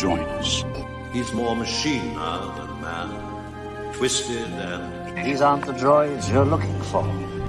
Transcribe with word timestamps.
join 0.00 0.20
us. 0.40 0.64
He's 1.12 1.30
more 1.34 1.54
machine 1.54 2.14
now 2.14 2.50
than 2.56 2.80
man. 2.80 3.92
Twisted 3.92 4.48
and. 4.48 5.26
These 5.26 5.42
aren't 5.42 5.66
the 5.66 5.74
droids 5.74 6.32
you're 6.32 6.46
looking 6.46 6.80
for. 6.84 7.04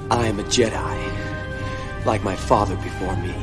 I 0.09 0.26
am 0.26 0.38
a 0.38 0.44
Jedi, 0.44 2.06
like 2.06 2.24
my 2.26 2.36
father 2.36 2.76
before 2.76 3.16
me. 3.16 3.34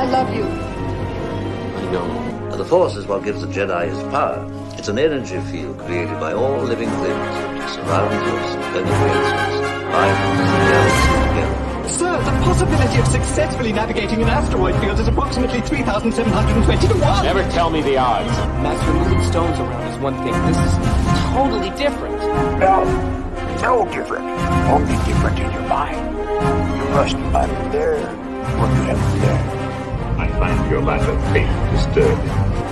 I 0.00 0.04
love 0.06 0.34
you. 0.34 0.42
I 0.42 1.92
know. 1.92 2.56
The 2.56 2.64
Force 2.64 2.96
is 2.96 3.06
what 3.06 3.22
gives 3.22 3.40
the 3.40 3.46
Jedi 3.46 3.88
his 3.88 4.02
power. 4.14 4.44
It's 4.76 4.88
an 4.88 4.98
energy 4.98 5.38
field 5.52 5.78
created 5.78 6.18
by 6.18 6.32
all 6.32 6.60
living 6.60 6.90
things 6.90 7.06
that 7.06 7.70
surrounds 7.70 8.16
us, 8.34 8.56
penetrates 8.72 9.30
us, 9.38 9.60
binds 9.92 10.18
the 10.18 10.34
galaxy 10.34 10.58
together. 10.58 10.77
Sir, 10.77 10.77
the 12.30 12.44
possibility 12.44 12.98
of 12.98 13.06
successfully 13.06 13.72
navigating 13.72 14.20
an 14.22 14.28
asteroid 14.28 14.74
field 14.80 14.98
is 15.00 15.08
approximately 15.08 15.60
3,720 15.62 16.88
to 16.88 16.94
1. 16.94 17.24
Never 17.24 17.42
tell 17.50 17.70
me 17.70 17.80
the 17.80 17.96
odds. 17.96 18.28
Master, 18.62 18.92
moving 18.92 19.22
stones 19.24 19.58
around 19.58 19.86
is 19.88 19.98
one 19.98 20.14
thing. 20.18 20.34
This 20.46 20.58
is 20.58 20.72
totally 21.32 21.70
different. 21.70 22.18
No, 22.60 22.84
no 23.62 23.90
different. 23.90 24.26
Only 24.68 24.96
different 25.06 25.38
in 25.38 25.50
your 25.52 25.68
mind. 25.68 25.96
You 26.76 26.84
must 26.90 27.16
either 27.16 27.70
there 27.70 27.96
or 27.96 28.66
you 28.76 28.82
have 28.92 29.20
there. 29.22 30.18
I 30.18 30.28
find 30.38 30.70
your 30.70 30.82
lack 30.82 31.00
of 31.08 31.16
faith 31.32 31.48
disturbing. 31.72 32.67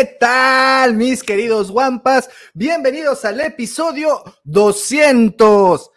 ¿Qué 0.00 0.16
tal, 0.18 0.94
mis 0.94 1.22
queridos 1.22 1.70
guampas? 1.70 2.30
Bienvenidos 2.54 3.22
al 3.26 3.38
episodio 3.38 4.24
200 4.44 5.90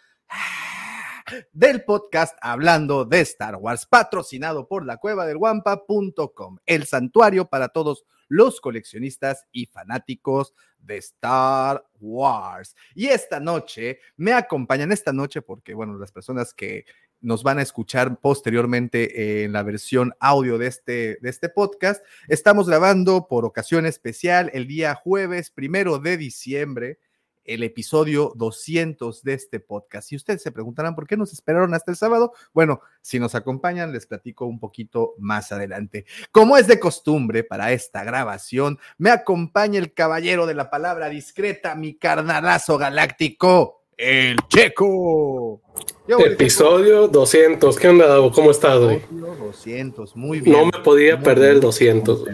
del 1.54 1.84
podcast 1.84 2.36
Hablando 2.42 3.06
de 3.06 3.22
Star 3.22 3.56
Wars, 3.56 3.86
patrocinado 3.86 4.68
por 4.68 4.84
la 4.84 4.98
cueva 4.98 5.24
del 5.24 5.38
guampa.com, 5.38 6.58
el 6.66 6.84
santuario 6.84 7.46
para 7.46 7.70
todos 7.70 8.04
los 8.28 8.60
coleccionistas 8.60 9.46
y 9.52 9.64
fanáticos 9.64 10.52
de 10.76 10.98
Star 10.98 11.82
Wars. 11.98 12.76
Y 12.94 13.06
esta 13.06 13.40
noche 13.40 14.00
me 14.16 14.34
acompañan, 14.34 14.92
esta 14.92 15.14
noche, 15.14 15.40
porque, 15.40 15.72
bueno, 15.72 15.96
las 15.96 16.12
personas 16.12 16.52
que 16.52 16.84
nos 17.24 17.42
van 17.42 17.58
a 17.58 17.62
escuchar 17.62 18.20
posteriormente 18.20 19.44
en 19.44 19.52
la 19.52 19.62
versión 19.62 20.14
audio 20.20 20.58
de 20.58 20.66
este, 20.66 21.18
de 21.20 21.30
este 21.30 21.48
podcast. 21.48 22.04
Estamos 22.28 22.68
grabando 22.68 23.26
por 23.26 23.44
ocasión 23.44 23.86
especial 23.86 24.50
el 24.52 24.66
día 24.66 24.94
jueves 24.94 25.50
primero 25.50 25.98
de 25.98 26.16
diciembre 26.16 26.98
el 27.44 27.62
episodio 27.62 28.32
200 28.36 29.22
de 29.22 29.34
este 29.34 29.60
podcast. 29.60 30.12
Y 30.12 30.16
ustedes 30.16 30.42
se 30.42 30.52
preguntarán 30.52 30.94
por 30.94 31.06
qué 31.06 31.16
nos 31.16 31.32
esperaron 31.32 31.74
hasta 31.74 31.90
el 31.90 31.96
sábado. 31.96 32.32
Bueno, 32.52 32.80
si 33.02 33.18
nos 33.18 33.34
acompañan, 33.34 33.92
les 33.92 34.06
platico 34.06 34.46
un 34.46 34.58
poquito 34.58 35.14
más 35.18 35.52
adelante. 35.52 36.06
Como 36.32 36.56
es 36.56 36.66
de 36.66 36.80
costumbre 36.80 37.44
para 37.44 37.72
esta 37.72 38.02
grabación, 38.02 38.78
me 38.98 39.10
acompaña 39.10 39.78
el 39.78 39.92
caballero 39.92 40.46
de 40.46 40.54
la 40.54 40.70
palabra 40.70 41.08
discreta, 41.08 41.74
mi 41.74 41.94
carnalazo 41.94 42.78
galáctico 42.78 43.83
el 43.96 44.36
Checo. 44.48 45.60
Episodio 46.06 47.08
200. 47.08 47.78
¿Qué 47.78 47.88
onda, 47.88 48.06
Davo? 48.06 48.30
¿Cómo 48.30 48.50
estás, 48.50 48.80
güey? 48.80 49.00
200, 49.10 50.16
muy 50.16 50.40
bien. 50.40 50.56
No 50.56 50.66
me 50.66 50.84
podía 50.84 51.20
perder 51.20 51.54
el 51.54 51.60
200. 51.60 52.24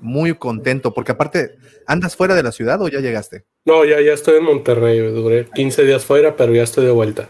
Muy 0.00 0.34
contento, 0.34 0.92
porque 0.92 1.12
aparte, 1.12 1.56
¿andas 1.86 2.16
fuera 2.16 2.34
de 2.34 2.42
la 2.42 2.52
ciudad 2.52 2.80
o 2.82 2.88
ya 2.88 3.00
llegaste? 3.00 3.44
No, 3.64 3.84
ya, 3.84 4.00
ya 4.00 4.12
estoy 4.12 4.38
en 4.38 4.44
Monterrey. 4.44 4.98
Duré 4.98 5.46
15 5.54 5.84
días 5.84 6.04
fuera, 6.04 6.36
pero 6.36 6.54
ya 6.54 6.62
estoy 6.62 6.86
de 6.86 6.92
vuelta. 6.92 7.28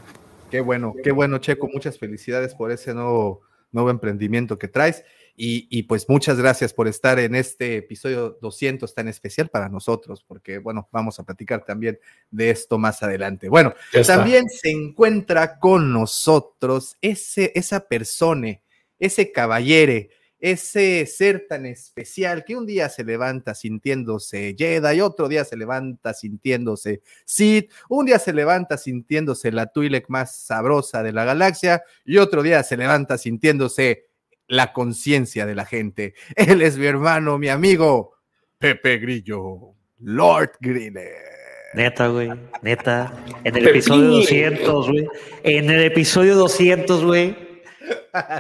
Qué 0.51 0.61
bueno, 0.61 0.95
qué 1.03 1.13
bueno, 1.13 1.39
Checo. 1.39 1.69
Muchas 1.73 1.99
felicidades 1.99 2.55
por 2.55 2.73
ese 2.73 2.95
nuevo, 2.95 3.43
nuevo 3.73 3.91
emprendimiento 3.91 4.59
que 4.59 4.69
traes. 4.69 5.05
Y, 5.37 5.83
pues 5.85 6.09
muchas 6.09 6.37
gracias 6.39 6.75
por 6.75 6.87
estar 6.87 7.19
en 7.19 7.35
este 7.35 7.79
episodio 7.79 8.39
200 8.43 8.95
tan 8.95 9.09
especial 9.09 9.49
para 9.49 9.69
nosotros, 9.69 10.23
porque 10.27 10.59
bueno, 10.59 10.89
vamos 10.93 11.19
a 11.19 11.25
platicar 11.25 11.65
también 11.65 11.99
de 12.31 12.51
esto 12.51 12.79
más 12.79 13.03
adelante. 13.03 13.49
Bueno, 13.49 13.75
también 14.07 14.49
se 14.49 14.71
encuentra 14.71 15.59
con 15.59 15.93
nosotros 15.93 16.97
ese, 17.01 17.53
esa 17.55 17.81
persona, 17.81 18.61
ese 18.99 19.33
caballere, 19.33 20.11
ese 20.41 21.05
ser 21.07 21.47
tan 21.49 21.67
especial 21.67 22.45
que 22.45 22.57
un 22.57 22.67
día 22.67 22.89
se 22.89 23.05
levanta 23.05 23.55
sintiéndose 23.55 24.55
Jedi 24.59 24.97
y 24.97 25.01
otro 25.01 25.29
día 25.29 25.45
se 25.45 25.57
levanta 25.57 26.15
sintiéndose 26.15 27.03
Sith, 27.27 27.71
un 27.89 28.07
día 28.07 28.19
se 28.19 28.33
levanta 28.33 28.79
sintiéndose 28.79 29.53
la 29.53 29.67
Twi'lek 29.67 30.09
más 30.09 30.37
sabrosa 30.37 31.03
de 31.03 31.13
la 31.13 31.25
galaxia 31.25 31.83
y 32.05 32.17
otro 32.17 32.43
día 32.43 32.63
se 32.63 32.79
levanta 32.79 33.19
sintiéndose 33.19 34.10
la 34.51 34.73
conciencia 34.73 35.47
de 35.47 35.55
la 35.55 35.65
gente. 35.65 36.15
Él 36.37 36.61
es 36.61 36.77
mi 36.77 36.87
hermano, 36.87 37.39
mi 37.39 37.49
amigo, 37.49 38.17
Pepe 38.59 38.99
Grillo, 38.99 39.75
Lord 40.01 40.53
Griller. 40.61 41.31
Neta, 41.73 42.09
güey, 42.09 42.31
neta. 42.63 43.15
En 43.45 43.57
el 43.57 43.69
episodio 43.69 44.09
200, 44.09 44.89
güey. 44.89 45.09
En 45.45 45.71
el 45.71 45.85
episodio 45.85 46.35
200, 46.35 47.05
güey. 47.05 47.37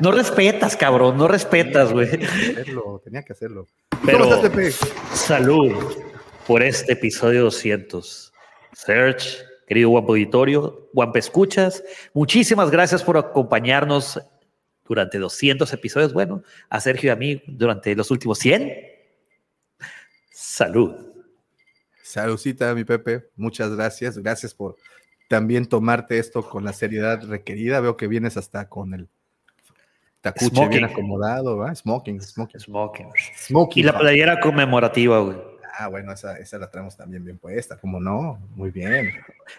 No 0.02 0.10
respetas, 0.10 0.76
cabrón, 0.76 1.16
no 1.16 1.28
respetas, 1.28 1.92
güey. 1.92 2.10
Tenía 2.10 2.26
que 2.26 2.60
hacerlo, 2.60 3.00
tenía 3.04 3.22
que 3.22 3.32
hacerlo. 3.32 3.66
Pero, 4.04 4.18
¿Cómo 4.18 4.34
estás, 4.34 4.50
Pepe? 4.50 4.72
Salud 5.14 5.72
por 6.44 6.64
este 6.64 6.94
episodio 6.94 7.44
200. 7.44 8.32
Search, 8.72 9.38
querido 9.68 9.90
Guampo 9.90 10.12
Auditorio, 10.12 10.90
Guampa 10.92 11.20
Escuchas, 11.20 11.84
muchísimas 12.12 12.72
gracias 12.72 13.04
por 13.04 13.16
acompañarnos 13.16 14.20
durante 14.90 15.18
200 15.18 15.72
episodios. 15.72 16.12
Bueno, 16.12 16.42
a 16.68 16.80
Sergio 16.80 17.08
y 17.08 17.10
a 17.10 17.16
mí 17.16 17.42
durante 17.46 17.94
los 17.94 18.10
últimos 18.10 18.40
100. 18.40 18.72
Salud. 20.32 20.96
Saludcita, 22.02 22.74
mi 22.74 22.82
Pepe. 22.82 23.30
Muchas 23.36 23.70
gracias. 23.70 24.18
Gracias 24.18 24.52
por 24.52 24.74
también 25.28 25.66
tomarte 25.66 26.18
esto 26.18 26.42
con 26.42 26.64
la 26.64 26.72
seriedad 26.72 27.22
requerida. 27.22 27.78
Veo 27.78 27.96
que 27.96 28.08
vienes 28.08 28.36
hasta 28.36 28.68
con 28.68 28.92
el 28.92 29.08
tacuche 30.22 30.66
bien 30.66 30.84
acomodado, 30.84 31.56
¿va? 31.56 31.72
Smoking, 31.72 32.20
smoking. 32.20 32.58
Smoking. 32.58 33.06
smoking. 33.36 33.84
Y 33.84 33.86
la 33.86 33.96
playera 33.96 34.40
conmemorativa, 34.40 35.20
güey. 35.20 35.36
Ah, 35.78 35.86
bueno, 35.86 36.12
esa, 36.12 36.36
esa, 36.36 36.58
la 36.58 36.68
traemos 36.68 36.96
también 36.96 37.24
bien 37.24 37.38
puesta, 37.38 37.78
como 37.78 38.00
no, 38.00 38.40
muy 38.56 38.72
bien. 38.72 39.12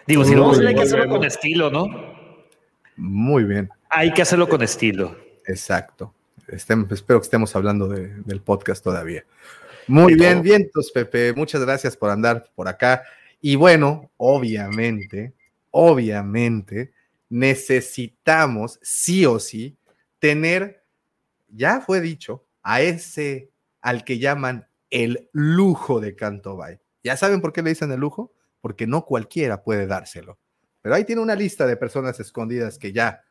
Digo, 0.06 0.26
si 0.26 0.34
no, 0.34 0.52
hay 0.52 0.74
que 0.74 0.82
hacerlo 0.82 1.08
con 1.08 1.24
estilo, 1.24 1.70
¿no? 1.70 2.21
Muy 2.96 3.44
bien. 3.44 3.70
Hay 3.90 4.12
que 4.12 4.22
hacerlo 4.22 4.48
con 4.48 4.62
estilo. 4.62 5.16
Exacto. 5.46 6.14
espero 6.48 7.20
que 7.20 7.24
estemos 7.24 7.54
hablando 7.56 7.88
del 7.88 8.40
podcast 8.42 8.82
todavía. 8.82 9.24
Muy 9.86 10.14
bien, 10.14 10.42
vientos, 10.42 10.90
Pepe. 10.92 11.32
Muchas 11.34 11.60
gracias 11.62 11.96
por 11.96 12.10
andar 12.10 12.50
por 12.54 12.68
acá. 12.68 13.02
Y 13.40 13.56
bueno, 13.56 14.10
obviamente, 14.16 15.34
obviamente, 15.70 16.92
necesitamos 17.28 18.78
sí 18.82 19.26
o 19.26 19.38
sí 19.38 19.76
tener, 20.18 20.84
ya 21.48 21.80
fue 21.80 22.00
dicho, 22.00 22.44
a 22.62 22.80
ese 22.80 23.50
al 23.80 24.04
que 24.04 24.18
llaman 24.18 24.68
el 24.90 25.28
lujo 25.32 26.00
de 26.00 26.14
Canto 26.14 26.56
Bay. 26.56 26.78
¿Ya 27.02 27.16
saben 27.16 27.40
por 27.40 27.52
qué 27.52 27.62
le 27.62 27.70
dicen 27.70 27.90
el 27.90 27.98
lujo? 27.98 28.32
Porque 28.60 28.86
no 28.86 29.04
cualquiera 29.04 29.64
puede 29.64 29.86
dárselo. 29.86 30.38
Pero 30.82 30.94
ahí 30.94 31.04
tiene 31.04 31.22
una 31.22 31.34
lista 31.34 31.66
de 31.66 31.76
personas 31.76 32.20
escondidas 32.20 32.78
que 32.78 32.92
ya 32.92 33.22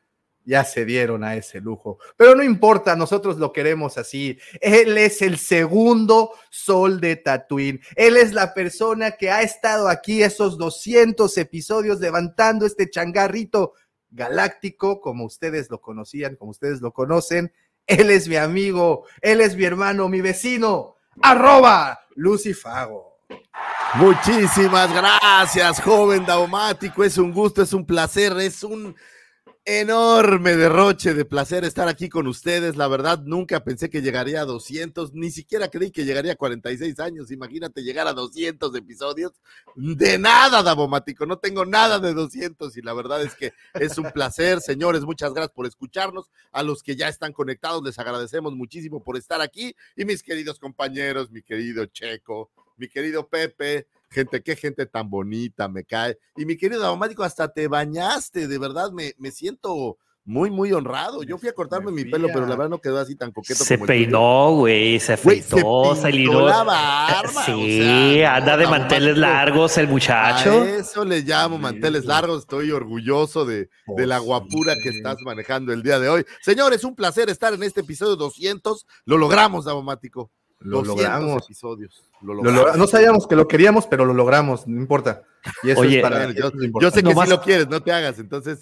ya 0.45 0.63
se 0.63 0.85
dieron 0.85 1.23
a 1.23 1.35
ese 1.35 1.61
lujo. 1.61 1.99
Pero 2.17 2.35
no 2.35 2.43
importa, 2.43 2.95
nosotros 2.95 3.37
lo 3.37 3.53
queremos 3.53 3.97
así. 3.97 4.39
Él 4.59 4.97
es 4.97 5.21
el 5.21 5.37
segundo 5.37 6.31
sol 6.49 6.99
de 6.99 7.15
Tatooine. 7.15 7.81
Él 7.95 8.17
es 8.17 8.33
la 8.33 8.53
persona 8.53 9.11
que 9.11 9.29
ha 9.29 9.41
estado 9.41 9.87
aquí 9.87 10.23
esos 10.23 10.57
200 10.57 11.37
episodios 11.37 11.99
levantando 11.99 12.65
este 12.65 12.89
changarrito 12.89 13.73
galáctico, 14.09 14.99
como 14.99 15.25
ustedes 15.25 15.69
lo 15.69 15.79
conocían, 15.79 16.35
como 16.35 16.51
ustedes 16.51 16.81
lo 16.81 16.91
conocen. 16.91 17.53
Él 17.87 18.09
es 18.09 18.27
mi 18.27 18.35
amigo, 18.35 19.05
él 19.21 19.41
es 19.41 19.55
mi 19.55 19.63
hermano, 19.63 20.09
mi 20.09 20.21
vecino. 20.21 20.95
Arroba 21.21 21.99
Lucifago. 22.15 23.10
Muchísimas 23.95 24.93
gracias, 24.93 25.81
joven 25.81 26.25
daumático. 26.25 27.03
Es 27.03 27.17
un 27.17 27.31
gusto, 27.31 27.61
es 27.61 27.73
un 27.73 27.85
placer, 27.85 28.31
es 28.39 28.63
un 28.63 28.95
enorme 29.63 30.55
derroche 30.55 31.13
de 31.13 31.23
placer 31.23 31.63
estar 31.65 31.87
aquí 31.87 32.09
con 32.09 32.25
ustedes. 32.27 32.77
La 32.77 32.87
verdad, 32.87 33.21
nunca 33.23 33.63
pensé 33.63 33.89
que 33.89 34.01
llegaría 34.01 34.41
a 34.41 34.45
200, 34.45 35.13
ni 35.13 35.29
siquiera 35.29 35.69
creí 35.69 35.91
que 35.91 36.03
llegaría 36.03 36.33
a 36.33 36.35
46 36.35 36.99
años. 36.99 37.31
Imagínate 37.31 37.83
llegar 37.83 38.07
a 38.07 38.13
200 38.13 38.75
episodios. 38.75 39.33
De 39.75 40.17
nada, 40.17 40.63
Davomático, 40.63 41.25
no 41.25 41.37
tengo 41.37 41.65
nada 41.65 41.99
de 41.99 42.13
200 42.13 42.75
y 42.77 42.81
la 42.81 42.93
verdad 42.93 43.21
es 43.21 43.35
que 43.35 43.53
es 43.75 43.97
un 43.97 44.09
placer, 44.11 44.61
señores. 44.61 45.03
Muchas 45.03 45.33
gracias 45.33 45.53
por 45.53 45.67
escucharnos. 45.67 46.31
A 46.51 46.63
los 46.63 46.81
que 46.81 46.95
ya 46.95 47.07
están 47.07 47.33
conectados, 47.33 47.83
les 47.83 47.99
agradecemos 47.99 48.53
muchísimo 48.53 49.03
por 49.03 49.17
estar 49.17 49.41
aquí. 49.41 49.75
Y 49.95 50.05
mis 50.05 50.23
queridos 50.23 50.59
compañeros, 50.59 51.29
mi 51.29 51.43
querido 51.43 51.85
Checo, 51.85 52.49
mi 52.77 52.87
querido 52.87 53.27
Pepe, 53.27 53.87
gente, 54.09 54.41
qué 54.41 54.55
gente 54.55 54.85
tan 54.85 55.09
bonita 55.09 55.67
me 55.67 55.83
cae. 55.83 56.17
Y 56.35 56.45
mi 56.45 56.57
querido 56.57 56.81
Davomático, 56.81 57.23
hasta 57.23 57.51
te 57.51 57.67
bañaste, 57.67 58.47
de 58.47 58.57
verdad, 58.57 58.91
me, 58.91 59.13
me 59.17 59.31
siento 59.31 59.97
muy, 60.23 60.51
muy 60.51 60.71
honrado. 60.71 61.23
Yo 61.23 61.37
fui 61.37 61.49
a 61.49 61.53
cortarme 61.53 61.91
mi 61.91 62.05
pelo, 62.05 62.27
pero 62.27 62.41
la 62.41 62.55
verdad 62.55 62.69
no 62.69 62.79
quedó 62.79 62.99
así 62.99 63.15
tan 63.15 63.31
coqueto. 63.31 63.63
Se 63.63 63.75
como 63.75 63.87
peinó, 63.87 64.55
güey, 64.55 64.99
se 64.99 65.13
afeitó, 65.13 65.95
se, 65.95 66.11
pintó 66.11 66.45
la 66.45 66.63
barba, 66.63 67.43
sí, 67.45 67.51
o 67.51 67.83
sea, 67.83 68.35
anda 68.35 68.57
de 68.57 68.67
manteles 68.67 69.17
largos 69.17 69.77
el 69.77 69.87
muchacho. 69.87 70.61
A 70.61 70.69
eso 70.69 71.05
le 71.05 71.21
llamo 71.21 71.57
manteles 71.57 72.05
largos. 72.05 72.41
Estoy 72.41 72.71
orgulloso 72.71 73.45
de, 73.45 73.69
de 73.87 74.07
la 74.07 74.19
guapura 74.19 74.75
que 74.81 74.89
estás 74.89 75.17
manejando 75.25 75.73
el 75.73 75.81
día 75.81 75.99
de 75.99 76.09
hoy. 76.09 76.25
Señores, 76.41 76.83
un 76.83 76.95
placer 76.95 77.29
estar 77.29 77.53
en 77.53 77.63
este 77.63 77.81
episodio 77.81 78.15
200. 78.15 78.85
Lo 79.05 79.17
logramos, 79.17 79.65
Davomático. 79.65 80.31
Lo 80.61 80.77
200 80.79 80.87
logramos. 81.03 81.43
episodios. 81.45 82.03
Lo 82.21 82.27
Lo 82.27 82.33
logramos. 82.35 82.61
logra- 82.65 82.77
no 82.77 82.87
sabíamos 82.87 83.27
que 83.27 83.35
lo 83.35 83.47
queríamos, 83.47 83.87
pero 83.87 84.05
lo 84.05 84.13
logramos, 84.13 84.67
no 84.67 84.79
importa. 84.79 85.23
Y 85.63 85.71
eso 85.71 85.81
Oye, 85.81 85.97
es 85.97 86.01
para 86.03 86.17
Bueno, 86.27 86.33
yo, 86.79 86.91
sé 86.91 87.01
que 87.01 87.09
Nomás- 87.09 87.25
sí 87.29 87.31
lo 87.31 87.41
quieres, 87.41 87.67
no 87.67 87.81
te 87.81 87.91
hagas. 87.91 88.19
Entonces, 88.19 88.59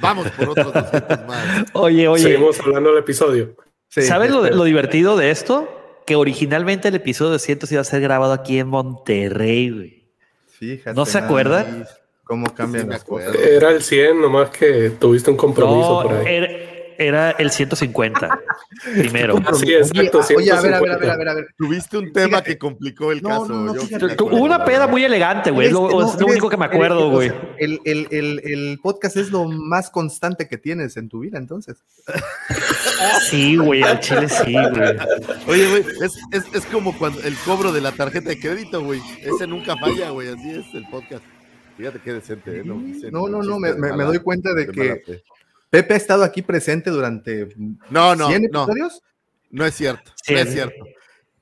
vamos 0.00 0.28
por 0.30 0.48
otros 0.50 0.72
200 0.72 1.26
más. 1.26 1.64
Oye, 1.74 2.08
oye, 2.08 2.22
Seguimos 2.22 2.58
hablando 2.60 2.90
del 2.90 2.98
episodio. 3.00 3.54
Sí, 3.88 4.02
¿sabes 4.02 4.30
lo, 4.30 4.64
divertido 4.64 5.16
de 5.18 5.30
esto? 5.30 5.68
Que 6.06 6.16
originalmente 6.16 6.88
el 6.88 6.94
episodio 6.94 7.32
200 7.32 7.70
iba 7.70 7.82
a 7.82 7.84
ser 7.84 8.00
grabado 8.00 8.32
aquí 8.32 8.58
en 8.58 8.68
Monterrey, 8.68 9.70
güey. 9.70 10.08
Fíjate 10.48 10.94
¿No 10.96 11.04
se 11.04 11.18
acuerdan? 11.18 11.86
Cómo 12.24 12.54
cambian 12.54 12.84
Sí, 12.84 12.90
las 12.90 13.04
cosas. 13.04 13.34
Era 13.34 13.70
el 13.70 13.82
100, 13.82 14.20
nomás 14.22 14.48
que 14.50 14.90
tuviste 14.98 15.30
un 15.30 15.36
compromiso 15.36 16.02
No, 16.02 16.08
por 16.08 16.16
ahí. 16.26 16.34
era, 16.34 16.48
era 17.06 17.30
el 17.32 17.50
150 17.50 18.40
primero. 18.94 19.36
Ah, 19.46 19.54
sí, 19.54 19.66
Oye, 19.66 19.78
exacto. 19.78 20.20
oye, 20.36 20.50
a 20.52 20.60
ver, 20.60 20.74
a 20.74 20.80
ver, 20.80 20.90
a 20.92 20.98
150. 20.98 20.98
ver, 20.98 21.10
a 21.10 21.16
ver, 21.16 21.28
a 21.28 21.34
ver. 21.34 21.46
Tuviste 21.56 21.98
un 21.98 22.12
tema 22.12 22.28
Fíjate. 22.28 22.50
que 22.52 22.58
complicó 22.58 23.12
el 23.12 23.22
No, 23.22 23.28
caso. 23.28 23.48
no, 23.48 23.54
no, 23.64 23.74
yo 23.74 23.80
fíjate. 23.82 24.04
me 24.06 24.14
Tu- 24.16 24.24
acuerdo, 24.26 24.44
Una 24.44 24.64
peda 24.64 24.86
muy 24.86 25.04
elegante, 25.04 25.50
güey. 25.50 25.66
Es 25.68 25.72
lo, 25.72 26.06
es 26.08 26.14
único 26.22 26.48
que 26.48 26.56
me 26.56 26.64
acuerdo, 26.66 27.10
güey. 27.10 27.32
el, 27.58 27.80
el, 27.84 28.08
el, 28.10 28.40
el 28.44 28.78
podcast 28.82 29.16
es 29.16 29.30
lo 29.30 29.44
más 29.44 29.90
constante 29.90 30.48
que 30.48 30.58
tienes 30.58 30.96
en 30.96 31.08
tu 31.08 31.20
vida, 31.20 31.38
entonces. 31.38 31.76
Sí, 33.28 33.56
güey, 33.56 33.82
al 33.82 33.98
chile 34.00 34.28
sí, 34.28 34.52
güey. 34.52 34.96
Oye, 35.48 35.68
güey, 35.70 35.84
es, 36.02 36.12
es, 36.30 36.44
es 36.54 36.66
como 36.66 36.96
cuando 36.96 37.20
el 37.22 37.34
cobro 37.44 37.72
de 37.72 37.80
la 37.80 37.92
tarjeta 37.92 38.28
de 38.28 38.38
crédito, 38.38 38.82
güey. 38.82 39.00
Ese 39.20 39.46
nunca 39.46 39.76
falla, 39.76 40.10
güey. 40.10 40.28
Así 40.28 40.50
es 40.50 40.64
el 40.74 40.86
podcast. 40.88 41.22
Fíjate 41.76 41.98
qué 42.00 42.12
decente, 42.12 42.58
¿eh? 42.60 42.62
No, 42.64 42.74
No, 43.10 43.28
no, 43.28 43.42
no, 43.42 43.58
me, 43.58 43.72
me- 43.74 44.04
doy 44.04 44.18
cuenta 44.18 44.52
de 44.54 44.68
que. 44.68 45.02
Pepe 45.72 45.94
ha 45.94 45.96
estado 45.96 46.22
aquí 46.22 46.42
presente 46.42 46.90
durante 46.90 47.48
No, 47.88 48.14
no, 48.14 48.28
100 48.28 48.42
no. 48.52 48.64
episodios. 48.64 49.00
No 49.50 49.64
es 49.64 49.74
cierto. 49.74 50.12
Sí, 50.22 50.34
no 50.34 50.40
es 50.40 50.52
cierto. 50.52 50.84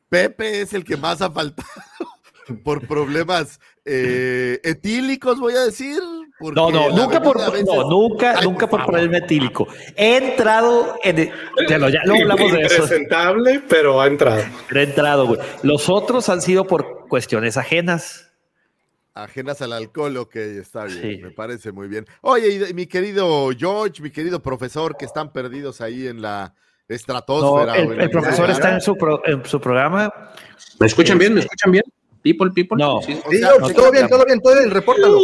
Pepe 0.08 0.60
es 0.60 0.72
el 0.72 0.84
que 0.84 0.96
más 0.96 1.20
ha 1.20 1.30
faltado 1.32 1.68
por 2.64 2.86
problemas 2.86 3.58
eh, 3.84 4.60
etílicos, 4.62 5.40
voy 5.40 5.54
a 5.54 5.62
decir. 5.64 5.98
No, 6.40 6.70
no, 6.70 6.90
nunca 6.90 7.20
por, 7.20 7.38
veces- 7.38 7.64
no, 7.66 7.90
nunca, 7.90 8.34
Ay, 8.38 8.44
nunca 8.44 8.68
por 8.68 8.86
problema 8.86 9.18
etílico. 9.18 9.66
He 9.96 10.16
entrado 10.16 10.94
en 11.02 11.18
el- 11.18 11.32
ya 11.68 11.76
lo- 11.78 11.88
ya 11.88 12.00
luego 12.04 12.22
hablamos 12.22 12.52
de 12.52 12.60
eso. 12.62 12.82
Impresentable, 12.84 13.62
pero 13.68 14.00
ha 14.00 14.06
entrado. 14.06 14.44
He 14.72 14.82
entrado, 14.84 15.26
güey. 15.26 15.40
Los 15.64 15.88
otros 15.90 16.28
han 16.28 16.40
sido 16.40 16.66
por 16.68 17.08
cuestiones 17.08 17.56
ajenas. 17.56 18.29
Ajenas 19.14 19.60
al 19.60 19.72
alcohol, 19.72 20.16
ok, 20.18 20.36
está 20.36 20.84
bien, 20.84 21.00
Sí. 21.16 21.22
me 21.22 21.30
parece 21.30 21.72
muy 21.72 21.88
bien. 21.88 22.06
Oye, 22.20 22.68
y 22.70 22.74
mi 22.74 22.86
querido 22.86 23.50
George, 23.58 24.00
mi 24.02 24.10
querido 24.10 24.40
profesor, 24.40 24.96
que 24.96 25.04
están 25.04 25.32
perdidos 25.32 25.80
ahí 25.80 26.06
en 26.06 26.22
la 26.22 26.54
estratosfera. 26.88 27.76
el, 27.76 28.10
profesor 28.10 28.48
está 28.50 28.72
en 28.74 28.80
su, 28.80 28.96
pro- 28.96 29.20
en 29.26 29.44
su 29.44 29.60
programa. 29.60 30.12
¿Me 30.78 30.86
escuchan 30.86 31.18
bien? 31.18 31.34
¿Me 31.34 31.40
escuchan 31.40 31.72
bien? 31.72 31.84
People, 32.22 32.50
people. 32.54 32.76
No. 32.78 33.00
¿Sí, 33.02 33.18
O 33.26 33.30
Sí, 33.30 33.38
sea, 33.38 33.48
George, 33.58 33.74
todo 33.74 33.90
bien, 33.90 34.08
todo 34.08 34.24
bien, 34.24 34.40
todo 34.40 34.54
bien, 34.58 34.70
repórtalo. 34.70 35.18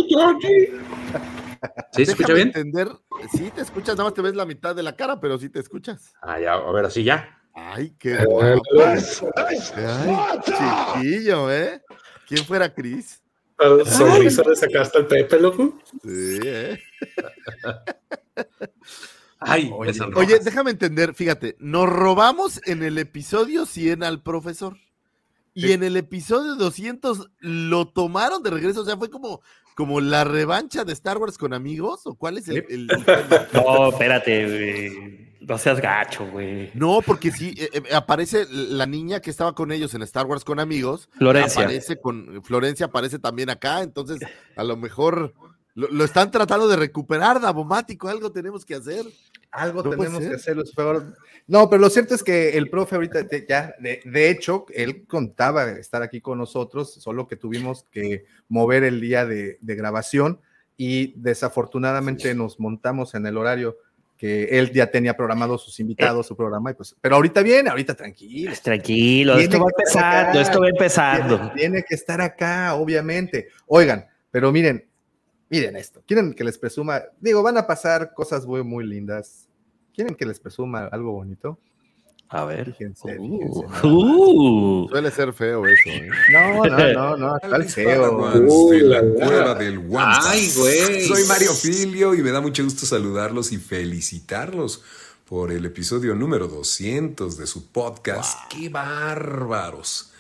¿Sí 1.93 2.05
se 2.05 2.12
escucha 2.12 2.32
bien? 2.35 2.49
entender, 2.49 2.89
sí 3.32 3.50
te 3.55 3.62
escuchas, 3.62 3.97
nada 3.97 4.05
más 4.05 4.15
te 4.15 4.23
ves 4.23 4.35
la 4.35 4.44
mitad 4.47 4.75
de 4.75 4.82
la 4.82 4.94
cara, 4.97 5.21
pero 5.21 5.39
sí 5.39 5.49
te 5.49 5.61
escuchas. 5.61 6.12
Ah, 6.23 6.39
ya, 6.41 6.55
a 6.55 6.73
ver, 6.73 6.85
así 6.87 7.03
ya. 7.05 7.39
Ay, 7.55 7.94
qué 7.99 8.17
guapo. 8.25 8.61
Ay, 9.77 10.29
chiquillo, 10.44 11.50
¿eh? 11.50 11.82
¿Quién 12.29 12.44
fuera 12.44 12.73
Chris? 12.73 13.23
Sonrisa 13.87 14.43
le 14.49 14.56
sacaste 14.56 14.99
al 14.99 15.06
Pepe, 15.06 15.41
loco. 15.41 15.79
Sí, 16.03 16.38
¿eh? 16.44 16.79
Ay, 19.38 19.70
Oye, 19.75 19.93
sonrojas. 19.94 20.26
Oye, 20.29 20.38
déjame 20.43 20.70
entender, 20.70 21.14
fíjate, 21.14 21.56
nos 21.58 21.88
robamos 21.88 22.61
en 22.67 22.82
el 22.82 22.99
episodio 22.99 23.67
100 23.67 24.03
al 24.03 24.23
profesor. 24.23 24.76
Y 25.55 25.62
Sí. 25.69 25.73
en 25.73 25.82
el 25.85 25.97
episodio 25.97 26.55
200 26.56 27.31
lo 27.38 27.88
tomaron 27.88 28.43
de 28.43 28.50
regreso, 28.50 28.82
o 28.82 28.85
sea, 28.85 28.97
fue 28.97 29.08
como, 29.11 29.41
como 29.75 30.00
la 30.00 30.25
revancha 30.25 30.85
de 30.85 30.93
Star 30.93 31.19
Wars 31.19 31.38
con 31.38 31.55
amigos, 31.55 32.03
o 32.06 32.14
cuál 32.14 32.38
es 32.38 32.49
el, 32.49 32.56
el-? 32.69 32.87
No, 33.53 33.88
espérate, 33.91 34.44
güey. 34.47 35.25
No 35.41 35.59
seas 35.59 35.81
gacho, 35.81 36.27
güey. 36.31 36.71
No, 36.75 37.00
porque 37.05 37.31
sí, 37.31 37.55
eh, 37.56 37.69
eh, 37.73 37.83
aparece 37.94 38.47
la 38.50 38.87
niña 38.87 39.21
que 39.21 39.31
estaba 39.31 39.55
con 39.55 39.71
ellos 39.73 39.94
en 39.94 40.03
Star 40.03 40.27
Wars 40.27 40.44
con 40.44 40.59
amigos. 40.61 41.09
Florencia. 41.19 41.62
Aparece 41.62 42.00
con 42.00 42.43
Florencia, 42.43 42.87
aparece 42.87 43.19
también 43.19 43.50
acá, 43.50 43.83
entonces 43.83 44.19
a 44.56 44.65
lo 44.65 44.77
mejor 44.77 45.35
lo, 45.75 45.88
lo 45.88 46.05
están 46.05 46.31
tratando 46.31 46.67
de 46.69 46.77
recuperar, 46.77 47.41
Davomático, 47.41 48.09
algo 48.09 48.33
tenemos 48.33 48.65
que 48.65 48.75
hacer. 48.77 49.05
Algo 49.53 49.83
No 49.83 49.91
tenemos 49.91 50.21
que 50.21 50.35
hacer, 50.35 50.56
Lucifer. 50.56 51.03
No, 51.47 51.71
pero 51.71 51.81
lo 51.81 51.91
cierto 51.91 52.15
es 52.15 52.23
que 52.23 52.56
el 52.59 52.69
profe 52.69 52.97
ahorita 52.97 53.27
te- 53.29 53.47
ya, 53.49 53.75
de, 53.79 54.00
de 54.05 54.31
hecho, 54.31 54.67
él 54.75 55.06
contaba 55.06 55.71
estar 55.71 56.03
aquí 56.03 56.21
con 56.21 56.39
nosotros, 56.39 56.93
solo 56.94 57.29
que 57.29 57.37
tuvimos 57.37 57.85
que 57.93 58.25
mover 58.49 58.85
el 58.85 59.00
día 59.00 59.25
de, 59.25 59.59
de 59.61 59.75
grabación 59.77 60.41
y 60.77 61.15
desafortunadamente 61.21 62.35
nos 62.35 62.59
montamos 62.61 63.15
en 63.15 63.27
el 63.27 63.37
horario 63.39 63.79
que 64.17 64.45
él 64.59 64.73
ya 64.73 64.91
tenía 64.91 65.15
programado 65.17 65.59
sus 65.59 65.79
invitados, 65.81 66.27
su 66.27 66.37
programa, 66.37 66.71
y 66.71 66.75
pues, 66.75 66.97
pero 67.01 67.17
ahorita 67.17 67.43
viene, 67.43 67.69
ahorita 67.71 67.95
tranquilo. 67.95 68.51
Pues 68.51 68.63
Tranquilo, 68.63 69.37
Tiene 69.37 69.45
esto 69.55 69.61
va 69.65 69.71
empezando, 69.77 70.31
acá. 70.31 70.41
esto 70.41 70.61
va 70.61 70.65
Tiene, 70.67 70.69
empezando. 70.79 71.53
tiene 71.55 71.83
que 71.87 71.95
estar 71.95 72.21
acá, 72.21 72.75
obviamente. 72.75 73.49
Oigan, 73.67 74.07
pero 74.31 74.51
miren, 74.53 74.85
miren 75.51 75.77
esto. 75.77 76.03
¿Quieren 76.07 76.33
que 76.35 76.45
les 76.45 76.59
presuma? 76.59 77.03
Digo, 77.21 77.43
van 77.43 77.59
a 77.59 77.67
pasar 77.67 78.15
cosas 78.15 78.47
muy, 78.47 78.63
muy 78.63 78.87
lindas. 78.87 79.49
¿Quieren 79.95 80.15
que 80.15 80.27
les 80.27 80.41
presuma 80.41 80.87
algo 80.87 81.13
bonito? 81.13 81.59
A 82.28 82.44
ver. 82.44 82.75
Fíjense, 82.75 83.19
Uh, 83.19 83.38
fíjense, 83.38 83.67
uh. 83.87 84.88
Suele 84.88 85.11
ser 85.11 85.32
feo 85.32 85.64
eso, 85.67 85.88
¿eh? 85.90 86.08
No, 86.32 86.65
no, 86.65 86.93
no, 86.93 87.17
no, 87.17 87.39
tal 87.43 87.65
feo. 87.65 88.41
Uy, 88.46 88.79
de 88.79 88.84
la 88.84 89.01
cueva 89.01 89.55
del. 89.55 89.81
Ay, 89.96 90.53
güey. 90.56 91.06
Soy 91.06 91.24
Mario 91.24 91.53
Filio 91.53 92.15
y 92.15 92.22
me 92.22 92.31
da 92.32 92.41
mucho 92.41 92.65
gusto 92.65 92.84
saludarlos 92.86 93.53
y 93.53 93.58
felicitarlos 93.58 94.82
por 95.24 95.53
el 95.53 95.65
episodio 95.67 96.15
número 96.15 96.48
200 96.48 97.36
de 97.36 97.46
su 97.46 97.67
podcast. 97.70 98.39
¡Qué 98.51 98.69
bárbaros! 98.69 100.12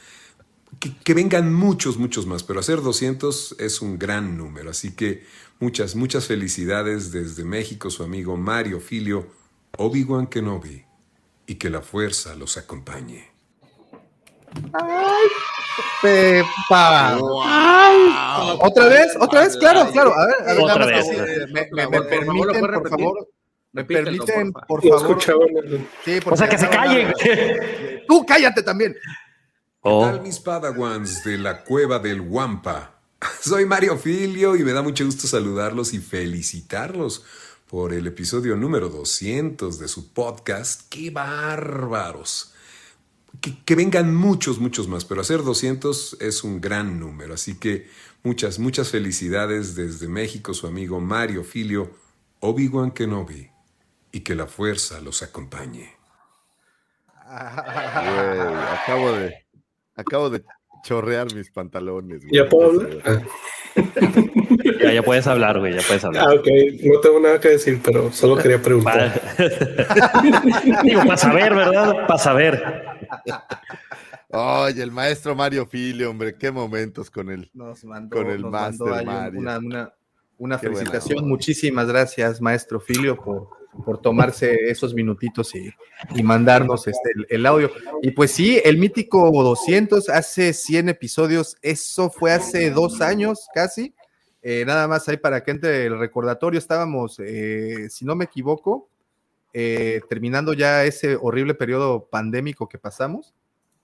Que, 0.78 0.92
que 0.96 1.14
vengan 1.14 1.52
muchos, 1.52 1.96
muchos 1.96 2.26
más, 2.26 2.42
pero 2.42 2.60
hacer 2.60 2.82
200 2.82 3.56
es 3.58 3.82
un 3.82 3.98
gran 3.98 4.36
número. 4.36 4.70
Así 4.70 4.94
que 4.94 5.24
muchas, 5.58 5.96
muchas 5.96 6.26
felicidades 6.26 7.12
desde 7.12 7.44
México, 7.44 7.90
su 7.90 8.02
amigo 8.02 8.36
Mario 8.36 8.80
Filio, 8.80 9.26
Obi-Wan 9.78 10.26
Kenobi, 10.26 10.84
y 11.46 11.54
que 11.56 11.70
la 11.70 11.80
fuerza 11.82 12.34
los 12.34 12.56
acompañe. 12.56 13.30
Pepa. 16.02 17.18
¿Otra 18.60 18.86
vez? 18.86 19.16
¿Otra 19.20 19.40
vez? 19.42 19.56
Claro, 19.56 19.90
claro. 19.92 20.14
A 20.14 20.26
ver, 20.26 20.34
a 20.40 20.52
ver, 20.54 20.62
Otra 20.62 20.76
nada 20.78 20.96
más 20.96 21.08
vez. 21.08 21.20
así, 21.20 21.52
me, 21.52 21.68
me- 21.72 21.86
me 21.88 21.98
Por 22.00 22.08
favor, 22.08 22.08
permiten, 22.08 22.36
¿lo 22.36 22.52
puedes 22.52 22.72
por 22.80 22.88
favor. 22.90 23.28
Me 23.72 23.84
permiten, 23.84 24.52
por 24.52 24.82
favor. 24.82 25.22
Sí, 26.04 26.18
O 26.24 26.36
sea, 26.36 26.48
que 26.48 26.58
se 26.58 26.68
callen. 26.68 27.12
Tú 28.08 28.24
cállate 28.26 28.62
también. 28.62 28.92
¿Qué 28.94 28.98
Oh, 29.88 30.04
tal 30.04 30.20
mis 30.22 30.40
padawans 30.40 31.22
de 31.22 31.38
la 31.38 31.62
cueva 31.62 31.98
del 32.00 32.20
Wampa? 32.20 32.94
Soy 33.40 33.66
Mario 33.66 33.96
Filio 33.96 34.56
y 34.56 34.64
me 34.64 34.72
da 34.72 34.82
mucho 34.82 35.04
gusto 35.04 35.26
saludarlos 35.28 35.92
y 35.94 35.98
felicitarlos 35.98 37.24
por 37.68 37.92
el 37.92 38.06
episodio 38.06 38.56
número 38.56 38.88
200 38.88 39.78
de 39.78 39.88
su 39.88 40.12
podcast. 40.12 40.88
¡Qué 40.88 41.10
bárbaros! 41.10 42.54
Que, 43.40 43.62
que 43.64 43.74
vengan 43.74 44.14
muchos, 44.14 44.58
muchos 44.58 44.88
más, 44.88 45.04
pero 45.04 45.20
hacer 45.20 45.42
200 45.42 46.18
es 46.20 46.44
un 46.44 46.60
gran 46.60 47.00
número. 47.00 47.34
Así 47.34 47.58
que 47.58 47.88
muchas, 48.22 48.58
muchas 48.58 48.90
felicidades 48.90 49.74
desde 49.74 50.08
México, 50.08 50.54
su 50.54 50.66
amigo 50.66 51.00
Mario 51.00 51.44
Filio, 51.44 51.90
Obi-Wan 52.40 52.92
Kenobi, 52.92 53.50
y 54.12 54.20
que 54.20 54.34
la 54.34 54.46
fuerza 54.46 55.00
los 55.00 55.22
acompañe. 55.22 55.96
Güey, 57.26 58.40
acabo 58.80 59.12
de, 59.12 59.34
acabo 59.96 60.30
de 60.30 60.44
chorrear 60.84 61.34
mis 61.34 61.50
pantalones. 61.50 62.20
güey. 62.20 62.32
¿Ya 62.32 62.48
puedo 62.48 62.70
hablar? 62.70 63.26
Ya, 64.82 64.92
ya 64.92 65.02
puedes 65.02 65.26
hablar, 65.26 65.58
güey, 65.58 65.74
ya 65.74 65.82
puedes 65.86 66.04
hablar. 66.04 66.24
Ah, 66.28 66.34
ok. 66.34 66.46
No 66.84 67.00
tengo 67.00 67.20
nada 67.20 67.40
que 67.40 67.48
decir, 67.50 67.80
pero 67.84 68.10
solo 68.12 68.36
quería 68.42 68.60
preguntar. 68.60 69.20
Digo, 70.82 71.00
para 71.04 71.16
saber, 71.16 71.54
¿verdad? 71.54 72.06
Para 72.06 72.18
saber. 72.18 72.62
Oye, 74.30 74.82
el 74.82 74.90
maestro 74.90 75.34
Mario 75.34 75.66
Filio, 75.66 76.10
hombre, 76.10 76.34
qué 76.36 76.50
momentos 76.50 77.10
con 77.10 77.30
él. 77.30 77.50
Nos 77.54 77.84
mandó, 77.84 78.16
con 78.16 78.30
el 78.30 78.42
nos 78.42 78.50
Master 78.50 78.86
mandó 78.86 78.94
ahí 78.94 79.04
Mario. 79.06 79.40
una, 79.40 79.58
una- 79.58 79.92
una 80.38 80.58
felicitación. 80.58 81.26
Muchísimas 81.26 81.86
gracias, 81.86 82.42
maestro 82.42 82.78
Filio, 82.78 83.16
por, 83.16 83.48
por 83.86 84.02
tomarse 84.02 84.54
esos 84.68 84.92
minutitos 84.92 85.54
y, 85.54 85.70
y 86.14 86.22
mandarnos 86.22 86.86
este, 86.86 87.10
el, 87.14 87.26
el 87.30 87.46
audio. 87.46 87.70
Y 88.02 88.10
pues 88.10 88.32
sí, 88.32 88.60
el 88.62 88.76
mítico 88.76 89.30
200, 89.30 90.10
hace 90.10 90.52
100 90.52 90.90
episodios, 90.90 91.56
eso 91.62 92.10
fue 92.10 92.32
hace 92.32 92.70
dos 92.70 93.00
años 93.00 93.46
casi. 93.54 93.94
Eh, 94.48 94.64
nada 94.64 94.86
más 94.86 95.08
ahí 95.08 95.16
para 95.16 95.42
que 95.42 95.50
entre 95.50 95.86
el 95.86 95.98
recordatorio, 95.98 96.56
estábamos, 96.58 97.18
eh, 97.18 97.88
si 97.90 98.04
no 98.04 98.14
me 98.14 98.26
equivoco, 98.26 98.88
eh, 99.52 100.00
terminando 100.08 100.52
ya 100.52 100.84
ese 100.84 101.16
horrible 101.20 101.54
periodo 101.54 102.04
pandémico 102.08 102.68
que 102.68 102.78
pasamos. 102.78 103.34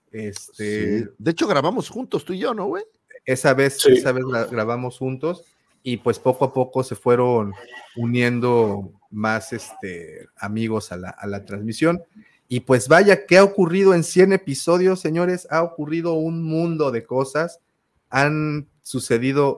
Este, 0.09 0.99
Sí. 0.99 1.05
De 1.17 1.31
hecho, 1.31 1.47
grabamos 1.47 1.89
juntos 1.89 2.23
tú 2.23 2.31
y 2.31 2.39
yo, 2.39 2.53
¿no, 2.53 2.67
güey? 2.67 2.83
esa 3.25 3.53
vez, 3.53 3.81
Sí. 3.81 3.91
esa 3.93 4.11
vez 4.13 4.23
gra- 4.25 4.49
grabamos 4.49 4.97
juntos 4.97 5.43
y 5.81 5.97
pues 5.97 6.17
poco 6.19 6.45
a 6.45 6.53
poco 6.53 6.81
se 6.83 6.95
fueron 6.95 7.53
uniendo 7.95 8.91
más 9.09 9.51
este, 9.53 10.27
amigos 10.37 10.91
a 10.91 10.97
la, 10.97 11.09
a 11.09 11.25
la 11.27 11.43
transmisión. 11.45 12.01
Y 12.47 12.61
pues 12.61 12.87
vaya, 12.87 13.25
¿qué 13.25 13.37
ha 13.37 13.43
ocurrido 13.43 13.93
en 13.93 14.03
100 14.03 14.31
episodios, 14.33 14.99
señores? 15.01 15.47
Ha 15.49 15.63
ocurrido 15.63 16.13
un 16.13 16.43
mundo 16.43 16.91
de 16.91 17.03
cosas. 17.05 17.59
Han 18.13 18.69
sucedido 18.81 19.57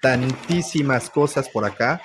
tantísimas 0.00 1.10
cosas 1.10 1.48
por 1.48 1.64
acá. 1.64 2.00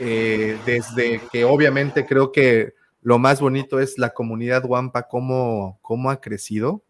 eh, 0.00 0.58
desde 0.66 1.20
que 1.30 1.44
obviamente 1.44 2.04
creo 2.04 2.32
que 2.32 2.74
lo 3.00 3.18
más 3.20 3.40
bonito 3.40 3.78
es 3.78 3.96
la 3.96 4.10
comunidad 4.10 4.64
Wampa, 4.64 5.04
cómo, 5.06 5.78
cómo 5.82 6.10
ha 6.10 6.20
crecido. 6.20 6.82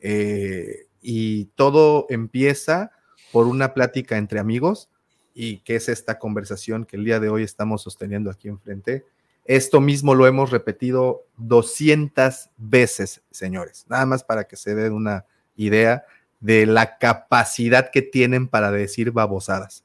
eh, 0.00 0.86
y 1.00 1.46
todo 1.56 2.06
empieza 2.10 2.90
por 3.32 3.46
una 3.46 3.74
plática 3.74 4.16
entre 4.18 4.38
amigos 4.38 4.88
y 5.34 5.58
que 5.60 5.76
es 5.76 5.88
esta 5.88 6.18
conversación 6.18 6.84
que 6.84 6.96
el 6.96 7.04
día 7.04 7.18
de 7.20 7.28
hoy 7.28 7.42
estamos 7.42 7.82
sosteniendo 7.82 8.30
aquí 8.30 8.48
enfrente. 8.48 9.04
Esto 9.44 9.80
mismo 9.80 10.14
lo 10.14 10.26
hemos 10.26 10.50
repetido 10.50 11.24
200 11.38 12.50
veces, 12.56 13.22
señores, 13.30 13.86
nada 13.88 14.06
más 14.06 14.22
para 14.22 14.44
que 14.44 14.56
se 14.56 14.74
den 14.74 14.92
una 14.92 15.24
idea 15.56 16.04
de 16.42 16.66
la 16.66 16.98
capacidad 16.98 17.90
que 17.90 18.02
tienen 18.02 18.48
para 18.48 18.70
decir 18.70 19.12
babosadas. 19.12 19.84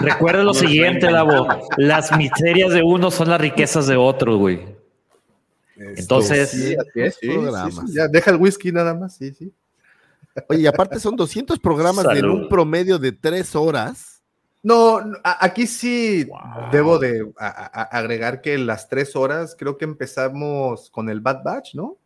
Recuerda 0.00 0.42
lo 0.44 0.54
siguiente, 0.54 1.10
Davo. 1.10 1.46
Las 1.76 2.16
miserias 2.16 2.72
de 2.72 2.82
uno 2.82 3.10
son 3.10 3.28
las 3.28 3.40
riquezas 3.40 3.86
de 3.86 3.96
otro, 3.96 4.36
güey. 4.38 4.76
Entonces, 5.76 6.50
Sí, 6.50 6.76
así 6.78 7.00
es, 7.00 7.14
sí, 7.16 7.20
sí, 7.20 7.28
programas. 7.28 7.74
sí, 7.86 7.94
ya 7.94 8.06
deja 8.08 8.30
el 8.30 8.36
whisky 8.36 8.70
nada 8.72 8.94
más, 8.94 9.16
sí, 9.16 9.32
sí. 9.34 9.52
Oye, 10.48 10.60
y 10.62 10.66
aparte 10.66 11.00
son 11.00 11.16
200 11.16 11.58
programas 11.58 12.06
en 12.16 12.24
un 12.26 12.48
promedio 12.48 12.98
de 12.98 13.12
tres 13.12 13.54
horas. 13.56 14.22
No, 14.62 15.00
aquí 15.24 15.66
sí 15.66 16.28
debo 16.70 16.98
de 16.98 17.26
a- 17.38 17.46
a- 17.80 17.82
agregar 17.98 18.40
que 18.42 18.58
las 18.58 18.88
tres 18.88 19.16
horas 19.16 19.56
creo 19.58 19.78
que 19.78 19.86
empezamos 19.86 20.90
con 20.90 21.08
el 21.08 21.20
Bad 21.20 21.42
Batch, 21.42 21.74
¿no? 21.74 21.96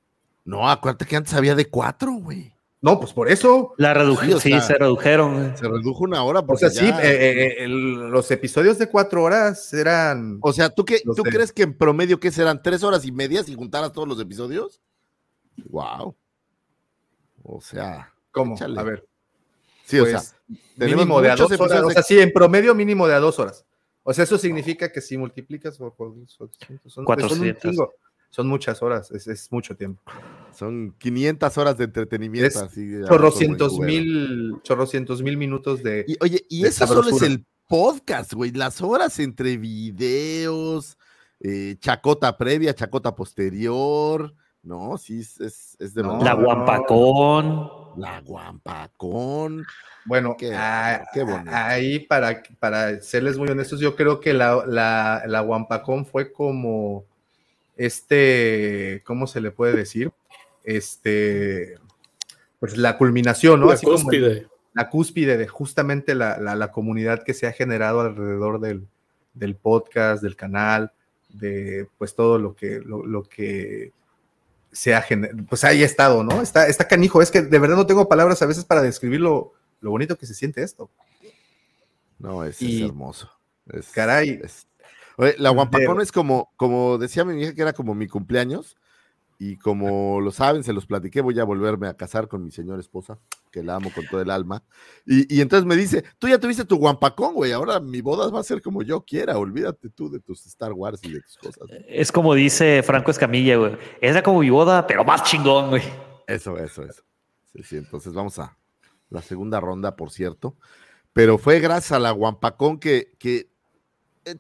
No, 0.45 0.69
acuérdate 0.69 1.07
que 1.07 1.17
antes 1.17 1.35
había 1.35 1.55
de 1.55 1.67
cuatro, 1.71 2.13
güey. 2.13 2.53
No, 2.81 3.01
pues 3.01 3.15
por 3.15 3.31
eso. 3.31 3.73
la 3.79 3.95
redujeron, 3.95 4.29
Sí, 4.29 4.35
o 4.37 4.41
sí, 4.41 4.51
sea, 4.51 4.61
se 4.61 4.75
redujeron. 4.75 5.35
güey. 5.35 5.57
Se 5.57 5.67
redujo 5.67 6.05
una 6.05 6.23
hora. 6.23 6.45
O 6.47 6.57
sea, 6.59 6.69
sí, 6.69 6.85
eh, 6.85 6.93
eh, 7.03 7.55
el- 7.65 7.95
los 8.11 8.31
episodios 8.31 8.77
de 8.79 8.91
cuatro 8.91 9.23
horas 9.23 9.73
eran. 9.73 10.39
O 10.43 10.53
sea, 10.53 10.69
¿tú, 10.69 10.85
qué, 10.85 11.01
¿tú 11.01 11.23
crees 11.23 11.51
que 11.51 11.63
en 11.63 11.73
promedio 11.79 12.21
qué 12.21 12.31
serán? 12.31 12.63
¿Tres 12.63 12.83
horas 12.83 13.07
y 13.07 13.13
media 13.13 13.43
si 13.43 13.55
juntaras 13.55 13.91
todos 13.93 14.07
los 14.07 14.21
episodios? 14.21 14.83
Wow. 15.71 16.15
O 17.43 17.61
sea, 17.63 18.13
¿Cómo? 18.31 18.55
échale. 18.55 18.79
A 18.79 18.83
ver. 18.83 19.07
sí, 19.87 19.99
o 19.99 20.05
pues, 20.05 20.23
sea, 20.23 20.39
tenemos 20.77 21.05
mínimo 21.07 21.21
de 21.23 21.31
a 21.31 21.37
dos 21.37 21.53
horas. 21.59 21.83
O 21.85 21.91
sea, 21.91 22.03
sí, 22.03 22.21
en 22.21 22.33
promedio 22.35 22.75
mínimo 22.75 23.07
de 23.07 23.15
a 23.15 23.19
dos 23.21 23.39
horas. 23.39 23.65
O 24.03 24.13
sea, 24.13 24.25
eso 24.25 24.37
significa 24.37 24.93
que 24.93 25.01
si 25.01 25.17
multiplicas 25.17 25.79
por, 25.79 25.95
por- 25.95 26.13
son, 26.27 26.51
son- 26.53 26.81
son 26.87 27.03
un 27.03 27.05
400. 27.07 27.63
chingo. 27.63 27.93
Son 28.35 28.49
muchas 28.49 28.83
horas, 28.83 29.13
es, 29.13 29.29
es 29.29 29.53
mucho 29.53 29.77
tiempo. 29.77 30.03
son 30.53 30.93
500 30.99 31.57
horas 31.57 31.79
de 31.79 31.85
entretenimiento. 31.85 32.49
Es 32.49 32.57
así, 32.57 32.95
Chorrocientos 33.07 33.79
mil, 33.79 34.57
chorrocientos 34.65 35.23
mil 35.23 35.37
minutos 35.37 35.85
de. 35.85 36.05
Y, 36.09 36.17
oye, 36.21 36.45
y 36.49 36.63
de 36.63 36.69
eso 36.69 36.85
solo 36.89 37.11
es 37.11 37.23
el 37.23 37.45
podcast, 37.69 38.33
güey. 38.33 38.51
Las 38.51 38.83
horas 38.83 39.21
entre 39.21 39.57
videos, 39.57 40.99
eh, 41.39 41.77
chacota 41.79 42.37
previa, 42.37 42.75
chacota 42.75 43.15
posterior. 43.15 44.35
No, 44.65 44.99
sí, 44.99 45.21
es, 45.21 45.39
es, 45.41 45.77
es 45.79 45.95
de 45.95 46.03
No. 46.03 46.19
La 46.21 46.35
guampacón. 46.35 47.71
La 47.97 48.21
guampacón. 48.23 49.65
Bueno, 50.07 50.35
Qué- 50.37 50.59
qué 51.13 51.23
bonito. 51.23 51.51
ahí 51.55 52.01
para, 52.01 52.43
para 52.59 53.01
serles 53.01 53.39
muy 53.39 53.49
honestos, 53.49 53.79
yo 53.79 53.95
creo 53.95 54.19
que 54.19 54.35
la, 54.35 54.65
la, 54.67 55.23
la 55.27 55.43
Wampacón 55.43 56.05
fue 56.05 56.33
como 56.33 57.05
este, 57.77 59.03
¿cómo 59.05 59.27
se 59.27 59.41
le 59.41 59.51
puede 59.51 59.75
decir? 59.77 60.13
Este, 60.63 61.77
pues 62.59 62.77
la 62.77 62.97
culminación, 62.97 63.61
¿no? 63.61 63.67
La 63.69 63.75
Así 63.75 63.85
como 63.87 63.99
cúspide. 63.99 64.49
la 64.73 64.91
cúspide 64.91 65.37
de 65.37 65.47
justamente 65.49 66.15
la, 66.15 66.39
la- 66.39 66.55
la 66.57 66.71
comunidad 66.73 67.23
que 67.23 67.35
se 67.35 67.47
ha 67.47 67.53
generado 67.53 68.01
alrededor 68.01 68.61
del, 68.61 68.87
del 69.35 69.57
podcast, 69.57 70.23
del 70.23 70.37
canal, 70.37 70.93
de 71.29 71.89
pues 71.99 72.15
todo 72.15 72.39
lo 72.39 72.55
que, 72.55 72.81
lo, 72.81 73.05
lo 73.05 73.25
que 73.25 73.93
se 74.73 74.95
ha 74.95 75.03
generado, 75.03 75.39
pues 75.49 75.65
ahí 75.65 75.83
ha 75.83 75.87
estado, 75.87 76.25
¿no? 76.25 76.41
Está, 76.43 76.67
está 76.69 76.89
canijo, 76.89 77.21
es 77.23 77.31
que 77.31 77.43
de 77.43 77.59
verdad 77.59 77.77
no 77.77 77.87
tengo 77.87 78.09
palabras 78.09 78.41
a 78.43 78.47
veces 78.47 78.65
para 78.65 78.83
describir 78.83 79.21
lo, 79.21 79.53
lo 79.81 79.91
bonito 79.91 80.17
que 80.17 80.27
se 80.27 80.35
siente 80.35 80.63
esto. 80.63 80.91
No, 82.19 82.45
es, 82.45 82.61
es 82.63 82.81
hermoso. 82.83 83.31
Es- 83.69 83.89
Caray. 83.91 84.41
es- 84.43 84.67
Oye, 85.17 85.35
la 85.39 85.51
guampacón 85.51 85.99
De- 85.99 86.03
es 86.05 86.13
como, 86.13 86.53
como 86.57 86.99
decía 86.99 87.25
mi 87.25 87.41
hija 87.43 87.55
que 87.55 87.63
era 87.63 87.73
como 87.73 87.95
mi 87.95 88.09
cumpleaños. 88.09 88.77
Y 89.37 89.57
como 89.59 90.21
lo 90.21 90.31
saben, 90.31 90.63
se 90.63 90.73
los 90.73 90.87
platiqué, 90.87 91.21
voy 91.21 91.39
a 91.41 91.45
volverme 91.45 91.89
a 91.89 91.95
casar 91.97 92.29
con 92.29 92.45
mi 92.45 92.53
señora 92.53 92.79
esposa, 92.81 93.19
que 93.51 93.65
la 93.65 93.75
amo 93.75 93.91
con 93.93 94.07
todo 94.07 94.21
el 94.21 94.31
alma. 94.31 94.63
Y, 95.05 95.35
y 95.37 95.41
entonces 95.41 95.67
me 95.67 95.75
dice, 95.75 96.05
tú 96.21 96.29
ya 96.29 96.39
tuviste 96.39 96.65
tu 96.65 96.77
guampacón, 96.77 97.35
güey, 97.35 97.51
ahora 97.51 97.81
mi 97.81 98.01
boda 98.01 98.31
va 98.31 98.39
a 98.41 98.45
ser 98.45 98.63
como 98.63 98.83
yo 98.83 99.01
quiera, 99.03 99.37
olvídate 99.37 99.91
tú 99.91 100.09
de 100.09 100.21
tus 100.21 100.47
Star 100.47 100.73
Wars 100.73 101.01
y 101.03 101.13
de 101.15 101.21
tus 101.21 101.37
cosas. 101.37 101.69
Es 101.89 102.13
como 102.13 102.33
dice 102.33 102.83
Franco 102.85 103.11
Escamilla, 103.11 103.57
güey. 103.57 103.77
Era 104.01 104.23
como 104.23 104.39
mi 104.39 104.51
boda, 104.51 104.87
pero 104.87 105.05
más 105.05 105.25
chingón, 105.25 105.71
güey. 105.71 105.83
Eso, 106.29 106.57
eso, 106.57 106.85
eso. 106.85 107.03
Sí, 107.53 107.63
sí, 107.65 107.77
entonces 107.77 108.13
vamos 108.15 108.39
a 108.39 108.57
la 109.11 109.21
segunda 109.21 109.59
ronda, 109.59 109.97
por 109.97 110.13
cierto. 110.13 110.57
Pero 111.13 111.39
fue 111.39 111.59
gracias 111.59 111.91
a 111.93 111.99
la 111.99 112.13
Guampacón 112.13 112.79
que, 112.79 113.13
que 113.19 113.49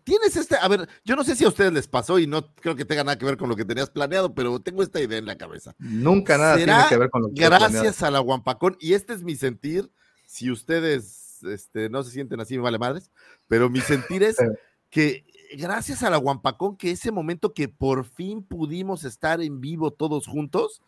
tienes 0.05 0.37
este, 0.37 0.57
a 0.57 0.69
ver, 0.69 0.89
yo 1.05 1.17
no 1.17 1.25
sé 1.25 1.37
si 1.37 1.45
a 1.45 1.49
ustedes 1.49 1.73
les 1.73 1.87
pasó 1.87 2.19
y 2.19 2.27
no 2.27 2.55
creo 2.55 2.77
que 2.77 2.85
tenga 2.85 3.05
nada 3.05 3.19
que 3.19 3.25
ver 3.25 3.37
con 3.37 3.49
lo 3.49 3.57
que 3.57 3.65
tenías 3.65 3.91
planeado, 3.91 4.35
pero 4.35 4.61
tengo 4.61 4.83
esta 4.83 5.01
idea 5.01 5.19
en 5.19 5.27
la 5.27 5.37
cabeza. 5.37 5.75
Nunca 5.79 6.39
nada 6.39 6.57
¿Será 6.57 6.75
tiene 6.75 6.89
que 6.89 6.97
ver 6.99 7.11
con 7.11 7.23
lo 7.23 7.29
que 7.29 7.45
he 7.45 7.49
planeado. 7.49 7.73
Gracias 7.73 8.03
a 8.03 8.11
la 8.11 8.19
Guampacón, 8.21 8.77
y 8.81 8.95
este 8.95 9.13
es 9.13 9.23
mi 9.23 9.37
sentir, 9.37 9.91
si 10.27 10.51
ustedes 10.51 11.43
este, 11.45 11.89
no 11.91 12.03
se 12.03 12.11
sienten 12.11 12.41
así, 12.41 12.57
me 12.57 12.63
vale 12.63 12.79
madres, 12.79 13.11
pero 13.47 13.69
mi 13.69 13.81
sentir 13.81 14.23
es 14.23 14.37
que 14.91 15.25
gracias 15.57 16.03
a 16.03 16.11
la 16.11 16.17
Guampacón, 16.17 16.77
que 16.77 16.91
ese 16.91 17.13
momento 17.13 17.55
que 17.55 17.69
por 17.69 18.05
fin 18.05 18.43
pudimos 18.43 19.05
estar 19.05 19.41
en 19.41 19.61
vivo 19.61 19.93
todos 19.93 20.27
juntos, 20.27 20.83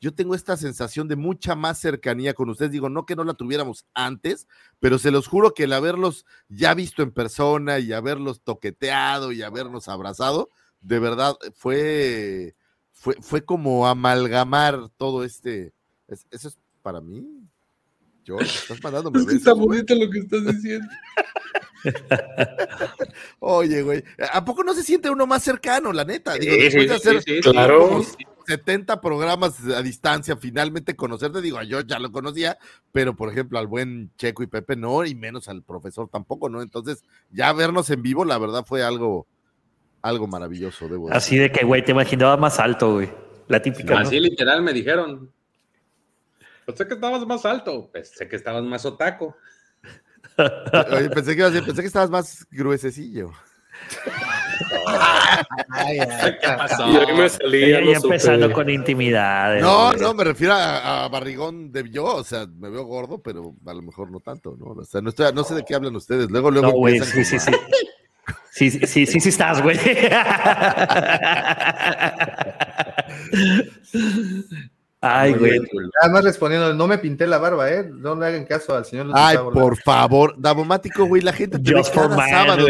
yo 0.00 0.14
tengo 0.14 0.34
esta 0.34 0.56
sensación 0.56 1.08
de 1.08 1.16
mucha 1.16 1.54
más 1.54 1.78
cercanía 1.78 2.32
con 2.34 2.48
ustedes. 2.48 2.72
Digo, 2.72 2.88
no 2.88 3.04
que 3.04 3.16
no 3.16 3.22
la 3.24 3.34
tuviéramos 3.34 3.84
antes, 3.92 4.48
pero 4.78 4.98
se 4.98 5.10
los 5.10 5.26
juro 5.28 5.52
que 5.52 5.64
el 5.64 5.72
haberlos 5.74 6.24
ya 6.48 6.72
visto 6.74 7.02
en 7.02 7.10
persona 7.12 7.78
y 7.80 7.92
haberlos 7.92 8.40
toqueteado 8.40 9.30
y 9.32 9.42
habernos 9.42 9.88
abrazado, 9.88 10.48
de 10.80 10.98
verdad 10.98 11.36
fue, 11.54 12.54
fue, 12.92 13.14
fue 13.20 13.44
como 13.44 13.86
amalgamar 13.86 14.88
todo 14.96 15.22
este. 15.24 15.72
es- 16.08 16.26
eso 16.30 16.48
es 16.48 16.58
para 16.82 17.00
mí. 17.02 17.26
Yo, 18.24 18.38
estás 18.38 18.82
mandando 18.82 19.10
Es 19.20 19.26
que 19.26 19.34
está 19.34 19.52
bonito 19.52 19.94
lo 19.94 20.08
que 20.10 20.18
estás 20.20 20.46
diciendo. 20.46 20.88
Oye, 23.40 23.82
güey, 23.82 24.04
¿a 24.32 24.44
poco 24.44 24.62
no 24.64 24.74
se 24.74 24.82
siente 24.82 25.10
uno 25.10 25.26
más 25.26 25.42
cercano, 25.42 25.92
la 25.92 26.04
neta? 26.04 26.34
Digo, 26.34 26.54
Sí, 26.54 26.60
después 26.60 26.82
sí, 26.82 26.88
de 26.88 26.94
hacer 26.94 27.22
sí, 27.22 27.34
sí, 27.36 27.40
claro. 27.50 27.88
como 27.88 28.04
70 28.50 29.00
programas 29.00 29.64
a 29.64 29.80
distancia, 29.80 30.36
finalmente 30.36 30.96
conocerte, 30.96 31.40
digo, 31.40 31.62
yo 31.62 31.82
ya 31.82 32.00
lo 32.00 32.10
conocía, 32.10 32.58
pero 32.90 33.14
por 33.14 33.30
ejemplo 33.30 33.60
al 33.60 33.68
buen 33.68 34.10
Checo 34.16 34.42
y 34.42 34.48
Pepe 34.48 34.74
no, 34.74 35.04
y 35.04 35.14
menos 35.14 35.48
al 35.48 35.62
profesor 35.62 36.08
tampoco, 36.08 36.48
¿no? 36.48 36.62
Entonces, 36.62 37.04
ya 37.30 37.52
vernos 37.52 37.90
en 37.90 38.02
vivo, 38.02 38.24
la 38.24 38.38
verdad 38.38 38.64
fue 38.66 38.82
algo, 38.82 39.28
algo 40.02 40.26
maravilloso, 40.26 40.88
debo 40.88 41.12
Así 41.12 41.36
de 41.36 41.52
que, 41.52 41.64
güey, 41.64 41.84
te 41.84 41.92
imaginabas 41.92 42.40
más 42.40 42.58
alto, 42.58 42.94
güey. 42.94 43.08
La 43.46 43.62
típica. 43.62 43.94
¿no? 43.94 44.00
Así 44.00 44.18
literal 44.18 44.62
me 44.62 44.72
dijeron. 44.72 45.32
Pensé 46.66 46.86
que 46.86 46.94
estabas 46.94 47.24
más 47.26 47.44
alto. 47.44 47.90
Pensé 47.92 48.28
que 48.28 48.36
estabas 48.36 48.64
más 48.64 48.84
otaco. 48.84 49.36
Oye, 50.92 51.10
pensé 51.10 51.34
que, 51.34 51.40
ibas 51.40 51.50
a 51.50 51.54
decir, 51.54 51.66
pensé 51.66 51.82
que 51.82 51.88
estabas 51.88 52.10
más 52.10 52.46
gruesecillo. 52.50 53.30
¿Qué 56.40 56.48
pasó? 56.56 56.88
Y 56.90 56.96
ahí 56.96 57.16
me 57.16 57.28
salía, 57.28 57.80
Ya, 57.80 57.96
empezando 57.96 58.52
con 58.52 58.68
intimidades. 58.70 59.62
No, 59.62 59.92
no, 59.92 60.14
me 60.14 60.24
refiero 60.24 60.54
a, 60.54 61.04
a 61.04 61.08
barrigón 61.08 61.72
de 61.72 61.90
yo, 61.90 62.04
o 62.04 62.24
sea, 62.24 62.46
me 62.46 62.70
veo 62.70 62.84
gordo, 62.84 63.20
pero 63.22 63.54
a 63.66 63.74
lo 63.74 63.82
mejor 63.82 64.10
no 64.10 64.20
tanto, 64.20 64.56
¿no? 64.58 64.66
O 64.80 64.84
sea, 64.84 65.00
no, 65.00 65.10
estoy- 65.10 65.32
no 65.34 65.44
sé 65.44 65.54
de 65.54 65.64
qué 65.64 65.74
hablan 65.74 65.94
ustedes. 65.96 66.30
Luego, 66.30 66.50
luego 66.50 66.68
No, 66.68 66.72
güey, 66.74 67.00
sí, 67.00 67.24
sí, 67.24 67.38
sí. 67.38 67.52
Sí, 68.52 68.70
sí, 68.70 68.80
sí, 68.86 69.06
sí, 69.06 69.20
sí 69.20 69.28
estás, 69.30 69.62
güey. 69.62 69.78
Ay, 75.02 75.32
güey. 75.32 75.58
Además 76.02 76.24
respondiendo, 76.24 76.74
no 76.74 76.86
me 76.86 76.98
pinté 76.98 77.26
la 77.26 77.38
barba, 77.38 77.70
¿eh? 77.70 77.88
No 77.90 78.14
le 78.14 78.26
hagan 78.26 78.44
caso 78.44 78.76
al 78.76 78.84
señor. 78.84 79.06
Ay, 79.14 79.38
por 79.52 79.76
favor, 79.78 80.34
Davomático, 80.36 81.06
güey, 81.06 81.22
la 81.22 81.32
gente 81.32 81.58
te 81.58 81.72
ve 81.74 81.82
cada 81.94 82.08
man, 82.14 82.28
sábado. 82.28 82.66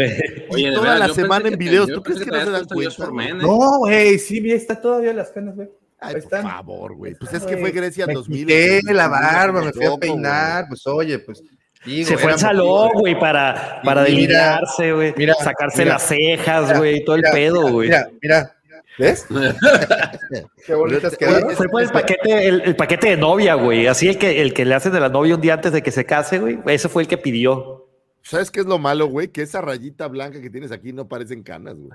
Oye, 0.49 0.69
de 0.69 0.75
toda 0.75 0.97
la 0.97 1.09
semana 1.09 1.49
en 1.49 1.57
videos. 1.57 1.89
¿Tú 1.89 2.01
crees 2.01 2.19
que 2.19 2.25
que 2.25 2.31
no 2.31 2.43
se 2.45 2.51
dan 2.51 2.65
cuenta? 2.65 3.05
¿eh? 3.05 3.33
No, 3.33 3.77
güey, 3.79 4.17
sí, 4.17 4.39
mira, 4.39 4.55
está 4.55 4.79
todavía 4.79 5.11
las 5.13 5.29
canas, 5.31 5.55
güey. 5.55 5.69
Ay, 5.99 6.13
por 6.13 6.23
están. 6.23 6.43
favor, 6.43 6.95
güey. 6.95 7.15
Pues 7.15 7.33
es 7.33 7.43
que 7.43 7.57
fue 7.57 7.71
Grecia 7.71 8.07
Me 8.07 8.13
2000. 8.13 8.47
quité 8.47 8.81
la 8.93 9.07
barba, 9.09 9.61
me 9.61 9.71
fui 9.73 9.83
a 9.85 9.89
Loco, 9.89 9.99
peinar, 9.99 10.65
pues 10.69 10.87
oye, 10.87 11.19
pues. 11.19 11.43
digo, 11.85 12.07
Se 12.07 12.17
fue 12.17 12.31
al 12.31 12.39
salón, 12.39 12.89
güey, 12.93 13.19
para, 13.19 13.81
para 13.83 14.03
delinearse, 14.03 14.93
güey. 14.93 15.13
mira, 15.17 15.33
Sacarse 15.35 15.79
mira, 15.83 15.93
las 15.95 16.03
cejas, 16.07 16.77
güey, 16.77 17.03
todo 17.03 17.17
el 17.17 17.21
mira, 17.23 17.33
pedo, 17.33 17.59
mira, 17.61 17.71
güey. 17.73 17.87
Mira, 17.89 18.09
mira, 18.21 18.55
¿ves? 18.97 19.25
Qué 20.65 20.73
bonitas 20.73 21.17
quedaron. 21.17 21.51
Fue 21.55 21.67
por 21.67 21.81
el 21.81 21.89
paquete, 21.89 22.47
el, 22.47 22.61
el 22.61 22.75
paquete 22.75 23.09
de 23.09 23.17
novia, 23.17 23.55
güey. 23.55 23.87
Así 23.87 24.07
el 24.07 24.17
que, 24.17 24.41
el 24.41 24.53
que 24.53 24.65
le 24.65 24.75
hacen 24.75 24.91
de 24.93 24.99
la 24.99 25.09
novia 25.09 25.35
un 25.35 25.41
día 25.41 25.53
antes 25.55 25.71
de 25.71 25.81
que 25.83 25.91
se 25.91 26.05
case, 26.05 26.39
güey. 26.39 26.59
Ese 26.67 26.89
fue 26.89 27.03
el 27.03 27.07
que 27.07 27.17
pidió. 27.17 27.87
¿Sabes 28.23 28.51
qué 28.51 28.59
es 28.59 28.65
lo 28.67 28.77
malo, 28.77 29.07
güey? 29.07 29.29
Que 29.29 29.41
esa 29.41 29.61
rayita 29.61 30.07
blanca 30.07 30.41
que 30.41 30.49
tienes 30.49 30.71
aquí 30.71 30.93
no 30.93 31.07
parecen 31.07 31.41
canas, 31.43 31.75
güey. 31.75 31.91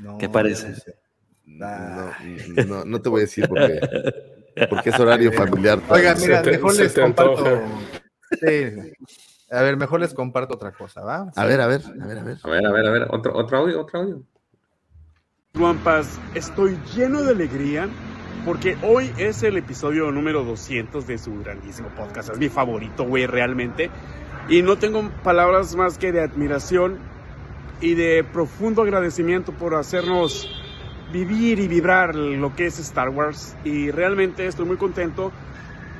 No, 0.00 0.18
¿Qué 0.18 0.28
parece? 0.28 0.68
no 0.70 0.74
sé. 0.76 0.96
No, 1.44 2.12
no, 2.66 2.84
no 2.84 3.02
te 3.02 3.08
voy 3.08 3.20
a 3.20 3.24
decir 3.24 3.48
porque, 3.48 3.80
porque 4.70 4.90
es 4.90 4.98
horario 5.00 5.32
familiar. 5.32 5.80
Oigan, 5.88 6.16
Se 6.18 6.26
mira, 6.28 6.42
te- 6.42 6.52
mejor 6.52 6.74
les 6.76 6.92
comparto. 6.94 7.46
antoja. 7.46 7.62
Sí. 8.40 8.92
A 9.50 9.60
ver, 9.62 9.76
mejor 9.76 10.00
les 10.00 10.14
comparto 10.14 10.54
otra 10.54 10.72
cosa, 10.72 11.02
¿va? 11.02 11.30
A 11.36 11.44
ver, 11.44 11.60
a 11.60 11.66
ver, 11.66 11.82
a 12.00 12.06
ver, 12.06 12.18
a 12.18 12.22
ver. 12.22 12.36
A 12.42 12.48
ver, 12.48 12.66
a 12.66 12.72
ver, 12.72 12.86
a 12.86 12.90
ver. 12.90 13.06
Otro, 13.10 13.36
otro 13.36 13.58
audio, 13.58 13.80
otro 13.82 14.00
audio. 14.00 14.22
Guampas, 15.54 16.18
estoy 16.34 16.78
lleno 16.96 17.20
de 17.22 17.32
alegría 17.32 17.86
porque 18.46 18.78
hoy 18.82 19.12
es 19.18 19.42
el 19.42 19.58
episodio 19.58 20.10
número 20.10 20.44
200 20.44 21.06
de 21.06 21.18
su 21.18 21.38
grandísimo 21.40 21.90
podcast. 21.90 22.30
Es 22.30 22.38
mi 22.38 22.48
favorito, 22.48 23.04
güey, 23.04 23.26
realmente. 23.26 23.90
Y 24.48 24.62
no 24.62 24.78
tengo 24.78 25.10
palabras 25.22 25.76
más 25.76 25.98
que 25.98 26.10
de 26.10 26.22
admiración 26.22 26.96
y 27.82 27.94
de 27.94 28.24
profundo 28.24 28.80
agradecimiento 28.80 29.52
por 29.52 29.74
hacernos 29.74 30.48
vivir 31.12 31.58
y 31.58 31.68
vibrar 31.68 32.14
lo 32.14 32.56
que 32.56 32.64
es 32.64 32.78
Star 32.78 33.10
Wars. 33.10 33.54
Y 33.62 33.90
realmente 33.90 34.46
estoy 34.46 34.64
muy 34.64 34.78
contento. 34.78 35.32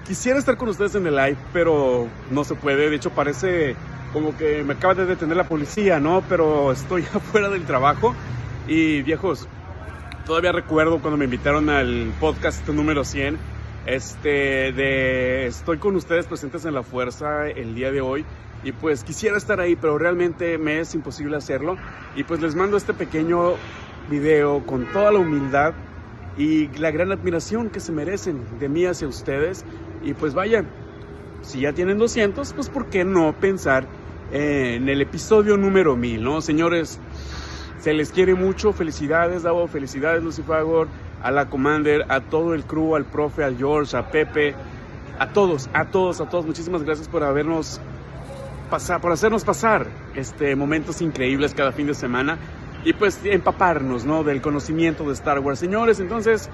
Quisiera 0.07 0.39
estar 0.39 0.57
con 0.57 0.71
ustedes 0.71 0.95
en 0.95 1.07
el 1.07 1.15
live, 1.15 1.37
pero 1.53 2.09
no 2.31 2.45
se 2.45 2.55
puede. 2.55 2.89
De 2.89 2.97
hecho, 2.97 3.11
parece 3.11 3.77
como 4.15 4.35
que 4.35 4.65
me 4.65 4.73
acaba 4.73 4.95
de 4.95 5.05
detener 5.05 5.37
la 5.37 5.45
policía, 5.45 6.01
¿no? 6.01 6.23
Pero 6.27 6.73
estoy 6.73 7.03
afuera 7.15 7.51
del 7.51 7.65
trabajo. 7.65 8.15
Y 8.69 9.03
viejos, 9.03 9.49
todavía 10.25 10.53
recuerdo 10.53 11.01
cuando 11.01 11.17
me 11.17 11.25
invitaron 11.25 11.69
al 11.69 12.13
podcast 12.21 12.69
número 12.69 13.05
100, 13.05 13.37
este, 13.87 14.73
de 14.73 15.47
estoy 15.47 15.79
con 15.79 15.97
ustedes 15.97 16.27
presentes 16.27 16.65
en 16.65 16.75
la 16.75 16.85
fuerza 16.85 17.49
el 17.49 17.75
día 17.75 17.91
de 17.91 18.01
hoy. 18.01 18.25
Y 18.63 18.71
pues 18.71 19.03
quisiera 19.03 19.37
estar 19.37 19.59
ahí, 19.59 19.75
pero 19.75 19.99
realmente 19.99 20.59
me 20.59 20.79
es 20.79 20.95
imposible 20.95 21.37
hacerlo. 21.37 21.77
Y 22.15 22.23
pues 22.23 22.41
les 22.41 22.55
mando 22.55 22.77
este 22.77 22.95
pequeño 22.95 23.55
video 24.09 24.65
con 24.65 24.87
toda 24.93 25.11
la 25.11 25.19
humildad 25.19 25.75
y 26.39 26.69
la 26.79 26.93
gran 26.93 27.11
admiración 27.11 27.69
que 27.69 27.81
se 27.81 27.91
merecen 27.91 28.45
de 28.61 28.69
mí 28.69 28.85
hacia 28.85 29.09
ustedes. 29.09 29.65
Y 30.05 30.15
pues 30.15 30.35
vaya, 30.35 30.65
si 31.41 31.63
ya 31.63 31.73
tienen 31.73 31.99
200, 31.99 32.53
pues 32.53 32.69
¿por 32.69 32.87
qué 32.87 33.05
no 33.05 33.35
pensar 33.41 33.89
en 34.31 34.89
el 34.89 35.03
episodio 35.03 35.57
número 35.57 35.97
1000, 35.97 36.23
¿no? 36.23 36.41
Señores, 36.41 37.01
se 37.83 37.93
les 37.93 38.11
quiere 38.13 38.35
mucho, 38.35 38.73
felicidades 38.73 39.43
Davo, 39.43 39.67
felicidades 39.67 40.23
Lucifagor, 40.23 40.89
a 41.23 41.31
la 41.31 41.51
Commander, 41.51 42.07
a 42.09 42.21
todo 42.21 42.55
el 42.55 42.65
crew, 42.65 42.95
al 42.97 43.05
profe, 43.05 43.45
al 43.45 43.57
George, 43.59 43.97
a 43.97 44.09
Pepe, 44.11 44.55
a 45.19 45.33
todos, 45.33 45.69
a 45.75 45.85
todos, 45.87 46.21
a 46.21 46.29
todos, 46.29 46.47
muchísimas 46.47 46.83
gracias 46.85 47.09
por 47.09 47.23
habernos 47.25 47.81
pasar, 48.71 49.01
por 49.01 49.13
hacernos 49.13 49.45
pasar 49.45 49.87
este 50.15 50.57
momentos 50.57 51.03
increíbles 51.03 51.55
cada 51.55 51.73
fin 51.73 51.87
de 51.89 51.95
semana 51.95 52.39
y 52.85 52.93
pues 52.93 53.21
empaparnos, 53.25 54.05
¿no? 54.05 54.25
Del 54.25 54.41
conocimiento 54.41 55.05
de 55.05 55.13
Star 55.15 55.41
Wars. 55.41 55.59
Señores, 55.59 56.01
entonces, 56.01 56.49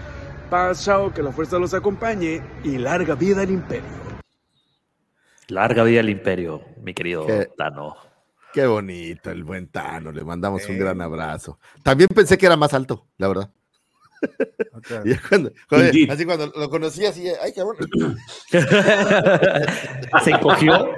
paz, 0.51 0.85
chao, 0.85 1.13
que 1.13 1.23
la 1.23 1.31
fuerza 1.33 1.59
los 1.59 1.75
acompañe 1.75 2.43
y 2.65 2.79
larga 2.79 3.15
vida 3.15 3.43
al 3.43 3.51
imperio. 3.51 3.89
Larga 5.49 5.85
vida 5.85 6.01
al 6.01 6.11
imperio, 6.11 6.63
mi 6.83 6.93
querido 6.95 7.27
Qué- 7.27 7.49
Tano. 7.57 7.97
Qué 8.59 8.67
bonito 8.67 9.31
el 9.31 9.45
buen 9.45 9.69
Tano, 9.69 10.11
le 10.11 10.25
mandamos 10.25 10.69
un 10.69 10.81
gran 10.81 11.01
abrazo. 11.01 11.61
También 11.85 12.09
pensé 12.13 12.37
que 12.37 12.47
era 12.47 12.57
más 12.57 12.75
alto, 12.75 13.07
la 13.17 13.29
verdad. 13.29 13.51
Y 15.05 15.11
ya 15.11 15.23
cuando- 15.29 15.53
así 16.11 16.25
cuando 16.25 16.47
lo 16.49 16.69
conocí, 16.69 17.07
así, 17.07 17.29
ay, 17.41 17.53
cabrón. 17.53 17.77
Se 20.25 20.31
encogió. 20.31 20.89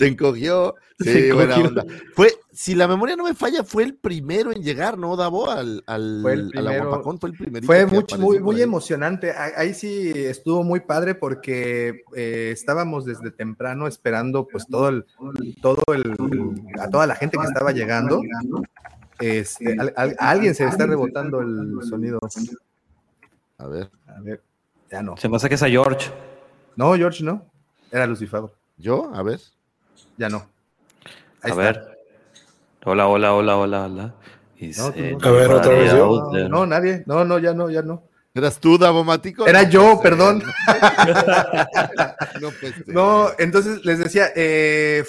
Se 0.00 0.06
encogió. 0.08 0.74
Sí, 0.98 1.04
Se 1.12 1.32
buena 1.32 1.54
encogió. 1.56 1.68
onda. 1.68 1.84
Fue, 2.14 2.32
si 2.52 2.74
la 2.74 2.86
memoria 2.88 3.16
no 3.16 3.24
me 3.24 3.34
falla, 3.34 3.64
fue 3.64 3.84
el 3.84 3.94
primero 3.94 4.52
en 4.52 4.62
llegar, 4.62 4.98
¿no, 4.98 5.16
Davo? 5.16 5.50
Al, 5.50 5.82
al, 5.86 6.18
Fue 6.22 6.32
el 6.34 6.50
a 6.56 6.60
la 6.60 6.70
primero. 6.70 6.88
Guapacón, 6.88 7.18
fue 7.18 7.30
el 7.30 7.36
primerito. 7.36 7.66
Fue 7.72 7.86
que 8.06 8.16
muy, 8.18 8.38
muy, 8.40 8.60
emocionante. 8.60 9.30
Ah- 9.30 9.52
Ahí 9.56 9.72
sí 9.74 10.10
estuvo 10.14 10.62
muy 10.62 10.80
padre 10.80 11.14
porque 11.14 12.02
eh, 12.14 12.50
estábamos 12.52 13.04
desde 13.04 13.30
temprano 13.30 13.86
esperando 13.86 14.46
pues 14.46 14.66
todo 14.66 14.88
el, 14.88 15.04
todo 15.62 15.82
el, 15.94 16.14
a 16.80 16.88
toda 16.90 17.06
la 17.06 17.14
gente 17.14 17.38
que 17.38 17.44
estaba 17.46 17.72
llegando. 17.72 18.20
Este, 19.20 19.76
a 19.96 20.30
alguien 20.30 20.54
se 20.54 20.64
le 20.64 20.70
está 20.70 20.86
rebotando 20.86 21.40
el 21.40 21.78
sonido. 21.88 22.18
A 23.58 23.66
ver. 23.66 23.90
A 24.06 24.20
ver, 24.20 24.42
ya 24.90 25.02
no. 25.02 25.16
Se 25.16 25.28
me 25.28 25.36
hace 25.36 25.48
que 25.48 25.54
es 25.56 25.62
a 25.62 25.68
George. 25.68 26.10
No, 26.76 26.94
George, 26.94 27.22
no. 27.22 27.44
Era 27.92 28.06
Lucifer. 28.06 28.42
¿Yo? 28.78 29.10
A 29.14 29.22
ver. 29.22 29.40
Ya 30.20 30.28
no. 30.28 30.46
Ahí 31.40 31.44
A 31.44 31.48
está. 31.48 31.54
ver. 31.62 31.98
Hola, 32.84 33.08
hola, 33.08 33.32
hola, 33.32 33.56
hola, 33.56 33.84
hola. 33.86 34.14
No. 34.76 34.84
A 34.84 35.30
ver, 35.30 35.50
otra 35.50 35.70
vez 35.70 35.92
yo. 35.92 36.30
No, 36.50 36.66
nadie. 36.66 37.02
No, 37.06 37.24
no, 37.24 37.38
ya 37.38 37.54
no, 37.54 37.70
ya 37.70 37.80
no. 37.80 38.02
¿Eras 38.34 38.60
tú, 38.60 38.76
Davo 38.76 39.02
Matico? 39.02 39.46
Era 39.46 39.62
No 39.62 39.70
yo, 39.70 39.80
puede 39.80 39.94
ser. 39.96 40.02
perdón. 40.02 40.42
no, 42.42 42.50
pues, 42.60 42.86
No, 42.88 43.28
entonces 43.38 43.82
les 43.86 43.98
decía, 43.98 44.26
eh, 44.36 45.04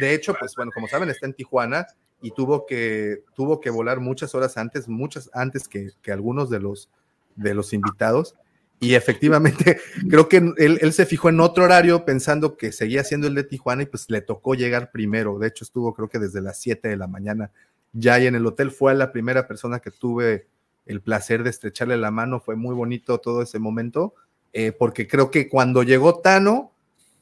de 0.00 0.14
hecho, 0.14 0.32
pues 0.40 0.54
bueno, 0.56 0.72
como 0.72 0.88
saben, 0.88 1.10
está 1.10 1.26
en 1.26 1.34
Tijuana 1.34 1.86
y 2.22 2.30
tuvo 2.30 2.64
que, 2.64 3.24
tuvo 3.34 3.60
que 3.60 3.68
volar 3.68 4.00
muchas 4.00 4.34
horas 4.34 4.56
antes, 4.56 4.88
muchas 4.88 5.28
antes 5.34 5.68
que, 5.68 5.90
que 6.00 6.10
algunos 6.10 6.48
de 6.48 6.60
los, 6.60 6.88
de 7.36 7.52
los 7.52 7.74
invitados. 7.74 8.34
Y 8.80 8.94
efectivamente, 8.94 9.80
creo 10.08 10.28
que 10.28 10.36
él, 10.36 10.78
él 10.80 10.92
se 10.92 11.06
fijó 11.06 11.28
en 11.28 11.40
otro 11.40 11.64
horario 11.64 12.04
pensando 12.04 12.56
que 12.56 12.72
seguía 12.72 13.04
siendo 13.04 13.26
el 13.26 13.34
de 13.34 13.44
Tijuana 13.44 13.82
y 13.82 13.86
pues 13.86 14.08
le 14.08 14.20
tocó 14.20 14.54
llegar 14.54 14.90
primero. 14.90 15.38
De 15.38 15.48
hecho, 15.48 15.64
estuvo 15.64 15.94
creo 15.94 16.08
que 16.08 16.18
desde 16.18 16.40
las 16.40 16.60
7 16.60 16.88
de 16.88 16.96
la 16.96 17.06
mañana 17.06 17.50
ya 17.92 18.14
ahí 18.14 18.26
en 18.26 18.34
el 18.34 18.46
hotel. 18.46 18.70
Fue 18.70 18.94
la 18.94 19.12
primera 19.12 19.46
persona 19.46 19.80
que 19.80 19.90
tuve 19.90 20.46
el 20.86 21.00
placer 21.00 21.42
de 21.42 21.50
estrecharle 21.50 21.96
la 21.96 22.10
mano. 22.10 22.40
Fue 22.40 22.56
muy 22.56 22.74
bonito 22.74 23.18
todo 23.18 23.42
ese 23.42 23.58
momento, 23.58 24.14
eh, 24.52 24.72
porque 24.72 25.06
creo 25.06 25.30
que 25.30 25.48
cuando 25.48 25.82
llegó 25.82 26.20
Tano, 26.20 26.72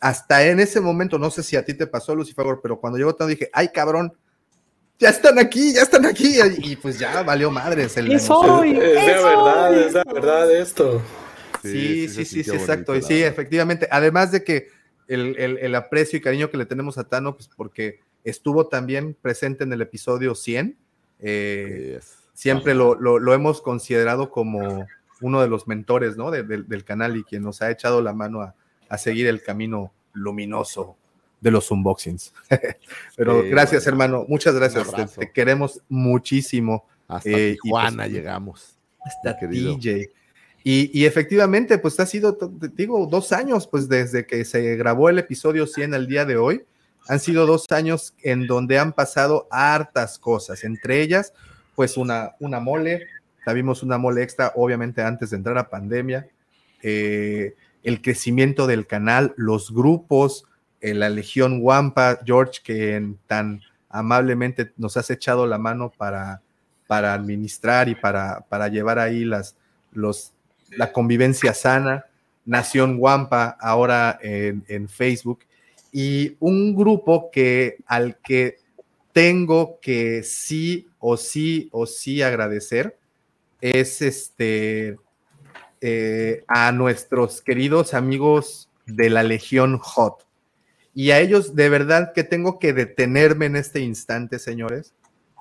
hasta 0.01 0.45
en 0.47 0.61
ese 0.61 0.81
momento, 0.81 1.19
no 1.19 1.31
sé 1.31 1.43
si 1.43 1.57
a 1.57 1.65
ti 1.65 1.75
te 1.75 1.87
pasó, 1.87 2.15
Lucifer, 2.15 2.47
pero 2.63 2.79
cuando 2.79 2.99
llegó 2.99 3.15
Tano 3.15 3.31
dije, 3.31 3.51
ay 3.53 3.69
cabrón, 3.69 4.13
ya 4.99 5.11
están 5.11 5.39
aquí, 5.39 5.75
ya 5.75 5.83
están 5.83 6.07
aquí. 6.07 6.39
Y 6.59 6.77
pues 6.77 6.99
ya 6.99 7.23
valió 7.23 7.51
madres. 7.51 7.97
El, 7.97 8.13
Es, 8.13 8.23
es 8.23 8.29
de 8.29 9.25
verdad, 9.25 9.75
es 9.75 9.93
de 9.93 10.03
verdad 10.07 10.55
esto. 10.55 11.03
Sí, 11.73 12.09
sí, 12.09 12.25
sí, 12.25 12.45
sí, 12.45 12.51
exacto. 12.51 12.95
Y 12.97 13.03
sí, 13.03 13.23
efectivamente. 13.23 13.89
Además 13.91 14.33
de 14.33 14.45
que 14.45 14.69
el, 15.09 15.37
el- 15.39 15.59
el 15.59 15.75
aprecio 15.75 16.17
y 16.19 16.23
cariño 16.23 16.51
que 16.51 16.57
le 16.57 16.67
tenemos 16.67 16.99
a 16.99 17.05
Tano, 17.09 17.37
pues 17.37 17.49
porque 17.55 18.01
estuvo 18.25 18.67
también 18.69 19.17
presente 19.21 19.65
en 19.65 19.73
el 19.73 19.81
episodio 19.83 20.35
100. 20.35 20.77
eh, 21.21 22.01
siempre 22.35 22.75
lo, 22.75 22.95
lo- 22.95 23.19
lo 23.19 23.33
hemos 23.33 23.63
considerado 23.63 24.31
como 24.31 24.87
uno 25.23 25.41
de 25.41 25.49
los 25.49 25.67
mentores 25.67 26.17
¿no? 26.19 26.31
de- 26.31 26.43
del- 26.43 26.69
del 26.69 26.85
canal 26.85 27.17
y 27.17 27.25
quien 27.25 27.43
nos 27.43 27.63
ha 27.63 27.71
echado 27.71 28.03
la 28.03 28.13
mano 28.13 28.43
a, 28.43 28.55
a 28.91 28.99
seguir 28.99 29.27
el 29.27 29.43
camino 29.43 29.93
luminoso 30.13 30.97
de 31.41 31.51
los 31.51 31.71
unboxings. 31.71 32.35
Pero 33.17 33.43
Sí, 33.43 33.49
gracias, 33.49 33.85
bueno. 33.85 34.05
hermano. 34.05 34.25
Muchas 34.29 34.55
gracias. 34.55 35.15
Te, 35.15 35.31
queremos 35.33 35.81
muchísimo. 35.89 36.87
Hasta 37.09 37.31
Eh, 37.31 37.51
y 37.57 37.59
Tijuana 37.63 38.03
pues, 38.05 38.13
llegamos. 38.13 38.77
Hasta. 39.05 39.47
DJ. 39.47 40.11
Y, 40.69 41.05
efectivamente, 41.05 41.79
pues 41.79 42.01
ha 42.01 42.07
sido, 42.07 42.37
digo, 42.75 43.07
dos 43.07 43.31
años, 43.31 43.69
pues 43.69 43.89
desde 43.89 44.27
que 44.27 44.45
se 44.45 44.75
grabó 44.75 45.09
el 45.09 45.21
episodio 45.21 45.65
100 45.65 45.95
al 45.95 46.09
día 46.09 46.25
de 46.25 46.37
hoy. 46.37 46.65
Han 47.07 47.21
sido 47.21 47.47
dos 47.47 47.67
años 47.71 48.15
en 48.25 48.49
donde 48.49 48.77
han 48.77 48.93
pasado 48.93 49.47
hartas 49.53 50.19
cosas, 50.19 50.65
entre 50.65 51.03
ellas, 51.03 51.33
pues 51.77 51.97
una, 51.97 52.35
una 52.41 52.59
mole, 52.59 53.07
vimos 53.55 53.85
una 53.85 53.97
mole 53.97 54.25
extra, 54.25 54.55
obviamente 54.57 55.03
antes 55.03 55.31
de 55.31 55.37
entrar 55.37 55.57
a 55.57 55.71
pandemia, 55.71 56.27
eh, 56.83 57.55
el 57.85 58.03
crecimiento 58.03 58.67
del 58.67 58.89
canal, 58.89 59.35
los 59.37 59.73
grupos, 59.73 60.47
eh, 60.81 60.95
la 60.95 61.11
Legión 61.11 61.61
Wampa, 61.63 62.19
George, 62.25 62.59
que 62.65 63.15
tan 63.29 63.61
amablemente 63.89 64.73
nos 64.77 64.97
has 64.97 65.11
echado 65.11 65.47
la 65.47 65.59
mano 65.59 65.93
para, 65.97 66.43
para 66.89 67.15
administrar 67.15 67.89
y 67.89 67.95
para, 67.95 68.41
para 68.49 68.67
llevar 68.67 68.99
ahí 68.99 69.25
las, 69.25 69.55
los, 69.93 70.33
la 70.71 70.93
convivencia 70.93 71.55
sana, 71.55 72.07
Nación 72.45 72.97
Wampa, 72.99 73.57
ahora 73.61 74.19
en, 74.23 74.65
en 74.69 74.89
Facebook, 74.89 75.41
y 75.93 76.37
un 76.41 76.75
grupo 76.75 77.31
que 77.31 77.79
al 77.87 78.19
que 78.19 78.59
tengo 79.13 79.79
que 79.81 80.23
sí 80.23 80.89
o 80.99 81.17
sí 81.17 81.69
o 81.73 81.87
sí 81.87 82.21
agradecer 82.21 82.99
es 83.61 84.03
este 84.03 84.99
eh, 85.81 86.45
a 86.49 86.73
nuestros 86.73 87.41
queridos 87.41 87.95
amigos 87.95 88.69
de 88.87 89.11
la 89.11 89.23
Legión 89.23 89.79
Hot. 89.79 90.27
Y 90.95 91.13
a 91.13 91.21
ellos 91.21 91.55
de 91.55 91.69
verdad 91.69 92.13
que 92.15 92.25
tengo 92.25 92.59
que 92.59 92.73
detenerme 92.73 93.47
en 93.47 93.57
este 93.57 93.81
instante, 93.81 94.39
señores, 94.39 94.95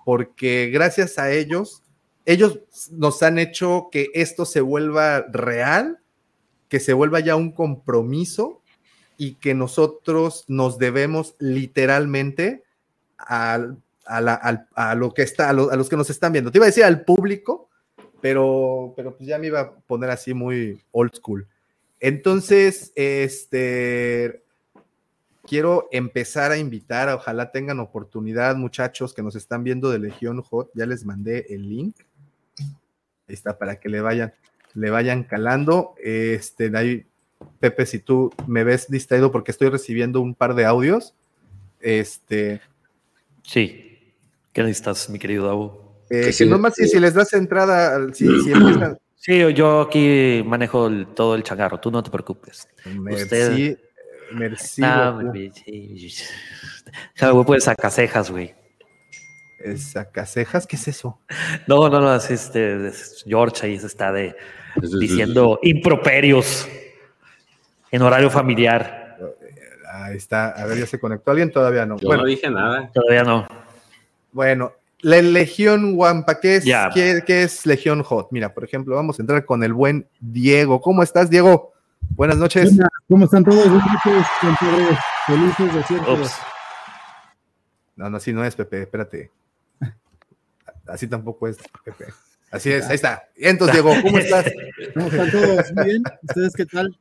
porque 0.04 0.70
gracias 0.72 1.18
a 1.18 1.32
ellos, 1.32 1.82
ellos 2.26 2.60
nos 2.92 3.22
han 3.24 3.38
hecho 3.40 3.90
que 3.92 4.10
esto 4.14 4.46
se 4.46 4.62
vuelva 4.62 5.22
real, 5.32 6.00
que 6.70 6.80
se 6.80 6.94
vuelva 6.94 7.20
ya 7.20 7.36
un 7.36 7.52
compromiso 7.52 8.62
y 9.18 9.36
que 9.36 9.54
nosotros 9.54 10.44
nos 10.48 10.78
debemos 10.78 11.36
literalmente 11.40 12.64
al- 13.18 13.78
a, 14.08 14.66
a 14.76 14.96
lo 14.96 15.14
que 15.14 15.24
está, 15.24 15.50
a 15.50 15.54
los 15.54 15.90
que 15.90 15.98
nos 15.98 16.10
están 16.10 16.32
viendo. 16.32 16.52
Te 16.52 16.58
iba 16.60 16.66
a 16.66 16.68
decir 16.68 16.84
al 16.84 17.04
público, 17.06 17.70
pero, 18.22 18.94
pero 18.96 19.16
pues 19.16 19.28
ya 19.28 19.38
me 19.38 19.48
iba 19.48 19.60
a 19.62 19.72
poner 19.72 20.10
así 20.10 20.34
muy 20.34 20.82
old 20.92 21.14
school. 21.16 21.48
Entonces, 22.00 22.92
este, 22.96 24.44
quiero 25.44 25.88
empezar 25.92 26.52
a 26.52 26.58
invitar, 26.58 27.10
ojalá 27.10 27.52
tengan 27.52 27.80
oportunidad, 27.80 28.56
muchachos 28.56 29.14
que 29.14 29.24
nos 29.24 29.36
están 29.36 29.64
viendo 29.64 29.90
de 29.90 30.00
Legión 30.00 30.42
Hot, 30.42 30.72
ya 30.74 30.86
les 30.86 31.06
mandé 31.06 31.46
el 31.50 31.70
link. 31.70 31.96
Ahí 33.28 33.34
está, 33.34 33.58
para 33.58 33.80
que 33.80 33.90
le 33.90 34.02
vayan, 34.02 34.34
le 34.74 34.90
vayan 34.90 35.24
calando. 35.24 35.96
Este, 36.04 36.70
de 36.70 36.78
ahí, 36.78 37.06
Pepe, 37.60 37.86
si 37.86 38.00
tú 38.00 38.32
me 38.48 38.64
ves 38.64 38.90
distraído 38.90 39.32
porque 39.32 39.52
estoy 39.52 39.70
recibiendo 39.70 40.22
un 40.22 40.36
par 40.36 40.54
de 40.56 40.66
audios, 40.66 41.14
este, 41.80 42.62
Sí. 43.44 44.14
¿Qué 44.54 44.64
necesitas, 44.64 45.10
mi 45.10 45.20
querido 45.20 45.46
Davo? 45.48 45.86
eh, 46.10 46.32
que 46.38 46.46
nomás 46.46 46.76
si, 46.76 46.88
si 46.88 47.00
les 47.00 47.14
das 47.16 47.34
entrada, 47.34 48.14
si, 48.14 48.40
si 48.42 48.52
empiezan, 48.52 48.98
Sí, 49.18 49.40
yo 49.56 49.82
aquí 49.82 50.44
manejo 50.46 50.86
el- 50.86 51.08
todo 51.16 51.34
el 51.34 51.42
changarro, 51.42 51.80
tú 51.80 51.90
no 51.90 52.04
te 52.04 52.12
preocupes. 52.12 52.68
merci, 52.86 53.76
merci, 54.34 54.82
Nah, 54.82 55.12
Goku. 55.14 55.28
güey, 55.30 55.52
sí. 55.52 56.14
Jale, 57.16 57.34
güey, 57.34 57.46
pues 57.46 57.64
sacacejas, 57.64 58.30
güey. 58.30 58.54
¿Sacacejas? 59.78 60.68
¿Qué 60.68 60.76
es 60.76 60.88
eso? 60.88 61.20
No, 61.68 61.90
no, 61.90 62.00
no, 62.00 62.16
es 62.16 62.30
este, 62.30 62.88
es 62.88 63.24
George 63.28 63.66
ahí 63.66 63.80
se 63.80 63.88
está 63.88 64.12
de, 64.12 64.36
diciendo 65.00 65.60
improperios 65.64 66.68
en 67.92 68.02
horario 68.02 68.30
familiar. 68.30 69.18
Ahí 69.92 70.18
está, 70.18 70.50
a 70.50 70.66
ver, 70.66 70.80
ya 70.80 70.86
se 70.86 71.00
conectó 71.00 71.32
alguien, 71.32 71.52
todavía 71.52 71.86
no. 71.86 71.98
Yo 71.98 72.08
bueno, 72.08 72.24
no 72.24 72.28
dije 72.28 72.50
nada. 72.50 72.92
Todavía 72.94 73.24
no. 73.24 73.48
Bueno, 74.32 74.74
la 75.00 75.22
Legión 75.22 75.94
Wampa, 75.96 76.40
¿qué 76.40 76.58
es. 76.58 76.66
¿qué, 76.94 77.24
qué 77.26 77.44
es 77.44 77.66
Legión 77.66 78.04
Hot? 78.04 78.28
Mira, 78.32 78.54
por 78.54 78.64
ejemplo, 78.64 78.96
vamos 78.96 79.20
a 79.20 79.24
entrar 79.24 79.46
con 79.46 79.64
el 79.64 79.74
buen 79.74 80.08
Diego. 80.20 80.82
¿Cómo 80.82 81.04
estás, 81.04 81.30
Diego? 81.30 81.74
Buenas 82.10 82.38
noches. 82.38 82.74
Hola, 82.74 82.90
¿Cómo 83.08 83.26
están 83.26 83.44
todos? 83.44 83.70
Buenas 83.70 83.88
noches. 84.06 84.28
Felices 85.28 85.90
de. 85.90 86.12
Ups. 86.12 86.36
No, 87.96 88.10
no, 88.10 88.18
así 88.18 88.34
no 88.34 88.44
es, 88.44 88.56
Pepe, 88.56 88.82
espérate. 88.82 89.32
Así 90.88 91.08
tampoco 91.08 91.48
es, 91.48 91.58
Pepe. 91.84 92.06
Así 92.52 92.72
es, 92.72 92.86
ahí 92.88 92.96
está. 92.96 93.28
Entonces, 93.36 93.76
Diego, 93.76 93.94
¿cómo 94.02 94.18
estás? 94.18 94.46
¿Cómo 94.94 95.08
están 95.08 95.32
todos? 95.32 95.74
Muy 95.74 95.86
bien. 95.86 96.04
¿Ustedes 96.24 96.54
qué 96.54 96.66
tal? 96.66 96.98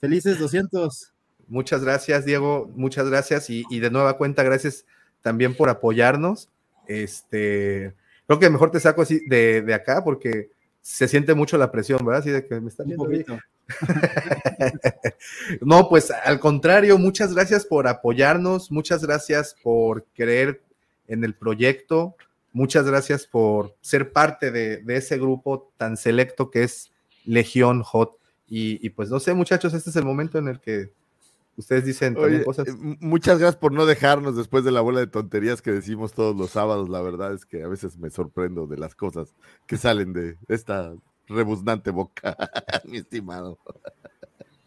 Felices 0.00 0.38
200. 0.38 1.12
Muchas 1.46 1.82
gracias, 1.82 2.24
Diego. 2.24 2.70
Muchas 2.74 3.08
gracias. 3.08 3.48
Y, 3.50 3.64
y 3.70 3.80
de 3.80 3.90
nueva 3.90 4.18
cuenta, 4.18 4.42
gracias 4.42 4.84
también 5.22 5.54
por 5.56 5.68
apoyarnos. 5.68 6.50
Este, 6.86 7.94
creo 8.26 8.38
que 8.38 8.50
mejor 8.50 8.70
te 8.70 8.80
saco 8.80 9.02
así 9.02 9.20
de, 9.26 9.62
de 9.62 9.74
acá 9.74 10.02
porque 10.04 10.50
se 10.82 11.08
siente 11.08 11.34
mucho 11.34 11.56
la 11.58 11.70
presión, 11.70 12.04
¿verdad? 12.04 12.20
Así 12.20 12.30
de 12.30 12.46
que 12.46 12.60
me 12.60 12.68
están 12.68 12.86
Un 12.90 13.08
viendo. 13.08 13.36
poquito. 13.36 13.38
No, 15.60 15.88
pues 15.88 16.10
al 16.10 16.40
contrario, 16.40 16.98
muchas 16.98 17.34
gracias 17.34 17.64
por 17.66 17.86
apoyarnos, 17.88 18.70
muchas 18.70 19.04
gracias 19.04 19.54
por 19.62 20.04
creer 20.14 20.62
en 21.06 21.24
el 21.24 21.34
proyecto, 21.34 22.16
muchas 22.52 22.86
gracias 22.86 23.26
por 23.26 23.74
ser 23.80 24.12
parte 24.12 24.50
de, 24.50 24.78
de 24.78 24.96
ese 24.96 25.18
grupo 25.18 25.72
tan 25.76 25.96
selecto 25.96 26.50
que 26.50 26.64
es 26.64 26.92
Legión 27.24 27.82
Hot. 27.82 28.18
Y, 28.46 28.84
y 28.84 28.90
pues 28.90 29.10
no 29.10 29.20
sé, 29.20 29.34
muchachos, 29.34 29.74
este 29.74 29.90
es 29.90 29.96
el 29.96 30.04
momento 30.04 30.38
en 30.38 30.48
el 30.48 30.60
que 30.60 30.92
ustedes 31.56 31.84
dicen 31.84 32.16
Oye, 32.16 32.44
cosas. 32.44 32.68
eh, 32.68 32.72
muchas 33.00 33.38
gracias 33.38 33.56
por 33.60 33.72
no 33.72 33.84
dejarnos 33.84 34.36
después 34.36 34.64
de 34.64 34.70
la 34.70 34.80
bola 34.80 35.00
de 35.00 35.08
tonterías 35.08 35.60
que 35.60 35.72
decimos 35.72 36.12
todos 36.12 36.34
los 36.36 36.50
sábados. 36.50 36.88
La 36.88 37.02
verdad 37.02 37.34
es 37.34 37.44
que 37.44 37.62
a 37.62 37.68
veces 37.68 37.98
me 37.98 38.10
sorprendo 38.10 38.66
de 38.66 38.78
las 38.78 38.94
cosas 38.94 39.34
que 39.66 39.76
salen 39.76 40.12
de 40.12 40.38
esta 40.48 40.94
rebuznante 41.26 41.90
boca, 41.90 42.36
mi 42.84 42.98
estimado. 42.98 43.58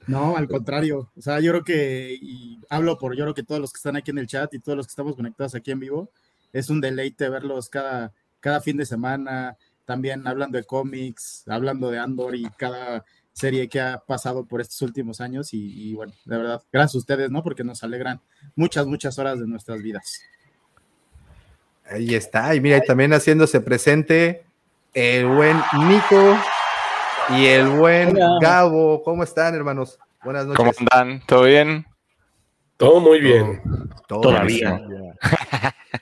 No, 0.08 0.36
al 0.36 0.48
contrario. 0.48 1.12
O 1.16 1.22
sea, 1.22 1.40
yo 1.40 1.52
creo 1.52 1.64
que, 1.64 2.18
y 2.22 2.60
hablo 2.70 2.98
por 2.98 3.16
yo 3.16 3.24
creo 3.24 3.34
que 3.34 3.44
todos 3.44 3.62
los 3.62 3.72
que 3.72 3.78
están 3.78 3.96
aquí 3.96 4.12
en 4.12 4.18
el 4.18 4.28
chat 4.28 4.54
y 4.54 4.60
todos 4.60 4.76
los 4.76 4.86
que 4.86 4.92
estamos 4.92 5.16
conectados 5.16 5.56
aquí 5.56 5.72
en 5.72 5.80
vivo, 5.80 6.12
es 6.54 6.70
un 6.70 6.82
deleite 6.82 7.30
verlos 7.30 7.70
cada, 7.70 8.14
cada 8.40 8.62
fin 8.62 8.78
de 8.78 8.86
semana, 8.86 9.58
también 9.86 10.28
hablando 10.28 10.58
de 10.58 10.64
cómics, 10.64 11.44
hablando 11.48 11.90
de 11.92 12.00
Andor 12.00 12.36
y 12.36 12.46
cada 12.58 13.04
serie 13.34 13.68
que 13.68 13.80
ha 13.80 14.00
pasado 14.00 14.46
por 14.46 14.62
estos 14.62 14.82
últimos 14.82 15.22
años. 15.22 15.54
Y, 15.54 15.90
y 15.90 15.94
bueno, 15.94 16.14
de 16.26 16.38
verdad, 16.38 16.62
gracias 16.72 16.96
a 16.96 16.98
ustedes, 17.00 17.32
¿no? 17.32 17.44
Porque 17.44 17.64
nos 17.64 17.84
alegran 17.84 18.22
muchas, 18.56 18.86
muchas 18.86 19.18
horas 19.20 19.40
de 19.40 19.48
nuestras 19.48 19.82
vidas. 19.82 20.22
Ahí 21.86 22.16
está, 22.16 22.56
y 22.56 22.62
mira, 22.62 22.78
y 22.78 22.86
también 22.86 23.12
haciéndose 23.12 23.60
presente 23.60 24.46
el 24.94 25.28
buen 25.28 25.58
Nico 25.88 26.38
y 27.30 27.46
el 27.48 27.68
buen 27.70 28.16
Hola. 28.16 28.38
Gabo. 28.42 29.04
¿Cómo 29.04 29.24
están, 29.24 29.56
hermanos? 29.56 30.00
Buenas 30.24 30.46
noches. 30.46 30.58
¿Cómo 30.58 30.72
andan? 30.92 31.22
¿Todo 31.26 31.44
bien? 31.44 31.86
Todo 32.78 33.00
muy 33.00 33.20
bien. 33.20 33.62
Todavía. 34.08 34.82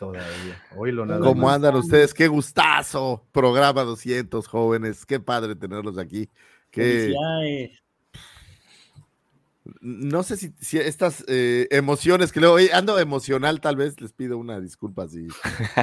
Todavía. 0.00 0.58
Oílo 0.76 1.04
nada 1.04 1.20
¿Cómo 1.20 1.42
más. 1.46 1.56
andan 1.56 1.76
ustedes? 1.76 2.14
Qué 2.14 2.26
gustazo. 2.26 3.22
Programa 3.32 3.82
200, 3.82 4.46
jóvenes. 4.46 5.04
Qué 5.04 5.20
padre 5.20 5.54
tenerlos 5.54 5.98
aquí. 5.98 6.30
Qué. 6.70 7.14
No 9.82 10.22
sé 10.22 10.36
si, 10.38 10.52
si 10.58 10.78
estas 10.78 11.22
eh, 11.28 11.68
emociones 11.70 12.32
que 12.32 12.40
luego 12.40 12.54
oye, 12.56 12.72
ando 12.72 12.98
emocional, 12.98 13.60
tal 13.60 13.76
vez 13.76 14.00
les 14.00 14.12
pido 14.12 14.38
una 14.38 14.58
disculpa 14.58 15.06
si, 15.06 15.28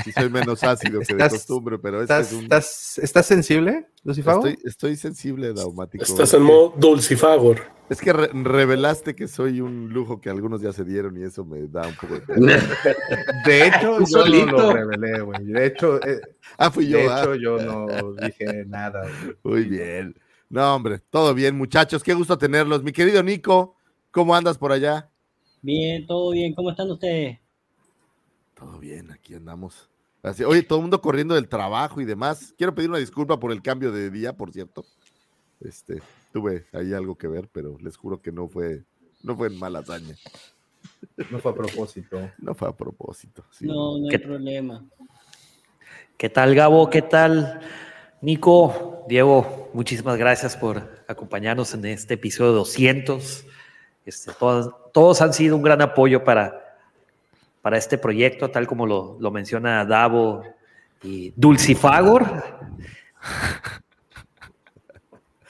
si 0.04 0.12
soy 0.12 0.30
menos 0.32 0.64
ácido 0.64 1.00
que 1.02 1.14
de 1.14 1.24
¿Estás- 1.24 1.34
costumbre, 1.34 1.78
pero 1.78 2.02
este 2.02 2.14
¿Estás, 2.14 2.28
es 2.28 2.34
un- 2.38 2.44
estás, 2.44 2.98
estás 2.98 3.26
sensible, 3.28 3.88
Lucifago? 4.04 4.46
estoy, 4.48 4.64
estoy 4.68 4.96
sensible, 4.96 5.54
daumático. 5.54 6.04
Estás 6.04 6.30
Es 6.30 6.34
en 6.34 6.42
modo 6.44 6.74
dulcifagor. 6.78 7.62
Es 7.90 8.02
que 8.02 8.12
re- 8.12 8.30
revelaste 8.34 9.16
que 9.16 9.30
soy 9.30 9.62
un 9.62 9.90
lujo 9.94 10.20
que 10.20 10.30
algunos 10.30 10.62
ya 10.62 10.74
se 10.74 10.84
dieron 10.84 11.16
y 11.18 11.24
eso 11.24 11.46
me 11.46 11.68
da 11.68 11.88
un 11.88 11.96
poco 11.96 12.16
de 12.16 12.22
pena. 12.22 12.58
De 13.46 13.68
hecho, 13.68 13.80
yo 13.94 14.00
no 14.00 14.06
solito. 14.08 14.46
lo 14.52 14.74
revelé, 14.74 15.22
güey. 15.22 15.46
De 15.46 15.66
hecho, 15.68 16.06
eh, 16.06 16.20
Ah, 16.58 16.70
fui 16.70 16.90
yo. 16.90 16.98
de 16.98 17.08
ah. 17.08 17.22
hecho, 17.22 17.36
yo 17.36 17.58
no 17.60 18.12
dije 18.14 18.66
nada. 18.66 19.04
güey. 19.04 19.36
Muy 19.44 19.64
bien. 19.70 20.16
No, 20.50 20.76
hombre, 20.76 21.00
todo 21.10 21.34
bien, 21.34 21.58
muchachos. 21.58 22.04
Qué 22.04 22.14
gusto 22.14 22.38
tenerlos. 22.38 22.84
Mi 22.84 22.92
querido 22.92 23.22
Nico, 23.22 23.76
¿cómo 24.12 24.34
andas 24.36 24.58
por 24.58 24.72
allá? 24.72 25.10
Bien, 25.62 26.06
todo 26.08 26.32
bien. 26.32 26.54
¿Cómo 26.54 26.72
están 26.72 26.90
ustedes? 26.90 27.40
Todo 28.54 28.80
bien, 28.80 29.12
aquí 29.12 29.36
andamos. 29.36 29.90
Así, 30.24 30.44
oye, 30.44 30.64
todo 30.64 30.80
el 30.80 30.84
mundo 30.84 31.02
corriendo 31.02 31.36
del 31.36 31.48
trabajo 31.50 32.02
y 32.02 32.06
demás. 32.06 32.54
Quiero 32.58 32.74
pedir 32.74 32.90
una 32.90 32.98
disculpa 33.00 33.40
por 33.40 33.52
el 33.52 33.62
cambio 33.62 33.92
de 33.92 34.10
día, 34.10 34.36
por 34.36 34.52
cierto. 34.52 34.86
Este, 35.60 36.02
tuve 36.32 36.66
ahí 36.74 36.94
algo 36.94 37.18
que 37.18 37.28
ver, 37.28 37.50
pero 37.52 37.78
les 37.82 37.98
juro 37.98 38.22
que 38.22 38.32
no 38.32 38.48
fue, 38.48 38.84
no 39.24 39.36
fue 39.36 39.48
en 39.48 39.60
mala 39.60 39.80
hazaña. 39.80 40.16
No 41.30 41.40
fue 41.40 41.52
a 41.52 41.56
propósito. 41.56 42.32
No 42.40 42.56
fue 42.56 42.70
a 42.70 42.72
propósito. 42.76 43.44
sí. 43.52 43.66
No, 43.68 43.98
no 43.98 44.06
hay 44.06 44.10
¿Qué- 44.10 44.20
problema. 44.20 44.86
¿Qué 46.18 46.30
tal, 46.30 46.56
Gabo? 46.56 46.90
¿Qué 46.90 47.04
tal, 47.04 47.62
Nico? 48.22 49.06
Diego, 49.08 49.70
muchísimas 49.74 50.18
gracias 50.18 50.58
por 50.58 51.04
acompañarnos 51.08 51.74
en 51.74 51.86
este 51.86 52.16
episodio 52.16 52.52
200. 52.54 53.46
Este, 54.06 54.32
todos, 54.34 54.74
todos 54.92 55.22
han 55.22 55.34
sido 55.34 55.56
un 55.56 55.64
gran 55.64 55.82
apoyo 55.82 56.24
para, 56.24 56.78
para 57.62 57.78
este 57.78 57.98
proyecto, 57.98 58.50
tal 58.50 58.68
como 58.68 58.86
lo, 58.86 59.18
lo 59.20 59.32
menciona 59.32 59.86
Davo 59.86 60.44
y 61.04 61.32
Dulcifagor. 61.36 62.44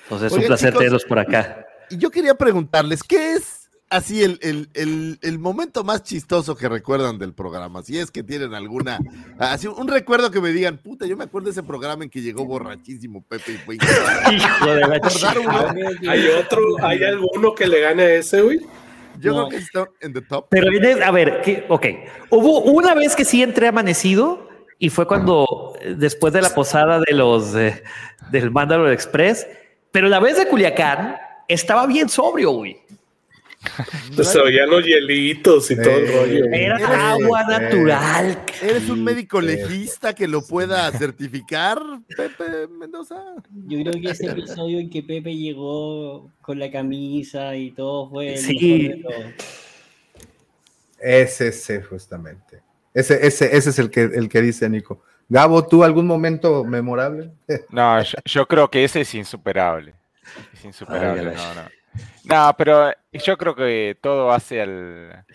Entonces, 0.03 0.31
es 0.31 0.37
un 0.37 0.45
placer 0.45 0.69
chicos, 0.69 0.79
tenerlos 0.79 1.05
por 1.05 1.19
acá. 1.19 1.65
Y 1.89 1.97
yo 1.97 2.11
quería 2.11 2.35
preguntarles, 2.35 3.01
¿qué 3.01 3.33
es 3.33 3.56
así 3.89 4.23
el, 4.23 4.39
el- 4.41 4.69
el- 4.73 5.19
el 5.21 5.39
momento 5.39 5.83
más 5.83 6.03
chistoso 6.03 6.55
que 6.55 6.67
recuerdan 6.69 7.17
del 7.17 7.33
programa? 7.33 7.81
Si 7.83 7.97
es 7.97 8.11
que 8.11 8.23
tienen 8.23 8.53
alguna, 8.53 8.99
así 9.39 9.67
un 9.67 9.87
recuerdo 9.87 10.31
que 10.31 10.41
me 10.41 10.49
digan, 10.49 10.77
puta, 10.77 11.05
yo 11.05 11.15
me 11.17 11.23
acuerdo 11.25 11.45
de 11.45 11.51
ese 11.51 11.63
programa 11.63 12.03
en 12.03 12.09
que 12.09 12.21
llegó 12.21 12.45
borrachísimo 12.45 13.23
Pepe 13.23 13.53
y 13.53 13.57
fue 13.57 13.75
Hijo 14.33 14.65
de 14.65 14.81
la. 14.81 14.99
¿Hay 16.09 16.27
otro, 16.29 16.61
hay 16.81 17.03
alguno 17.03 17.53
que 17.55 17.67
le 17.67 17.81
gane 17.81 18.03
a 18.03 18.15
ese, 18.15 18.41
güey? 18.41 18.59
Yo 19.19 19.31
No. 19.33 19.47
creo 19.47 19.49
que 19.59 19.65
está 19.65 19.87
en 20.01 20.13
the 20.13 20.21
top. 20.21 20.45
Pero 20.49 20.69
viene, 20.69 21.03
a 21.03 21.11
ver, 21.11 21.41
¿qué? 21.43 21.65
ok. 21.69 21.85
Hubo 22.29 22.61
una 22.61 22.93
vez 22.93 23.15
que 23.15 23.25
sí 23.25 23.41
entré 23.41 23.67
amanecido 23.67 24.47
y 24.79 24.89
fue 24.89 25.07
cuando, 25.07 25.73
eh, 25.81 25.95
después 25.97 26.33
de 26.33 26.41
la 26.41 26.51
posada 26.53 26.99
de 26.99 27.15
los 27.15 27.55
eh, 27.55 27.81
del 28.31 28.51
Mandalore 28.51 28.93
Express, 28.93 29.47
pero 29.91 30.07
la 30.07 30.19
vez 30.19 30.37
de 30.37 30.47
Culiacán 30.47 31.15
estaba 31.47 31.87
bien 31.87 32.09
sobrio, 32.09 32.51
güey. 32.51 32.77
Se 34.23 34.39
oían 34.39 34.69
los 34.69 34.83
hielitos 34.85 35.69
y 35.71 35.75
todo 35.75 35.97
el 35.97 36.07
rollo. 36.13 36.45
Era 36.53 36.75
Eres- 36.77 36.87
agua 36.89 37.43
natural. 37.43 38.41
¿Eres 38.61 38.89
un 38.89 39.03
médico 39.03 39.39
legista 39.41 40.13
que 40.13 40.27
lo 40.27 40.41
pueda 40.41 40.91
certificar, 40.91 41.79
Pepe 42.15 42.67
Mendoza? 42.67 43.15
Yo 43.67 43.79
creo 43.81 43.93
que 44.01 44.09
ese 44.11 44.27
episodio 44.27 44.79
en 44.79 44.89
que 44.89 45.03
Pepe 45.03 45.35
llegó 45.35 46.31
con 46.41 46.59
la 46.59 46.71
camisa 46.71 47.55
y 47.55 47.71
todo 47.71 48.09
fue 48.09 48.33
el 48.33 48.37
Sí. 48.39 49.01
todos. 49.03 49.15
Ese, 50.99 51.49
ese, 51.49 51.81
justamente. 51.83 52.61
Ese, 52.93 53.25
ese, 53.27 53.55
ese 53.55 53.69
es 53.69 53.79
el 53.79 53.91
que, 53.91 54.01
el 54.01 54.27
que 54.29 54.41
dice 54.41 54.67
Nico. 54.69 55.03
Gabo, 55.29 55.67
¿tú 55.67 55.83
algún 55.83 56.07
momento 56.07 56.63
memorable? 56.63 57.31
No, 57.69 58.01
yo, 58.01 58.17
yo 58.25 58.47
creo 58.47 58.69
que 58.71 58.83
ese 58.83 59.01
es 59.01 59.13
insuperable. 59.13 59.93
Es 60.53 60.65
insuperable, 60.65 61.29
Ay, 61.29 61.35
no, 61.35 61.53
no. 61.61 61.69
No, 62.23 62.53
pero 62.57 62.91
yo 63.13 63.37
creo 63.37 63.55
que 63.55 63.97
todo 64.01 64.31
hace 64.31 64.61
al, 64.61 65.25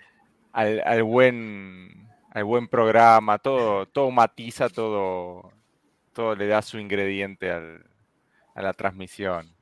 al, 0.53 0.83
al 0.85 1.03
buen 1.03 2.09
al 2.31 2.44
buen 2.44 2.66
programa, 2.66 3.38
todo, 3.38 3.85
todo 3.87 4.11
matiza, 4.11 4.68
todo, 4.70 5.53
todo 6.14 6.35
le 6.35 6.46
da 6.46 6.62
su 6.62 6.79
ingrediente 6.79 7.51
al- 7.51 7.85
a 8.55 8.62
la 8.62 8.72
transmisión. 8.72 9.55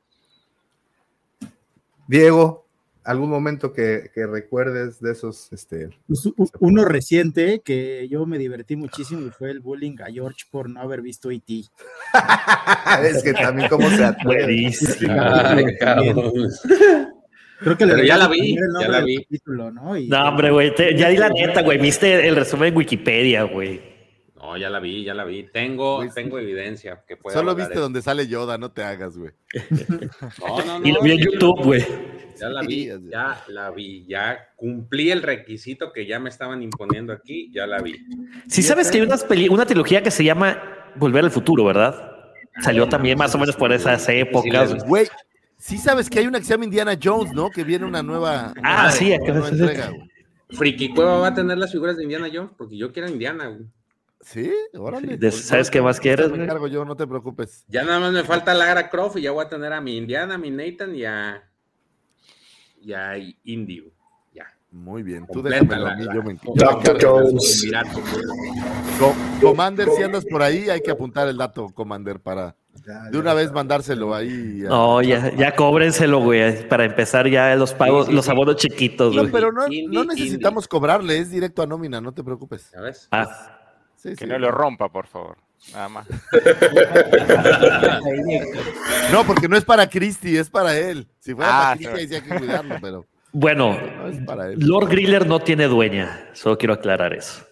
Diego, 2.06 2.66
¿algún 3.04 3.30
momento 3.30 3.72
que, 3.72 4.10
que 4.14 4.26
recuerdes 4.26 5.00
de 5.00 5.12
esos? 5.12 5.52
Este, 5.52 5.90
Pues, 6.06 6.28
uno 6.60 6.84
reciente 6.84 7.60
que 7.64 8.08
yo 8.08 8.26
me 8.26 8.38
divertí 8.38 8.76
muchísimo 8.76 9.26
y 9.26 9.30
fue 9.30 9.50
el 9.50 9.60
bullying 9.60 9.96
a 10.02 10.12
George 10.12 10.44
por 10.50 10.68
no 10.68 10.80
haber 10.80 11.02
visto 11.02 11.30
E 11.30 11.36
E.T. 11.36 11.64
es 13.08 13.22
que 13.22 13.32
también 13.32 13.68
cómo 13.68 13.88
se 13.90 14.04
atreve. 14.04 14.70
Creo 17.60 17.76
que 17.76 17.86
Pero 17.86 18.02
ya 18.02 18.16
la 18.16 18.28
vi, 18.28 18.54
ya 18.54 18.88
la 18.88 19.04
capítulo, 19.04 19.70
¿no? 19.70 19.96
Y- 19.96 20.08
No, 20.08 20.28
hombre, 20.28 20.50
güey, 20.50 20.72
ya 20.96 21.10
di 21.10 21.16
la 21.18 21.28
neta, 21.28 21.62
güey. 21.62 21.78
Viste 21.78 22.26
el 22.26 22.36
resumen 22.36 22.68
en 22.68 22.76
Wikipedia, 22.78 23.42
güey. 23.42 23.89
No, 24.42 24.56
ya 24.56 24.70
la 24.70 24.80
vi, 24.80 25.04
ya 25.04 25.12
la 25.12 25.24
vi. 25.24 25.42
Tengo, 25.52 25.96
Pues, 25.98 26.14
tengo 26.14 26.38
evidencia 26.38 27.02
que 27.06 27.16
puede 27.16 27.36
Solo 27.36 27.54
viste 27.54 27.74
eso. 27.74 27.82
donde 27.82 28.00
sale 28.00 28.26
Yoda, 28.26 28.56
no 28.56 28.70
te 28.72 28.82
hagas, 28.82 29.16
güey. 29.18 29.32
No, 30.40 30.64
no, 30.66 30.78
no. 30.78 30.86
Y 30.88 30.92
lo 30.92 31.02
vi 31.02 31.12
en 31.12 31.18
YouTube, 31.18 31.62
güey. 31.62 31.84
Ya 32.40 32.48
la 32.48 32.62
vi, 32.62 32.88
ya 33.10 33.44
la 33.48 33.70
vi, 33.70 34.06
ya 34.08 34.48
cumplí 34.56 35.10
el 35.10 35.20
requisito 35.22 35.92
que 35.92 36.06
ya 36.06 36.18
me 36.18 36.30
estaban 36.30 36.62
imponiendo 36.62 37.12
aquí, 37.12 37.50
ya 37.52 37.66
la 37.66 37.82
vi. 37.82 37.98
Sí 38.48 38.62
sabes 38.62 38.90
que 38.90 38.96
hay 38.98 39.04
unas 39.04 39.24
peli- 39.24 39.48
una 39.50 39.66
trilogía 39.66 40.02
que 40.02 40.10
se 40.10 40.24
llama 40.24 40.58
Volver 40.96 41.24
al 41.24 41.30
Futuro, 41.30 41.64
¿verdad? 41.66 42.10
Salió 42.62 42.88
también 42.88 43.18
más 43.18 43.34
o 43.34 43.38
menos 43.38 43.56
por 43.56 43.72
esas 43.72 44.08
épocas. 44.08 44.82
Güey, 44.86 45.06
sí 45.58 45.76
sabes 45.76 46.08
que 46.08 46.18
hay 46.20 46.26
una 46.26 46.38
que 46.38 46.46
se 46.46 46.54
llama 46.54 46.64
Indiana 46.64 46.98
Jones, 47.02 47.34
¿no? 47.34 47.50
Que 47.50 47.62
viene 47.62 47.84
una 47.84 48.02
nueva, 48.02 48.54
Ah, 48.62 48.84
una- 48.84 48.90
sí, 48.90 49.08
una 49.08 49.16
acá- 49.16 49.32
nueva 49.34 49.48
entrega, 49.50 49.88
güey. 49.90 50.10
Friki 50.52 50.88
Cueva 50.94 51.18
va 51.18 51.26
a 51.28 51.34
tener 51.34 51.58
las 51.58 51.70
figuras 51.70 51.98
de 51.98 52.04
Indiana 52.04 52.28
Jones 52.32 52.52
porque 52.56 52.76
yo 52.78 52.90
quiero 52.90 53.06
Indiana. 53.08 53.48
güey. 53.48 53.66
Sí, 54.22 54.52
órale. 54.74 55.16
Pues, 55.16 55.46
¿sabes 55.46 55.70
qué 55.70 55.80
más 55.80 55.98
quieres, 55.98 56.26
Me 56.26 56.32
güey? 56.32 56.42
encargo 56.42 56.66
yo, 56.66 56.84
no 56.84 56.94
te 56.96 57.06
preocupes. 57.06 57.64
Ya 57.68 57.84
nada 57.84 58.00
más 58.00 58.12
me 58.12 58.22
falta 58.22 58.52
Lara 58.54 58.90
Croft 58.90 59.16
y 59.16 59.22
ya 59.22 59.30
voy 59.30 59.44
a 59.44 59.48
tener 59.48 59.72
a 59.72 59.80
mi 59.80 59.96
Indiana, 59.96 60.34
a 60.34 60.38
mi 60.38 60.50
Nathan 60.50 60.94
y 60.94 61.04
a, 61.04 61.42
y 62.82 62.92
a 62.92 63.14
güey. 63.14 63.92
Ya. 64.34 64.44
Muy 64.70 65.02
bien, 65.02 65.26
tú 65.32 65.42
déjamelo 65.42 65.86
a 65.88 65.96
mí, 65.96 66.04
yo 66.14 66.22
me 66.22 66.32
encargo. 66.32 66.54
Dr. 66.54 66.98
Jones. 67.02 67.66
Co- 68.98 69.14
Commander, 69.40 69.88
si 69.96 70.02
andas 70.02 70.24
por 70.26 70.42
ahí, 70.42 70.68
hay 70.68 70.80
que 70.82 70.90
apuntar 70.90 71.26
el 71.28 71.38
dato, 71.38 71.70
Commander, 71.74 72.20
para 72.20 72.54
Ya, 72.86 73.04
de 73.10 73.18
una 73.18 73.32
vez 73.32 73.44
sabes. 73.44 73.54
mandárselo 73.54 74.14
ahí. 74.14 74.62
a- 74.66 74.68
No, 74.68 75.00
ya, 75.00 75.34
ya 75.34 75.56
cóbrenselo, 75.56 76.20
güey, 76.20 76.68
para 76.68 76.84
empezar 76.84 77.26
ya 77.28 77.56
los 77.56 77.72
pagos, 77.72 78.04
Sí, 78.06 78.10
sí, 78.12 78.16
los 78.16 78.28
abonos 78.28 78.56
chiquitos, 78.56 79.14
No, 79.14 79.22
güey. 79.22 79.32
pero 79.32 79.50
no, 79.50 79.62
no 79.88 80.04
necesitamos 80.04 80.68
cobrarle, 80.68 81.18
es 81.18 81.30
directo 81.30 81.62
a 81.62 81.66
nómina, 81.66 82.00
no 82.02 82.12
te 82.12 82.22
preocupes. 82.22 82.70
¿Ya 82.72 82.80
ves? 82.82 83.08
Ah, 83.10 83.56
Sí, 84.00 84.10
Que 84.10 84.24
sí. 84.24 84.26
no 84.26 84.38
lo 84.38 84.50
rompa, 84.50 84.88
por 84.88 85.06
favor. 85.06 85.36
Nada 85.74 85.88
más. 85.90 86.06
No, 89.12 89.24
porque 89.26 89.48
no 89.48 89.56
es 89.56 89.64
para 89.64 89.88
Christy, 89.88 90.36
es 90.36 90.48
para 90.48 90.76
él. 90.76 91.06
Si 91.18 91.34
fuera 91.34 91.72
Ah, 91.72 91.76
para 91.76 91.96
sí. 91.96 92.00
ahí 92.00 92.08
sí 92.08 92.14
hay 92.14 92.22
que 92.22 92.38
cuidarlo, 92.38 92.76
pero 92.80 93.04
bueno, 93.32 93.78
no 93.80 94.08
es 94.08 94.18
para 94.24 94.48
él. 94.48 94.58
Lord 94.60 94.88
Griller 94.88 95.26
no 95.26 95.40
tiene 95.40 95.66
dueña, 95.66 96.28
solo 96.32 96.56
quiero 96.58 96.74
aclarar 96.74 97.12
eso. 97.12 97.44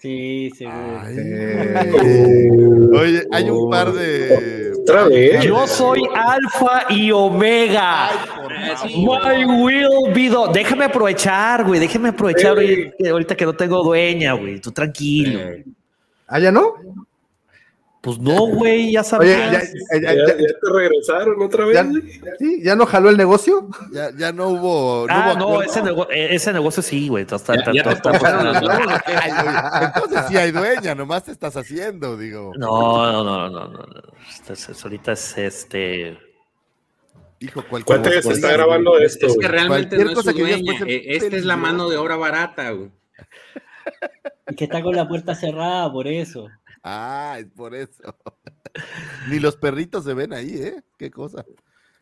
Sí, 0.00 0.50
seguro. 0.56 1.00
Ay. 1.00 2.50
Oye, 2.98 3.26
hay 3.32 3.50
un 3.50 3.70
par 3.70 3.92
de. 3.92 4.67
Otra 4.88 5.08
vez. 5.08 5.44
Yo 5.44 5.66
soy 5.66 6.02
Alfa 6.14 6.86
y 6.90 7.10
Omega. 7.12 8.08
My 8.96 9.44
will 9.44 10.12
be 10.14 10.28
done. 10.28 10.52
Déjame 10.52 10.84
aprovechar, 10.86 11.64
güey. 11.64 11.80
Déjame 11.80 12.08
aprovechar 12.10 12.56
Sí. 12.58 12.90
ahorita 13.08 13.36
que 13.36 13.44
no 13.44 13.52
tengo 13.54 13.82
dueña, 13.82 14.32
güey. 14.34 14.60
Tú 14.60 14.70
tranquilo. 14.72 15.40
¿Ah, 16.26 16.38
ya 16.38 16.50
no? 16.52 16.74
Pues 18.16 18.20
no, 18.20 18.46
güey, 18.46 18.92
ya 18.92 19.00
Oye, 19.00 19.08
sabías. 19.08 19.52
ya, 19.52 19.98
ya- 20.00 20.00
Ya, 20.00 20.14
ya- 20.14 20.26
ya 20.26 20.36
te 20.36 20.72
regresaron 20.72 21.42
otra 21.42 21.64
vez. 21.66 21.78
¿sí? 22.38 22.62
¿Ya 22.62 22.74
no 22.74 22.86
jaló 22.86 23.10
el 23.10 23.16
negocio? 23.16 23.68
Ya, 23.92 24.10
ya 24.16 24.32
no 24.32 24.48
hubo. 24.48 25.06
No 25.06 25.12
ah, 25.14 25.32
hubo 25.34 25.38
no, 25.38 25.44
acuerdo. 25.54 25.70
ese, 25.70 25.82
nego- 25.82 26.08
ese 26.10 26.52
negocio 26.52 26.82
sí, 26.82 27.08
güey. 27.08 27.24
Oye, 27.24 27.82
Entonces 28.96 30.20
sí 30.28 30.36
hay 30.36 30.50
dueña, 30.52 30.94
nomás 30.94 31.24
te 31.24 31.32
estás 31.32 31.56
haciendo, 31.56 32.16
digo. 32.16 32.52
No, 32.56 33.12
no, 33.12 33.24
no, 33.24 33.48
no, 33.50 33.68
no. 33.68 33.78
no. 33.78 34.02
Este 34.30 34.52
es- 34.54 34.84
ahorita 34.84 35.12
es 35.12 35.38
este. 35.38 36.18
Hijo, 37.40 37.62
cualquier 37.68 38.02
que 38.02 38.22
se 38.22 38.32
está 38.32 38.52
grabando 38.52 38.98
esto. 38.98 39.26
Es 39.26 39.32
que 39.34 39.38
güey. 39.38 39.48
realmente 39.48 39.96
Cualquier 39.96 40.14
no 40.14 40.20
es 40.20 40.26
su 40.26 40.32
dueña. 40.42 40.72
eh, 40.86 41.02
Esta 41.16 41.36
es 41.36 41.44
la 41.44 41.56
mano 41.56 41.88
de 41.88 41.96
obra 41.96 42.16
barata, 42.16 42.70
güey. 42.70 42.90
Y 44.50 44.54
que 44.56 44.64
está 44.64 44.82
con 44.82 44.96
la 44.96 45.06
puerta 45.06 45.34
cerrada, 45.34 45.92
por 45.92 46.08
eso. 46.08 46.48
Ah, 46.90 47.36
es 47.38 47.46
por 47.54 47.74
eso. 47.74 48.02
Ni 49.28 49.38
los 49.40 49.56
perritos 49.56 50.04
se 50.04 50.14
ven 50.14 50.32
ahí, 50.32 50.54
¿eh? 50.56 50.82
Qué 50.96 51.10
cosa. 51.10 51.44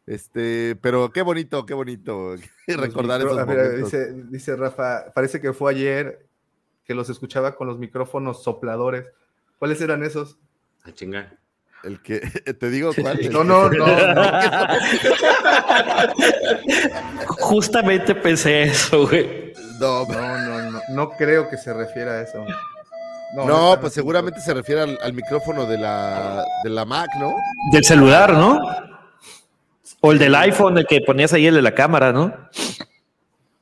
Este, 0.07 0.77
pero 0.81 1.11
qué 1.11 1.22
bonito, 1.22 1.66
qué 1.66 1.75
bonito 1.75 2.37
recordar 2.68 3.20
esos 3.20 3.33
mira, 3.33 3.44
momentos. 3.46 3.90
dice, 3.90 4.12
dice 4.31 4.55
Rafa, 4.55 5.12
parece 5.12 5.40
que 5.40 5.53
fue 5.53 5.72
ayer 5.72 6.29
que 6.85 6.94
los 6.94 7.11
escuchaba 7.11 7.57
con 7.57 7.66
los 7.66 7.79
micrófonos 7.79 8.44
sopladores. 8.44 9.11
¿Cuáles 9.59 9.81
eran 9.81 10.05
esos? 10.05 10.38
A 10.85 10.92
chingar. 10.92 11.38
El 11.83 12.01
que 12.03 12.20
te 12.61 12.70
digo 12.70 12.92
cuál. 12.94 13.18
No, 13.33 13.42
no, 13.42 13.68
se- 13.70 13.79
no, 13.79 13.87
Justamente 17.40 18.14
pensé 18.14 18.62
eso, 18.64 19.07
güey. 19.09 19.53
No, 19.81 20.07
No, 20.07 20.38
no, 20.38 20.70
no, 20.70 20.81
no 20.90 21.11
creo 21.11 21.49
que 21.49 21.57
se 21.57 21.72
refiera 21.75 22.12
a 22.12 22.22
eso. 22.22 22.44
No, 23.34 23.74
pues 23.80 23.90
es- 23.92 23.94
seguramente 23.94 24.40
se 24.40 24.54
refiere 24.54 24.82
al, 24.82 24.98
al 25.02 25.12
micrófono 25.12 25.66
de 25.66 25.78
la, 25.78 26.44
de 26.62 26.70
la 26.70 26.84
Mac, 26.84 27.08
¿no? 27.18 27.34
Del 27.72 27.84
celular, 27.84 28.32
¿no? 28.32 28.60
O 30.00 30.12
el 30.12 30.18
del 30.18 30.34
iPhone, 30.34 30.78
el 30.78 30.86
que 30.86 31.00
ponías 31.00 31.32
ahí, 31.32 31.46
el 31.46 31.54
de 31.54 31.62
la 31.62 31.74
cámara, 31.74 32.12
¿no? 32.12 32.32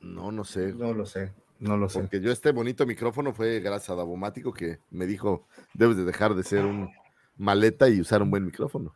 No, 0.01 0.31
no 0.31 0.43
sé. 0.43 0.73
No 0.73 0.93
lo 0.93 1.05
sé, 1.05 1.31
no 1.59 1.77
lo 1.77 1.89
sé. 1.89 1.99
Porque 1.99 2.21
yo 2.21 2.31
este 2.31 2.51
bonito 2.51 2.85
micrófono 2.85 3.33
fue 3.33 3.59
gracias 3.59 3.89
a 3.91 3.95
Davomático 3.95 4.53
que 4.53 4.79
me 4.91 5.05
dijo, 5.05 5.47
debes 5.73 5.97
de 5.97 6.03
dejar 6.05 6.35
de 6.35 6.43
ser 6.43 6.65
un 6.65 6.91
maleta 7.37 7.89
y 7.89 7.99
usar 8.01 8.21
un 8.21 8.29
buen 8.31 8.45
micrófono. 8.45 8.93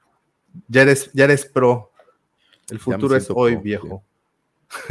Ya 0.68 0.82
eres, 0.84 1.10
ya 1.14 1.26
eres 1.26 1.46
pro. 1.46 1.92
El 2.70 2.80
futuro 2.80 3.16
es 3.16 3.28
hoy, 3.34 3.54
pro, 3.54 3.62
viejo. 3.64 4.04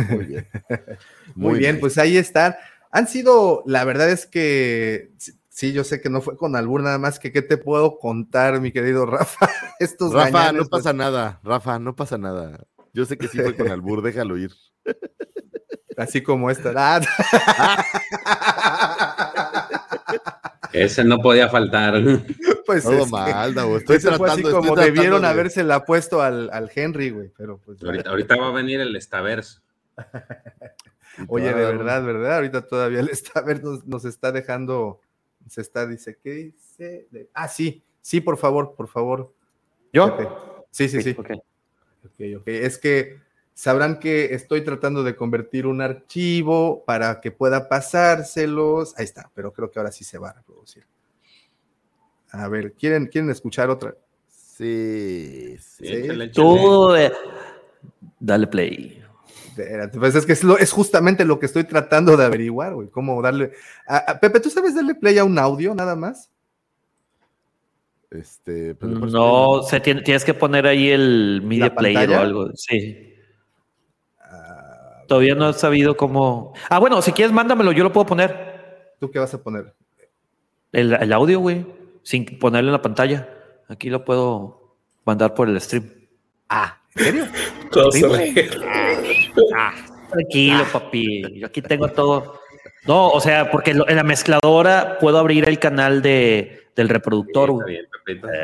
Muy 0.08 0.24
bien. 0.24 0.48
Muy, 1.34 1.58
bien, 1.58 1.78
pues 1.80 1.98
ahí 1.98 2.16
están. 2.16 2.56
Han 2.90 3.06
sido, 3.06 3.62
la 3.66 3.84
verdad 3.84 4.10
es 4.10 4.26
que, 4.26 5.12
Sí, 5.58 5.72
yo 5.72 5.82
sé 5.82 6.00
que 6.00 6.08
no 6.08 6.20
fue 6.20 6.36
con 6.36 6.54
albur, 6.54 6.84
nada 6.84 6.98
más 6.98 7.18
que 7.18 7.32
qué 7.32 7.42
te 7.42 7.56
puedo 7.56 7.98
contar, 7.98 8.60
mi 8.60 8.70
querido 8.70 9.06
Rafa. 9.06 9.50
Estos 9.80 10.12
Rafa, 10.12 10.30
gañanes, 10.30 10.62
no 10.62 10.68
pues, 10.68 10.84
pasa 10.84 10.92
nada. 10.92 11.40
Rafa, 11.42 11.80
no 11.80 11.96
pasa 11.96 12.16
nada. 12.16 12.64
Yo 12.92 13.04
sé 13.04 13.18
que 13.18 13.26
sí 13.26 13.40
fue 13.40 13.56
con 13.56 13.68
albur, 13.68 14.00
déjalo 14.00 14.38
ir. 14.38 14.52
Así 15.96 16.22
como 16.22 16.48
esta. 16.48 16.72
Ah, 16.76 17.84
Ese 20.72 21.02
no 21.02 21.18
podía 21.18 21.48
faltar. 21.48 21.94
pues 22.64 22.84
Todo 22.84 23.02
es 23.02 23.10
mal, 23.10 23.50
estoy 23.78 23.96
ese 23.96 24.12
fue 24.12 24.28
así 24.30 24.42
tratando- 24.42 24.48
estoy 24.48 24.52
como 24.52 24.74
tratando 24.74 24.82
debieron 24.94 25.22
de- 25.22 25.26
habérsela 25.28 25.84
puesto 25.84 26.22
al, 26.22 26.50
al 26.52 26.70
Henry, 26.72 27.10
güey. 27.10 27.32
Pero 27.36 27.58
pues. 27.58 27.82
Ahorita, 27.82 28.10
ahorita 28.10 28.36
va 28.36 28.46
a 28.46 28.52
venir 28.52 28.78
el 28.80 28.94
estaverso. 28.94 29.60
Oye, 31.26 31.48
de 31.52 31.64
verdad, 31.64 32.04
¿verdad? 32.04 32.36
Ahorita 32.36 32.64
todavía 32.64 33.00
el 33.00 33.08
está, 33.08 33.40
a 33.40 33.42
ver, 33.42 33.64
nos, 33.64 33.84
nos 33.88 34.04
está 34.04 34.30
dejando, 34.30 35.00
se 35.48 35.60
está, 35.60 35.86
dice, 35.86 36.18
¿qué 36.22 36.30
dice? 36.32 37.06
De- 37.10 37.28
ah, 37.34 37.48
sí, 37.48 37.82
sí, 38.00 38.20
por 38.20 38.36
favor, 38.36 38.74
por 38.76 38.88
favor. 38.88 39.32
¿Yo? 39.92 40.16
Pepe. 40.16 40.28
Sí, 40.70 40.88
sí, 40.88 41.02
sí. 41.02 41.14
Ok. 41.18 41.30
Ok, 42.04 42.20
ok. 42.40 42.48
Es 42.48 42.78
que 42.78 43.18
sabrán 43.54 43.98
que 43.98 44.34
estoy 44.34 44.62
tratando 44.62 45.02
de 45.02 45.16
convertir 45.16 45.66
un 45.66 45.80
archivo 45.80 46.84
para 46.84 47.20
que 47.20 47.32
pueda 47.32 47.68
pasárselos. 47.68 48.96
Ahí 48.98 49.04
está, 49.04 49.30
pero 49.34 49.52
creo 49.52 49.70
que 49.70 49.78
ahora 49.78 49.92
sí 49.92 50.04
se 50.04 50.18
va 50.18 50.30
a 50.30 50.34
reproducir. 50.34 50.84
A 52.30 52.46
ver, 52.48 52.72
¿quieren, 52.74 53.06
¿quieren 53.06 53.30
escuchar 53.30 53.70
otra? 53.70 53.94
Sí, 54.28 55.56
sí. 55.58 55.86
Échale, 55.86 56.24
échale. 56.24 56.32
Tú, 56.32 56.94
eh, 56.94 57.12
dale 58.20 58.46
play. 58.46 59.04
Espérate, 59.62 59.98
Pues 59.98 60.14
es 60.14 60.26
que 60.26 60.32
es, 60.32 60.44
lo- 60.44 60.58
es 60.58 60.72
justamente 60.72 61.24
lo 61.24 61.38
que 61.38 61.46
estoy 61.46 61.64
tratando 61.64 62.16
de 62.16 62.24
averiguar, 62.24 62.74
güey. 62.74 62.88
¿Cómo 62.88 63.20
darle. 63.22 63.52
a- 63.86 63.98
a- 64.12 64.20
Pepe, 64.20 64.40
¿tú 64.40 64.50
sabes 64.50 64.74
darle 64.74 64.94
play 64.94 65.18
a 65.18 65.24
un 65.24 65.38
audio 65.38 65.74
nada 65.74 65.94
más? 65.96 66.30
Este, 68.10 68.74
pues, 68.74 68.90
No, 68.92 69.62
se 69.62 69.80
tiene- 69.80 70.02
tienes 70.02 70.24
que 70.24 70.32
poner 70.34 70.66
ahí 70.66 70.88
el 70.90 71.42
media 71.44 71.74
player 71.74 72.08
o 72.10 72.18
algo. 72.18 72.50
Sí. 72.54 73.04
Todavía 75.06 75.34
no 75.34 75.48
he 75.50 75.52
sabido 75.54 75.96
cómo. 75.96 76.52
Ah, 76.68 76.78
bueno, 76.78 77.00
si 77.00 77.12
quieres, 77.12 77.32
mándamelo, 77.32 77.72
yo 77.72 77.82
lo 77.82 77.92
puedo 77.92 78.06
poner. 78.06 78.92
¿Tú 79.00 79.10
qué 79.10 79.18
vas 79.18 79.32
a 79.32 79.42
poner? 79.42 79.74
El, 80.72 80.92
el 80.92 81.12
audio, 81.14 81.40
güey, 81.40 81.64
sin 82.02 82.24
ponerlo 82.38 82.68
en 82.68 82.72
la 82.74 82.82
pantalla. 82.82 83.26
Aquí 83.68 83.88
lo 83.88 84.04
puedo 84.04 84.76
mandar 85.06 85.32
por 85.34 85.48
el 85.48 85.58
stream. 85.62 85.90
Ah, 86.50 86.78
¿en 86.94 87.04
serio? 87.04 87.24
Todo 87.72 87.90
Ah, 89.56 89.74
tranquilo, 90.10 90.64
papi. 90.72 91.38
Yo 91.40 91.46
aquí 91.46 91.62
tengo 91.62 91.88
todo. 91.88 92.40
No, 92.86 93.08
o 93.10 93.20
sea, 93.20 93.50
porque 93.50 93.74
lo- 93.74 93.88
en 93.88 93.96
la 93.96 94.02
mezcladora 94.04 94.98
puedo 94.98 95.18
abrir 95.18 95.48
el 95.48 95.58
canal 95.58 96.00
de, 96.02 96.62
del 96.74 96.88
reproductor. 96.88 97.50
Está 97.50 97.64
bien. 97.66 97.86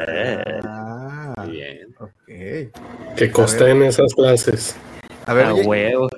Eh, 0.08 0.60
Ah, 0.64 1.46
bien. 1.48 1.94
ok. 1.98 3.16
Que 3.16 3.30
costen 3.32 3.82
esas 3.82 4.14
clases. 4.14 4.76
A 5.26 5.32
ver, 5.34 5.46
a 5.46 5.54
oye, 5.54 5.62
huevo. 5.66 6.08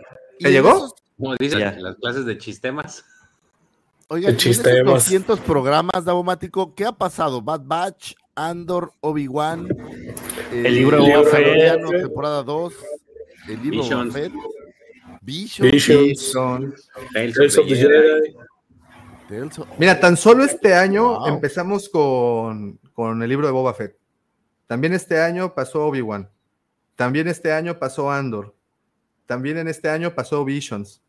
¿te 0.41 0.51
llegó? 0.51 0.95
Como 1.17 1.35
dicen 1.37 1.61
Ya. 1.61 1.73
las 1.79 1.97
clases 1.97 2.27
de 2.27 2.37
chistemas. 2.39 3.05
Y 4.11 4.25
en 4.27 4.37
más. 4.85 4.95
200 5.05 5.41
programas, 5.41 6.05
Davomático, 6.05 6.75
¿qué 6.75 6.85
ha 6.85 6.93
pasado? 6.93 7.43
Bad 7.43 7.63
Batch, 7.65 8.15
Andor, 8.37 8.93
Obi-Wan, 9.01 9.67
eh, 10.53 10.63
El 10.67 10.75
libro 10.75 11.03
de 11.03 11.17
Boba 11.17 11.31
temporada 12.03 12.43
2, 12.45 12.75
el 13.49 13.63
libro 13.63 13.83
de 14.13 14.31
Vision, 15.27 15.71
Visions, 15.71 16.21
Son- 16.33 16.75
Tales 17.13 17.35
Tales 17.35 17.59
of 17.59 17.65
of 17.65 17.69
the 17.69 17.75
the 17.75 17.81
Jedi. 17.83 18.21
Jedi. 18.23 18.37
Tales 19.29 19.59
of- 19.59 19.69
Mira, 19.79 19.99
tan 20.01 20.17
solo 20.17 20.45
este 20.45 20.73
año 20.75 21.19
Wow. 21.19 21.27
empezamos 21.29 21.89
con, 21.89 22.79
con 22.95 23.23
el 23.23 23.29
libro 23.29 23.47
de 23.47 23.53
Boba 23.53 23.75
Fett. 23.75 23.97
También 24.67 24.95
este 24.95 25.21
año 25.21 25.53
pasó 25.55 25.87
Obi-Wan. 25.87 26.29
También 26.95 27.29
este 27.29 27.53
año 27.53 27.79
pasó 27.79 28.11
Andor. 28.11 28.55
También 29.27 29.59
en 29.59 29.69
este 29.69 29.89
año 29.89 30.15
pasó 30.15 30.45
Visions. 30.45 31.03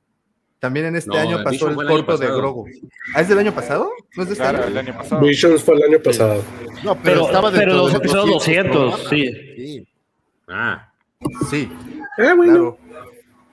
También 0.60 0.88
en 0.88 0.96
este 0.96 1.12
No, 1.12 1.18
año 1.18 1.38
pasó 1.44 1.68
Vision 1.68 1.80
el 1.82 1.88
corto 1.88 2.18
de. 2.18 2.28
Grogu. 2.28 2.66
¿Ah, 3.14 3.22
es 3.22 3.30
del 3.30 3.38
año 3.38 3.54
pasado? 3.54 3.90
¿No 4.16 4.24
es 4.24 4.30
de 4.30 4.34
este 4.34 4.44
Claro, 4.44 4.58
año? 4.64 4.68
el 4.68 4.78
año 4.80 4.98
pasado. 4.98 5.22
Visions 5.22 5.64
fue 5.64 5.76
el 5.76 5.84
año 5.84 6.00
pasado. 6.04 6.44
No, 6.84 6.96
pero, 6.96 7.02
Pero, 7.04 7.26
estaba 7.28 7.52
pero 7.52 7.74
los 7.76 7.92
de 7.92 7.98
episodios 8.00 8.30
200, 8.34 8.72
programas. 8.76 9.10
sí. 9.10 9.32
Sí. 9.56 9.88
Ah, 10.48 10.92
Sí, 11.50 11.70
Ah, 12.20 12.34
bueno. 12.36 12.54
claro. 12.54 12.78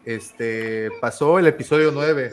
Este, 0.04 0.90
pasó 1.00 1.38
el 1.38 1.46
episodio 1.46 1.90
9. 1.92 2.30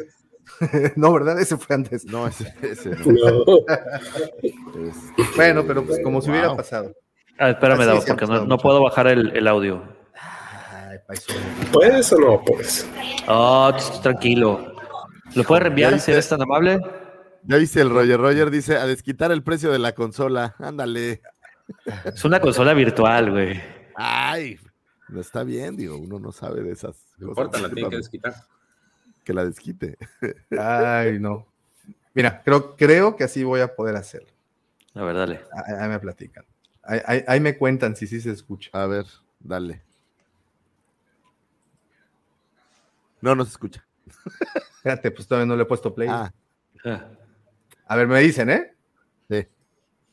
no, 0.95 1.13
¿verdad? 1.13 1.39
Ese 1.39 1.57
fue 1.57 1.75
antes. 1.75 2.05
No, 2.05 2.27
ese, 2.27 2.53
ese 2.61 2.89
no. 2.89 3.45
No. 3.45 3.45
Este, 4.41 5.35
Bueno, 5.35 5.63
pero 5.65 5.85
pues 5.85 5.99
como 6.03 6.21
si 6.21 6.29
hubiera 6.29 6.55
pasado. 6.55 6.93
Ah, 7.39 7.51
espérame, 7.51 7.85
Davo, 7.85 8.03
porque 8.05 8.25
no, 8.25 8.57
puedo 8.57 8.83
bajar 8.83 9.07
el, 9.07 9.35
el 9.35 9.47
audio. 9.47 9.81
Ay. 10.13 11.17
¿Puedes 11.71 12.11
o 12.13 12.19
no? 12.19 12.43
Pues. 12.45 12.87
Oh, 13.27 13.73
tranquilo. 14.03 14.73
¿Lo 15.35 15.43
puedes 15.43 15.63
reenviar 15.63 15.99
si 15.99 16.11
eres 16.11 16.27
tan 16.27 16.41
amable? 16.41 16.79
Ya 17.43 17.57
dice 17.57 17.81
el 17.81 17.89
Roger. 17.89 18.19
Roger 18.19 18.51
dice, 18.51 18.77
a 18.77 18.85
desquitar 18.85 19.31
el 19.31 19.43
precio 19.43 19.71
de 19.71 19.79
la 19.79 19.93
consola. 19.93 20.55
Ándale. 20.59 21.21
Es 22.05 22.23
una 22.25 22.39
consola 22.39 22.73
virtual, 22.73 23.31
güey. 23.31 23.61
Ay, 23.95 24.59
no 25.11 25.21
está 25.21 25.43
bien, 25.43 25.75
digo, 25.77 25.97
uno 25.97 26.19
no 26.19 26.31
sabe 26.31 26.63
de 26.63 26.71
esas 26.71 26.95
no 27.17 27.27
cosas. 27.29 27.45
importa, 27.45 27.59
la 27.59 27.69
tienen 27.73 27.89
que 27.91 27.97
desquitar. 27.97 28.33
Que 29.23 29.33
la 29.33 29.45
desquite. 29.45 29.97
Ay, 30.59 31.19
no. 31.19 31.45
Mira, 32.13 32.41
creo, 32.43 32.75
creo 32.75 33.15
que 33.15 33.23
así 33.23 33.43
voy 33.43 33.61
a 33.61 33.75
poder 33.75 33.95
hacerlo. 33.95 34.29
A 34.95 35.03
ver, 35.03 35.15
dale. 35.15 35.41
Ahí, 35.53 35.75
ahí 35.79 35.89
me 35.89 35.99
platican. 35.99 36.43
Ahí, 36.83 36.99
ahí- 37.05 37.23
ahí 37.27 37.39
me 37.39 37.57
cuentan 37.57 37.95
si 37.95 38.07
sí 38.07 38.19
se 38.19 38.31
escucha. 38.31 38.69
A 38.73 38.87
ver, 38.87 39.05
dale. 39.39 39.81
No, 43.21 43.35
no 43.35 43.45
se 43.45 43.51
escucha. 43.51 43.85
Espérate, 44.77 45.11
pues 45.11 45.27
todavía 45.27 45.45
no 45.45 45.55
le 45.55 45.63
he 45.63 45.65
puesto 45.67 45.93
play. 45.93 46.07
Ah, 46.09 46.31
Ah. 46.83 47.05
A 47.85 47.95
ver, 47.95 48.07
me 48.07 48.19
dicen, 48.21 48.49
¿eh? 48.49 48.73
sí. 49.29 49.45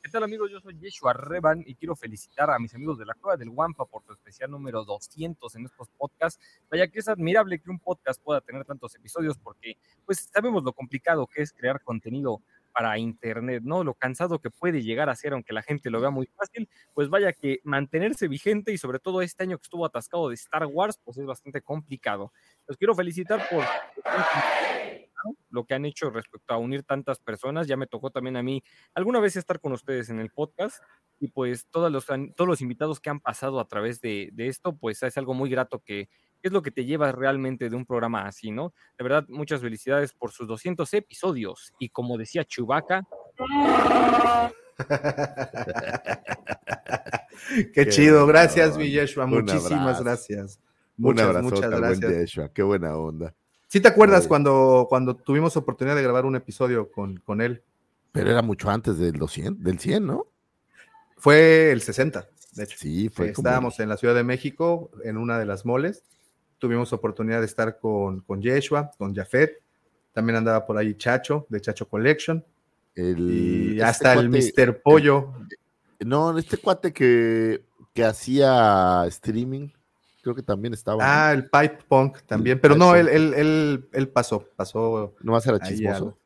¿Qué 0.09 0.13
tal 0.13 0.25
amigos? 0.25 0.51
Yo 0.51 0.59
soy 0.59 0.75
Yeshua 0.79 1.13
Revan 1.13 1.63
y 1.67 1.75
quiero 1.75 1.95
felicitar 1.95 2.49
a 2.49 2.59
mis 2.59 2.75
amigos 2.75 2.97
de 2.97 3.05
la 3.05 3.13
Cueva 3.13 3.37
del 3.37 3.51
Guampa 3.51 3.85
por 3.85 4.03
su 4.05 4.15
especial 4.15 4.51
número 4.51 4.83
200 4.83 5.55
en 5.55 5.67
estos 5.67 5.91
podcasts. 5.99 6.41
Vaya 6.71 6.89
que 6.89 7.01
es 7.01 7.09
admirable 7.09 7.59
que 7.59 7.69
un 7.69 7.79
podcast 7.79 8.19
pueda 8.23 8.41
tener 8.41 8.65
tantos 8.65 8.95
episodios 8.95 9.37
porque 9.37 9.77
pues 10.07 10.31
sabemos 10.33 10.65
lo 10.65 10.73
complicado 10.73 11.27
que 11.27 11.43
es 11.43 11.53
crear 11.53 11.83
contenido 11.83 12.41
para 12.73 12.97
internet, 12.97 13.63
¿no? 13.63 13.85
Lo 13.85 13.93
cansado 13.93 14.39
que 14.39 14.49
puede 14.49 14.81
llegar 14.81 15.11
a 15.11 15.15
ser 15.15 15.35
aunque 15.35 15.53
la 15.53 15.61
gente 15.61 15.91
lo 15.91 16.01
vea 16.01 16.09
muy 16.09 16.27
fácil, 16.29 16.71
pues 16.95 17.11
vaya 17.11 17.35
que 17.35 17.61
mantenerse 17.65 18.29
vigente 18.29 18.73
y 18.73 18.79
sobre 18.79 19.01
todo 19.01 19.21
este 19.21 19.43
año 19.43 19.59
que 19.59 19.65
estuvo 19.65 19.85
atascado 19.85 20.31
de 20.31 20.37
Star 20.37 20.65
Wars, 20.65 20.99
pues 21.05 21.19
es 21.19 21.27
bastante 21.27 21.61
complicado. 21.61 22.33
Los 22.67 22.79
quiero 22.79 22.95
felicitar 22.95 23.47
por 23.51 23.63
¿no? 25.25 25.35
lo 25.51 25.65
que 25.65 25.75
han 25.75 25.85
hecho 25.85 26.11
respecto 26.11 26.55
a 26.55 26.59
unir 26.59 26.83
tantas 26.85 27.19
personas. 27.19 27.67
Ya 27.67 27.77
me 27.77 27.87
tocó 27.87 28.11
también 28.11 28.37
a 28.37 28.43
mí 28.43 28.63
alguna 28.95 29.21
vez 29.21 29.37
estar 29.37 29.61
con 29.61 29.73
ustedes 29.73 30.11
en 30.11 30.21
el 30.21 30.31
podcast 30.31 30.83
y 31.21 31.29
pues 31.29 31.67
todos 31.71 31.91
los, 31.91 32.07
todos 32.07 32.49
los 32.49 32.61
invitados 32.61 33.01
que 33.01 33.11
han 33.11 33.21
pasado 33.21 33.61
a 33.61 33.69
través 33.69 34.01
de, 34.01 34.31
de 34.33 34.49
esto, 34.49 34.77
pues 34.77 35.03
es 35.03 35.17
algo 35.19 35.35
muy 35.35 35.51
grato 35.51 35.81
que 35.81 36.09
es 36.43 36.53
lo 36.53 36.63
que 36.63 36.71
te 36.71 36.85
lleva 36.85 37.11
realmente 37.13 37.69
de 37.69 37.77
un 37.77 37.85
programa 37.85 38.27
así, 38.27 38.51
¿no? 38.53 38.73
De 38.97 39.03
verdad, 39.03 39.25
muchas 39.29 39.61
felicidades 39.61 40.13
por 40.13 40.31
sus 40.31 40.47
200 40.47 40.93
episodios 40.95 41.73
y 41.79 41.89
como 41.89 42.17
decía 42.17 42.45
Chubaca, 42.45 43.03
Qué, 47.49 47.71
Qué 47.73 47.89
chido, 47.89 48.27
gracias, 48.27 48.77
mi 48.77 48.91
Yeshua, 48.91 49.25
Un 49.25 49.31
muchísimas 49.31 49.99
abrazo. 49.99 50.05
gracias. 50.05 50.61
Un 50.99 51.05
Muchas, 51.05 51.27
abrazo 51.27 51.43
muchas 51.45 51.71
buen 51.71 51.81
gracias. 51.81 52.13
Yeshua. 52.13 52.53
Qué 52.53 52.63
buena 52.63 52.97
onda. 52.97 53.35
¿Sí 53.69 53.81
te 53.81 53.89
acuerdas 53.89 54.21
Oye. 54.21 54.29
cuando, 54.29 54.87
cuando 54.89 55.15
tuvimos 55.15 55.57
oportunidad 55.57 55.95
de 55.95 56.03
grabar 56.03 56.25
un 56.25 56.37
episodio 56.37 56.91
con, 56.91 57.19
con 57.19 57.41
él? 57.43 57.63
Pero 58.13 58.31
era 58.31 58.43
mucho 58.43 58.71
antes 58.71 58.99
del 58.99 59.13
200, 59.13 59.63
del 59.63 59.79
100, 59.79 60.07
¿no? 60.07 60.27
Fue 61.19 61.71
el 61.71 61.83
60, 61.83 62.27
de 62.55 62.65
hecho. 62.65 62.79
Sí, 62.79 63.11
fue 63.11 63.29
Eh, 63.29 63.33
como 63.35 63.47
Estábamos 63.47 63.79
en 63.81 63.91
la 63.91 63.99
Ciudad 63.99 64.15
de 64.15 64.25
México, 64.25 64.91
en 65.05 65.19
una 65.19 65.39
de 65.39 65.45
las 65.45 65.67
moles. 65.67 66.03
Tuvimos 66.59 66.93
oportunidad 66.93 67.41
de 67.41 67.47
estar 67.47 67.79
con, 67.79 68.21
con 68.23 68.41
Yeshua, 68.41 68.91
con 68.97 69.15
Jafet. 69.15 69.63
También 70.13 70.37
andaba 70.37 70.65
por 70.67 70.79
ahí 70.79 70.95
Chacho, 70.95 71.47
de 71.51 71.61
Chacho 71.61 71.87
Collection. 71.89 72.45
el, 72.95 73.31
Y 73.31 73.71
este 73.73 73.85
hasta 73.85 74.15
el 74.15 74.31
Mr. 74.31 74.81
Pollo. 74.83 75.35
No, 76.01 76.37
este 76.39 76.57
cuate 76.57 76.93
que, 76.93 77.65
que 77.93 78.05
hacía 78.05 79.05
streaming, 79.09 79.69
creo 80.23 80.35
que 80.35 80.43
también 80.43 80.75
estaba. 80.75 81.03
¿no? 81.03 81.11
Ah, 81.11 81.33
el 81.33 81.45
Pipe 81.49 81.79
Punk 81.89 82.23
también. 82.27 82.57
El 82.57 82.61
Pero 82.61 82.77
no, 82.77 82.95
él, 82.95 83.09
él, 83.09 83.35
él, 83.35 83.89
él 83.93 84.09
pasó, 84.09 84.47
pasó. 84.57 85.15
Nomás 85.21 85.47
era 85.47 85.59
chismoso. 85.61 86.17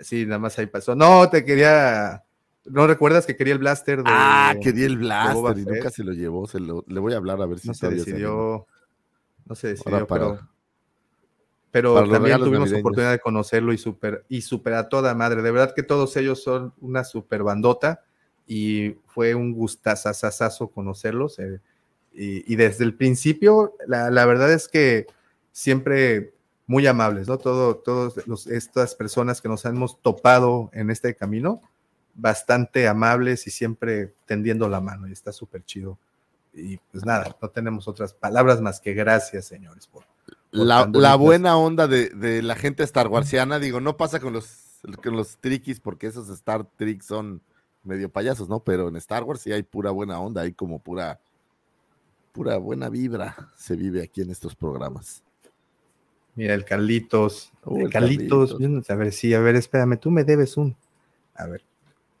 Sí, 0.00 0.26
nada 0.26 0.38
más 0.38 0.58
ahí 0.58 0.66
pasó. 0.66 0.94
No, 0.94 1.28
te 1.28 1.44
quería. 1.44 2.24
¿No 2.64 2.86
recuerdas 2.86 3.26
que 3.26 3.36
quería 3.36 3.54
el 3.54 3.58
blaster 3.58 3.98
de. 3.98 4.04
ah, 4.06 4.54
quería 4.62 4.86
el 4.86 4.98
blaster 4.98 5.58
y 5.58 5.64
nunca 5.64 5.90
se 5.90 6.04
lo 6.04 6.12
llevó. 6.12 6.46
Se 6.46 6.60
lo, 6.60 6.84
le 6.86 7.00
voy 7.00 7.14
a 7.14 7.16
hablar 7.16 7.40
a 7.40 7.46
ver 7.46 7.58
si 7.58 7.68
No 7.68 7.74
se 7.74 7.88
decidió. 7.88 8.66
No 9.46 9.54
se 9.54 9.68
decidió, 9.68 10.06
para- 10.06 10.06
pero. 10.06 10.48
pero 11.70 12.10
también 12.10 12.38
tuvimos 12.38 12.60
navideños. 12.60 12.80
oportunidad 12.80 13.12
de 13.12 13.18
conocerlo 13.20 13.72
y 13.72 13.78
super, 13.78 14.24
y 14.28 14.42
super 14.42 14.74
a 14.74 14.88
toda 14.88 15.14
madre. 15.14 15.42
De 15.42 15.50
verdad 15.50 15.72
que 15.74 15.82
todos 15.82 16.16
ellos 16.16 16.42
son 16.42 16.74
una 16.80 17.04
super 17.04 17.42
bandota 17.42 18.02
y 18.46 18.92
fue 19.06 19.34
un 19.34 19.52
gustazazazazo 19.52 20.68
conocerlos. 20.68 21.38
eh, 21.38 21.60
y, 22.18 22.52
y 22.52 22.56
desde 22.56 22.84
el 22.84 22.94
principio, 22.94 23.74
la, 23.86 24.10
la 24.10 24.26
verdad 24.26 24.52
es 24.52 24.66
que 24.68 25.06
siempre 25.52 26.34
muy 26.66 26.86
amables, 26.86 27.28
¿no? 27.28 27.38
Todo, 27.38 27.76
todas 27.76 28.14
estas 28.48 28.94
personas 28.94 29.40
que 29.40 29.48
nos 29.48 29.64
hemos 29.64 30.00
topado 30.02 30.68
en 30.72 30.90
este 30.90 31.14
camino, 31.14 31.62
bastante 32.14 32.88
amables 32.88 33.46
y 33.46 33.50
siempre 33.50 34.12
tendiendo 34.26 34.68
la 34.68 34.80
mano 34.80 35.08
y 35.08 35.12
está 35.12 35.32
súper 35.32 35.64
chido. 35.64 35.98
Y 36.52 36.78
pues 36.90 37.04
nada, 37.04 37.36
no 37.40 37.48
tenemos 37.50 37.86
otras 37.88 38.12
palabras 38.12 38.60
más 38.60 38.80
que 38.80 38.92
gracias, 38.92 39.46
señores. 39.46 39.86
por- 39.86 40.04
La, 40.50 40.90
la 40.92 41.14
buena 41.14 41.56
onda 41.56 41.86
de, 41.86 42.08
de 42.10 42.42
la 42.42 42.56
gente 42.56 42.82
Star 42.82 43.06
Warsiana, 43.08 43.58
digo, 43.58 43.80
no 43.80 43.96
pasa 43.96 44.18
con 44.18 44.32
los, 44.32 44.80
con 45.02 45.16
los 45.16 45.36
triquis, 45.38 45.78
porque 45.78 46.08
esos 46.08 46.28
Star 46.30 46.64
Tricks 46.76 47.06
son 47.06 47.40
medio 47.84 48.10
payasos, 48.10 48.48
¿no? 48.48 48.60
Pero 48.60 48.88
en 48.88 48.96
Star 48.96 49.22
Wars 49.24 49.40
sí 49.42 49.52
hay 49.52 49.62
pura 49.62 49.90
buena 49.92 50.18
onda, 50.20 50.42
hay 50.42 50.52
como 50.52 50.80
pura, 50.80 51.20
pura 52.38 52.56
buena 52.56 52.88
vibra 52.88 53.34
se 53.56 53.74
vive 53.74 54.00
aquí 54.00 54.20
en 54.20 54.30
estos 54.30 54.54
programas. 54.54 55.24
Mira, 56.36 56.54
el 56.54 56.64
Carlitos. 56.64 57.50
El 57.68 57.90
Carlitos. 57.90 58.56
A 58.88 58.94
ver, 58.94 59.12
sí, 59.12 59.34
a 59.34 59.40
ver, 59.40 59.56
espérame, 59.56 59.98
tú 59.98 60.12
me 60.12 60.22
debes 60.22 60.56
un. 60.56 60.76
A 61.34 61.46
ver. 61.46 61.64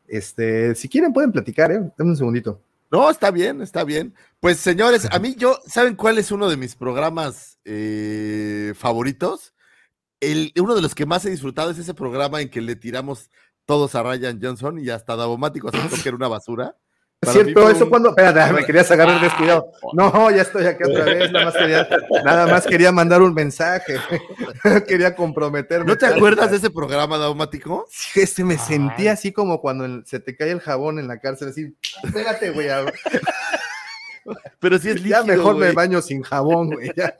Este, 0.08 0.74
si 0.74 0.88
quieren 0.88 1.12
pueden 1.12 1.30
platicar, 1.30 1.70
¿eh? 1.70 1.92
Dame 1.96 2.10
un 2.10 2.16
segundito. 2.16 2.60
No, 2.90 3.08
está 3.08 3.30
bien, 3.30 3.62
está 3.62 3.84
bien. 3.84 4.12
Pues 4.40 4.58
señores, 4.58 5.06
a 5.08 5.20
mí 5.20 5.36
yo, 5.36 5.60
¿saben 5.68 5.94
cuál 5.94 6.18
es 6.18 6.32
uno 6.32 6.50
de 6.50 6.56
mis 6.56 6.74
programas 6.74 7.60
eh, 7.64 8.72
favoritos? 8.74 9.54
El, 10.18 10.52
uno 10.60 10.74
de 10.74 10.82
los 10.82 10.96
que 10.96 11.06
más 11.06 11.24
he 11.26 11.30
disfrutado 11.30 11.70
es 11.70 11.78
ese 11.78 11.94
programa 11.94 12.40
en 12.40 12.50
que 12.50 12.60
le 12.60 12.74
tiramos 12.74 13.30
todos 13.66 13.94
a 13.94 14.02
Ryan 14.02 14.40
Johnson 14.42 14.80
y 14.80 14.90
hasta 14.90 15.14
Davomático 15.14 15.68
aceptó 15.68 15.94
que 16.02 16.08
era 16.08 16.16
una 16.16 16.26
basura. 16.26 16.76
Es 17.20 17.32
cierto, 17.32 17.68
eso 17.68 17.88
cuando. 17.88 18.10
Espérate, 18.10 18.52
me 18.52 18.64
querías 18.64 18.88
agarrar 18.92 19.16
Ah, 19.18 19.22
descuidado. 19.22 19.72
No, 19.92 20.30
ya 20.30 20.42
estoy 20.42 20.66
aquí 20.66 20.84
otra 20.84 21.04
vez. 21.04 21.32
Nada 21.32 21.46
más 21.46 21.54
quería, 21.56 21.88
nada 22.24 22.46
más 22.46 22.66
quería 22.66 22.92
mandar 22.92 23.22
un 23.22 23.34
mensaje. 23.34 23.96
quería 24.86 25.16
comprometerme. 25.16 25.84
¿No 25.86 25.96
te 25.98 26.06
acuerdas 26.06 26.52
de 26.52 26.58
ese 26.58 26.70
programa, 26.70 27.18
Daumático? 27.18 27.86
Sí, 27.90 28.20
este 28.20 28.44
me 28.44 28.56
sentí 28.56 29.08
así 29.08 29.32
como 29.32 29.60
cuando 29.60 30.04
se 30.06 30.20
te 30.20 30.36
cae 30.36 30.52
el 30.52 30.60
jabón 30.60 31.00
en 31.00 31.08
la 31.08 31.18
cárcel, 31.18 31.48
así, 31.48 31.76
espérate, 32.04 32.50
güey. 32.50 32.68
Pero 34.60 34.78
sí 34.78 34.90
es 34.90 35.02
Ya 35.02 35.20
líquido, 35.20 35.36
mejor 35.36 35.56
me 35.56 35.72
baño 35.72 36.00
sin 36.02 36.22
jabón, 36.22 36.70
güey. 36.70 36.92
ya. 36.94 37.16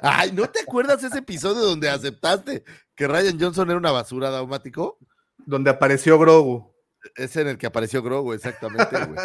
Ay, 0.00 0.32
¿no 0.32 0.48
te 0.48 0.60
acuerdas 0.60 1.02
ese 1.04 1.18
episodio 1.18 1.60
donde 1.60 1.90
aceptaste 1.90 2.64
que 2.94 3.06
Ryan 3.08 3.38
Johnson 3.38 3.68
era 3.68 3.78
una 3.78 3.90
basura, 3.90 4.30
Daumático? 4.30 4.96
Donde 5.44 5.70
apareció 5.70 6.18
Grogu. 6.18 6.73
Es 7.16 7.36
en 7.36 7.48
el 7.48 7.58
que 7.58 7.66
apareció 7.66 8.02
Grogu, 8.02 8.32
exactamente, 8.32 8.96
güey. 9.06 9.18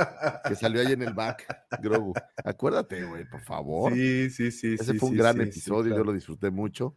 que 0.48 0.56
salió 0.56 0.82
ahí 0.82 0.94
en 0.94 1.02
el 1.02 1.14
back, 1.14 1.46
Grogu. 1.82 2.14
Acuérdate, 2.44 3.04
güey, 3.04 3.26
por 3.30 3.42
favor. 3.42 3.94
Sí, 3.94 4.30
sí, 4.30 4.52
sí. 4.52 4.74
Ese 4.74 4.94
sí, 4.94 5.00
fue 5.00 5.10
un 5.10 5.16
sí, 5.16 5.20
gran 5.20 5.36
sí, 5.38 5.42
episodio, 5.44 5.84
claro. 5.92 5.98
yo 5.98 6.04
lo 6.06 6.14
disfruté 6.14 6.50
mucho. 6.52 6.96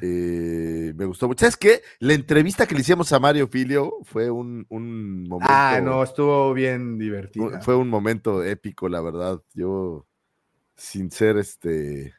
Eh, 0.00 0.92
me 0.96 1.04
gustó 1.06 1.26
mucho. 1.26 1.40
¿Sabes 1.40 1.56
qué? 1.56 1.82
La 1.98 2.14
entrevista 2.14 2.66
que 2.66 2.74
le 2.74 2.82
hicimos 2.82 3.12
a 3.12 3.18
Mario 3.18 3.48
Filio 3.48 3.94
fue 4.04 4.30
un, 4.30 4.64
un 4.68 5.24
momento. 5.28 5.52
Ah, 5.52 5.80
no, 5.82 6.02
estuvo 6.02 6.52
bien 6.54 6.98
divertido. 6.98 7.60
Fue 7.62 7.74
un 7.74 7.88
momento 7.88 8.44
épico, 8.44 8.88
la 8.88 9.00
verdad. 9.00 9.42
Yo, 9.54 10.06
sin 10.76 11.10
ser 11.10 11.36
este 11.38 12.14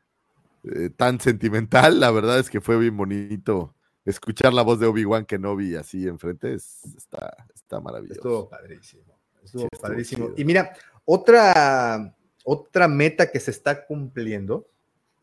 eh, 0.63 0.89
tan 0.95 1.19
sentimental, 1.21 1.99
la 2.01 2.11
verdad 2.11 2.39
es 2.39 2.49
que 2.49 2.59
fue 2.59 2.77
bien 2.77 2.97
bonito 2.97 3.75
escuchar 4.03 4.53
la 4.53 4.63
voz 4.63 4.79
de 4.79 4.87
Obi-Wan 4.87 5.25
Kenobi 5.25 5.75
así 5.75 6.05
enfrente. 6.07 6.53
es- 6.55 6.83
está, 6.97 7.45
está 7.69 7.79
maravilloso. 7.79 8.15
Estuvo 8.15 8.49
padrísimo. 8.49 9.03
Estuvo 9.43 9.61
Sí, 9.61 9.67
estuvo 9.71 9.81
padrísimo. 9.81 10.25
chido. 10.25 10.35
Y 10.37 10.45
mira, 10.45 10.73
otra, 11.05 12.15
otra 12.43 12.87
meta 12.87 13.29
que 13.31 13.39
se 13.39 13.51
está 13.51 13.85
cumpliendo 13.85 14.67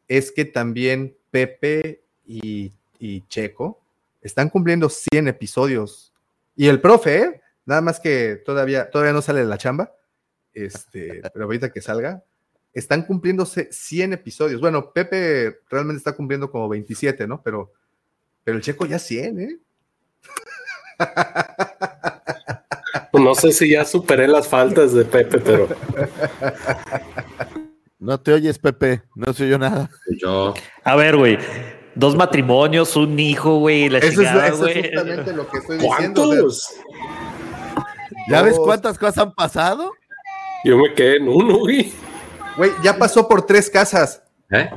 es 0.06 0.30
que 0.30 0.44
también 0.44 1.16
Pepe 1.32 2.04
y, 2.24 2.72
y 3.00 3.26
Checo 3.26 3.80
están 4.22 4.48
cumpliendo 4.48 4.88
100 4.88 5.26
episodios. 5.28 6.12
Y 6.54 6.68
el 6.68 6.80
profe, 6.80 7.18
¿eh? 7.18 7.40
nada 7.64 7.80
más 7.80 7.98
que 7.98 8.36
todavía, 8.36 8.90
todavía 8.90 9.12
no 9.12 9.22
sale 9.22 9.40
de 9.40 9.46
la 9.46 9.58
chamba, 9.58 9.92
este, 10.54 11.20
pero 11.32 11.46
ahorita 11.46 11.72
que 11.72 11.80
salga, 11.80 12.22
están 12.72 13.02
cumpliéndose 13.02 13.68
100 13.72 14.12
episodios. 14.12 14.60
Bueno, 14.60 14.92
Pepe 14.92 15.58
realmente 15.68 15.98
está 15.98 16.12
cumpliendo 16.12 16.50
como 16.50 16.68
27, 16.68 17.26
¿no? 17.26 17.42
Pero, 17.42 17.72
pero 18.44 18.56
el 18.56 18.62
Checo 18.62 18.86
ya 18.86 19.00
100, 19.00 19.40
¿eh? 19.40 19.58
No 23.12 23.34
sé 23.34 23.52
si 23.52 23.70
ya 23.70 23.84
superé 23.84 24.28
las 24.28 24.46
faltas 24.48 24.92
de 24.92 25.04
Pepe, 25.04 25.38
pero 25.38 25.68
No 27.98 28.20
te 28.20 28.32
oyes, 28.32 28.58
Pepe. 28.58 29.02
No 29.14 29.32
se 29.32 29.44
oyó 29.44 29.58
nada. 29.58 29.90
Yo. 30.20 30.54
A 30.84 30.96
ver, 30.96 31.16
güey. 31.16 31.38
Dos 31.94 32.14
matrimonios, 32.14 32.94
un 32.94 33.18
hijo, 33.18 33.58
güey, 33.58 33.88
la 33.88 33.98
Eso 33.98 34.08
es, 34.08 34.14
chingada, 34.28 34.48
eso 34.48 34.66
es 34.66 34.74
güey. 34.74 34.82
justamente 34.90 35.32
lo 35.32 35.48
que 35.48 35.58
estoy 35.58 35.78
diciendo. 35.78 36.24
¿cuántos? 36.26 36.70
¿Ya 38.28 38.42
ves 38.42 38.58
cuántas 38.58 38.98
cosas 38.98 39.18
han 39.18 39.32
pasado? 39.34 39.92
Yo 40.64 40.76
me 40.76 40.92
quedé 40.92 41.16
en 41.16 41.28
uno, 41.28 41.58
güey. 41.60 41.92
Güey, 42.58 42.70
ya 42.82 42.98
pasó 42.98 43.26
por 43.26 43.46
tres 43.46 43.70
casas. 43.70 44.22
¿Eh? 44.50 44.70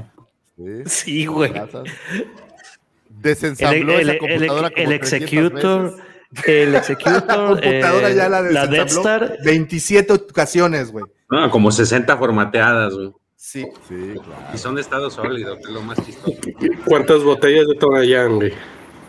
Sí, 0.85 1.25
güey. 1.25 1.51
El, 1.53 1.85
Desensambló 3.09 3.93
el- 3.93 4.01
esa 4.01 4.11
el- 4.13 4.17
computadora 4.19 4.67
el 4.67 4.73
como 4.73 4.87
300 4.87 5.13
executor, 5.13 5.83
veces. 5.91 6.01
El 6.45 6.71
La 6.73 6.77
executor, 6.79 7.25
computadora 7.25 8.09
eh, 8.09 8.15
ya 8.15 8.29
la 8.29 8.41
la 8.41 8.67
Death 8.67 8.89
Star. 8.89 9.37
27 9.43 10.13
ocasiones, 10.13 10.91
güey. 10.91 11.05
No, 11.29 11.49
como 11.51 11.71
60 11.71 12.17
formateadas, 12.17 12.93
güey. 12.95 13.11
Sí. 13.35 13.65
Sí, 13.87 14.13
claro. 14.15 14.43
Y 14.53 14.57
son 14.57 14.75
de 14.75 14.81
estado 14.81 15.09
sólido, 15.09 15.55
que 15.55 15.63
es 15.63 15.69
lo 15.69 15.81
más 15.81 16.03
chistoso. 16.05 16.37
¿Cuántas 16.85 17.23
botellas 17.23 17.67
de 17.67 17.75
Tonayán, 17.75 18.35
güey? 18.35 18.53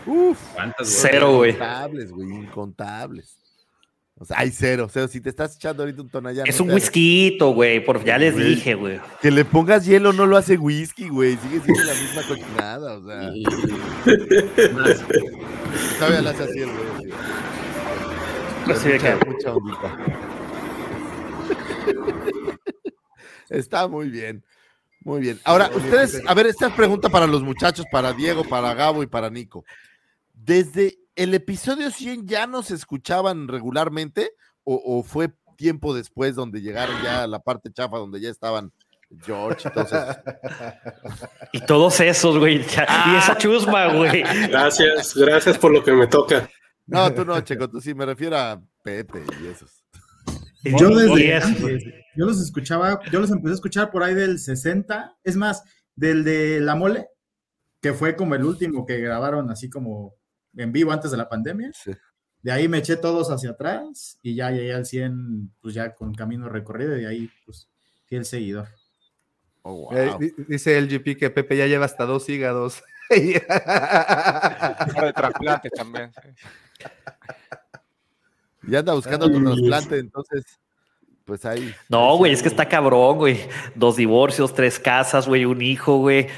Uf, 0.06 0.38
¿Cuántas, 0.54 0.88
Cero, 0.88 1.36
güey. 1.36 1.50
incontables, 1.50 2.10
güey, 2.12 2.28
incontables. 2.30 3.39
O 4.22 4.24
sea, 4.26 4.38
hay 4.40 4.50
cero. 4.50 4.84
O 4.84 4.88
sea, 4.90 5.08
si 5.08 5.18
te 5.22 5.30
estás 5.30 5.56
echando 5.56 5.82
ahorita 5.82 6.02
un 6.02 6.10
tonallán. 6.10 6.46
Es 6.46 6.58
no 6.58 6.66
un 6.66 6.72
whisky, 6.72 7.38
güey, 7.40 7.82
por 7.82 8.04
ya 8.04 8.18
les 8.18 8.36
dije, 8.36 8.74
güey. 8.74 9.00
Que 9.22 9.30
le 9.30 9.46
pongas 9.46 9.86
hielo 9.86 10.12
no 10.12 10.26
lo 10.26 10.36
hace 10.36 10.58
whisky, 10.58 11.08
güey. 11.08 11.38
Sigue 11.38 11.60
siendo 11.60 11.82
la 11.84 11.94
misma 11.94 12.22
cochinada, 12.28 12.98
o 12.98 13.06
sea. 13.06 13.32
Todavía 15.98 16.20
la 16.22 16.30
hace 16.30 16.42
así 16.42 16.58
el 16.60 16.68
güey. 16.70 17.10
de 18.66 18.74
Mucha- 18.74 19.18
que- 19.18 19.26
mucha 19.26 19.54
ondita. 19.54 19.98
Está 23.48 23.88
muy 23.88 24.10
bien. 24.10 24.44
Muy 25.02 25.20
bien. 25.22 25.40
Ahora, 25.44 25.70
ustedes, 25.74 26.20
a 26.26 26.34
ver, 26.34 26.46
esta 26.46 26.74
pregunta 26.76 27.08
para 27.08 27.26
los 27.26 27.42
muchachos, 27.42 27.86
para 27.90 28.12
Diego, 28.12 28.44
para 28.44 28.74
Gabo 28.74 29.02
y 29.02 29.06
para 29.06 29.30
Nico. 29.30 29.64
Desde 30.34 30.98
el 31.22 31.34
episodio 31.34 31.90
100 31.90 32.26
ya 32.26 32.46
nos 32.46 32.70
escuchaban 32.70 33.46
regularmente 33.46 34.32
o, 34.64 34.80
o 34.82 35.02
fue 35.02 35.30
tiempo 35.56 35.94
después 35.94 36.34
donde 36.34 36.62
llegaron 36.62 36.96
ya 37.02 37.24
a 37.24 37.26
la 37.26 37.40
parte 37.40 37.70
chafa 37.70 37.98
donde 37.98 38.20
ya 38.20 38.30
estaban 38.30 38.72
George 39.22 39.68
y 39.68 39.72
todos 39.72 39.92
esos? 39.92 40.16
Y 41.52 41.60
todos 41.60 42.00
esos, 42.00 42.38
güey. 42.38 42.56
Y 42.56 43.16
esa 43.16 43.36
chusma, 43.36 43.92
güey. 43.92 44.22
Gracias, 44.48 45.14
gracias 45.14 45.58
por 45.58 45.72
lo 45.72 45.84
que 45.84 45.92
me 45.92 46.06
toca. 46.06 46.48
No, 46.86 47.12
tú 47.12 47.24
no, 47.26 47.38
Checo, 47.42 47.68
tú 47.68 47.80
sí 47.80 47.92
me 47.92 48.06
refiero 48.06 48.38
a 48.38 48.62
Pepe 48.82 49.22
y 49.42 49.48
esos. 49.48 49.84
Yo, 50.62 50.88
desde, 50.90 52.04
yo 52.16 52.24
los 52.26 52.40
escuchaba, 52.40 53.00
yo 53.10 53.20
los 53.20 53.30
empecé 53.30 53.52
a 53.52 53.54
escuchar 53.54 53.90
por 53.90 54.02
ahí 54.02 54.14
del 54.14 54.38
60, 54.38 55.16
es 55.24 55.36
más, 55.36 55.64
del 55.96 56.22
de 56.24 56.60
La 56.60 56.74
Mole, 56.74 57.08
que 57.80 57.92
fue 57.92 58.14
como 58.16 58.34
el 58.34 58.44
último 58.44 58.86
que 58.86 58.98
grabaron 58.98 59.50
así 59.50 59.68
como 59.68 60.14
en 60.56 60.72
vivo 60.72 60.92
antes 60.92 61.10
de 61.10 61.16
la 61.16 61.28
pandemia. 61.28 61.70
Sí. 61.74 61.92
De 62.42 62.50
ahí 62.52 62.68
me 62.68 62.78
eché 62.78 62.96
todos 62.96 63.30
hacia 63.30 63.50
atrás 63.50 64.18
y 64.22 64.34
ya 64.34 64.50
llegué 64.50 64.72
al 64.72 64.86
100, 64.86 65.52
pues 65.60 65.74
ya 65.74 65.94
con 65.94 66.14
camino 66.14 66.48
recorrido 66.48 66.96
y 66.96 67.02
de 67.02 67.06
ahí, 67.06 67.30
pues, 67.44 67.68
fiel 68.06 68.24
seguidor. 68.24 68.68
Oh, 69.62 69.74
wow. 69.74 69.92
Eh, 69.94 70.16
di- 70.18 70.32
dice 70.48 70.78
el 70.78 70.88
GP 70.88 71.18
que 71.18 71.28
Pepe 71.30 71.56
ya 71.56 71.66
lleva 71.66 71.84
hasta 71.84 72.06
dos 72.06 72.28
hígados. 72.30 72.82
De 73.10 73.42
trasplante 75.14 75.68
también. 75.70 76.12
sí. 76.22 76.28
Y 78.68 78.76
anda 78.76 78.92
buscando 78.94 79.30
tu 79.30 79.42
trasplante, 79.42 79.98
entonces, 79.98 80.44
pues 81.24 81.44
ahí. 81.44 81.74
No, 81.88 82.16
güey, 82.16 82.32
es 82.32 82.42
que 82.42 82.48
está 82.48 82.68
cabrón, 82.68 83.16
güey. 83.18 83.40
Dos 83.74 83.96
divorcios, 83.96 84.54
tres 84.54 84.78
casas, 84.78 85.26
güey, 85.26 85.44
un 85.44 85.60
hijo, 85.62 85.96
güey. 85.98 86.28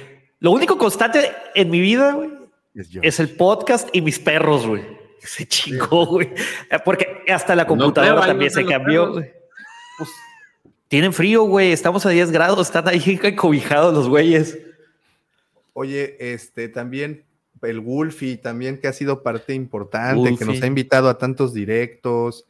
Lo 0.40 0.50
único 0.52 0.78
constante 0.78 1.32
en 1.54 1.70
mi 1.70 1.80
vida, 1.80 2.12
güey, 2.14 2.30
Es 2.74 2.88
yo. 2.88 3.00
es 3.02 3.20
el 3.20 3.30
podcast 3.36 3.88
y 3.92 4.00
mis 4.00 4.18
perros, 4.18 4.66
güey. 4.66 4.82
Se 5.18 5.46
chingó, 5.46 6.06
güey. 6.06 6.32
Eh, 6.70 6.78
Porque 6.84 7.06
hasta 7.28 7.54
la 7.54 7.66
computadora 7.66 8.26
también 8.26 8.50
no 8.52 8.60
se 8.60 8.66
cambió. 8.66 9.12
Pues, 9.12 10.10
tienen 10.88 11.12
frío, 11.12 11.44
güey. 11.44 11.72
Estamos 11.72 12.04
a 12.06 12.10
10 12.10 12.30
grados, 12.32 12.66
están 12.66 12.88
ahí 12.88 13.18
encobijados 13.22 13.94
los 13.94 14.08
güeyes. 14.08 14.58
Oye, 15.74 16.16
este 16.34 16.68
también 16.68 17.24
el 17.62 17.80
Wolfie 17.80 18.36
también 18.36 18.78
que 18.78 18.88
ha 18.88 18.92
sido 18.92 19.22
parte 19.22 19.54
importante, 19.54 20.36
que 20.36 20.44
nos 20.44 20.60
ha 20.62 20.66
invitado 20.66 21.08
a 21.08 21.18
tantos 21.18 21.54
directos. 21.54 22.44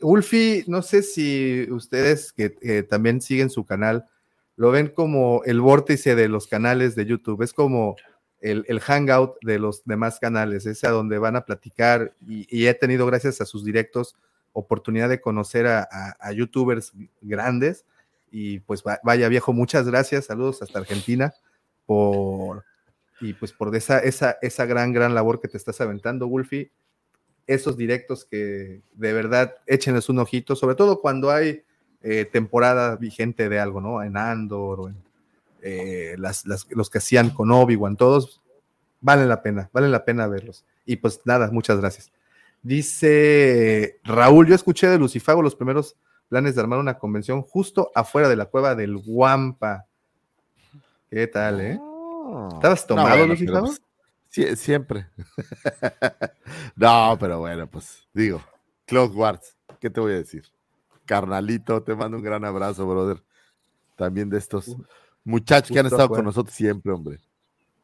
Wolfie, 0.00 0.64
no 0.66 0.82
sé 0.82 1.02
si 1.02 1.66
ustedes 1.70 2.32
que 2.32 2.48
también 2.88 3.20
siguen 3.20 3.50
su 3.50 3.64
canal, 3.64 4.06
lo 4.56 4.70
ven 4.70 4.88
como 4.88 5.42
el 5.44 5.60
vórtice 5.60 6.14
de 6.14 6.28
los 6.28 6.46
canales 6.46 6.94
de 6.96 7.04
YouTube, 7.06 7.42
es 7.42 7.52
como 7.52 7.96
el, 8.50 8.80
hangout 8.80 9.36
de 9.42 9.58
los 9.58 9.84
demás 9.84 10.18
canales, 10.20 10.66
es 10.66 10.84
a 10.84 10.90
donde 10.90 11.18
van 11.18 11.36
a 11.36 11.44
platicar 11.44 12.14
y, 12.26 12.66
he 12.66 12.74
tenido, 12.74 13.06
gracias 13.06 13.40
a 13.40 13.46
sus 13.46 13.64
directos, 13.64 14.16
oportunidad 14.52 15.08
de 15.08 15.20
conocer 15.20 15.66
a, 15.66 15.86
youtubers 16.32 16.92
grandes 17.20 17.84
y 18.30 18.60
pues 18.60 18.82
vaya 19.02 19.28
viejo, 19.28 19.52
muchas 19.52 19.86
gracias, 19.86 20.26
saludos 20.26 20.62
hasta 20.62 20.78
Argentina 20.78 21.34
por 21.86 22.64
y 23.20 23.32
pues 23.32 23.52
por 23.52 23.74
esa, 23.74 23.98
esa, 23.98 24.36
esa 24.42 24.66
gran, 24.66 24.92
gran 24.92 25.14
labor 25.14 25.40
que 25.40 25.48
te 25.48 25.56
estás 25.56 25.80
aventando, 25.80 26.28
Wolfie, 26.28 26.70
esos 27.46 27.76
directos 27.76 28.24
que 28.24 28.82
de 28.92 29.12
verdad 29.12 29.54
échenles 29.66 30.08
un 30.08 30.18
ojito, 30.18 30.54
sobre 30.54 30.74
todo 30.74 31.00
cuando 31.00 31.30
hay 31.30 31.62
eh, 32.02 32.26
temporada 32.26 32.96
vigente 32.96 33.48
de 33.48 33.58
algo, 33.58 33.80
¿no? 33.80 34.02
En 34.02 34.16
Andor 34.16 34.80
o 34.80 34.88
en 34.88 35.05
eh, 35.68 36.16
los 36.16 36.90
que 36.90 36.98
hacían 36.98 37.30
con 37.30 37.50
Obi-Wan, 37.50 37.96
todos, 37.96 38.40
valen 39.00 39.28
la 39.28 39.42
pena, 39.42 39.68
valen 39.72 39.90
la 39.90 40.04
pena 40.04 40.28
verlos. 40.28 40.64
Y 40.84 40.96
pues 40.96 41.20
nada, 41.24 41.50
muchas 41.50 41.80
gracias. 41.80 42.12
Dice 42.62 43.98
Raúl, 44.04 44.46
yo 44.46 44.54
escuché 44.54 44.86
de 44.86 44.98
Lucifago 44.98 45.42
los 45.42 45.56
primeros 45.56 45.96
planes 46.28 46.54
de 46.54 46.60
armar 46.60 46.78
una 46.78 46.98
convención 46.98 47.42
justo 47.42 47.90
afuera 47.96 48.28
de 48.28 48.36
la 48.36 48.46
cueva 48.46 48.76
del 48.76 48.96
Guampa. 48.96 49.86
¿Qué 51.10 51.26
tal, 51.26 51.60
eh? 51.60 51.80
¿Estabas 52.54 52.86
tomado, 52.86 53.26
Lucifago? 53.26 53.66
Pues, 54.32 54.60
siempre. 54.60 55.08
no, 56.76 57.16
pero 57.18 57.40
bueno, 57.40 57.68
pues 57.68 58.06
digo, 58.14 58.40
Cloud 58.84 59.16
Wars, 59.16 59.56
¿qué 59.80 59.90
te 59.90 59.98
voy 59.98 60.12
a 60.12 60.18
decir? 60.18 60.44
Carnalito, 61.06 61.82
te 61.82 61.96
mando 61.96 62.18
un 62.18 62.22
gran 62.22 62.44
abrazo, 62.44 62.86
brother. 62.86 63.20
También 63.96 64.28
de 64.30 64.38
estos 64.38 64.76
muchachos 65.26 65.72
que 65.72 65.80
han 65.80 65.86
estado 65.86 66.08
con 66.08 66.24
nosotros 66.24 66.54
siempre, 66.54 66.92
hombre. 66.92 67.18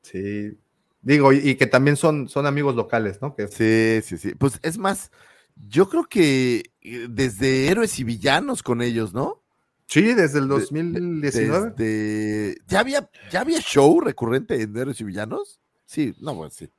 Sí. 0.00 0.56
Digo, 1.02 1.32
y, 1.32 1.56
que 1.56 1.66
también 1.66 1.96
son, 1.96 2.28
son 2.28 2.46
amigos 2.46 2.76
locales, 2.76 3.20
¿no? 3.20 3.34
Que... 3.34 3.48
Sí, 3.48 4.00
sí, 4.06 4.16
sí. 4.16 4.34
Pues 4.36 4.60
es 4.62 4.78
más, 4.78 5.10
yo 5.56 5.88
creo 5.88 6.04
que 6.04 6.70
eh, 6.80 7.08
desde 7.10 7.68
Héroes 7.68 7.98
y 7.98 8.04
Villanos 8.04 8.62
con 8.62 8.80
ellos, 8.80 9.12
¿no? 9.12 9.42
Sí, 9.86 10.14
desde 10.14 10.38
el 10.38 10.46
2019. 10.48 12.56
¿Ya, 12.68 12.80
había, 12.80 13.10
¿Ya 13.30 13.40
había 13.40 13.60
show 13.60 14.00
recurrente 14.00 14.62
en 14.62 14.76
Héroes 14.76 15.00
y 15.00 15.04
Villanos? 15.04 15.60
Sí, 15.84 16.14
no, 16.20 16.36
pues 16.36 16.54
sí. 16.54 16.70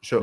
Show, 0.00 0.22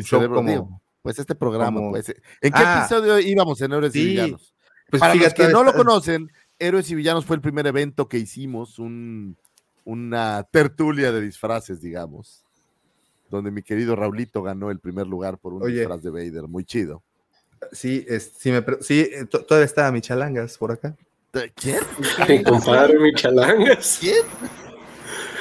show, 0.00 0.34
como... 0.34 0.82
pues 1.00 1.18
este 1.18 1.36
programa, 1.36 1.80
pues, 1.90 2.08
¿En 2.08 2.52
qué 2.52 2.62
ah. 2.64 2.80
episodio 2.80 3.20
íbamos 3.20 3.60
en 3.60 3.72
Héroes 3.72 3.94
y 3.94 4.04
Villanos? 4.04 4.54
Pues 4.90 5.00
Para 5.00 5.14
los 5.14 5.34
que 5.34 5.48
no 5.48 5.62
lo 5.62 5.74
conocen, 5.74 6.32
Héroes 6.58 6.90
y 6.90 6.94
Villanos 6.94 7.24
fue 7.24 7.36
el 7.36 7.42
primer 7.42 7.66
evento 7.66 8.08
que 8.08 8.18
hicimos, 8.18 8.78
una 9.84 10.42
tertulia 10.50 11.12
de 11.12 11.20
disfraces, 11.20 11.80
digamos, 11.80 12.44
donde 13.30 13.50
mi 13.50 13.62
querido 13.62 13.94
Raulito 13.94 14.42
ganó 14.42 14.70
el 14.70 14.80
primer 14.80 15.06
lugar 15.06 15.38
por 15.38 15.54
un 15.54 15.66
disfraz 15.66 16.02
de 16.02 16.10
Vader, 16.10 16.48
muy 16.48 16.64
chido. 16.64 17.02
Sí, 17.72 18.04
es, 18.08 18.32
sí, 18.36 18.50
me, 18.52 18.64
sí 18.80 19.00
eh, 19.00 19.26
todavía 19.26 19.64
está 19.64 19.90
Michalangas 19.90 20.56
por 20.56 20.72
acá. 20.72 20.94
¿Quién? 21.54 21.80
Mi 22.28 22.42
compadre 22.42 22.98
Michalangas. 22.98 23.98
¿Quién? 24.00 24.22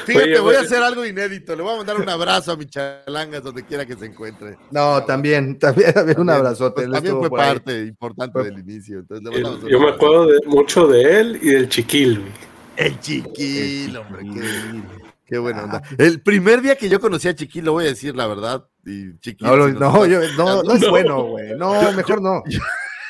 Fíjate, 0.07 0.39
voy 0.39 0.55
a 0.55 0.61
hacer 0.61 0.81
algo 0.81 1.05
inédito. 1.05 1.55
Le 1.55 1.63
voy 1.63 1.73
a 1.73 1.77
mandar 1.77 1.97
un 1.99 2.07
abrazo 2.07 2.53
a 2.53 2.57
mi 2.57 2.65
chalangas 2.65 3.43
donde 3.43 3.65
quiera 3.65 3.85
que 3.85 3.95
se 3.95 4.05
encuentre. 4.05 4.57
No, 4.71 5.03
también, 5.03 5.59
también, 5.59 5.93
también 5.93 6.19
un 6.19 6.29
abrazote. 6.29 6.87
Pues, 6.87 6.91
también 6.91 7.17
fue 7.17 7.29
parte 7.29 7.81
importante 7.81 8.43
del 8.43 8.59
inicio. 8.59 9.03
yo 9.67 9.79
me 9.79 9.89
acuerdo 9.89 10.27
mucho 10.45 10.87
de 10.87 11.19
él 11.19 11.39
y 11.41 11.49
del 11.49 11.67
chiquil. 11.67 12.23
El 12.77 12.99
chiquil, 12.99 13.97
hombre, 13.97 14.23
qué, 15.25 15.37
buena 15.39 15.63
onda. 15.63 15.81
El 15.97 16.21
primer 16.21 16.61
día 16.61 16.75
que 16.75 16.87
yo 16.87 16.99
conocí 16.99 17.27
a 17.27 17.35
Chiquil, 17.35 17.65
lo 17.65 17.73
voy 17.73 17.85
a 17.85 17.87
decir 17.87 18.15
la 18.15 18.27
verdad. 18.27 18.65
Y 18.85 19.17
chiquil, 19.19 19.47
no, 19.47 19.57
no, 19.57 19.67
no, 19.67 20.07
no, 20.37 20.63
no, 20.63 20.73
es 20.73 20.87
bueno, 20.87 21.23
güey. 21.23 21.57
No, 21.57 21.91
mejor 21.93 22.21
no. 22.21 22.43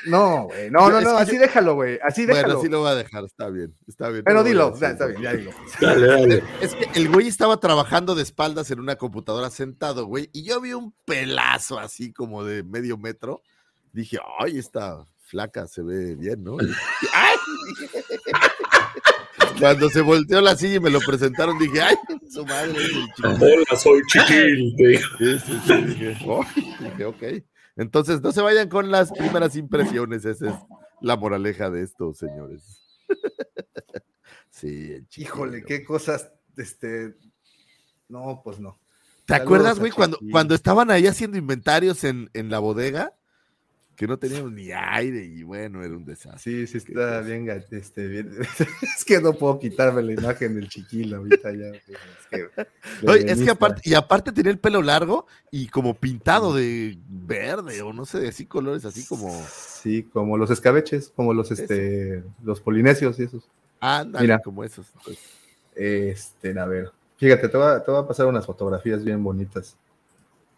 No, 0.08 0.45
güey. 0.45 0.70
No, 0.70 0.89
no, 0.89 1.01
no, 1.01 1.18
así 1.18 1.38
déjalo, 1.38 1.76
güey. 1.76 1.99
Así 2.03 2.26
déjalo. 2.26 2.47
Bueno, 2.47 2.60
así 2.60 2.70
lo 2.70 2.80
voy 2.80 2.89
a 2.89 2.95
dejar, 2.95 3.24
está 3.26 3.49
bien, 3.49 3.74
está 3.88 4.10
bien. 4.10 4.24
Pero 4.24 4.43
dilo, 4.43 4.74
está 4.74 5.05
bien, 5.05 5.22
ya 5.22 5.34
dilo. 5.34 5.51
Dale, 5.80 6.08
dale. 6.08 6.43
Es 6.62 6.76
que 6.76 6.89
el 6.95 7.10
güey 7.10 7.28
estaba 7.28 7.60
trabajando 7.60 8.16
de 8.16 8.24
espaldas 8.24 8.72
en 8.72 8.80
una 8.80 8.95
computadora 8.95 9.49
sentado, 9.49 10.05
güey, 10.05 10.30
y 10.34 10.43
yo 10.43 10.62
vi 10.62 10.74
un 10.74 10.93
pelazo 11.05 11.80
así 11.80 12.14
como 12.14 12.43
de 12.43 12.64
medio 12.64 12.97
metro. 12.97 13.41
Dije, 13.93 14.18
ay, 14.39 14.58
esta 14.58 15.03
flaca 15.20 15.68
se 15.68 15.82
ve 15.82 16.16
bien, 16.16 16.43
¿no? 16.43 16.58
¡Ay! 17.14 17.36
Cuando 19.60 19.89
se 19.89 20.01
volteó 20.01 20.39
la 20.41 20.55
silla 20.55 20.76
y 20.76 20.80
me 20.80 20.89
lo 20.89 20.99
presentaron, 20.99 21.58
dije, 21.58 21.82
ay, 21.82 21.95
su 22.30 22.45
madre 22.45 22.74
es 22.74 22.91
el 22.91 23.26
Hola, 23.26 23.76
soy 23.76 24.01
chiquil. 24.08 24.76
Sí, 24.78 25.39
sí, 25.39 25.62
sí, 25.66 25.74
dije, 25.84 26.18
oh, 26.28 26.45
dije, 26.80 27.05
ok. 27.05 27.24
Entonces, 27.78 28.21
no 28.21 28.32
se 28.32 28.41
vayan 28.41 28.69
con 28.69 28.91
las 28.91 29.11
primeras 29.11 29.55
impresiones. 29.55 30.25
Esa 30.25 30.49
es 30.49 30.55
la 31.01 31.15
moraleja 31.15 31.69
de 31.69 31.84
esto, 31.84 32.13
señores. 32.13 32.82
sí, 34.49 35.05
Híjole, 35.15 35.63
qué 35.63 35.84
cosas, 35.84 36.32
este, 36.57 37.15
no, 38.09 38.41
pues 38.43 38.59
no. 38.59 38.80
¿Te 39.25 39.36
acuerdas, 39.36 39.78
güey, 39.80 39.91
cuando, 39.91 40.17
cuando 40.32 40.55
estaban 40.55 40.89
ahí 40.89 41.05
haciendo 41.05 41.38
inventarios 41.38 42.03
en, 42.03 42.30
en 42.34 42.49
la 42.49 42.59
bodega? 42.59 43.13
Que 43.98 44.06
no 44.06 44.20
teníamos 44.20 44.52
ni 44.52 44.72
aire 44.72 45.26
y 45.26 45.41
bueno, 45.41 45.84
era 45.84 45.98
un 45.98 46.06
desastre. 46.06 46.39
Sí, 46.39 46.68
sí, 46.68 46.78
está 46.78 47.22
bien, 47.22 47.50
este, 47.72 48.08
bien. 48.08 48.32
es 48.95 49.04
que 49.04 49.20
no 49.20 49.34
puedo 49.34 49.58
quitarme 49.58 50.04
la 50.04 50.14
imagen 50.14 50.54
del 50.54 50.70
chiquilo 50.70 51.18
ahorita 51.18 51.52
ya. 51.52 51.72
Es 51.72 51.84
que, 52.30 53.32
es 53.32 53.41
que 53.41 53.50
aparte, 53.50 53.82
y 53.84 53.95
aparte 53.95 54.32
tenía 54.32 54.52
el 54.52 54.60
pelo 54.60 54.84
largo 54.84 55.26
y 55.50 55.68
como 55.70 55.95
pintado 55.95 56.54
de 56.54 57.00
verde 57.10 57.82
o 57.82 57.91
no 57.91 58.06
sé, 58.06 58.20
de 58.20 58.28
así 58.28 58.45
colores 58.45 58.86
así 58.86 59.04
como. 59.04 59.43
Sí, 59.50 60.04
como 60.04 60.38
los 60.38 60.52
escabeches, 60.52 61.12
como 61.16 61.34
los, 61.34 61.50
este, 61.50 62.24
los 62.43 62.62
polinesios 62.62 63.20
y 63.20 63.24
esos. 63.24 63.50
Ah, 63.82 64.06
Mira, 64.20 64.38
como 64.39 64.64
esos. 64.64 64.93
Pues. 65.04 65.18
Este, 65.74 66.58
a 66.60 66.66
ver, 66.68 66.91
fíjate, 67.18 67.50
te 67.50 67.58
voy, 67.58 67.68
a, 67.68 67.84
te 67.84 67.89
voy 67.89 68.04
a 68.04 68.08
pasar 68.08 68.28
unas 68.28 68.45
fotografías 68.45 69.04
bien 69.04 69.24
bonitas. 69.24 69.76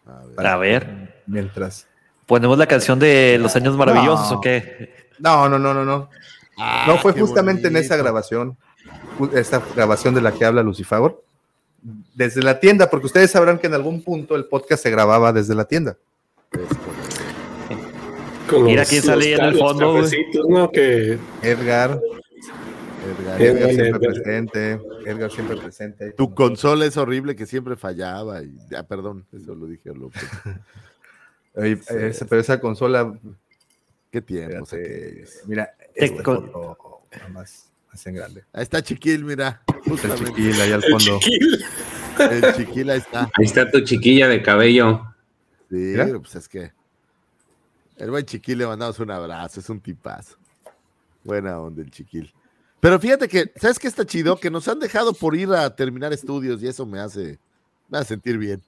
A 0.04 0.26
ver. 0.26 0.46
A 0.46 0.56
ver. 0.58 1.22
Mientras. 1.26 1.89
¿Ponemos 2.30 2.56
la 2.56 2.68
canción 2.68 3.00
de 3.00 3.38
Los 3.40 3.56
Años 3.56 3.76
Maravillosos 3.76 4.30
o 4.30 4.40
qué? 4.40 5.08
No, 5.18 5.48
no, 5.48 5.58
no, 5.58 5.74
no, 5.74 5.84
no. 5.84 6.08
Ah, 6.56 6.84
no 6.86 6.96
fue 6.98 7.12
justamente 7.12 7.66
en 7.66 7.76
esa 7.76 7.96
grabación, 7.96 8.56
esa 9.34 9.60
grabación 9.74 10.14
de 10.14 10.20
la 10.20 10.30
que 10.30 10.44
habla 10.44 10.62
Lucifagor, 10.62 11.24
desde 12.14 12.40
la 12.40 12.60
tienda, 12.60 12.88
porque 12.88 13.06
ustedes 13.06 13.32
sabrán 13.32 13.58
que 13.58 13.66
en 13.66 13.74
algún 13.74 14.04
punto 14.04 14.36
el 14.36 14.44
podcast 14.44 14.80
se 14.80 14.90
grababa 14.92 15.32
desde 15.32 15.56
la 15.56 15.64
tienda. 15.64 15.96
Mira 18.62 18.84
quién 18.84 19.02
sale 19.02 19.32
en 19.32 19.44
el 19.46 19.58
fondo. 19.58 20.00
¿no? 20.48 20.70
que... 20.70 21.18
Edgar. 21.42 22.00
Edgar, 23.18 23.42
Edgar, 23.42 23.74
siempre 23.74 24.08
presente. 24.08 24.80
Edgar 25.04 25.32
siempre 25.32 25.56
presente. 25.56 26.12
Tu 26.12 26.32
consola 26.32 26.86
es 26.86 26.96
horrible 26.96 27.34
que 27.34 27.46
siempre 27.46 27.74
fallaba. 27.74 28.40
Y, 28.40 28.54
ah, 28.76 28.84
perdón, 28.84 29.26
eso 29.32 29.52
lo 29.56 29.66
dije 29.66 29.90
a 29.90 29.94
López. 29.94 30.22
pero 31.52 32.40
esa 32.40 32.60
consola. 32.60 33.18
¿Qué 34.10 34.20
tiempo? 34.20 34.66
mira, 35.46 35.72
este 35.94 36.22
más, 37.32 37.70
más 37.88 38.06
en 38.06 38.14
grande. 38.14 38.44
Ahí 38.52 38.62
está 38.62 38.82
Chiquil, 38.82 39.24
mira. 39.24 39.62
El 39.86 40.14
Chiquil 40.14 40.60
ahí 40.60 40.72
al 40.72 40.82
fondo. 40.82 41.14
El 41.14 41.20
chiquil. 41.20 41.64
el 42.18 42.54
chiquil 42.54 42.90
ahí 42.90 42.98
está. 42.98 43.30
Ahí 43.38 43.44
está 43.44 43.70
tu 43.70 43.80
chiquilla 43.80 44.28
de 44.28 44.42
cabello. 44.42 45.14
Sí, 45.70 45.94
pues 46.20 46.34
es 46.34 46.48
que. 46.48 46.72
El 47.96 48.10
buen 48.10 48.24
Chiquil 48.24 48.58
le 48.58 48.66
mandamos 48.66 48.98
un 48.98 49.10
abrazo, 49.10 49.60
es 49.60 49.68
un 49.68 49.78
tipazo. 49.78 50.36
Buena 51.22 51.60
onda 51.60 51.82
el 51.82 51.90
Chiquil. 51.90 52.32
Pero 52.80 52.98
fíjate 52.98 53.28
que, 53.28 53.52
¿sabes 53.56 53.78
qué 53.78 53.88
está 53.88 54.06
chido? 54.06 54.40
Que 54.40 54.50
nos 54.50 54.66
han 54.68 54.80
dejado 54.80 55.12
por 55.12 55.36
ir 55.36 55.50
a 55.50 55.76
terminar 55.76 56.10
estudios 56.10 56.62
y 56.62 56.68
eso 56.68 56.86
me 56.86 56.98
hace, 56.98 57.38
me 57.90 57.98
hace 57.98 58.08
sentir 58.08 58.38
bien 58.38 58.62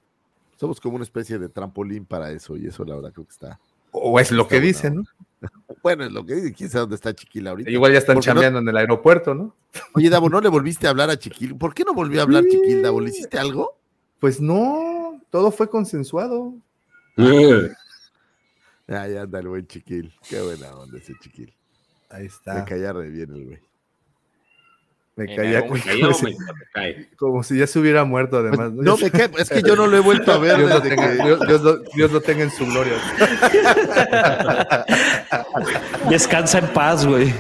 somos 0.62 0.80
como 0.80 0.94
una 0.94 1.02
especie 1.02 1.40
de 1.40 1.48
trampolín 1.48 2.04
para 2.04 2.30
eso, 2.30 2.56
y 2.56 2.68
eso 2.68 2.84
la 2.84 2.94
verdad 2.94 3.12
creo 3.12 3.24
que 3.26 3.32
está. 3.32 3.58
O 3.90 4.20
es 4.20 4.30
lo 4.30 4.46
que 4.46 4.60
dicen, 4.60 4.94
¿no? 4.94 5.02
Bueno, 5.82 6.04
es 6.04 6.12
lo 6.12 6.24
que 6.24 6.36
dicen, 6.36 6.52
quién 6.52 6.70
sabe 6.70 6.82
dónde 6.82 6.94
está 6.94 7.12
Chiquila 7.12 7.50
ahorita. 7.50 7.68
Igual 7.68 7.90
ya 7.90 7.98
están 7.98 8.20
chambeando 8.20 8.60
en 8.60 8.68
el 8.68 8.76
aeropuerto, 8.76 9.34
¿no? 9.34 9.56
Oye, 9.94 10.08
Davo, 10.08 10.28
¿no 10.28 10.40
le 10.40 10.48
volviste 10.48 10.86
a 10.86 10.90
hablar 10.90 11.10
a 11.10 11.18
Chiquil? 11.18 11.56
¿Por 11.56 11.74
qué 11.74 11.82
no 11.82 11.94
volvió 11.94 12.20
a 12.20 12.22
hablar 12.22 12.44
Chiquil, 12.44 12.80
Davo? 12.80 13.00
¿Le 13.00 13.10
hiciste 13.10 13.40
algo? 13.40 13.76
Pues 14.20 14.40
no, 14.40 15.20
todo 15.30 15.50
fue 15.50 15.68
consensuado. 15.68 16.54
Ahí 18.86 19.16
anda 19.16 19.40
el 19.40 19.48
buen 19.48 19.66
Chiquil. 19.66 20.14
Qué 20.28 20.40
buena 20.40 20.72
onda 20.76 20.96
ese 20.96 21.14
Chiquil. 21.20 21.52
Ahí 22.08 22.26
está. 22.26 22.54
Me 22.54 22.64
caía 22.64 22.92
re 22.92 23.10
bien 23.10 23.34
el 23.34 23.44
güey. 23.46 23.58
Me 25.14 25.36
caía 25.36 25.60
como, 25.68 25.74
cae. 26.72 27.10
como 27.16 27.42
si 27.42 27.58
ya 27.58 27.66
se 27.66 27.78
hubiera 27.78 28.02
muerto, 28.04 28.38
además. 28.38 28.72
No 28.72 28.96
me 28.96 29.10
cae, 29.10 29.30
es 29.36 29.50
que 29.50 29.62
yo 29.62 29.76
no 29.76 29.86
lo 29.86 29.96
he 29.98 30.00
vuelto 30.00 30.32
a 30.32 30.38
ver 30.38 30.56
Dios 30.56 30.70
lo, 30.70 30.80
tenga, 30.82 31.10
Dios- 31.12 31.40
Dios 31.46 31.62
lo- 31.62 31.76
Dios 31.94 32.12
lo 32.12 32.20
tenga 32.22 32.44
en 32.44 32.50
su 32.50 32.64
gloria. 32.64 32.94
Descansa 36.08 36.58
en 36.58 36.68
paz, 36.72 37.06
güey. 37.06 37.32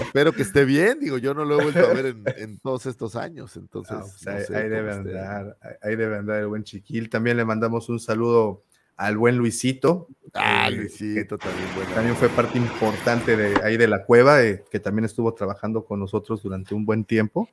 Espero 0.00 0.32
que 0.32 0.42
esté 0.42 0.64
bien, 0.64 1.00
digo, 1.00 1.18
yo 1.18 1.34
no 1.34 1.44
lo 1.44 1.60
he 1.60 1.62
vuelto 1.64 1.80
a 1.86 1.92
ver 1.92 2.06
en, 2.06 2.24
en 2.36 2.58
todos 2.58 2.86
estos 2.86 3.16
años, 3.16 3.56
entonces. 3.56 3.96
Pues 4.00 4.26
no 4.26 4.32
ahí, 4.32 4.44
sé 4.44 4.56
ahí 4.56 4.62
cómo 4.64 4.74
debe 4.74 4.90
esté. 4.90 5.18
andar, 5.18 5.56
ahí 5.82 5.96
debe 5.96 6.16
andar 6.16 6.38
el 6.40 6.46
buen 6.46 6.64
Chiquil. 6.64 7.08
También 7.10 7.36
le 7.36 7.44
mandamos 7.44 7.88
un 7.88 8.00
saludo 8.00 8.62
al 8.96 9.16
buen 9.16 9.36
Luisito. 9.36 10.08
Ah, 10.34 10.68
eh, 10.68 10.72
Luisito 10.76 11.38
también, 11.38 11.68
bueno. 11.74 11.90
También 11.94 12.16
fue 12.16 12.28
parte 12.28 12.58
importante 12.58 13.36
de 13.36 13.60
ahí 13.62 13.76
de 13.76 13.88
la 13.88 14.04
cueva, 14.04 14.42
eh, 14.42 14.64
que 14.70 14.80
también 14.80 15.04
estuvo 15.04 15.32
trabajando 15.34 15.84
con 15.84 16.00
nosotros 16.00 16.42
durante 16.42 16.74
un 16.74 16.84
buen 16.86 17.04
tiempo. 17.04 17.48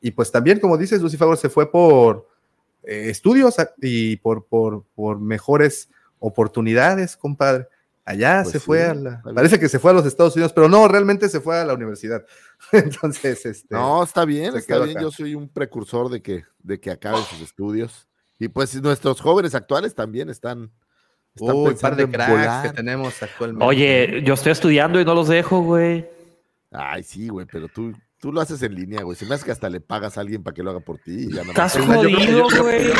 Y 0.00 0.12
pues 0.12 0.30
también, 0.30 0.60
como 0.60 0.76
dices, 0.78 1.00
Lucifer 1.02 1.36
se 1.36 1.48
fue 1.48 1.70
por 1.70 2.28
eh, 2.84 3.10
estudios 3.10 3.58
a- 3.58 3.74
y 3.82 4.16
por, 4.16 4.46
por, 4.46 4.84
por 4.94 5.20
mejores 5.20 5.90
oportunidades, 6.20 7.16
compadre. 7.16 7.66
Allá 8.04 8.40
Pues 8.42 8.52
se 8.52 8.58
sí, 8.60 8.64
fue 8.64 8.84
a 8.84 8.94
la. 8.94 9.22
Parece 9.34 9.58
que 9.60 9.68
se 9.68 9.78
fue 9.78 9.90
a 9.90 9.94
los 9.94 10.06
Estados 10.06 10.34
Unidos, 10.34 10.52
pero 10.54 10.66
no, 10.68 10.88
realmente 10.88 11.28
se 11.28 11.40
fue 11.42 11.58
a 11.58 11.64
la 11.66 11.74
universidad. 11.74 12.24
Entonces, 12.72 13.44
este. 13.44 13.74
No, 13.74 14.02
está 14.02 14.24
bien, 14.24 14.56
está 14.56 14.78
bien. 14.78 14.90
acá. 14.96 15.02
Yo 15.02 15.10
soy 15.10 15.34
un 15.34 15.48
precursor 15.48 16.08
de 16.08 16.22
que, 16.22 16.44
de 16.62 16.80
que 16.80 16.90
acabe 16.90 17.18
sus 17.24 17.40
estudios. 17.42 18.08
Y 18.38 18.48
pues 18.48 18.80
nuestros 18.80 19.20
jóvenes 19.20 19.54
actuales 19.54 19.94
también 19.94 20.30
están. 20.30 20.70
Están 21.40 21.56
Uy, 21.56 21.64
par 21.64 21.70
pensando 21.70 21.96
de 21.96 22.02
en 22.02 22.10
cracks 22.12 22.68
que 22.68 22.76
tenemos 22.76 23.22
actualmente. 23.22 23.64
Oye, 23.64 24.22
yo 24.24 24.34
estoy 24.34 24.52
estudiando 24.52 25.00
y 25.00 25.04
no 25.04 25.14
los 25.14 25.28
dejo, 25.28 25.60
güey. 25.62 26.06
Ay, 26.70 27.02
sí, 27.02 27.28
güey, 27.28 27.46
pero 27.50 27.68
tú, 27.68 27.92
tú 28.20 28.32
lo 28.32 28.40
haces 28.40 28.62
en 28.62 28.74
línea, 28.74 29.02
güey. 29.02 29.16
Se 29.16 29.24
me 29.24 29.34
hace 29.34 29.44
que 29.44 29.52
hasta 29.52 29.70
le 29.70 29.80
pagas 29.80 30.18
a 30.18 30.20
alguien 30.20 30.42
para 30.42 30.54
que 30.54 30.62
lo 30.62 30.70
haga 30.70 30.80
por 30.80 30.98
ti. 30.98 31.28
y 31.28 31.32
ya 31.32 31.42
Estás 31.42 31.78
jodido, 31.78 32.48
güey. 32.60 32.92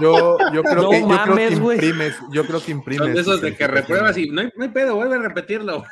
Yo, 0.00 0.38
yo 0.52 0.62
creo 0.62 0.82
No 0.82 0.90
que, 0.90 1.00
yo 1.00 1.06
creo 1.06 1.26
mames, 1.26 1.48
que 1.48 1.54
imprimes, 1.56 2.14
yo 2.30 2.46
creo 2.46 2.62
que 2.62 2.70
imprimes. 2.70 3.06
Son 3.06 3.14
de 3.14 3.20
esos 3.20 3.40
de 3.40 3.56
que 3.56 3.66
repruebas 3.66 4.16
y 4.16 4.30
no 4.30 4.42
hay, 4.42 4.52
no 4.56 4.64
hay 4.64 4.70
pedo, 4.70 4.94
vuelve 4.94 5.16
a 5.16 5.18
repetirlo. 5.18 5.84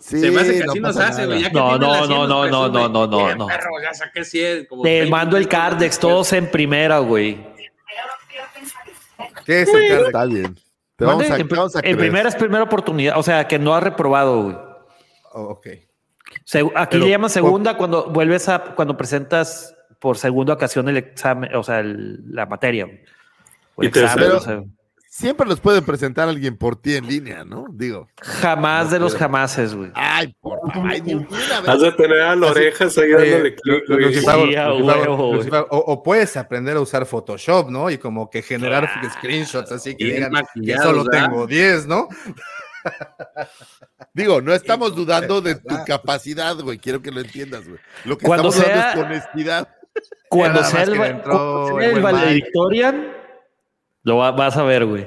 Sí, 0.00 0.20
Se 0.20 0.30
me 0.30 0.40
hace 0.40 0.58
que 0.60 0.64
no 0.64 0.72
así 0.72 0.80
nos 0.80 0.96
hace, 0.96 1.26
güey. 1.26 1.42
No, 1.52 1.76
no, 1.76 1.88
las 1.88 2.06
100 2.06 2.10
no, 2.10 2.26
no, 2.28 2.46
no, 2.46 2.68
no, 2.68 2.88
no, 2.88 3.06
no, 3.08 3.34
no. 3.34 3.46
perro, 3.48 3.70
ya 3.82 3.92
saqué 3.92 4.24
100. 4.24 4.66
como 4.66 4.82
Te 4.82 5.00
20 5.00 5.10
mando 5.10 5.36
el 5.36 5.48
Cardex, 5.48 5.98
todos 5.98 6.32
en 6.32 6.48
primera, 6.48 7.00
güey. 7.00 7.44
¿Qué 9.44 9.62
es 9.62 9.68
el 9.68 9.88
Cardex? 9.88 10.06
Está 10.06 10.24
bien. 10.26 10.56
Te 11.00 11.04
vamos 11.06 11.30
a, 11.30 11.36
en, 11.38 11.48
te 11.48 11.54
vamos 11.56 11.74
a 11.76 11.80
en 11.82 11.96
primera 11.96 12.28
es 12.28 12.36
primera 12.36 12.62
oportunidad, 12.62 13.18
o 13.18 13.22
sea, 13.22 13.48
que 13.48 13.58
no 13.58 13.74
has 13.74 13.82
reprobado, 13.82 14.42
güey. 14.44 14.56
Oh, 15.32 15.42
ok. 15.44 15.66
Se- 16.44 16.60
aquí 16.76 16.88
Pero, 16.92 17.04
le 17.04 17.10
llaman 17.10 17.30
segunda 17.30 17.76
cuando 17.76 18.10
vuelves 18.10 18.48
a, 18.48 18.60
cuando 18.76 18.96
presentas 18.96 19.74
por 19.98 20.16
segunda 20.16 20.54
ocasión 20.54 20.88
el 20.88 20.96
examen, 20.98 21.54
o 21.54 21.62
sea, 21.62 21.80
el- 21.80 22.22
la 22.34 22.46
materia. 22.46 22.84
güey. 22.84 23.00
O 23.76 23.82
el 23.82 23.88
Y 23.88 23.90
tercero. 23.90 24.36
examen, 24.36 24.36
o 24.36 24.64
sea, 24.64 24.70
Siempre 25.12 25.44
los 25.44 25.58
puede 25.58 25.82
presentar 25.82 26.28
alguien 26.28 26.56
por 26.56 26.76
ti 26.80 26.94
en 26.94 27.04
línea, 27.08 27.44
¿no? 27.44 27.66
Digo. 27.72 28.08
jamás 28.22 28.92
de 28.92 29.00
los 29.00 29.16
jamases, 29.16 29.74
güey. 29.74 29.90
Ay, 29.94 30.32
por 30.40 30.60
favor. 30.72 30.88
Ay, 30.88 31.00
vez. 31.00 31.26
Has 31.66 31.80
de 31.80 31.90
tener 31.92 32.20
a 32.20 32.36
las 32.36 32.50
orejas 32.52 32.96
ahí 32.96 33.12
Oye, 33.12 33.30
dándole 33.30 33.54
clic, 33.56 33.82
Lu- 33.88 33.96
güey. 33.96 34.04
Lucifer, 34.06 34.34
Sí, 34.48 34.54
a 34.54 34.68
Lucifer, 34.68 35.08
huevo, 35.08 35.34
Lucifer, 35.34 35.66
o, 35.68 36.02
puedes 36.04 36.36
aprender 36.36 36.76
a 36.76 36.80
usar 36.80 37.06
Photoshop, 37.06 37.70
¿no? 37.70 37.90
Y 37.90 37.98
como 37.98 38.30
que 38.30 38.40
generar 38.40 38.88
screenshots 39.18 39.72
así 39.72 39.96
que 39.96 40.04
digan 40.04 40.30
que 40.64 40.78
solo 40.78 41.02
¿verdad? 41.02 41.24
tengo 41.28 41.46
10, 41.48 41.86
¿no? 41.88 42.06
Digo, 44.14 44.40
no 44.40 44.54
estamos 44.54 44.94
dudando 44.94 45.40
de 45.40 45.56
tu 45.56 45.74
capacidad, 45.86 46.54
güey. 46.56 46.78
Quiero 46.78 47.02
que 47.02 47.10
lo 47.10 47.20
entiendas, 47.20 47.66
güey. 47.68 47.80
Lo 48.04 48.16
que 48.16 48.26
Cuando 48.26 48.50
estamos 48.50 48.64
dando 48.68 48.80
sea- 48.80 48.90
es 48.90 48.96
con 48.96 49.04
honestidad. 49.06 49.68
Cuando 50.28 50.62
sea 50.62 50.82
el, 50.84 50.94
entró 50.94 51.64
cuando 51.64 51.78
sea 51.80 51.90
el 51.90 52.00
valedictorian, 52.00 53.19
lo 54.02 54.16
va- 54.16 54.32
vas 54.32 54.56
a 54.56 54.62
ver, 54.64 54.84
güey. 54.86 55.06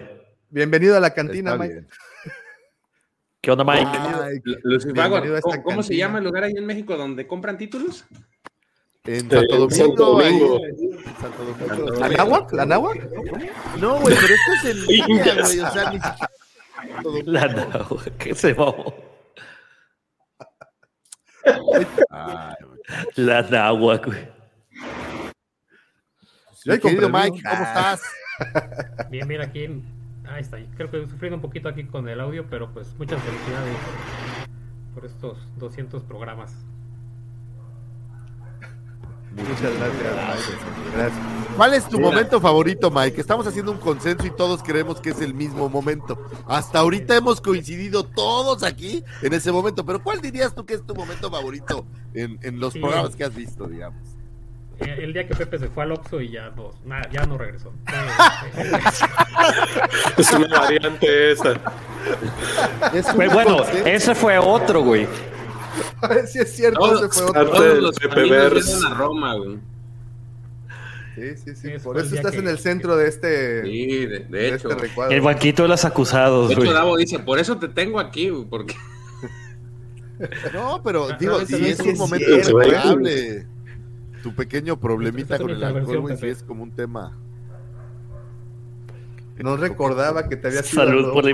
Bienvenido 0.49 0.95
a 0.95 0.99
la 0.99 1.13
cantina, 1.13 1.51
Está 1.53 1.63
Mike. 1.63 1.73
bien. 1.73 1.87
¿Qué 3.41 3.51
onda, 3.51 3.63
Mike? 3.63 3.85
Ay, 3.85 4.39
Bienvenido 4.93 5.35
a 5.35 5.37
esta 5.39 5.49
¿cómo, 5.51 5.63
cómo 5.63 5.83
se 5.83 5.89
cantina. 5.89 5.97
llama 6.07 6.17
el 6.19 6.23
lugar 6.25 6.43
ahí 6.43 6.53
en 6.55 6.65
México 6.65 6.95
donde 6.95 7.27
compran 7.27 7.57
títulos? 7.57 8.05
en 9.05 9.25
Eh, 9.25 9.69
Santo 9.69 10.05
Domingo. 10.05 10.59
Ahí, 10.63 10.71
en 10.71 11.15
Santo 11.19 11.43
Domingo. 11.43 11.91
¿La 11.99 12.07
náhuatl? 12.09 12.55
¿La 12.55 12.65
náhuatl? 12.65 12.99
No, 13.79 13.99
güey, 13.99 14.15
pero 14.15 14.33
esto 14.33 14.53
es 14.53 14.65
en 14.65 14.85
línea, 14.87 15.33
güey. 15.41 15.59
O 15.59 15.71
sea, 15.71 15.89
ni 15.91 15.99
siquiera. 15.99 16.29
La 17.25 17.47
nahua, 17.47 18.03
que 18.19 18.35
se 18.35 18.53
mamó. 18.53 18.93
La 23.15 23.41
nahua, 23.41 23.97
güey. 23.97 24.27
Yo 26.65 26.79
querido 26.79 27.09
Mike. 27.09 27.41
¿cómo 27.43 27.63
Ah. 27.65 27.95
estás? 27.97 28.01
Bien, 29.09 29.27
bien, 29.27 29.41
aquí. 29.41 29.83
Ahí 30.25 30.41
está. 30.41 30.57
Creo 30.77 30.89
que 30.89 31.05
sufriendo 31.07 31.35
un 31.35 31.41
poquito 31.41 31.67
aquí 31.69 31.83
con 31.83 32.07
el 32.07 32.19
audio, 32.19 32.45
pero 32.49 32.71
pues 32.73 32.95
muchas 32.97 33.21
felicidades 33.21 33.75
por, 34.93 35.01
por 35.01 35.05
estos 35.05 35.37
200 35.57 36.03
programas. 36.03 36.53
Muchas 39.35 39.61
gracias, 39.61 39.93
Mike. 39.93 40.93
Gracias. 40.95 41.21
¿Cuál 41.57 41.73
es 41.73 41.89
tu 41.89 41.97
Mira. 41.97 42.09
momento 42.11 42.39
favorito, 42.39 42.91
Mike? 42.91 43.19
Estamos 43.19 43.47
haciendo 43.47 43.71
un 43.71 43.79
consenso 43.79 44.25
y 44.27 44.29
todos 44.29 44.61
creemos 44.61 45.01
que 45.01 45.09
es 45.09 45.21
el 45.21 45.33
mismo 45.33 45.69
momento. 45.69 46.19
Hasta 46.47 46.79
ahorita 46.79 47.15
hemos 47.15 47.41
coincidido 47.41 48.03
todos 48.03 48.61
aquí 48.63 49.03
en 49.23 49.33
ese 49.33 49.51
momento, 49.51 49.83
pero 49.85 50.01
¿cuál 50.03 50.21
dirías 50.21 50.53
tú 50.53 50.65
que 50.65 50.75
es 50.75 50.85
tu 50.85 50.93
momento 50.93 51.31
favorito 51.31 51.85
en, 52.13 52.37
en 52.43 52.59
los 52.59 52.73
Sí. 52.73 52.79
programas 52.79 53.15
que 53.15 53.23
has 53.23 53.33
visto, 53.35 53.67
digamos? 53.67 54.12
Eh, 54.79 54.95
El 55.03 55.13
día 55.13 55.27
que 55.27 55.35
Pepe 55.35 55.59
se 55.59 55.67
fue 55.69 55.83
al 55.83 55.91
Oxxo 55.91 56.19
y 56.19 56.31
ya 56.31 56.49
no, 56.49 56.71
nada, 56.85 57.07
ya 57.11 57.25
no 57.25 57.37
regresó. 57.37 57.71
Es 60.17 60.31
una 60.31 60.59
variante 60.59 61.31
esa. 61.31 61.51
Es 62.93 63.07
Pues 63.15 63.33
bueno, 63.33 63.63
ese 63.85 64.15
fue 64.15 64.37
otro, 64.37 64.81
güey. 64.83 65.07
Sí, 66.27 66.39
es 66.39 66.55
cierto, 66.55 67.05
ese 67.05 67.09
fue 67.21 67.29
otro. 67.29 67.49
Todos 67.51 67.77
los 67.79 67.95
Pepe 67.97 68.37
a 68.37 68.89
Roma, 68.93 69.35
güey. 69.35 69.57
Sí, 71.15 71.37
sí, 71.37 71.55
sí. 71.55 71.69
Por 71.83 71.97
eso 71.99 72.15
estás 72.15 72.31
que- 72.31 72.39
en 72.39 72.47
el 72.47 72.59
centro 72.59 72.95
de 72.97 73.07
este, 73.07 73.63
Sí, 73.63 74.05
de, 74.05 74.19
de 74.19 74.25
de 74.25 74.47
hecho. 74.55 74.69
este 74.69 74.81
recuadro. 74.81 75.13
El 75.15 75.21
banquito 75.21 75.63
de 75.63 75.69
los 75.69 75.85
acusados, 75.85 76.49
De 76.49 76.55
güey. 76.55 76.67
hecho, 76.67 76.75
Davo 76.77 76.97
dice, 76.97 77.19
por 77.19 77.39
eso 77.39 77.57
te 77.57 77.67
tengo 77.69 77.99
aquí, 77.99 78.29
güey, 78.29 78.45
porque 78.45 78.75
No, 80.53 80.81
pero 80.83 81.07
Ah, 81.11 81.17
digo, 81.19 81.39
si 81.45 81.51
también 81.53 81.71
es 81.71 81.77
sí 81.77 81.83
un 81.83 81.89
es 81.93 81.99
momento 81.99 82.25
cierto. 82.27 82.57
Tu 84.23 84.33
pequeño 84.33 84.79
problemita 84.79 85.37
con 85.37 85.51
el 85.51 85.63
alcohol, 85.63 85.99
güey, 85.99 86.17
sí 86.17 86.27
es 86.27 86.41
como 86.41 86.63
un 86.63 86.71
tema. 86.71 87.15
No 89.37 89.57
recordaba 89.57 90.29
que 90.29 90.37
te 90.37 90.47
había 90.47 90.63
sido 90.63 90.85
Salud 90.85 91.13
por 91.13 91.25
la 91.25 91.31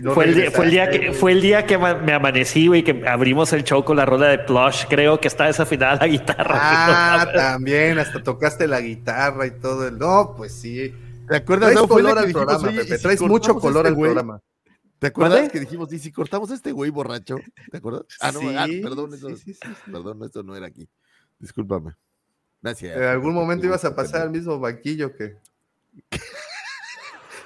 no 0.00 0.14
fue, 0.14 0.24
el 0.24 0.34
día, 0.34 0.50
fue, 0.50 0.64
el 0.64 0.70
día 0.70 0.86
regresaste. 0.86 1.12
que, 1.12 1.18
fue 1.18 1.32
el 1.32 1.42
día 1.42 1.66
que 1.66 1.76
me 1.76 2.12
amanecí, 2.14 2.68
güey, 2.68 2.82
que 2.82 3.06
abrimos 3.06 3.52
el 3.52 3.64
show 3.64 3.84
con 3.84 3.98
la 3.98 4.06
rola 4.06 4.28
de 4.28 4.38
Plush. 4.38 4.84
Creo 4.88 5.20
que 5.20 5.28
está 5.28 5.44
desafinada 5.44 5.96
la 5.96 6.06
guitarra. 6.06 6.58
Ah, 6.58 7.28
también, 7.34 7.98
hasta 7.98 8.22
tocaste 8.22 8.66
la 8.66 8.80
guitarra 8.80 9.46
y 9.46 9.50
todo. 9.50 9.86
El... 9.86 9.98
No, 9.98 10.32
pues 10.36 10.54
sí. 10.54 10.94
¿Te 11.28 11.36
acuerdas 11.36 11.72
Traes 11.72 11.82
no, 11.82 11.88
fue 11.88 12.00
el 12.00 12.06
color 12.06 12.24
al 12.24 12.32
programa, 12.32 12.68
oye, 12.68 12.76
¿y 12.76 12.78
Pepe. 12.78 12.96
si 12.96 13.02
Traes 13.02 13.20
mucho 13.20 13.56
color 13.56 13.86
este 13.86 13.94
al 13.94 14.00
programa. 14.00 14.40
¿Te 14.98 15.06
acuerdas 15.08 15.50
que 15.50 15.60
dijimos, 15.60 15.92
y 15.92 15.98
si 15.98 16.10
cortamos 16.12 16.50
a 16.50 16.54
este 16.54 16.72
güey 16.72 16.90
borracho? 16.90 17.36
¿Te 17.70 17.78
acuerdas? 17.78 18.02
Ah, 18.20 18.32
no, 18.32 18.40
Sí, 18.40 18.46
ah, 18.56 18.66
perdón, 18.82 19.14
eso, 19.14 19.28
sí, 19.30 19.36
sí, 19.36 19.54
sí, 19.54 19.60
sí. 19.62 19.90
perdón, 19.90 20.22
eso 20.24 20.42
no 20.42 20.54
era 20.56 20.66
aquí. 20.66 20.88
Discúlpame. 21.38 21.94
Gracias. 22.62 22.96
En 22.96 23.02
algún 23.04 23.34
momento 23.34 23.66
ibas 23.66 23.84
a 23.84 23.94
pasar 23.94 24.22
al 24.22 24.30
mismo 24.30 24.58
banquillo 24.58 25.14
que. 25.14 25.36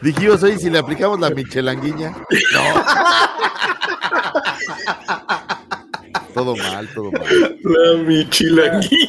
Dijimos, 0.01 0.41
oye, 0.45 0.59
si 0.59 0.71
le 0.71 0.79
aplicamos 0.79 1.19
la 1.19 1.31
michelanguiña. 1.31 2.11
No. 2.11 2.19
todo 6.35 6.55
mal, 6.55 6.89
todo 6.95 7.11
mal. 7.11 7.59
La 7.65 8.03
michilangui. 8.05 9.09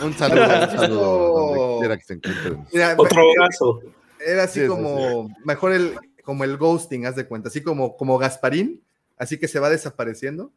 Un 0.00 0.14
saludo, 0.14 0.44
un 0.44 0.78
saludo 0.78 1.34
donde 1.34 1.78
quiera 1.80 1.96
que 1.96 2.04
se 2.04 2.14
encuentren. 2.14 2.64
Mira, 2.72 2.94
Otro 2.96 3.20
abrazo. 3.30 3.80
Era 4.24 4.44
así 4.44 4.60
Sí, 4.60 4.60
sí, 4.60 4.66
como, 4.68 5.28
mejor 5.44 5.72
el, 5.72 5.96
como 6.22 6.44
el 6.44 6.56
ghosting, 6.56 7.06
haz 7.06 7.16
de 7.16 7.26
cuenta, 7.26 7.48
así 7.48 7.62
como, 7.62 7.96
como 7.96 8.18
Gasparín, 8.18 8.82
así 9.16 9.38
que 9.38 9.48
se 9.48 9.58
va 9.60 9.70
desapareciendo. 9.70 10.52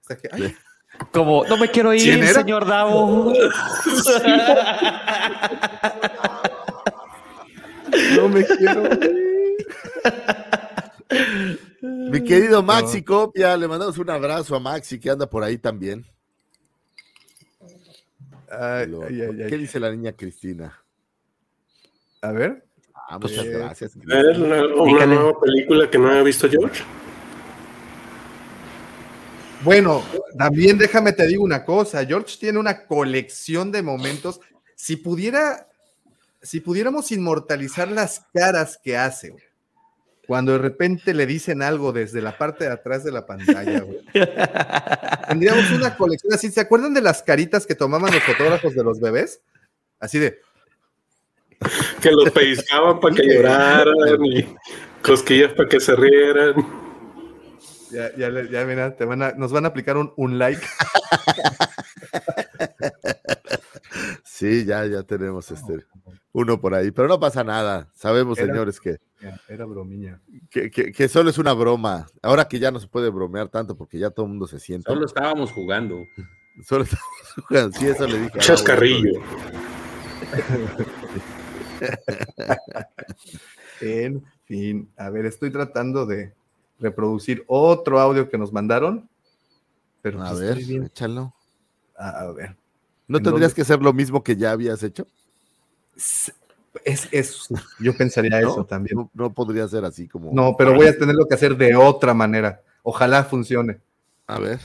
Hasta 0.00 0.16
que, 0.16 0.28
ay, 0.32 0.54
Como, 1.12 1.44
no 1.46 1.56
me 1.56 1.70
quiero 1.70 1.90
¿Quién 1.90 2.18
ir, 2.20 2.26
señor 2.28 2.66
Davo. 2.66 3.32
no 8.16 8.28
me 8.28 8.44
quiero. 8.44 8.84
ir. 8.86 9.34
Mi 11.80 12.22
querido 12.22 12.62
Maxi 12.62 13.02
Copia, 13.02 13.56
le 13.56 13.68
mandamos 13.68 13.98
un 13.98 14.10
abrazo 14.10 14.54
a 14.56 14.60
Maxi 14.60 14.98
que 14.98 15.10
anda 15.10 15.28
por 15.28 15.42
ahí 15.42 15.58
también. 15.58 16.06
Ay. 18.50 18.88
¿Qué 19.48 19.58
dice 19.58 19.80
la 19.80 19.90
niña 19.90 20.12
Cristina? 20.12 20.80
A 22.22 22.32
ver. 22.32 22.63
Ah, 23.08 23.18
muchas 23.18 23.44
Eh, 23.44 23.50
gracias. 23.50 23.96
¿Es 23.96 24.38
una, 24.38 25.06
nueva 25.06 25.40
película 25.40 25.90
que 25.90 25.98
no 25.98 26.08
había 26.08 26.22
visto 26.22 26.48
George? 26.48 26.82
Bueno, 29.62 30.02
también 30.36 30.76
déjame 30.76 31.12
te 31.12 31.26
digo 31.26 31.42
una 31.42 31.64
cosa, 31.64 32.04
George 32.04 32.36
tiene 32.38 32.58
una 32.58 32.86
colección 32.86 33.72
de 33.72 33.82
momentos. 33.82 34.40
Si 34.74 34.96
pudiera, 34.96 35.68
si 36.42 36.60
pudiéramos 36.60 37.10
inmortalizar 37.12 37.90
las 37.90 38.26
caras 38.34 38.78
que 38.82 38.96
hace, 38.98 39.30
güey, 39.30 39.44
cuando 40.26 40.52
de 40.52 40.58
repente 40.58 41.14
le 41.14 41.26
dicen 41.26 41.62
algo 41.62 41.92
desde 41.92 42.20
la 42.20 42.36
parte 42.36 42.64
de 42.64 42.72
atrás 42.72 43.04
de 43.04 43.12
la 43.12 43.26
pantalla, 43.26 43.80
güey. 43.80 44.00
Tendríamos 45.28 45.70
una 45.70 45.96
colección 45.96 46.32
así. 46.32 46.50
¿Se 46.50 46.60
acuerdan 46.60 46.94
de 46.94 47.02
las 47.02 47.22
caritas 47.22 47.66
que 47.66 47.74
tomaban 47.74 48.12
los 48.12 48.22
fotógrafos 48.22 48.74
de 48.74 48.84
los 48.84 49.00
bebés? 49.00 49.40
Así 49.98 50.18
de. 50.18 50.40
Que 52.00 52.10
los 52.10 52.30
pellizcaban 52.30 53.00
para 53.00 53.14
que 53.14 53.22
lloraran 53.26 54.24
y 54.26 54.54
cosquillas 55.02 55.52
para 55.54 55.68
que 55.68 55.80
se 55.80 55.96
rieran. 55.96 56.54
Ya, 57.90 58.14
ya, 58.16 58.28
ya, 58.50 58.64
mira, 58.64 58.94
te 58.96 59.04
van 59.04 59.22
a- 59.22 59.32
nos 59.32 59.52
van 59.52 59.64
a 59.64 59.68
aplicar 59.68 59.96
un, 59.96 60.12
un 60.16 60.38
like. 60.38 60.60
Sí, 64.24 64.64
ya, 64.64 64.84
ya 64.86 65.02
tenemos 65.04 65.50
este 65.50 65.84
uno 66.32 66.60
por 66.60 66.74
ahí, 66.74 66.90
pero 66.90 67.06
no 67.06 67.20
pasa 67.20 67.44
nada. 67.44 67.88
Sabemos, 67.94 68.36
Era- 68.38 68.48
señores, 68.48 68.80
que, 68.80 68.96
Era 69.48 69.64
bromiña. 69.64 70.20
que, 70.50 70.70
que- 70.70 70.90
que 70.92 71.08
solo 71.08 71.30
es 71.30 71.38
una 71.38 71.52
broma. 71.52 72.06
Ahora 72.22 72.48
que 72.48 72.58
ya 72.58 72.70
no 72.72 72.80
se 72.80 72.88
puede 72.88 73.10
bromear 73.10 73.48
tanto 73.48 73.76
porque 73.76 73.98
ya 73.98 74.10
todo 74.10 74.26
el 74.26 74.30
mundo 74.30 74.46
se 74.48 74.58
siente. 74.58 74.90
Solo 74.90 75.06
estábamos 75.06 75.52
jugando. 75.52 75.96
Solo 76.66 76.82
estamos 76.84 77.04
jugando. 77.48 77.78
Sí, 77.78 77.86
eso 77.86 78.06
le 78.08 78.14
dije. 78.14 78.26
a 78.26 78.32
Gabo 78.32 78.40
Chascarrillo. 78.40 79.20
En 83.80 84.24
fin, 84.44 84.88
a 84.96 85.10
ver, 85.10 85.26
estoy 85.26 85.50
tratando 85.50 86.06
de 86.06 86.32
reproducir 86.78 87.44
otro 87.46 87.98
audio 88.00 88.28
que 88.30 88.38
nos 88.38 88.52
mandaron. 88.52 89.08
Pero 90.02 90.22
A 90.22 90.28
pues 90.30 90.40
ver, 90.40 90.56
bien- 90.58 90.84
échalo. 90.84 91.34
A, 91.96 92.20
a 92.20 92.32
ver. 92.32 92.56
¿No 93.08 93.18
¿En 93.18 93.24
tendrías 93.24 93.50
dónde? 93.50 93.54
que 93.56 93.62
hacer 93.62 93.82
lo 93.82 93.92
mismo 93.92 94.22
que 94.22 94.36
ya 94.36 94.52
habías 94.52 94.82
hecho? 94.82 95.06
Es, 95.96 97.08
es, 97.12 97.48
yo 97.80 97.96
pensaría 97.96 98.40
¿No? 98.40 98.50
eso 98.50 98.64
también. 98.64 98.96
No, 98.96 99.10
no 99.14 99.32
podría 99.32 99.66
ser 99.68 99.84
así 99.84 100.08
como. 100.08 100.32
No, 100.32 100.56
pero 100.56 100.74
voy 100.74 100.86
a 100.86 100.96
tenerlo 100.98 101.26
que 101.26 101.34
hacer 101.34 101.56
de 101.56 101.74
otra 101.76 102.14
manera. 102.14 102.62
Ojalá 102.82 103.24
funcione. 103.24 103.80
A 104.26 104.38
ver. 104.38 104.60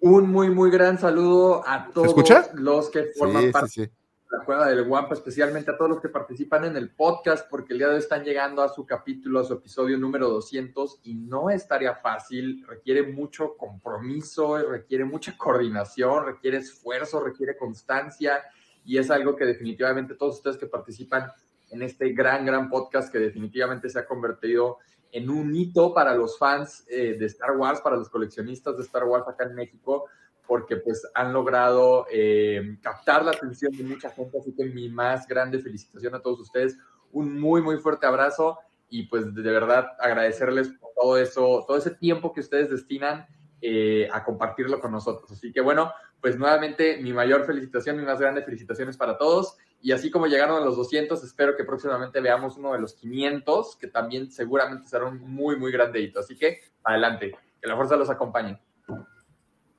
Un 0.00 0.28
muy, 0.30 0.50
muy 0.50 0.70
gran 0.70 0.98
saludo 0.98 1.66
a 1.66 1.88
todos 1.92 2.14
los 2.54 2.90
que 2.90 3.04
forman 3.18 3.42
Sí, 3.42 3.46
sí, 3.46 3.52
parte 3.52 3.68
sí. 3.70 3.80
de 3.82 3.90
la 4.30 4.44
cueva 4.44 4.68
del 4.68 4.84
Guampa, 4.84 5.14
especialmente 5.14 5.70
a 5.70 5.76
todos 5.76 5.90
los 5.90 6.00
que 6.00 6.08
participan 6.08 6.64
en 6.64 6.76
el 6.76 6.90
podcast, 6.90 7.48
porque 7.48 7.72
el 7.72 7.78
día 7.78 7.88
de 7.88 7.94
hoy 7.94 8.00
están 8.00 8.24
llegando 8.24 8.62
a 8.62 8.68
su 8.68 8.86
capítulo, 8.86 9.40
a 9.40 9.44
su 9.44 9.54
episodio 9.54 9.98
número 9.98 10.28
200, 10.28 11.00
y 11.04 11.14
no 11.14 11.50
es 11.50 11.68
tarea 11.68 11.94
fácil, 11.94 12.64
requiere 12.66 13.02
mucho 13.02 13.56
compromiso, 13.56 14.56
requiere 14.58 15.04
mucha 15.04 15.36
coordinación, 15.36 16.26
requiere 16.26 16.58
esfuerzo, 16.58 17.20
requiere 17.20 17.56
constancia, 17.56 18.42
y 18.84 18.98
es 18.98 19.10
algo 19.10 19.36
que 19.36 19.44
definitivamente 19.44 20.14
todos 20.14 20.36
ustedes 20.36 20.56
que 20.56 20.66
participan 20.66 21.30
en 21.70 21.82
este 21.82 22.12
gran, 22.12 22.44
gran 22.44 22.68
podcast 22.68 23.10
que 23.10 23.18
definitivamente 23.18 23.88
se 23.88 23.98
ha 23.98 24.06
convertido 24.06 24.78
en 25.10 25.30
un 25.30 25.54
hito 25.54 25.94
para 25.94 26.14
los 26.14 26.38
fans 26.38 26.84
eh, 26.88 27.16
de 27.18 27.26
Star 27.26 27.56
Wars, 27.56 27.80
para 27.80 27.96
los 27.96 28.08
coleccionistas 28.08 28.76
de 28.76 28.82
Star 28.82 29.04
Wars 29.04 29.26
acá 29.28 29.44
en 29.44 29.54
México, 29.54 30.06
porque 30.46 30.76
pues 30.76 31.06
han 31.14 31.32
logrado 31.32 32.06
eh, 32.10 32.78
captar 32.82 33.24
la 33.24 33.32
atención 33.32 33.72
de 33.72 33.84
mucha 33.84 34.10
gente, 34.10 34.38
así 34.38 34.54
que 34.54 34.64
mi 34.64 34.88
más 34.88 35.26
grande 35.26 35.58
felicitación 35.58 36.14
a 36.14 36.20
todos 36.20 36.40
ustedes, 36.40 36.76
un 37.12 37.40
muy, 37.40 37.62
muy 37.62 37.78
fuerte 37.78 38.06
abrazo 38.06 38.58
y 38.88 39.04
pues 39.04 39.34
de 39.34 39.42
verdad 39.42 39.88
agradecerles 39.98 40.68
por 40.68 40.90
todo 40.94 41.18
eso, 41.18 41.64
todo 41.66 41.76
ese 41.76 41.92
tiempo 41.92 42.32
que 42.32 42.40
ustedes 42.40 42.70
destinan 42.70 43.26
eh, 43.60 44.08
a 44.12 44.22
compartirlo 44.24 44.80
con 44.80 44.92
nosotros. 44.92 45.30
Así 45.32 45.52
que 45.52 45.60
bueno, 45.60 45.92
pues 46.20 46.38
nuevamente 46.38 46.98
mi 47.02 47.12
mayor 47.12 47.44
felicitación, 47.44 47.96
mi 47.96 48.04
más 48.04 48.20
grande 48.20 48.42
felicitaciones 48.42 48.96
para 48.96 49.16
todos. 49.16 49.56
Y 49.80 49.92
así 49.92 50.10
como 50.10 50.26
llegaron 50.26 50.62
a 50.62 50.64
los 50.64 50.76
200, 50.76 51.22
espero 51.22 51.56
que 51.56 51.64
próximamente 51.64 52.20
veamos 52.20 52.56
uno 52.56 52.72
de 52.72 52.80
los 52.80 52.94
500, 52.94 53.76
que 53.76 53.88
también 53.88 54.30
seguramente 54.30 54.88
será 54.88 55.04
un 55.04 55.18
muy, 55.18 55.56
muy 55.56 55.70
grande 55.70 56.00
hito. 56.00 56.20
Así 56.20 56.36
que 56.36 56.60
adelante, 56.82 57.36
que 57.60 57.68
la 57.68 57.76
fuerza 57.76 57.96
los 57.96 58.08
acompañe. 58.08 58.58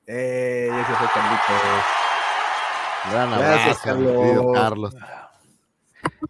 Eh, 0.06 0.68
ese 0.72 0.94
fue 0.94 1.06
Carlitos. 1.12 1.84
Gran 3.12 3.30
Gracias, 3.30 3.86
abrazo, 3.86 4.52
Carlos. 4.52 4.54
Carlos. 4.54 4.94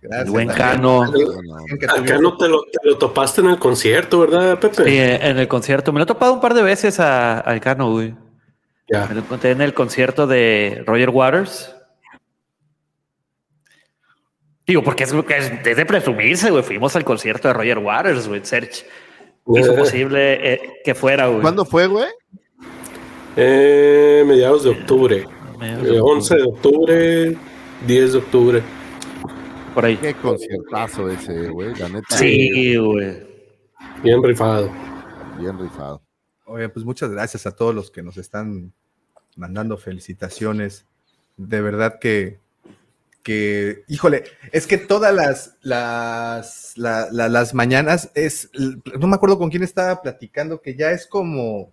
Gracias, 0.01 0.31
buen. 0.31 0.49
Cano. 0.49 1.13
Que 1.13 1.85
Acá 1.87 1.97
tuvimos- 1.97 2.21
no 2.23 2.37
te 2.37 2.49
lo, 2.49 2.63
te 2.65 2.89
lo 2.89 2.99
topaste 2.99 3.41
en 3.43 3.49
el 3.49 3.59
concierto, 3.59 4.21
¿verdad, 4.21 4.59
Pepe? 4.59 4.85
Sí, 4.85 4.99
en 4.99 5.39
el 5.39 5.49
concierto. 5.49 5.93
Me 5.93 5.99
lo 5.99 6.05
he 6.05 6.07
topado 6.07 6.33
un 6.33 6.41
par 6.41 6.55
de 6.55 6.63
veces 6.63 6.99
a- 7.01 7.41
al 7.41 7.61
Cano, 7.61 7.91
güey. 7.93 8.15
Ya. 8.89 9.07
Me 9.07 9.15
lo 9.15 9.21
encontré 9.21 9.51
en 9.51 9.61
el 9.61 9.75
concierto 9.75 10.27
de 10.27 10.83
Roger 10.87 11.11
Waters. 11.11 11.75
Digo, 14.67 14.83
porque 14.83 15.05
es, 15.05 15.13
es, 15.13 15.53
es 15.65 15.77
de 15.77 15.87
presumirse, 15.87 16.51
güey. 16.51 16.63
Fuimos 16.63 16.95
al 16.97 17.05
concierto 17.05 17.49
de 17.49 17.55
Roger 17.55 17.79
Waters, 17.79 18.27
güey. 18.29 18.45
Serge 18.45 18.87
hizo 19.55 19.73
Eh. 19.73 19.77
posible 19.77 20.53
eh, 20.55 20.73
que 20.85 20.95
fuera, 20.95 21.27
güey. 21.29 21.41
¿Cuándo 21.41 21.65
fue, 21.65 21.87
güey? 21.87 22.07
Eh, 23.37 24.25
mediados 24.27 24.65
de 24.65 24.71
octubre. 24.71 25.27
Mediados 25.59 25.83
de 25.85 25.97
Eh, 25.97 26.01
octubre. 26.01 26.13
11 26.17 26.37
de 26.37 26.43
octubre, 26.43 27.39
10 27.87 28.13
de 28.13 28.19
octubre. 28.19 28.63
Por 29.75 29.85
ahí. 29.85 29.97
Qué 29.99 30.15
conciertazo 30.15 31.11
ese, 31.11 31.49
güey. 31.51 31.75
La 31.75 31.89
neta. 31.89 32.17
Sí, 32.17 32.77
güey. 32.77 33.27
Bien 34.03 34.23
rifado. 34.23 34.71
Bien 35.39 35.59
rifado. 35.59 36.03
Oye, 36.47 36.69
pues 36.69 36.85
muchas 36.85 37.11
gracias 37.11 37.47
a 37.47 37.55
todos 37.55 37.75
los 37.75 37.91
que 37.91 38.03
nos 38.03 38.17
están 38.17 38.73
mandando 39.37 39.77
felicitaciones. 39.77 40.87
De 41.37 41.61
verdad 41.61 41.99
que, 42.01 42.39
que 43.23 43.83
híjole, 43.89 44.25
es 44.53 44.67
que 44.67 44.79
todas 44.79 45.13
las, 45.15 45.57
las, 45.61 46.73
la- 46.77 47.09
la- 47.11 47.29
las 47.29 47.53
mañanas 47.53 48.11
es, 48.15 48.49
no 48.99 49.07
me 49.09 49.17
acuerdo 49.17 49.37
con 49.39 49.51
quién 49.51 49.63
estaba 49.63 50.01
platicando, 50.01 50.63
que 50.63 50.75
ya 50.77 50.93
es 50.93 51.07
como, 51.07 51.73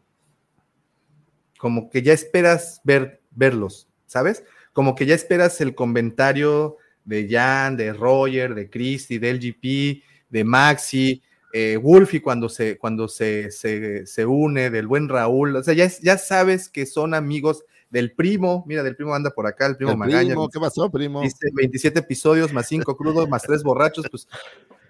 como 1.63 1.89
que 1.89 2.01
ya 2.01 2.11
esperas 2.11 2.81
ver, 2.83 3.21
verlos, 3.31 3.87
¿sabes? 4.05 4.43
Como 4.73 4.95
que 4.95 5.05
ya 5.05 5.15
esperas 5.15 5.61
el 5.61 5.75
comentario 5.75 6.75
de 7.05 7.25
Jan, 7.29 7.77
de 7.77 7.93
Roger, 7.93 8.53
de 8.53 8.69
Christy, 8.69 9.17
de 9.17 9.33
LGP, 9.33 10.03
de 10.29 10.43
Maxi, 10.43 11.23
eh, 11.53 11.77
Wolfie 11.81 12.21
cuando 12.21 12.49
se, 12.49 12.77
cuando 12.77 13.07
se, 13.07 13.49
se, 13.49 14.05
se 14.05 14.25
une, 14.25 14.71
del 14.71 14.87
buen 14.87 15.07
Raúl, 15.07 15.55
o 15.55 15.63
sea, 15.63 15.73
ya, 15.73 15.89
ya 16.01 16.17
sabes 16.17 16.67
que 16.67 16.85
son 16.85 17.13
amigos 17.13 17.63
del 17.89 18.11
primo, 18.11 18.65
mira, 18.67 18.83
del 18.83 18.97
primo 18.97 19.15
anda 19.15 19.29
por 19.29 19.47
acá, 19.47 19.65
el 19.67 19.77
primo 19.77 19.93
El 19.93 19.97
Magaña. 19.99 20.31
primo, 20.31 20.49
¿qué 20.49 20.59
pasó, 20.59 20.91
primo? 20.91 21.21
Dice 21.21 21.47
27 21.53 21.97
episodios 21.99 22.51
más 22.51 22.67
5 22.67 22.97
crudos 22.97 23.29
más 23.29 23.43
3 23.43 23.63
borrachos, 23.63 24.05
pues 24.11 24.27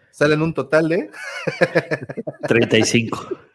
salen 0.10 0.42
un 0.42 0.56
total 0.56 0.90
de 0.90 1.12
35. 2.48 3.53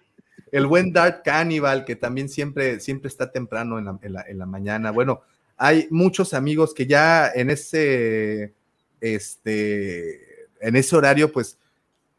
El 0.53 0.67
buen 0.67 0.93
Dark 0.93 1.23
Cannibal, 1.23 1.85
que 1.85 1.97
también 1.97 2.29
siempre, 2.29 2.81
siempre 2.81 3.09
está 3.09 3.31
temprano 3.31 3.79
en 3.79 3.85
la, 4.13 4.25
en 4.29 4.39
la- 4.39 4.47
mañana. 4.47 4.91
Bueno, 4.91 5.23
hay 5.57 5.87
muchos 5.91 6.35
amigos 6.35 6.73
que 6.75 6.87
ya 6.87 7.31
en 7.35 7.51
ese, 7.51 8.55
este, 9.01 10.47
en 10.61 10.77
ese 10.77 10.97
horario, 10.97 11.33
pues, 11.33 11.59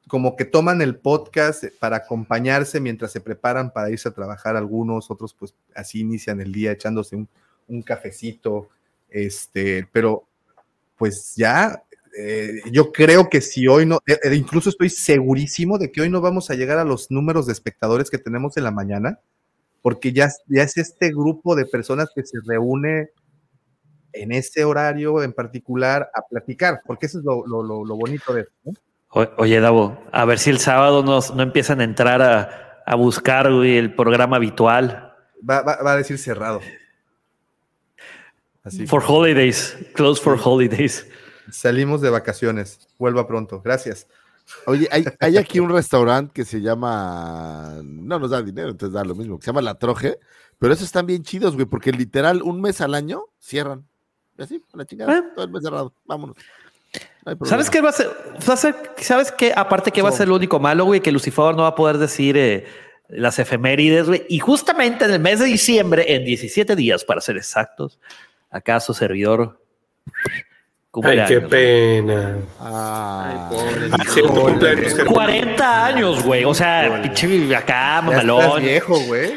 como 0.07 0.35
que 0.35 0.45
toman 0.45 0.81
el 0.81 0.95
podcast 0.97 1.65
para 1.79 1.97
acompañarse 1.97 2.79
mientras 2.79 3.11
se 3.11 3.21
preparan 3.21 3.71
para 3.71 3.91
irse 3.91 4.09
a 4.09 4.13
trabajar 4.13 4.55
algunos, 4.55 5.11
otros 5.11 5.35
pues 5.35 5.53
así 5.75 5.99
inician 5.99 6.41
el 6.41 6.51
día 6.51 6.71
echándose 6.71 7.15
un, 7.15 7.29
un 7.67 7.83
cafecito, 7.83 8.69
este, 9.09 9.87
pero 9.91 10.25
pues 10.97 11.35
ya, 11.35 11.83
eh, 12.21 12.61
yo 12.71 12.91
creo 12.91 13.29
que 13.29 13.39
si 13.41 13.67
hoy 13.67 13.85
no, 13.85 13.99
eh, 14.07 14.17
eh, 14.23 14.35
incluso 14.35 14.69
estoy 14.69 14.89
segurísimo 14.89 15.77
de 15.77 15.91
que 15.91 16.01
hoy 16.01 16.09
no 16.09 16.21
vamos 16.21 16.49
a 16.49 16.55
llegar 16.55 16.77
a 16.77 16.83
los 16.83 17.09
números 17.11 17.45
de 17.45 17.53
espectadores 17.53 18.09
que 18.09 18.17
tenemos 18.17 18.57
en 18.57 18.63
la 18.65 18.71
mañana, 18.71 19.19
porque 19.81 20.11
ya, 20.11 20.29
ya 20.47 20.63
es 20.63 20.77
este 20.77 21.09
grupo 21.09 21.55
de 21.55 21.65
personas 21.65 22.09
que 22.13 22.25
se 22.25 22.37
reúne 22.45 23.09
en 24.11 24.31
ese 24.31 24.63
horario 24.65 25.21
en 25.23 25.31
particular 25.33 26.09
a 26.13 26.21
platicar, 26.27 26.81
porque 26.85 27.05
eso 27.05 27.19
es 27.19 27.23
lo, 27.23 27.45
lo- 27.47 27.63
lo- 27.85 27.95
bonito 27.95 28.33
de 28.33 28.41
esto. 28.41 28.81
Oye, 29.37 29.59
Davo, 29.59 30.03
a 30.11 30.25
ver 30.25 30.37
si 30.39 30.49
el 30.49 30.59
sábado 30.59 31.03
nos, 31.03 31.33
no 31.33 31.41
empiezan 31.43 31.79
a 31.79 31.83
entrar 31.83 32.21
a, 32.21 32.83
a 32.85 32.95
buscar 32.95 33.51
güey, 33.53 33.77
el 33.77 33.93
programa 33.95 34.35
habitual. 34.37 35.13
Va, 35.47 35.61
va- 35.61 35.81
va 35.83 35.93
a 35.93 35.97
decir 35.97 36.17
cerrado. 36.17 36.59
Así 38.63 38.85
For 38.85 39.01
holidays, 39.07 39.77
close 39.93 40.21
for 40.21 40.37
holidays. 40.43 41.07
Salimos 41.51 42.01
de 42.01 42.09
vacaciones. 42.09 42.87
Vuelva 42.97 43.27
pronto. 43.27 43.61
Gracias. 43.61 44.07
Oye, 44.65 44.87
hay, 44.91 45.05
hay 45.19 45.37
aquí 45.37 45.59
un 45.59 45.69
restaurante 45.69 46.31
que 46.33 46.45
se 46.45 46.59
llama. 46.61 47.79
No 47.83 48.17
nos 48.19 48.31
da 48.31 48.41
dinero, 48.41 48.69
entonces 48.69 48.93
da 48.93 49.03
lo 49.03 49.13
mismo, 49.15 49.37
que 49.37 49.45
se 49.45 49.51
llama 49.51 49.61
La 49.61 49.75
Troje. 49.75 50.19
Pero 50.57 50.73
esos 50.73 50.85
están 50.85 51.05
bien 51.05 51.23
chidos, 51.23 51.55
güey, 51.55 51.65
porque 51.65 51.91
literal, 51.91 52.41
un 52.41 52.59
mes 52.59 52.81
al 52.81 52.93
año 52.95 53.25
cierran. 53.39 53.85
Y 54.37 54.41
así, 54.41 54.63
a 54.73 54.77
la 54.77 54.85
chingada, 54.85 55.33
todo 55.35 55.45
el 55.45 55.51
mes 55.51 55.63
cerrado. 55.63 55.93
Vámonos. 56.05 56.35
No. 57.25 57.45
¿Sabes 57.45 57.69
qué 57.69 57.81
va 57.81 57.89
a 57.89 57.93
ser? 57.93 58.07
va 58.49 58.53
a 58.53 58.57
ser- 58.57 58.75
¿Sabes 58.97 59.31
qué? 59.31 59.53
Aparte 59.55 59.91
que 59.91 60.01
va 60.01 60.09
a 60.09 60.13
ser 60.13 60.27
lo 60.27 60.35
único 60.35 60.59
malo, 60.59 60.85
güey, 60.85 60.99
que 61.01 61.11
Lucifer 61.11 61.55
no 61.55 61.61
va 61.63 61.67
a 61.69 61.75
poder 61.75 61.99
decir 61.99 62.35
eh, 62.35 62.65
las 63.09 63.37
efemérides, 63.37 64.07
güey. 64.07 64.25
Y 64.29 64.39
justamente 64.39 65.05
en 65.05 65.11
el 65.11 65.19
mes 65.19 65.39
de 65.39 65.45
diciembre, 65.45 66.05
en 66.15 66.25
17 66.25 66.75
días 66.75 67.05
para 67.05 67.21
ser 67.21 67.37
exactos, 67.37 67.99
acaso 68.49 68.93
servidor. 68.95 69.61
Ay, 71.03 71.21
qué 71.27 71.41
pena. 71.41 72.37
Ah, 72.59 73.49
cumpleaños, 73.51 74.93
Germán. 74.95 75.13
40 75.13 75.85
años, 75.85 76.23
güey. 76.23 76.43
O 76.45 76.53
sea, 76.53 76.99
pinche 77.03 77.55
acá, 77.55 78.01
mamalón. 78.01 78.61
viejo, 78.61 78.99
güey. 79.05 79.31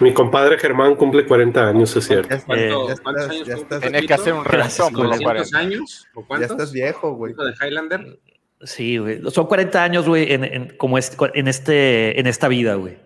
Mi 0.00 0.12
compadre 0.12 0.58
Germán 0.58 0.94
cumple 0.94 1.26
40 1.26 1.66
años, 1.68 1.96
es 1.96 2.06
cierto. 2.06 2.28
Ya, 2.36 2.40
¿Cuánto- 2.44 2.86
¿Cuántos 3.02 3.28
años 3.30 3.48
estás- 3.48 3.80
Tenés 3.80 4.06
que 4.06 4.14
hacer 4.14 4.32
un 4.32 4.44
reventón 4.44 4.92
por 4.92 5.06
los 5.06 5.18
200 5.18 5.22
40. 5.50 5.58
años? 5.58 6.06
¿O 6.14 6.24
Ya 6.38 6.46
estás 6.46 6.72
viejo, 6.72 7.14
güey. 7.14 7.32
¿Hijo 7.32 7.44
de 7.44 7.52
Highlander? 7.60 8.18
Sí, 8.62 8.98
güey. 8.98 9.20
Son 9.30 9.46
40 9.46 9.82
años, 9.82 10.06
güey, 10.06 10.32
en, 10.32 10.44
en- 10.44 10.76
como 10.76 10.98
este, 10.98 11.16
en, 11.34 11.48
este, 11.48 12.20
en 12.20 12.26
esta 12.28 12.46
vida, 12.48 12.74
güey. 12.74 12.98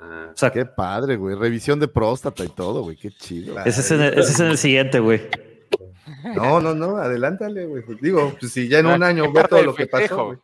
Ah, 0.00 0.30
O 0.32 0.36
sea, 0.36 0.50
Qué 0.50 0.64
padre, 0.64 1.16
güey. 1.16 1.36
Revisión 1.36 1.78
de 1.78 1.86
próstata 1.88 2.42
y 2.44 2.48
todo, 2.48 2.82
güey. 2.82 2.96
Qué 2.96 3.10
chido. 3.12 3.56
ese 3.64 3.80
es, 3.82 3.90
en 3.92 4.00
el, 4.00 4.18
ese 4.18 4.32
es 4.32 4.40
en 4.40 4.46
el 4.46 4.58
siguiente, 4.58 4.98
güey. 4.98 5.20
No, 6.34 6.60
no, 6.60 6.74
no, 6.74 6.96
adelántale, 6.96 7.66
güey. 7.66 7.82
Digo, 8.00 8.34
pues 8.38 8.52
si 8.52 8.68
ya 8.68 8.78
en 8.78 8.86
un 8.86 9.02
año 9.02 9.30
ve 9.32 9.44
todo 9.44 9.62
lo 9.62 9.74
que 9.74 9.86
pasó, 9.86 10.26
güey. 10.26 10.38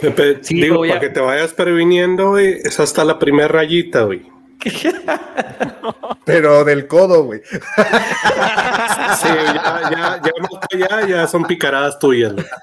Pepe, 0.00 0.38
Sí, 0.42 0.54
digo, 0.60 0.84
ya- 0.84 0.94
para 0.94 1.00
que 1.06 1.10
te 1.14 1.20
vayas 1.20 1.52
previniendo, 1.54 2.30
güey, 2.30 2.54
es 2.64 2.80
hasta 2.80 3.04
la 3.04 3.18
primera 3.18 3.48
rayita, 3.48 4.02
güey. 4.02 4.26
Pero 6.24 6.64
del 6.64 6.86
codo, 6.88 7.24
güey. 7.24 7.42
Sí, 7.44 9.28
ya, 9.28 9.90
ya, 9.90 10.20
ya 10.22 10.32
para 10.78 10.96
allá, 10.98 11.06
ya 11.08 11.26
son 11.28 11.44
picaradas 11.44 11.98
tuyas. 11.98 12.32
güey. 12.34 12.46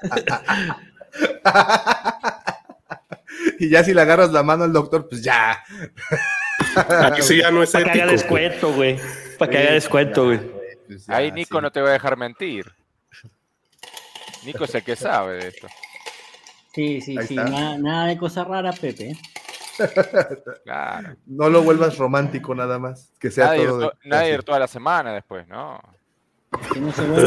Y 3.58 3.68
ya 3.70 3.82
si 3.84 3.94
le 3.94 4.00
agarras 4.02 4.32
la 4.32 4.42
mano 4.42 4.64
al 4.64 4.72
doctor, 4.72 5.08
pues 5.08 5.22
ya. 5.22 5.62
Aquí 7.04 7.22
sí 7.22 7.38
ya 7.38 7.50
no 7.50 7.62
es 7.62 7.70
Para 7.70 7.84
que 7.84 7.90
haga 8.02 8.12
ético. 8.12 8.12
descuento, 8.34 8.72
güey. 8.72 8.98
Para 9.38 9.50
que 9.50 9.58
haga 9.58 9.72
descuento, 9.72 10.24
güey. 10.26 10.40
Pues 10.92 11.06
ya, 11.06 11.16
Ahí 11.16 11.32
Nico 11.32 11.58
sí. 11.58 11.62
no 11.62 11.70
te 11.70 11.80
va 11.80 11.90
a 11.90 11.92
dejar 11.92 12.16
mentir. 12.16 12.70
Nico 14.44 14.64
es 14.64 14.74
el 14.74 14.82
que 14.82 14.96
sabe 14.96 15.34
de 15.36 15.48
esto. 15.48 15.68
Sí, 16.74 17.00
sí, 17.00 17.16
Ahí 17.18 17.26
sí. 17.26 17.34
Nada, 17.36 17.78
nada 17.78 18.06
de 18.06 18.16
cosas 18.18 18.46
raras, 18.46 18.78
Pepe. 18.78 19.16
Claro. 20.64 21.16
No 21.26 21.48
lo 21.48 21.62
vuelvas 21.62 21.96
romántico 21.98 22.54
nada 22.54 22.78
más. 22.78 23.10
Que 23.18 23.30
sea 23.30 23.46
Nadie, 23.46 23.62
ir, 23.62 23.68
todo. 23.68 23.78
de- 23.78 23.86
to- 23.86 23.92
nadie 24.04 24.34
ir 24.34 24.42
toda 24.42 24.58
la 24.58 24.68
semana 24.68 25.12
después, 25.12 25.46
¿no? 25.48 25.80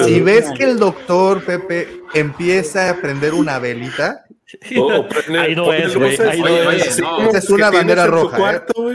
Si 0.05 0.19
ves 0.21 0.51
que 0.55 0.65
el 0.65 0.77
doctor 0.77 1.43
Pepe 1.43 2.01
empieza 2.13 2.89
a 2.91 2.95
prender 2.97 3.33
una 3.33 3.57
velita, 3.59 4.25
prende- 4.61 5.39
Ahí 5.39 5.55
no 5.55 5.73
es, 5.73 5.95
güey, 5.95 6.13
es. 6.13 6.99
esa 6.99 7.53
una 7.53 7.71
bandera 7.71 8.05
roja, 8.05 8.35
¿eh? 8.37 8.39
cuarto. 8.39 8.89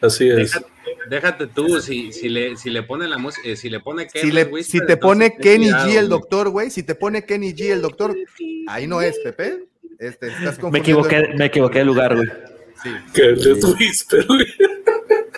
Así 0.00 0.28
es. 0.28 0.52
Déjate 1.08 1.46
tú, 1.46 1.80
si, 1.80 2.12
si, 2.12 2.28
le, 2.28 2.56
si 2.56 2.70
le 2.70 2.82
pone 2.82 3.08
la 3.08 3.18
música, 3.18 3.54
si 3.56 3.70
le 3.70 3.80
pone 3.80 4.04
si, 4.04 4.18
Kerry 4.18 4.32
le, 4.32 4.44
Whisper, 4.44 4.80
si 4.80 4.86
te 4.86 4.96
pone 4.96 5.36
Kenny 5.36 5.66
cuidado, 5.66 5.88
G 5.90 5.96
el 5.98 6.08
doctor, 6.08 6.48
güey, 6.50 6.70
si 6.70 6.82
te 6.82 6.94
pone 6.94 7.24
Kenny 7.24 7.54
G 7.54 7.72
el 7.72 7.82
doctor, 7.82 8.14
ahí 8.68 8.86
no 8.86 9.00
es, 9.00 9.18
Pepe. 9.20 9.66
Este, 9.98 10.28
estás 10.28 10.60
Me 10.70 10.80
equivoqué, 10.80 11.16
el- 11.16 11.34
me 11.36 11.46
equivoqué 11.46 11.78
de 11.80 11.84
lugar, 11.84 12.14
güey. 12.16 12.28
Sí, 12.82 12.90
Que 13.14 13.32
es 13.32 13.64
Whisper, 13.64 14.26
güey. 14.26 14.46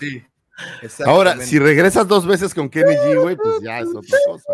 sí. 0.01 0.23
Ahora, 1.05 1.37
si 1.41 1.59
regresas 1.59 2.09
dos 2.09 2.27
veces 2.27 2.55
con 2.55 2.69
Kenny 2.71 2.95
G, 2.95 3.21
güey, 3.21 3.37
pues 3.37 3.61
ya 3.63 3.81
es 3.81 3.89
otra 3.89 4.19
cosa. 4.27 4.45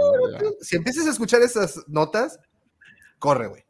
si 0.60 0.76
empiezas 0.76 1.06
a 1.06 1.10
escuchar 1.10 1.42
esas 1.42 1.80
notas, 1.86 2.38
corre, 3.18 3.46
güey. 3.46 3.64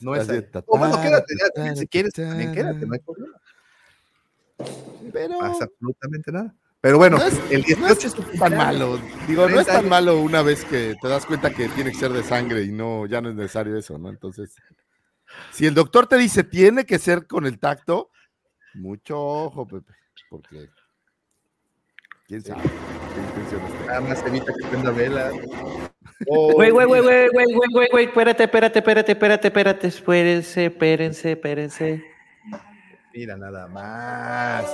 No 0.00 0.16
es 0.16 0.28
ahí. 0.28 0.44
O 0.66 0.78
bueno, 0.78 1.00
quédate, 1.00 1.34
ya, 1.56 1.76
si 1.76 1.86
quieres, 1.86 2.12
ta, 2.12 2.26
también 2.26 2.52
quédate, 2.52 2.86
no 2.86 2.94
hay 2.94 3.00
problema. 3.00 3.36
Pero 5.12 5.28
No 5.34 5.38
pasa 5.40 5.64
absolutamente 5.64 6.32
nada. 6.32 6.54
Pero 6.82 6.96
bueno, 6.96 7.18
No 7.18 7.24
es- 7.26 7.38
el 7.50 7.60
no 7.78 7.86
18 7.88 8.06
es 8.32 8.38
tan 8.38 8.56
malo. 8.56 8.98
Digo, 9.28 9.42
no 9.48 9.60
es 9.60 9.66
30 9.66 9.72
tan 9.82 9.88
malo 9.88 10.18
una 10.20 10.40
vez 10.42 10.64
que 10.64 10.96
te 11.00 11.08
das 11.08 11.26
cuenta 11.26 11.50
que 11.50 11.68
tiene 11.68 11.90
que 11.92 11.98
ser 11.98 12.10
de 12.12 12.22
sangre 12.22 12.62
y 12.62 12.72
no, 12.72 13.04
ya 13.06 13.20
no 13.20 13.28
es 13.28 13.34
necesario 13.34 13.76
eso, 13.76 13.98
¿no? 13.98 14.08
Entonces, 14.08 14.54
si 15.52 15.66
el 15.66 15.74
doctor 15.74 16.06
te 16.06 16.16
dice 16.16 16.42
tiene 16.42 16.86
que 16.86 16.98
ser 16.98 17.26
con 17.26 17.44
el 17.46 17.58
tacto, 17.58 18.10
mucho 18.74 19.20
ojo, 19.20 19.66
Pepe, 19.66 19.92
porque 20.30 20.68
quién 22.26 22.42
sabe 22.42 22.62
qué 22.62 23.20
intenciones 23.20 23.72
tenga. 23.72 23.86
Nada 23.86 24.00
más 24.00 24.26
evita 24.26 24.52
que 24.58 24.66
prenda 24.68 24.90
vela. 24.90 25.30
Güey, 26.26 26.70
güey, 26.70 26.86
güey, 26.86 27.02
güey, 27.02 27.28
güey, 27.28 27.46
güey, 27.52 27.68
güey, 27.72 27.88
güey, 27.90 28.04
espérate, 28.06 28.44
espérate, 28.44 28.78
espérate, 28.78 29.12
espérate, 29.12 29.46
espérate, 29.48 29.86
espérense, 29.88 30.64
espérense, 30.66 31.32
espérense. 31.32 32.04
Mira, 33.12 33.36
nada 33.36 33.66
más. 33.68 34.64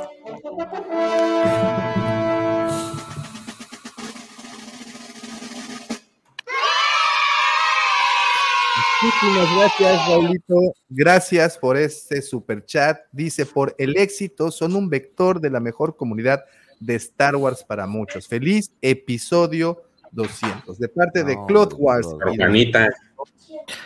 Muchísimas 9.02 9.56
gracias, 9.56 10.08
Raulito. 10.08 10.54
Gracias 10.88 11.58
por 11.58 11.76
este 11.76 12.22
super 12.22 12.64
chat. 12.64 12.98
Dice, 13.10 13.44
por 13.44 13.74
el 13.78 13.96
éxito, 13.96 14.52
son 14.52 14.76
un 14.76 14.88
vector 14.88 15.40
de 15.40 15.50
la 15.50 15.58
mejor 15.58 15.96
comunidad 15.96 16.44
de 16.78 16.94
Star 16.94 17.34
Wars 17.34 17.64
para 17.64 17.86
muchos. 17.86 18.28
Feliz 18.28 18.70
episodio 18.80 19.82
200. 20.12 20.78
De 20.78 20.88
parte 20.88 21.24
de 21.24 21.36
Cloth 21.48 21.74
Wars. 21.76 22.06
Canita, 22.38 22.88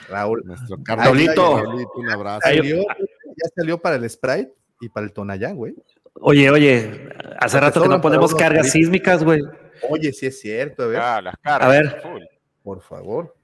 Raúl. 0.09 0.43
Nuestro 0.45 0.77
Raulito, 0.85 1.63
un 1.97 2.11
abrazo. 2.11 2.41
Salió, 2.43 2.83
ya 2.83 3.51
salió 3.55 3.79
para 3.79 3.97
el 3.97 4.11
Sprite 4.11 4.53
y 4.81 4.91
para 4.91 5.07
el 5.07 5.13
Tonayán, 5.13 5.57
güey. 5.57 5.75
Oye, 6.21 6.51
oye, 6.51 7.09
hace 7.39 7.57
Porque 7.57 7.61
rato 7.67 7.83
que 7.83 7.89
no 7.89 8.01
ponemos 8.01 8.35
cargas 8.35 8.71
sísmicas, 8.71 9.25
güey. 9.25 9.41
Oye, 9.89 10.13
sí 10.13 10.27
es 10.27 10.41
cierto, 10.41 10.83
a 10.85 10.87
ver, 10.87 11.01
Ah, 11.01 11.21
las. 11.23 11.35
A 11.45 11.69
ver. 11.69 12.01
full. 12.03 12.23
por 12.63 12.83
favor. 12.83 13.35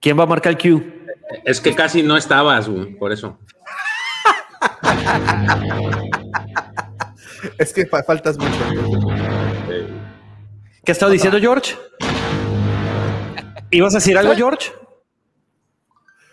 ¿Quién 0.00 0.18
va 0.18 0.24
a 0.24 0.26
marcar 0.26 0.52
el 0.52 0.58
Q? 0.58 0.82
es 1.44 1.60
que 1.60 1.74
casi 1.74 2.02
no 2.02 2.16
estabas, 2.16 2.68
güey, 2.68 2.94
por 2.96 3.12
eso. 3.12 3.38
Es 7.58 7.72
que 7.72 7.86
fa- 7.86 8.02
faltas 8.02 8.36
mucho. 8.36 8.58
¿Qué 10.84 10.92
estaba 10.92 11.10
diciendo 11.10 11.38
George? 11.40 11.74
¿Ibas 13.70 13.94
a 13.94 13.98
decir 13.98 14.18
algo, 14.18 14.34
George? 14.34 14.72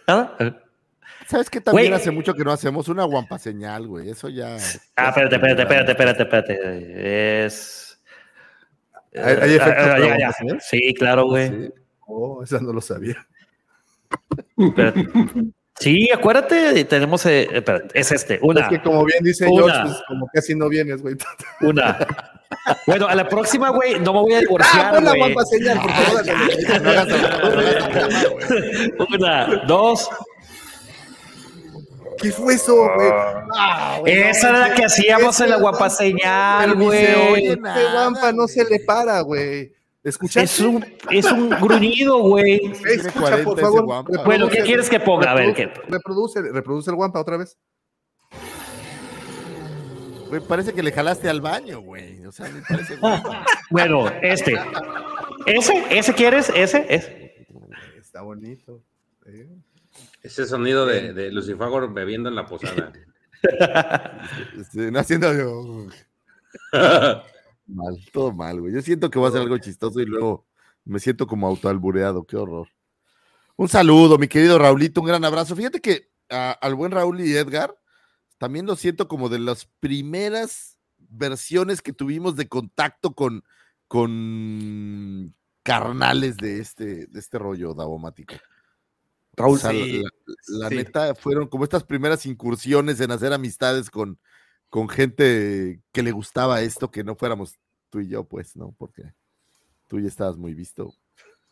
¿Nada? 0.08 0.36
¿Sabes 1.30 1.50
qué 1.50 1.60
también 1.62 1.94
hace 1.94 2.12
mucho 2.12 2.34
que 2.34 2.44
no 2.44 2.52
hacemos? 2.52 2.88
Una 2.88 3.04
guampa 3.04 3.38
señal, 3.38 3.88
güey. 3.88 4.10
Eso 4.10 4.30
ya. 4.30 4.56
Ah, 4.96 5.10
espérate, 5.10 5.36
espérate, 5.36 5.62
espérate, 5.64 5.92
espérate, 5.92 6.24
espérate. 6.24 7.46
Es. 7.46 8.00
¿Hay, 9.16 9.36
hay 9.42 9.56
efecto 9.56 9.84
Ah? 9.84 10.58
Sí, 10.62 10.94
claro, 10.94 11.26
güey. 11.26 11.50
Sí. 11.50 11.70
Oh, 12.08 12.44
esa 12.44 12.60
no 12.62 12.72
lo 12.72 12.82
sabía. 12.82 13.28
Espérate. 14.58 15.06
Sí, 15.80 16.10
acuérdate, 16.12 16.86
tenemos. 16.86 17.26
eh, 17.26 17.48
espérate, 17.52 18.00
es 18.00 18.12
este. 18.12 18.40
Una. 18.42 18.62
Es 18.62 18.68
que 18.70 18.82
como 18.82 19.04
bien 19.06 19.24
dice 19.24 19.46
Una. 19.48 19.74
George, 19.74 19.82
pues 19.84 20.04
como 20.08 20.28
casi 20.34 20.56
no 20.56 20.70
vienes, 20.70 21.02
güey. 21.02 21.16
Una. 21.62 21.98
Bueno, 22.88 23.08
a 23.08 23.14
la 23.16 23.28
próxima, 23.28 23.70
güey, 23.70 24.00
no 24.00 24.14
me 24.14 24.20
voy 24.22 24.34
a 24.34 24.38
Ah, 24.38 24.42
divorciar. 24.42 24.94
No 24.94 25.02
no 25.02 25.14
güey. 25.14 25.36
Una, 29.14 29.64
dos. 29.68 30.10
¿Qué 32.20 32.32
fue 32.32 32.54
eso, 32.56 32.76
güey? 32.76 33.10
Ah, 33.56 34.00
Esa 34.06 34.50
era 34.50 34.60
la 34.70 34.74
que 34.76 34.86
hacíamos 34.86 35.40
en 35.40 35.50
la 35.50 35.56
ese- 35.56 35.62
guapa 35.62 35.90
señal, 35.90 36.70
Pero 36.70 36.76
ni 36.80 36.86
se 36.98 37.16
oye, 37.16 37.30
güey. 37.30 37.46
este 37.48 37.92
guampa 37.94 38.32
no 38.32 38.48
se 38.48 38.66
le 38.66 38.80
para, 38.82 39.22
güey. 39.22 39.74
¿Escuchaste? 40.04 40.44
Es 40.44 40.60
un, 40.62 40.86
es 41.12 41.26
un 41.32 41.50
gruñido, 41.50 42.20
güey. 42.20 42.56
Escucha, 42.86 43.20
40 43.20 43.44
por 43.44 43.54
ese 43.60 43.62
favor. 43.62 43.86
guampa. 43.86 44.24
Bueno, 44.24 44.48
¿qué 44.50 44.64
quieres 44.64 44.90
que 44.90 45.00
ponga? 45.00 45.32
A 45.32 45.36
ver, 45.36 45.54
¿qué? 45.54 45.72
Reproduce, 45.90 46.42
reproduce 46.42 46.90
el 46.90 46.96
guampa 46.96 47.20
otra 47.20 47.38
vez. 47.38 47.58
Güey, 50.30 50.42
parece 50.42 50.74
que 50.74 50.84
le 50.84 50.92
jalaste 50.92 51.30
al 51.30 51.40
baño, 51.42 51.80
güey. 51.82 52.26
O 52.26 52.32
sea, 52.32 52.50
me 52.50 52.62
parece. 52.62 52.98
Bueno, 53.70 54.08
este. 54.22 54.58
¿Ese? 55.46 55.84
¿Ese 55.90 56.14
quieres? 56.14 56.50
¿Ese? 56.56 56.86
¿Ese? 56.90 57.46
Está 58.00 58.22
bonito. 58.22 58.82
sí. 59.26 59.44
Ese 60.28 60.46
sonido 60.46 60.86
de, 60.86 61.14
de 61.14 61.32
Lucifagor 61.32 61.94
bebiendo 61.94 62.30
en 62.30 62.36
la 62.36 62.46
posada. 62.46 62.92
No 64.74 65.00
haciendo 65.00 65.30
mal, 67.68 67.98
todo 68.12 68.32
mal, 68.32 68.60
güey. 68.60 68.74
Yo 68.74 68.82
siento 68.82 69.10
que 69.10 69.20
va 69.20 69.28
a 69.30 69.32
ser 69.32 69.42
algo 69.42 69.58
chistoso 69.58 70.00
y 70.00 70.06
luego 70.06 70.46
me 70.86 71.00
siento 71.00 71.28
como 71.28 71.48
autoalbureado, 71.48 72.26
qué 72.26 72.36
horror. 72.38 72.68
Un 73.56 73.70
saludo, 73.70 74.18
mi 74.18 74.28
querido 74.28 74.58
Raulito, 74.58 75.02
un 75.02 75.08
gran 75.08 75.24
abrazo. 75.24 75.56
Fíjate 75.56 75.82
que 75.82 76.10
a- 76.30 76.52
al 76.52 76.76
buen 76.76 76.92
Raúl 76.92 77.22
y 77.22 77.36
Edgar 77.36 77.76
también 78.38 78.66
lo 78.66 78.76
siento 78.76 79.08
como 79.08 79.30
de 79.30 79.40
las 79.40 79.66
primeras 79.80 80.78
versiones 80.98 81.82
que 81.82 81.94
tuvimos 81.94 82.36
de 82.36 82.48
contacto 82.48 83.14
con, 83.14 83.44
con 83.88 85.34
carnales 85.64 86.38
de 86.38 86.60
este, 86.60 87.06
de 87.08 87.20
este 87.20 87.38
rollo 87.40 87.74
davomático. 87.74 88.34
Raúl, 89.38 89.60
sí, 89.60 90.02
la, 90.02 90.10
la 90.48 90.70
sí. 90.70 90.76
neta 90.76 91.14
fueron 91.14 91.48
como 91.48 91.64
estas 91.64 91.84
primeras 91.84 92.26
incursiones 92.26 93.00
en 93.00 93.12
hacer 93.12 93.32
amistades 93.32 93.92
con, 93.92 94.20
con 94.70 94.90
gente 94.90 95.80
que 95.92 96.02
le 96.02 96.12
gustaba 96.12 96.62
esto, 96.62 96.90
que 96.90 97.04
no 97.04 97.16
fuéramos 97.16 97.56
tú 97.92 98.00
y 98.00 98.08
yo, 98.08 98.24
pues, 98.24 98.56
¿no? 98.56 98.74
Porque 98.80 99.14
tú 99.88 100.00
ya 100.00 100.08
estabas 100.08 100.38
muy 100.38 100.56
visto. 100.56 100.92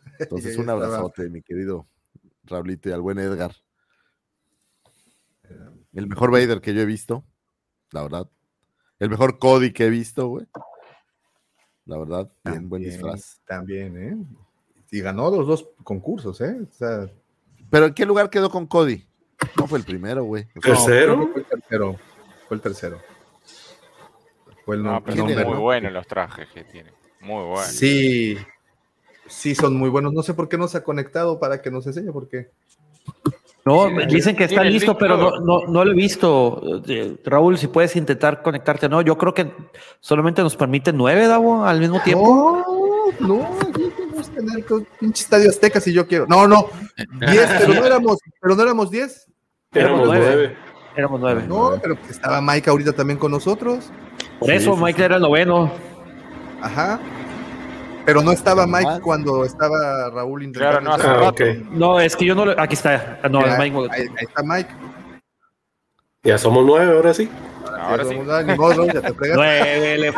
Entonces, 0.19 0.57
un 0.57 0.69
abrazote, 0.69 1.29
mi 1.29 1.43
querido 1.43 1.87
Raulito 2.43 2.89
y 2.89 2.91
al 2.91 3.01
buen 3.01 3.19
Edgar. 3.19 3.55
El 5.93 6.07
mejor 6.07 6.31
Vader 6.31 6.61
que 6.61 6.73
yo 6.73 6.81
he 6.81 6.85
visto, 6.85 7.23
la 7.91 8.01
verdad. 8.01 8.29
El 8.97 9.09
mejor 9.09 9.37
Cody 9.37 9.71
que 9.71 9.85
he 9.85 9.89
visto, 9.89 10.27
güey. 10.27 10.47
La 11.85 11.99
verdad, 11.99 12.31
bien, 12.43 12.67
buen 12.67 12.81
Bien, 12.81 12.93
disfraz. 12.93 13.41
También, 13.45 13.97
¿eh? 13.97 14.17
Y 14.89 15.01
ganó 15.01 15.29
los 15.29 15.45
dos 15.45 15.69
concursos, 15.83 16.41
¿eh? 16.41 16.57
O 16.67 16.73
sea, 16.73 17.07
Pero 17.69 17.85
¿en 17.87 17.93
qué 17.93 18.05
lugar 18.05 18.29
quedó 18.29 18.49
con 18.49 18.65
Cody? 18.67 19.05
No 19.57 19.67
fue 19.67 19.79
el 19.79 19.85
primero, 19.85 20.23
güey. 20.23 20.47
O 20.55 20.61
sea, 20.75 21.05
no, 21.07 21.27
fue 21.27 21.41
el 21.41 21.45
tercero. 21.45 21.95
Fue 22.47 22.55
el 22.57 22.61
tercero. 22.61 22.99
Fue 24.65 24.75
el 24.75 24.83
No, 24.83 24.93
no- 24.93 25.03
pero 25.03 25.25
muy 25.25 25.57
buenos 25.57 25.91
los 25.91 26.07
trajes 26.07 26.47
que 26.53 26.63
tiene. 26.63 26.91
Muy 27.21 27.43
buenos. 27.43 27.67
Sí, 27.67 28.37
sí 29.27 29.55
son 29.55 29.75
muy 29.75 29.89
buenos. 29.89 30.13
No 30.13 30.23
sé 30.23 30.33
por 30.33 30.47
qué 30.47 30.57
no 30.57 30.67
se 30.67 30.77
ha 30.77 30.83
conectado 30.83 31.39
para 31.39 31.61
que 31.61 31.71
nos 31.71 31.85
enseñe, 31.87 32.11
porque 32.11 32.49
No, 33.67 33.87
Tiene- 33.87 34.05
dicen 34.05 34.35
que 34.35 34.43
está 34.43 34.63
listo, 34.63 34.95
pero 34.95 35.17
no, 35.17 35.39
no, 35.39 35.67
no 35.67 35.83
lo 35.83 35.91
he 35.91 35.95
visto. 35.95 36.61
Eh, 36.87 37.17
Raúl, 37.25 37.57
si 37.57 37.65
puedes 37.67 37.95
intentar 37.95 38.43
conectarte, 38.43 38.87
no, 38.87 39.01
yo 39.01 39.17
creo 39.17 39.33
que 39.33 39.51
solamente 39.99 40.43
nos 40.43 40.55
permite 40.55 40.93
nueve, 40.93 41.25
Davo, 41.27 41.65
al 41.65 41.79
mismo 41.79 41.99
tiempo. 42.03 42.63
No, 43.19 43.27
no, 43.27 43.49
que 44.29 44.41
tener 44.41 44.65
que- 44.65 44.85
pinche 44.99 45.23
estadio 45.23 45.49
Azteca 45.49 45.79
si 45.79 45.93
yo 45.93 46.07
quiero. 46.07 46.25
No, 46.27 46.47
no, 46.47 46.67
10, 47.19 47.49
pero 47.59 47.73
no 47.73 47.85
éramos, 47.85 48.17
pero 48.41 48.55
no 48.55 48.63
éramos 48.63 48.91
10. 48.91 49.27
Éramos 49.73 50.05
nueve. 50.07 50.55
Éramos 50.95 51.19
nueve. 51.19 51.43
No, 51.47 51.73
pero 51.81 51.95
pues 51.97 52.11
estaba 52.11 52.39
Mike 52.41 52.69
ahorita 52.69 52.93
también 52.93 53.19
con 53.19 53.31
nosotros. 53.31 53.91
Por 54.39 54.51
eso 54.51 54.75
Mike 54.77 55.03
era 55.03 55.15
el 55.17 55.21
noveno. 55.21 55.71
Ajá. 56.61 56.99
Pero 58.05 58.21
no 58.21 58.31
estaba 58.31 58.65
Mike 58.67 59.01
cuando 59.01 59.43
estaba 59.43 60.09
Raúl 60.11 60.43
intentando. 60.43 60.79
Claro, 60.79 60.85
no 60.85 60.93
hace 60.93 61.07
entrar. 61.07 61.59
rato. 61.59 61.69
No, 61.71 61.99
es 61.99 62.15
que 62.15 62.25
yo 62.25 62.35
no 62.35 62.45
lo. 62.45 62.59
Aquí 62.59 62.75
está. 62.75 63.19
Ah, 63.23 63.27
No, 63.29 63.39
Mira, 63.39 63.57
Mike. 63.57 63.77
ahí, 63.91 64.01
ahí 64.01 64.25
está 64.27 64.43
Mike. 64.43 64.69
Ya 66.23 66.37
somos 66.37 66.63
nueve, 66.65 66.95
ahora 66.95 67.13
sí. 67.13 67.29
Ahora 67.85 68.05
sí. 68.05 68.15
Ni 68.45 68.55
modo, 68.57 68.85
ya 68.87 69.01
te. 69.01 69.13
Nueve. 69.33 70.13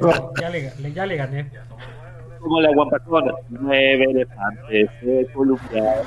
Como- 0.00 0.32
Ya 0.40 0.50
le, 0.50 0.72
ya 0.94 1.06
le 1.06 1.16
gané. 1.16 1.50
Como 2.40 2.60
la 2.60 2.70
guapacona. 2.72 3.32
Nueve 3.48 4.04
elefantes 4.10 4.90
se 5.00 5.26
columpiaron. 5.32 6.06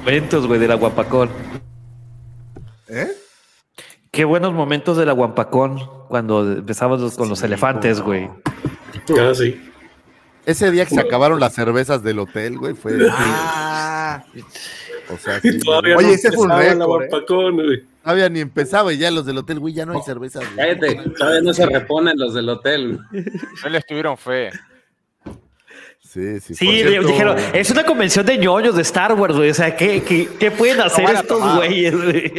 Momentos, 0.00 0.46
güey, 0.46 0.60
de 0.60 0.68
la 0.68 0.74
guapacón. 0.74 1.30
¿Eh? 2.88 3.08
Qué 4.10 4.24
buenos 4.24 4.52
momentos 4.52 4.96
de 4.96 5.06
la 5.06 5.12
guapacón 5.12 5.78
cuando 6.08 6.50
empezamos 6.52 7.00
los- 7.00 7.16
con 7.16 7.28
los 7.28 7.42
elefantes, 7.42 8.00
güey. 8.00 8.28
Ah, 9.18 9.32
sí. 9.34 9.70
Ese 10.46 10.70
día 10.70 10.84
que 10.86 10.94
se 10.94 11.00
acabaron 11.00 11.38
las 11.38 11.54
cervezas 11.54 12.02
del 12.02 12.18
hotel, 12.18 12.58
güey, 12.58 12.74
fue. 12.74 12.92
Ah, 13.10 14.22
O 15.12 15.16
sea, 15.16 15.40
sí, 15.40 15.58
Todavía 15.60 15.96
Oye, 15.96 16.06
no 16.08 16.12
ese 16.14 16.32
fue 16.32 16.46
un 16.46 16.50
empezaba 16.52 16.74
la 16.74 16.98
récord, 16.98 17.02
¿eh? 17.02 17.50
güey. 17.52 17.84
Todavía 18.02 18.28
ni 18.28 18.40
empezaba 18.40 18.92
y 18.92 18.98
ya 18.98 19.10
los 19.10 19.26
del 19.26 19.38
hotel, 19.38 19.58
güey, 19.58 19.74
ya 19.74 19.84
no 19.86 19.92
hay 19.92 20.02
cervezas. 20.02 20.42
güey. 20.44 20.56
Cállate, 20.56 21.10
todavía 21.18 21.40
no 21.42 21.52
se 21.52 21.66
reponen 21.66 22.18
los 22.18 22.32
del 22.34 22.48
hotel. 22.48 22.98
No 23.62 23.68
les 23.68 23.86
tuvieron 23.86 24.16
fe. 24.16 24.50
Sí, 26.00 26.40
sí. 26.40 26.54
Sí, 26.54 26.66
le- 26.82 26.88
cierto, 26.90 27.08
dijeron, 27.08 27.36
es 27.52 27.70
una 27.70 27.84
convención 27.84 28.26
de 28.26 28.38
ñoños 28.38 28.74
de 28.74 28.82
Star 28.82 29.12
Wars, 29.14 29.36
güey. 29.36 29.50
O 29.50 29.54
sea, 29.54 29.76
¿qué, 29.76 30.02
qué, 30.02 30.28
qué 30.38 30.50
pueden 30.50 30.80
hacer 30.80 31.04
estos 31.10 31.26
tomar. 31.26 31.56
güeyes, 31.58 31.94
güey? 31.94 32.32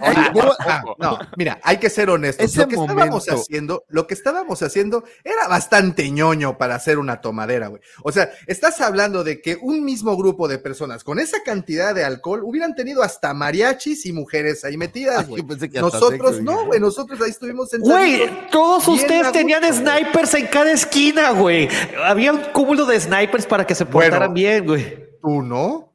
Ah, 0.00 0.30
ah, 0.60 0.82
no, 0.98 1.18
mira, 1.36 1.58
hay 1.62 1.78
que 1.78 1.90
ser 1.90 2.10
honestos. 2.10 2.44
Ese 2.46 2.60
lo 2.62 2.68
que 2.68 2.74
estábamos 2.76 3.28
haciendo, 3.28 3.84
lo 3.88 4.06
que 4.06 4.14
estábamos 4.14 4.62
haciendo 4.62 5.04
era 5.22 5.48
bastante 5.48 6.10
ñoño 6.10 6.58
para 6.58 6.74
hacer 6.74 6.98
una 6.98 7.20
tomadera, 7.20 7.68
güey. 7.68 7.80
O 8.02 8.12
sea, 8.12 8.30
estás 8.46 8.80
hablando 8.80 9.24
de 9.24 9.40
que 9.40 9.56
un 9.60 9.84
mismo 9.84 10.16
grupo 10.16 10.48
de 10.48 10.58
personas 10.58 11.04
con 11.04 11.18
esa 11.18 11.42
cantidad 11.44 11.94
de 11.94 12.04
alcohol 12.04 12.42
hubieran 12.44 12.74
tenido 12.74 13.02
hasta 13.02 13.34
mariachis 13.34 14.06
y 14.06 14.12
mujeres 14.12 14.64
ahí 14.64 14.76
metidas, 14.76 15.26
Ay, 15.28 15.42
güey. 15.42 15.70
que 15.70 15.80
Nosotros 15.80 16.40
no, 16.42 16.66
güey, 16.66 16.80
nosotros 16.80 17.20
ahí 17.20 17.30
estuvimos 17.30 17.70
Güey, 17.78 18.18
sentados. 18.18 18.50
todos 18.50 18.88
ustedes 18.88 19.32
tenían 19.32 19.62
gusto, 19.62 19.82
güey. 19.84 19.98
snipers 20.04 20.34
en 20.34 20.46
cada 20.46 20.72
esquina, 20.72 21.30
güey. 21.30 21.68
Había 22.04 22.32
un 22.32 22.40
cúmulo 22.52 22.84
de 22.86 23.00
snipers 23.00 23.46
para 23.46 23.66
que 23.66 23.74
se 23.74 23.86
portaran 23.86 24.18
Bueno. 24.32 24.34
bien, 24.34 24.66
güey. 24.66 25.04
¿Tú 25.22 25.42
no? 25.42 25.92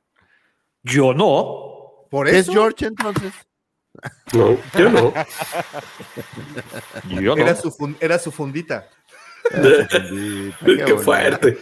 Yo 0.83 1.13
no. 1.13 2.05
Por 2.09 2.27
¿Es 2.27 2.35
eso 2.35 2.53
George 2.53 2.85
entonces? 2.87 3.31
No, 4.33 4.57
yo 4.77 4.89
no. 4.89 5.13
Yo 7.21 7.35
no. 7.35 7.41
era, 7.41 7.55
su 7.55 7.71
fun- 7.71 7.97
era 7.99 8.19
su 8.19 8.31
fundita. 8.31 8.87
Qué 9.51 10.53
fuerte. 11.03 11.55
Qué 11.55 11.61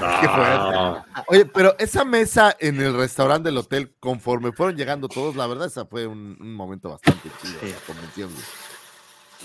Ah, 0.00 1.04
Oye, 1.28 1.46
pero 1.46 1.74
esa 1.78 2.04
mesa 2.04 2.54
en 2.60 2.80
el 2.80 2.94
restaurante 2.96 3.48
del 3.48 3.58
hotel, 3.58 3.92
conforme 3.98 4.52
fueron 4.52 4.76
llegando 4.76 5.08
todos, 5.08 5.34
la 5.36 5.46
verdad, 5.46 5.66
esa 5.66 5.86
fue 5.86 6.06
un, 6.06 6.36
un 6.40 6.54
momento 6.54 6.90
bastante 6.90 7.28
chido 7.42 7.58
la 7.62 7.86
convención. 7.86 8.30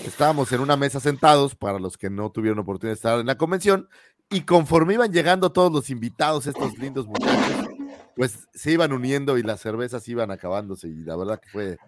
Estábamos 0.04 0.52
en 0.52 0.60
una 0.60 0.76
mesa 0.76 1.00
sentados, 1.00 1.54
para 1.54 1.78
los 1.78 1.96
que 1.98 2.10
no 2.10 2.30
tuvieron 2.30 2.58
oportunidad 2.60 2.92
de 2.92 2.96
estar 2.96 3.18
en 3.20 3.26
la 3.26 3.36
convención, 3.36 3.88
y 4.30 4.42
conforme 4.42 4.94
iban 4.94 5.12
llegando 5.12 5.52
todos 5.52 5.72
los 5.72 5.90
invitados, 5.90 6.46
estos 6.46 6.78
lindos 6.78 7.06
muchachos, 7.06 7.61
pues 8.16 8.48
se 8.52 8.72
iban 8.72 8.92
uniendo 8.92 9.38
y 9.38 9.42
las 9.42 9.60
cervezas 9.60 10.06
iban 10.08 10.30
acabándose, 10.30 10.88
y 10.88 11.02
la 11.04 11.16
verdad 11.16 11.40
que 11.40 11.48
fue, 11.50 11.78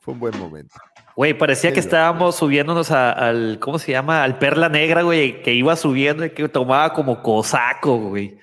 fue 0.00 0.14
un 0.14 0.20
buen 0.20 0.38
momento. 0.38 0.74
Güey, 1.16 1.36
parecía 1.36 1.72
que 1.72 1.80
estábamos 1.80 2.36
subiéndonos 2.36 2.90
a- 2.90 3.12
al, 3.12 3.58
¿cómo 3.60 3.78
se 3.78 3.92
llama? 3.92 4.22
Al 4.24 4.38
Perla 4.38 4.68
Negra, 4.68 5.02
güey, 5.02 5.42
que 5.42 5.52
iba 5.52 5.76
subiendo 5.76 6.24
y 6.24 6.30
que 6.30 6.48
tomaba 6.48 6.92
como 6.92 7.22
cosaco, 7.22 7.96
güey. 7.98 8.38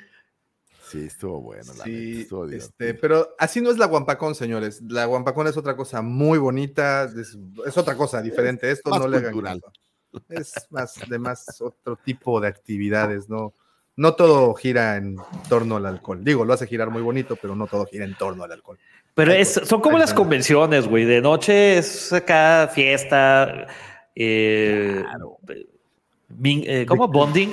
Sí, 0.90 1.04
estuvo 1.06 1.42
bueno, 1.42 1.66
la 1.66 1.74
neta, 1.74 1.84
Sí, 1.84 2.22
estuvo 2.22 2.46
este, 2.46 2.94
pero 2.94 3.36
así 3.38 3.60
no 3.60 3.70
es 3.72 3.78
la 3.78 3.88
Guampacón, 3.88 4.36
señores. 4.36 4.82
La 4.88 5.04
Guampacón 5.04 5.48
es 5.48 5.58
otra 5.58 5.76
cosa 5.76 6.02
muy 6.02 6.38
bonita, 6.38 7.04
es, 7.04 7.38
es 7.66 7.78
otra 7.78 7.96
cosa 7.98 8.22
diferente. 8.22 8.72
Esto 8.72 8.92
Más 8.92 9.00
no 9.02 9.08
le 9.10 9.18
hagan 9.18 9.34
cultural. 9.34 9.62
caso. 9.62 9.74
Es 10.30 10.54
más 10.70 10.96
de 11.10 11.20
más 11.20 11.62
otro 11.62 11.98
tipo 11.98 12.40
de 12.40 12.48
actividades, 12.48 13.28
no, 13.28 13.54
no 13.98 14.14
todo 14.16 14.54
gira 14.54 14.96
en 14.96 15.18
torno 15.50 15.76
al 15.76 15.86
alcohol. 15.86 16.24
Digo, 16.24 16.46
lo 16.46 16.54
hace 16.54 16.68
girar 16.68 16.90
muy 16.90 17.02
bonito, 17.02 17.36
pero 17.36 17.56
no 17.56 17.68
todo 17.68 17.86
gira 17.86 18.06
en 18.06 18.16
torno 18.16 18.44
al 18.44 18.52
alcohol. 18.54 18.80
Pero 19.14 19.34
es, 19.34 19.60
son 19.66 19.82
como 19.82 19.98
las 19.98 20.14
convenciones, 20.14 20.88
güey. 20.88 21.04
De 21.04 21.20
noche 21.22 21.78
es 21.80 22.14
acá 22.14 22.70
fiesta. 22.74 23.68
Eh, 24.16 25.04
min- 26.30 26.64
eh, 26.66 26.86
¿Cómo? 26.88 27.08
Bonding. 27.08 27.52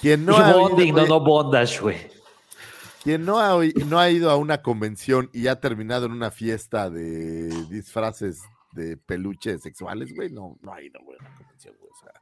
Quien 0.00 0.24
no 0.24 0.36
ha 0.36 0.52
bonding, 0.54 0.94
no, 0.94 1.06
no 1.06 1.20
bondage, 1.20 1.80
güey. 1.80 1.96
Quien 3.02 3.24
no 3.24 3.38
ha, 3.38 3.58
no 3.86 3.98
ha 3.98 4.10
ido 4.10 4.30
a 4.30 4.36
una 4.36 4.62
convención 4.62 5.30
y 5.32 5.46
ha 5.46 5.60
terminado 5.60 6.06
en 6.06 6.12
una 6.12 6.30
fiesta 6.30 6.90
de 6.90 7.48
disfraces 7.68 8.40
de 8.72 8.96
peluches 8.96 9.62
sexuales, 9.62 10.14
güey, 10.14 10.30
no, 10.30 10.58
no 10.62 10.72
ha 10.72 10.82
ido, 10.82 11.00
güey, 11.02 11.18
a 11.18 11.22
una 11.26 11.34
convención, 11.36 11.74
güey. 11.78 11.90
O 11.90 11.96
sea, 11.96 12.12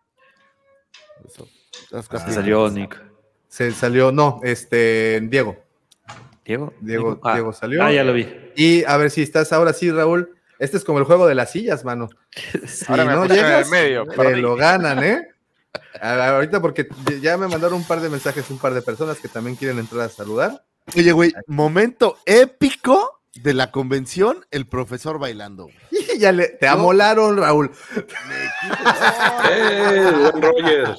eso, 1.27 1.49
Se 1.91 2.09
que- 2.09 2.33
salió 2.33 2.69
Nick. 2.71 3.01
Se 3.49 3.71
salió, 3.73 4.13
no, 4.13 4.41
este, 4.43 5.21
Diego. 5.25 5.57
Diego. 6.45 6.73
Diego, 6.81 7.21
Ah, 7.23 7.35
Diego 7.35 7.53
salió. 7.53 7.83
Ah, 7.83 7.93
ya 7.93 8.05
lo 8.05 8.13
vi. 8.13 8.29
Y 8.57 8.85
a 8.85 8.97
ver 8.97 9.11
si 9.11 9.23
estás 9.23 9.53
ahora 9.53 9.73
sí, 9.73 9.91
Raúl. 9.91 10.33
Este 10.59 10.77
es 10.77 10.85
como 10.85 10.99
el 10.99 11.05
juego 11.05 11.27
de 11.27 11.35
las 11.35 11.51
sillas, 11.53 11.85
mano. 11.85 12.09
Si 12.67 12.85
Ahora 12.89 13.05
me 13.05 13.13
no 13.13 13.25
en 13.25 13.31
el 13.31 13.37
llegas, 13.37 13.69
medio, 13.69 14.07
te 14.07 14.17
perdí. 14.17 14.41
lo 14.41 14.57
ganan, 14.57 15.03
¿eh? 15.05 15.29
Ahorita 16.01 16.61
porque 16.61 16.89
ya 17.21 17.37
me 17.37 17.49
mandaron 17.49 17.75
un 17.79 17.85
par 17.87 18.01
de 18.01 18.09
mensajes, 18.09 18.49
un 18.51 18.59
par 18.59 18.73
de 18.75 18.81
personas 18.83 19.19
que 19.19 19.29
también 19.29 19.57
quieren 19.57 19.79
entrar 19.79 20.03
a 20.03 20.09
saludar. 20.09 20.65
Oye, 20.97 21.13
güey, 21.13 21.33
momento 21.47 22.17
épico 22.25 23.21
de 23.35 23.53
la 23.55 23.71
convención, 23.71 24.47
el 24.51 24.67
profesor 24.67 25.19
bailando. 25.19 25.69
Ya 26.21 26.33
le, 26.33 26.49
te 26.49 26.67
amolaron, 26.67 27.37
Raúl. 27.37 27.71
eh, 29.51 30.13
buen 30.21 30.43
Roger. 30.43 30.97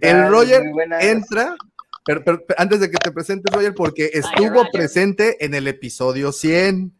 El 0.00 0.28
Roger 0.30 0.62
entra, 1.00 1.56
pero, 2.04 2.24
pero- 2.24 2.44
pero 2.46 2.60
antes 2.60 2.80
de 2.80 2.90
que 2.90 2.98
te 2.98 3.12
presentes, 3.12 3.54
Roger, 3.54 3.74
porque 3.74 4.10
estuvo 4.12 4.64
presente 4.72 5.44
en 5.44 5.54
el 5.54 5.68
episodio 5.68 6.32
100. 6.32 6.92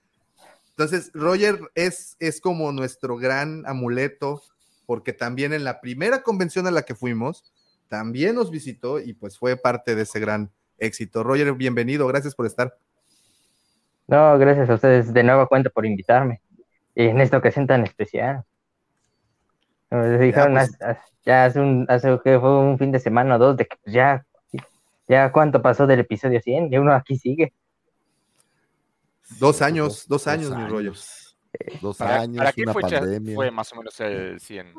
Entonces, 0.71 1.11
Roger 1.13 1.59
es, 1.75 2.17
es 2.19 2.41
como 2.41 2.73
nuestro 2.73 3.17
gran 3.17 3.65
amuleto, 3.67 4.43
porque 4.87 5.13
también 5.13 5.53
en 5.53 5.65
la 5.65 5.81
primera 5.81 6.23
convención 6.23 6.67
a 6.67 6.71
la 6.71 6.83
que 6.83 6.95
fuimos, 6.95 7.53
también 7.89 8.35
nos 8.35 8.51
visitó 8.51 8.99
y 9.01 9.13
pues 9.13 9.39
fue 9.39 9.57
parte 9.57 9.95
de 9.95 10.03
ese 10.03 10.19
gran 10.19 10.51
éxito. 10.79 11.23
Roger, 11.23 11.53
bienvenido, 11.53 12.07
gracias 12.07 12.35
por 12.35 12.47
estar. 12.47 12.77
No, 14.07 14.39
gracias 14.39 14.69
a 14.71 14.75
ustedes 14.75 15.13
de 15.13 15.23
nueva 15.23 15.47
cuenta 15.47 15.69
por 15.71 15.85
invitarme. 15.87 16.41
Y 16.95 17.07
en 17.09 17.21
esta 17.21 17.39
ocasión 17.39 17.67
tan 17.67 17.85
especial. 17.85 18.45
Como 19.89 20.03
les 20.03 20.21
dijeron, 20.21 20.53
pues. 20.55 20.65
hace- 20.75 20.85
hace- 20.85 21.13
ya 21.25 21.45
hace, 21.45 21.61
un, 21.61 21.87
hace 21.89 22.19
que 22.25 22.39
fue 22.41 22.59
un 22.59 22.79
fin 22.79 22.91
de 22.93 22.99
semana 22.99 23.37
o 23.37 23.39
dos, 23.39 23.57
de 23.57 23.67
que 23.67 23.77
pues, 23.83 23.95
ya, 23.95 24.25
ya 25.09 25.31
cuánto 25.33 25.63
pasó 25.63 25.87
del 25.87 26.01
episodio 26.01 26.41
100, 26.41 26.73
y 26.73 26.79
uno 26.79 26.93
aquí 26.95 27.17
sigue. 27.17 27.53
Dos 29.39 29.63
años, 29.63 30.07
dos 30.09 30.27
años, 30.27 30.55
mi 30.57 30.67
rollo. 30.67 30.93
Dos 31.81 31.97
¿Para, 31.99 32.21
años, 32.23 32.39
para 32.39 32.53
qué 32.53 32.63
una 32.63 32.75
fecha 32.75 33.01
pandemia. 33.01 33.35
fue 33.35 33.51
más 33.51 33.73
o 33.73 33.77
menos 33.77 33.99
el 34.01 34.41
100? 34.41 34.73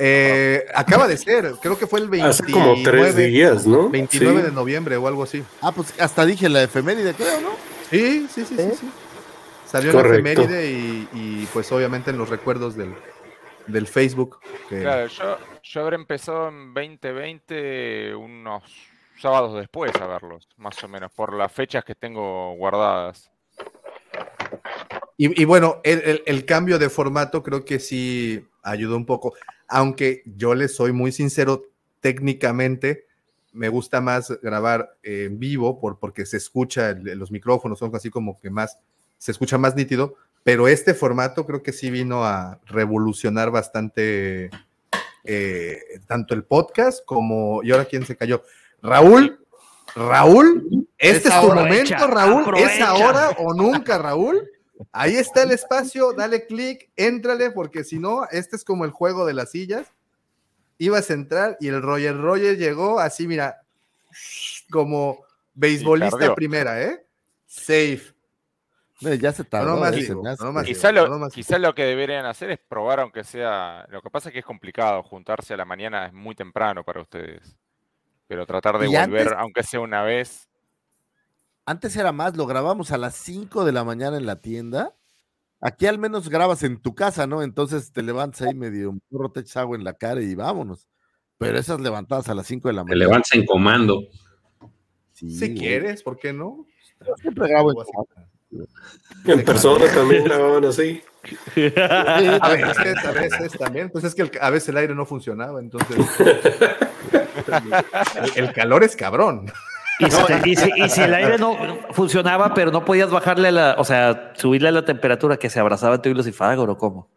Eh, 0.00 0.64
acaba 0.74 1.08
de 1.08 1.16
ser, 1.16 1.52
creo 1.60 1.76
que 1.76 1.86
fue 1.88 1.98
el 2.00 2.08
29, 2.08 2.30
Hace 2.30 2.52
como 2.52 2.74
tres 2.84 3.16
días, 3.16 3.66
¿no? 3.66 3.88
29 3.90 4.40
Sí. 4.40 4.46
de 4.46 4.52
noviembre 4.52 4.96
o 4.96 5.08
algo 5.08 5.24
así. 5.24 5.42
Ah, 5.60 5.72
pues 5.72 5.92
hasta 6.00 6.24
dije 6.24 6.48
la 6.48 6.62
efeméride, 6.62 7.14
creo, 7.14 7.40
¿no? 7.40 7.48
Sí, 7.90 8.26
sí, 8.30 8.44
sí, 8.44 8.56
sí, 8.56 8.70
sí. 8.80 8.90
Salió 9.68 9.92
Correcto. 9.92 10.16
en 10.18 10.24
la 10.24 10.30
efeméride 10.32 10.70
y, 10.70 11.08
y, 11.12 11.46
pues 11.52 11.70
obviamente 11.72 12.10
en 12.10 12.18
los 12.18 12.28
recuerdos 12.30 12.74
del, 12.74 12.94
del 13.66 13.86
Facebook. 13.86 14.40
que- 14.68 14.80
Claro, 14.80 15.06
yo, 15.08 15.36
yo 15.62 15.80
habré 15.82 15.96
empezado 15.96 16.48
en 16.48 16.72
2020 16.72 18.14
unos 18.14 18.62
sábados 19.20 19.58
después 19.58 19.94
a 19.96 20.06
verlos, 20.06 20.48
más 20.56 20.82
o 20.82 20.88
menos, 20.88 21.12
por 21.12 21.34
las 21.34 21.52
fechas 21.52 21.84
que 21.84 21.94
tengo 21.94 22.54
guardadas. 22.54 23.30
Y, 25.16 25.42
y 25.42 25.44
bueno, 25.44 25.80
el, 25.84 26.00
el- 26.04 26.22
el 26.24 26.44
cambio 26.46 26.78
de 26.78 26.88
formato 26.88 27.42
creo 27.42 27.64
que 27.64 27.78
sí 27.78 28.46
ayudó 28.62 28.96
un 28.96 29.04
poco, 29.06 29.34
aunque 29.66 30.22
yo 30.24 30.54
les 30.54 30.74
soy 30.76 30.92
muy 30.92 31.12
sincero, 31.12 31.64
técnicamente 32.00 33.04
me 33.52 33.68
gusta 33.68 34.00
más 34.00 34.30
grabar 34.40 34.96
en 35.02 35.38
vivo 35.38 35.80
por, 35.80 35.98
porque 35.98 36.24
se 36.24 36.36
escucha, 36.38 36.90
el- 36.90 37.18
los 37.18 37.30
micrófonos 37.30 37.78
son 37.80 37.94
así 37.94 38.08
como 38.08 38.38
que 38.40 38.48
más, 38.50 38.78
se 39.18 39.32
escucha 39.32 39.58
más 39.58 39.74
nítido, 39.76 40.14
pero 40.44 40.68
este 40.68 40.94
formato 40.94 41.44
creo 41.44 41.62
que 41.62 41.72
sí 41.72 41.90
vino 41.90 42.24
a 42.24 42.60
revolucionar 42.66 43.50
bastante 43.50 44.50
eh, 45.24 45.80
tanto 46.06 46.34
el 46.34 46.44
podcast 46.44 47.04
como, 47.04 47.62
y 47.62 47.70
ahora 47.70 47.84
quién 47.84 48.06
se 48.06 48.16
cayó, 48.16 48.42
Raúl, 48.80 49.44
Raúl, 49.94 50.88
este 50.96 51.28
Es 51.28 51.34
es, 51.34 51.40
tu 51.40 51.48
momento, 51.48 51.94
aprovecha, 51.94 52.06
Raúl, 52.06 52.58
es 52.58 52.80
ahora 52.80 53.30
o 53.38 53.52
nunca, 53.52 53.98
Raúl. 53.98 54.48
Ahí 54.92 55.16
está 55.16 55.42
el 55.42 55.50
espacio, 55.50 56.12
dale 56.12 56.46
clic, 56.46 56.88
éntrale, 56.96 57.50
porque 57.50 57.82
si 57.82 57.98
no, 57.98 58.26
este 58.30 58.56
es 58.56 58.64
como 58.64 58.84
el 58.84 58.90
juego 58.90 59.26
de 59.26 59.34
las 59.34 59.50
sillas. 59.50 59.88
Ibas 60.78 61.10
a 61.10 61.14
entrar 61.14 61.56
y 61.60 61.68
el 61.68 61.82
Roger 61.82 62.16
Roger 62.16 62.56
llegó 62.56 63.00
así, 63.00 63.26
mira, 63.26 63.62
como 64.70 65.24
beisbolista 65.54 66.34
primera, 66.36 66.80
¿eh? 66.82 67.04
Safe. 67.46 68.14
No, 69.00 69.14
ya 69.14 69.32
se 69.32 69.44
tardó. 69.44 69.70
No 69.74 69.76
más 69.80 69.92
eh, 69.92 70.00
digo, 70.00 70.22
no 70.40 70.52
más 70.52 70.64
Quizá 70.64 70.90
lo, 70.92 71.06
no 71.08 71.18
más- 71.18 71.32
quizá 71.32 71.58
lo 71.58 71.74
que 71.74 71.84
deberían 71.84 72.26
hacer 72.26 72.50
es 72.50 72.58
probar, 72.58 73.00
aunque 73.00 73.22
sea. 73.24 73.86
Lo 73.90 74.02
que 74.02 74.10
pasa 74.10 74.28
es 74.28 74.32
que 74.32 74.40
es 74.40 74.44
complicado, 74.44 75.02
juntarse 75.04 75.54
a 75.54 75.56
la 75.56 75.64
mañana 75.64 76.06
es 76.06 76.12
muy 76.12 76.34
temprano 76.34 76.82
para 76.84 77.00
ustedes. 77.00 77.56
Pero 78.26 78.44
tratar 78.46 78.78
de 78.78 78.86
Y 78.86 78.88
volver, 78.88 79.20
antes- 79.28 79.32
aunque 79.38 79.62
sea 79.62 79.80
una 79.80 80.02
vez. 80.02 80.48
Antes 81.64 81.96
era 81.96 82.12
más, 82.12 82.36
lo 82.36 82.46
grabamos 82.46 82.90
a 82.92 82.98
las 82.98 83.14
5 83.14 83.64
de 83.64 83.72
la 83.72 83.84
mañana 83.84 84.16
en 84.16 84.26
la 84.26 84.40
tienda. 84.40 84.94
Aquí 85.60 85.86
al 85.86 85.98
menos 85.98 86.28
grabas 86.28 86.62
en 86.62 86.80
tu 86.80 86.94
casa, 86.94 87.26
¿no? 87.26 87.42
Entonces 87.42 87.92
te 87.92 88.02
levantas 88.02 88.42
ahí 88.42 88.54
medio 88.54 88.90
un 88.90 89.00
porro, 89.10 89.30
te 89.30 89.40
echas 89.40 89.58
agua 89.58 89.76
en 89.76 89.84
la 89.84 89.92
cara 89.94 90.20
y 90.22 90.34
vámonos. 90.34 90.88
Pero 91.36 91.58
esas 91.58 91.80
levantadas 91.80 92.28
a 92.28 92.34
las 92.34 92.46
5 92.46 92.68
de 92.68 92.74
la 92.74 92.82
Te 92.82 92.90
mañana. 92.90 93.04
levantas 93.06 93.32
en 93.34 93.44
comando. 93.46 94.02
Sí, 95.12 95.30
Si 95.30 95.46
güey. 95.48 95.58
quieres, 95.58 96.02
¿por 96.02 96.16
qué 96.18 96.32
no? 96.32 96.64
Yo 97.06 97.14
siempre 97.16 97.48
grabo 97.48 97.70
en 97.72 97.76
En 99.24 99.44
persona 99.44 99.84
también 99.92 100.24
grababan 100.24 100.64
así. 100.64 101.02
A 101.76 102.48
veces, 102.50 103.04
a 103.04 103.10
veces 103.12 103.52
también. 103.58 103.90
Pues 103.90 104.04
es 104.04 104.14
que 104.14 104.22
el- 104.22 104.30
a 104.40 104.50
veces 104.50 104.70
el 104.70 104.76
aire 104.78 104.94
no 104.94 105.04
funcionaba, 105.04 105.60
entonces. 105.60 105.96
el, 108.36 108.52
calor 108.52 108.84
es 108.84 108.96
cabrón. 108.96 109.50
Y 109.98 110.10
si, 110.10 110.50
y 110.50 110.56
si- 110.56 110.72
y 110.76 110.88
si 110.88 111.00
el 111.02 111.14
aire 111.14 111.38
no 111.38 111.56
funcionaba, 111.92 112.54
pero 112.54 112.70
no 112.70 112.84
podías 112.84 113.10
bajarle 113.10 113.52
la, 113.52 113.74
o 113.78 113.84
sea, 113.84 114.32
subirle 114.36 114.70
la 114.72 114.84
temperatura 114.84 115.36
que 115.36 115.50
se 115.50 115.60
abrazaba 115.60 116.00
tú 116.00 116.08
y 116.08 116.14
Lucifagor 116.14 116.70
o 116.70 116.78
cómo. 116.78 117.08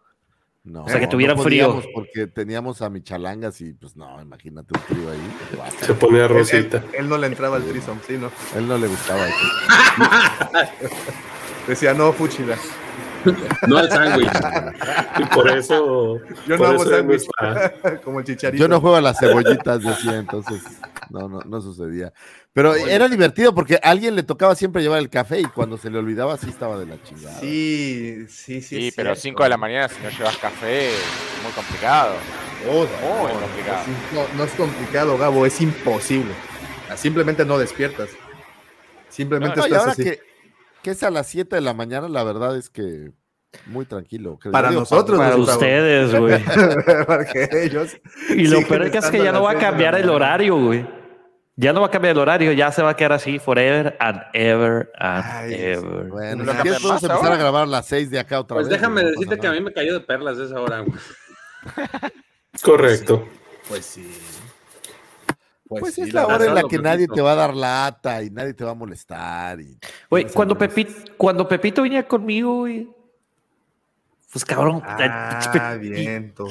No, 0.64 0.84
o 0.84 0.89
sea, 0.89 0.99
que 0.99 1.07
tuvieran 1.07 1.38
no 1.38 1.43
frío. 1.43 1.82
Porque 1.93 2.28
teníamos 2.28 2.82
a 2.84 2.89
Michalangas 2.91 3.59
y 3.62 3.74
pues 3.74 3.95
no, 3.95 4.22
imagínate 4.22 4.74
un 4.78 4.86
trío 4.86 5.09
ahí. 5.12 5.20
guau. 5.55 5.72
Se 5.80 5.93
ponía 5.95 6.28
rosita. 6.28 6.78
él- 6.78 6.84
él 6.99 7.09
no 7.09 7.18
le 7.18 7.28
entraba 7.28 7.55
al 7.57 7.64
trisom, 7.64 7.97
sí, 8.05 8.18
¿no? 8.18 8.30
Él 8.55 8.68
no 8.68 8.78
le 8.78 8.88
gustaba 8.88 9.28
eso. 9.28 9.38
Decía, 11.68 11.93
no, 11.93 12.12
fuchila. 12.14 12.57
No 13.68 13.78
al 13.78 13.89
sándwich. 13.89 14.30
Y 15.20 15.24
por 15.26 15.49
eso. 15.49 16.18
Yo 16.47 16.57
no 16.57 16.66
hago 16.66 16.86
sándwich. 16.86 17.28
Como 18.03 18.20
el 18.20 18.26
chicharito. 18.26 18.62
Yo 18.64 18.68
no 18.68 18.82
juego 18.82 18.95
a 18.95 19.01
las 19.01 19.20
cebollitas, 19.20 19.84
decía, 19.84 20.18
entonces 20.18 20.62
no, 21.09 21.28
no, 21.30 21.41
no 21.41 21.62
sucedía. 21.62 22.12
Pero 22.54 22.76
era 22.76 23.08
divertido 23.08 23.56
porque 23.56 23.76
a 23.76 23.89
alguien 23.91 24.14
le 24.16 24.24
tocaba 24.24 24.56
siempre 24.56 24.82
llevar 24.82 24.99
el 24.99 25.10
café 25.10 25.39
y 25.39 25.45
cuando 25.45 25.78
se 25.78 25.89
le 25.89 25.97
olvidaba 25.99 26.36
sí 26.38 26.49
estaba 26.49 26.78
de 26.78 26.86
la 26.86 27.02
chingada. 27.02 27.39
Sí, 27.39 28.26
sí, 28.28 28.62
sí. 28.62 28.76
Sí, 28.76 28.93
pero 28.93 29.16
cierto. 29.16 29.22
5 29.22 29.43
de 29.43 29.49
la 29.49 29.58
mañana 29.58 29.88
si 29.88 29.95
no 30.04 30.10
llevas 30.10 30.36
café, 30.38 30.89
es 30.89 30.99
muy 31.43 31.52
complicado. 31.54 32.14
Oh, 32.70 32.80
Muy 33.24 33.34
no, 33.34 33.39
complicado. 33.39 33.82
es- 33.82 34.14
no, 34.14 34.38
no 34.38 34.43
es 34.43 34.52
complicado, 34.52 35.18
Gabo, 35.18 35.45
es 35.45 35.62
imposible. 35.62 36.34
Ah, 36.89 36.97
Simplemente 36.97 37.45
no 37.45 37.58
despiertas. 37.58 38.10
Simplemente 39.10 39.56
No, 39.58 39.64
y 39.64 39.68
estás 39.68 39.80
ahora 39.80 39.91
así. 39.93 40.04
que, 40.04 40.20
que 40.84 40.91
es 40.91 41.04
a 41.04 41.10
las 41.10 41.28
7 41.28 41.56
de 41.56 41.62
la 41.62 41.74
mañana, 41.74 42.10
la 42.10 42.24
verdad 42.26 42.58
es 42.58 42.70
que 42.70 43.12
muy 43.66 43.86
tranquilo. 43.86 44.38
creo. 44.39 44.52
Para 44.52 44.70
digo, 44.70 44.82
nosotros, 44.82 45.18
Para 45.18 45.36
Gustavo. 45.36 45.58
ustedes, 45.60 46.16
güey. 46.16 46.43
Porque 47.08 47.49
ellos. 47.64 47.95
Y 48.30 48.47
lo 48.47 48.62
peor 48.68 48.84
es 48.84 48.91
que, 48.91 48.97
es 48.97 49.06
que 49.06 49.18
estando 49.18 49.24
ya 49.24 49.32
no 49.32 49.43
va 49.43 49.52
a 49.52 49.58
cambiar 49.58 49.95
el 49.95 50.10
horario, 50.10 50.58
güey. 50.58 50.86
Ya 51.62 51.74
no 51.74 51.82
va 51.82 51.88
a 51.88 51.91
cambiar 51.91 52.14
el 52.14 52.18
horario, 52.18 52.51
ya 52.53 52.72
se 52.72 52.82
va 52.82 52.89
a 52.89 52.95
quedar 52.95 53.14
así 53.14 53.38
forever 53.38 53.95
and 53.99 54.20
ever 54.34 54.91
and 54.97 55.24
Ay, 55.28 55.53
ever. 55.53 56.07
Bueno, 56.07 56.43
¿No 56.43 56.51
si 56.53 56.57
quieres 56.57 56.82
podemos 56.82 57.03
empezar 57.03 57.24
ahora? 57.24 57.36
a 57.36 57.38
grabar 57.38 57.64
a 57.64 57.66
las 57.68 57.86
6 57.86 58.09
de 58.09 58.20
acá 58.20 58.39
otra 58.39 58.55
Pues 58.55 58.68
vez. 58.68 58.80
déjame 58.80 59.03
no 59.03 59.09
decirte 59.09 59.38
que 59.38 59.45
a 59.47 59.51
mí 59.51 59.62
me 59.62 59.72
cayó 59.72 59.93
de 59.93 59.99
perlas 59.99 60.39
esa 60.39 60.59
hora. 60.59 60.80
güey. 60.80 60.97
Correcto. 62.64 63.28
Pues 63.70 63.86
sí. 63.86 64.12
Pues, 65.68 65.93
sí, 65.93 66.01
es 66.01 66.14
la 66.14 66.26
hora 66.26 66.45
en 66.45 66.55
la 66.55 66.62
lo 66.64 66.68
que 66.68 66.80
nadie 66.80 67.07
te 67.07 67.22
va 67.22 67.34
a 67.34 67.36
dar 67.36 67.55
lata 67.55 68.24
y 68.24 68.30
nadie 68.32 68.53
te 68.55 68.66
va 68.66 68.72
a 68.72 68.76
molestar. 68.76 69.62
Y 69.62 69.78
Güey, 70.09 70.24
tienes 70.24 70.34
cuando, 70.36 70.57
Pepito, 70.57 70.93
cuando 71.16 71.47
Pepito 71.47 71.84
venía 71.84 72.05
conmigo, 72.07 72.55
güey. 72.62 72.89
Pues 74.34 74.43
cabrón. 74.43 74.82
Ah, 74.84 75.78
viento. 75.80 76.47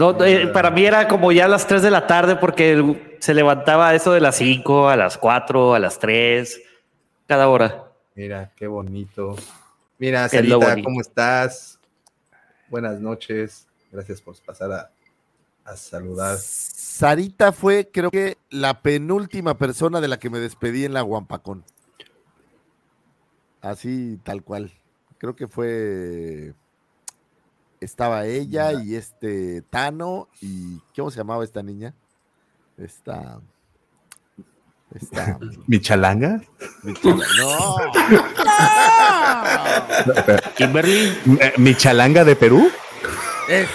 No, 0.00 0.24
eh, 0.24 0.46
para 0.46 0.70
mí 0.70 0.86
era 0.86 1.08
como 1.08 1.30
ya 1.30 1.44
a 1.44 1.48
las 1.48 1.66
3 1.66 1.82
de 1.82 1.90
la 1.90 2.06
tarde 2.06 2.36
porque 2.36 3.18
se 3.20 3.34
levantaba 3.34 3.94
eso 3.94 4.12
de 4.12 4.22
las 4.22 4.36
5, 4.36 4.88
a 4.88 4.96
las 4.96 5.18
4, 5.18 5.74
a 5.74 5.78
las 5.78 5.98
3, 5.98 6.58
cada 7.26 7.50
hora. 7.50 7.92
Mira, 8.14 8.50
qué 8.56 8.66
bonito. 8.66 9.36
Mira, 9.98 10.26
Sarita, 10.30 10.56
bonito. 10.56 10.86
¿cómo 10.86 11.02
estás? 11.02 11.78
Buenas 12.70 12.98
noches. 12.98 13.66
Gracias 13.92 14.22
por 14.22 14.34
pasar 14.40 14.72
a, 14.72 14.90
a 15.66 15.76
saludar. 15.76 16.38
Sarita 16.38 17.52
fue, 17.52 17.90
creo 17.92 18.10
que, 18.10 18.38
la 18.48 18.80
penúltima 18.80 19.58
persona 19.58 20.00
de 20.00 20.08
la 20.08 20.18
que 20.18 20.30
me 20.30 20.38
despedí 20.38 20.86
en 20.86 20.94
la 20.94 21.02
Guampacón. 21.02 21.62
Así, 23.60 24.18
tal 24.24 24.42
cual. 24.42 24.72
Creo 25.18 25.36
que 25.36 25.46
fue. 25.46 26.54
Estaba 27.80 28.26
ella 28.26 28.72
y 28.72 28.94
este 28.94 29.62
Tano 29.62 30.28
y. 30.42 30.78
¿Cómo 30.94 31.10
se 31.10 31.16
llamaba 31.18 31.44
esta 31.44 31.62
niña? 31.62 31.94
Esta. 32.76 33.40
Esta. 34.94 35.38
¿Michalanga? 35.66 36.40
Michala- 36.82 37.26
No. 37.38 37.76
Kimberly. 40.56 41.16
¿Michalanga 41.56 42.24
de 42.24 42.36
Perú? 42.36 42.70
Es- 43.48 43.68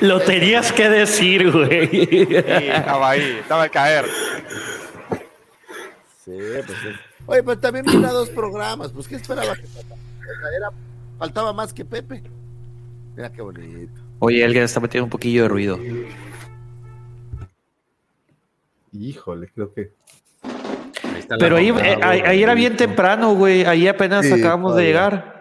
Lo 0.00 0.20
tenías 0.20 0.72
que 0.72 0.88
decir, 0.88 1.50
güey. 1.50 1.88
Sí, 1.88 2.18
estaba 2.68 3.10
ahí, 3.10 3.38
estaba 3.40 3.62
al 3.64 3.70
caer. 3.70 4.06
Sí, 6.24 6.32
pues 6.66 6.78
es- 6.84 6.98
Oye, 7.26 7.42
pero 7.44 7.58
también 7.58 7.84
vine 7.86 8.06
a 8.06 8.10
dos 8.10 8.28
programas. 8.30 8.90
Pues, 8.92 9.06
¿qué 9.08 9.14
esperaba 9.16 9.54
que 9.54 9.62
era- 10.56 10.70
Faltaba 11.18 11.52
más 11.52 11.72
que 11.72 11.84
Pepe. 11.84 12.22
Mira 13.14 13.30
qué 13.30 13.42
bonito. 13.42 14.00
Oye, 14.18 14.44
alguien 14.44 14.64
está 14.64 14.80
metiendo 14.80 15.04
un 15.04 15.10
poquillo 15.10 15.42
de 15.42 15.48
ruido. 15.48 15.78
Híjole, 18.92 19.48
creo 19.54 19.72
que. 19.72 19.92
Ahí 20.42 21.24
Pero 21.38 21.56
ahí, 21.56 21.68
eh, 21.70 21.72
ahí, 22.02 22.18
güey. 22.20 22.30
ahí 22.30 22.42
era 22.42 22.54
bien 22.54 22.76
temprano, 22.76 23.34
güey. 23.34 23.64
Ahí 23.64 23.88
apenas 23.88 24.26
Sí, 24.26 24.32
acabamos 24.32 24.76
de 24.76 24.84
llegar. 24.84 25.32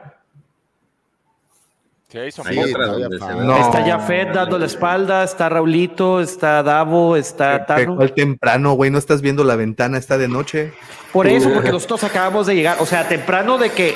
Sí, 2.09 2.19
se 2.31 2.43
falta. 2.43 2.61
ve. 2.61 3.45
No. 3.45 3.57
Está 3.57 3.83
Jafet 3.85 4.33
dando 4.33 4.59
la 4.59 4.65
espalda, 4.65 5.23
está 5.23 5.47
Raulito, 5.49 6.19
está 6.21 6.61
Davo, 6.61 7.15
está 7.15 7.59
¿Qué- 7.59 7.65
Tano. 7.65 7.95
¿Cuál 7.95 8.13
temprano, 8.13 8.73
güey? 8.73 8.91
¿No 8.91 8.97
estás 8.97 9.21
viendo 9.21 9.43
la 9.43 9.55
ventana? 9.55 9.97
Está 9.97 10.17
de 10.17 10.27
noche. 10.27 10.73
Por 11.13 11.27
eso, 11.27 11.51
porque 11.53 11.71
nosotros 11.71 12.03
acabamos 12.03 12.47
de 12.47 12.55
llegar. 12.55 12.77
O 12.79 12.85
sea, 12.85 13.07
temprano 13.07 13.57
de 13.57 13.69
que 13.71 13.95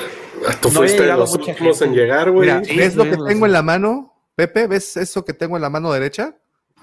Tú 0.60 0.68
No 0.68 0.74
fuiste 0.80 1.02
de 1.02 1.12
los 1.12 1.32
últimos 1.34 1.80
en 1.82 1.94
llegar, 1.94 2.30
güey. 2.30 2.64
Sí, 2.64 2.76
¿ves 2.76 2.96
lo 2.96 3.04
que 3.04 3.16
tengo 3.16 3.46
en 3.46 3.52
la 3.52 3.62
mano? 3.62 4.12
Pepe, 4.34 4.66
¿ves 4.66 4.96
eso 4.96 5.24
que 5.24 5.32
tengo 5.32 5.56
en 5.56 5.62
la 5.62 5.70
mano 5.70 5.92
derecha? 5.92 6.36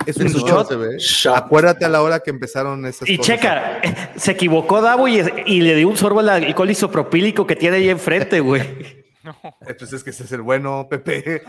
Es 0.08 0.18
un 0.18 0.28
shot. 0.28 0.72
shot. 0.98 1.38
Acuérdate 1.38 1.86
a 1.86 1.90
la 1.90 2.02
hora 2.02 2.20
que 2.20 2.32
empezaron 2.32 2.86
esas 2.86 3.08
Y 3.08 3.18
cosas. 3.18 3.36
checa, 3.36 3.82
se 4.16 4.32
equivocó 4.32 4.82
Davo 4.82 5.08
y, 5.08 5.24
y 5.46 5.62
le 5.62 5.76
dio 5.76 5.88
un 5.88 5.96
sorbo 5.96 6.20
al 6.20 6.30
alcohol 6.30 6.72
isopropílico 6.72 7.46
que 7.46 7.56
tiene 7.56 7.78
ahí 7.78 7.90
enfrente, 7.90 8.40
güey. 8.40 8.62
Eh, 8.62 9.74
Pues 9.78 9.94
es 9.94 10.04
que 10.04 10.10
ese 10.10 10.24
es 10.24 10.32
el 10.32 10.42
bueno, 10.42 10.88
Pepe. 10.90 11.44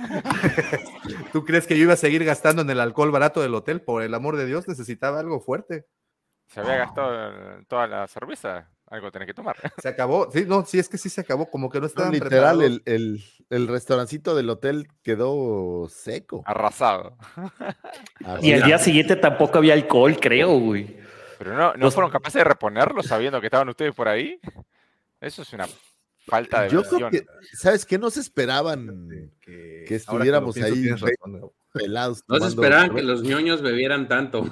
¿Tú 1.33 1.45
crees 1.45 1.67
que 1.67 1.77
yo 1.77 1.85
iba 1.85 1.95
a 1.95 1.97
seguir 1.97 2.25
gastando 2.25 2.63
en 2.63 2.71
el 2.71 2.81
alcohol 2.81 3.11
barato 3.11 3.41
del 3.41 3.55
hotel? 3.55 3.81
Por 3.81 4.03
el 4.03 4.15
amor 4.15 4.37
de 4.37 4.47
Dios, 4.47 4.69
necesitaba 4.69 5.19
algo 5.21 5.41
fuerte. 5.41 5.87
Se 6.47 6.61
había 6.61 6.77
gastado 6.77 7.33
toda 7.67 7.87
la 7.87 8.07
cerveza. 8.07 8.71
Algo 8.89 9.11
tenés 9.11 9.27
que 9.27 9.35
tomar. 9.35 9.57
Se 9.83 9.89
acabó. 9.89 10.31
Sí, 10.33 10.45
no, 10.47 10.65
sí, 10.65 10.79
es 10.79 10.89
que 10.89 10.99
sí 10.99 11.09
se 11.09 11.23
acabó. 11.23 11.51
Como 11.51 11.71
que 11.71 11.79
no 11.79 11.83
No, 11.83 11.87
estaban 11.89 12.13
literal, 12.13 12.63
el, 12.63 12.83
el, 12.85 13.25
el 13.51 13.69
restaurancito 13.69 14.35
del 14.37 14.51
hotel 14.51 14.89
quedó 15.03 15.89
seco. 15.89 16.43
Arrasado. 16.47 17.17
Y 18.43 18.53
al 18.53 18.63
día 18.65 18.79
siguiente 18.79 19.17
tampoco 19.17 19.59
había 19.59 19.75
alcohol, 19.75 20.17
creo, 20.21 20.59
güey. 20.59 20.99
Pero 21.39 21.57
no, 21.57 21.73
¿no 21.73 21.79
Los- 21.87 21.95
fueron 21.95 22.11
capaces 22.13 22.41
de 22.41 22.45
reponerlo 22.45 23.03
sabiendo 23.03 23.41
que 23.41 23.47
estaban 23.49 23.69
ustedes 23.69 23.95
por 23.95 24.07
ahí. 24.09 24.39
Eso 25.21 25.43
es 25.43 25.53
una 25.55 25.67
falta 26.27 26.63
de 26.63 26.69
Yo 26.71 26.83
creo 26.85 27.11
que, 27.11 27.25
¿sabes 27.55 27.85
qué? 27.87 27.99
No 27.99 28.11
se 28.11 28.21
esperaban 28.21 29.33
que, 29.41 29.85
estuviéramos 29.89 30.55
pienso, 30.55 31.07
ahí 31.07 31.15
pelados. 31.73 32.23
No 32.29 32.39
se 32.39 32.49
esperaban 32.49 32.95
que 32.95 33.03
los 33.03 33.23
ñoños 33.23 33.63
bebieran 33.63 34.07
tanto. 34.09 34.45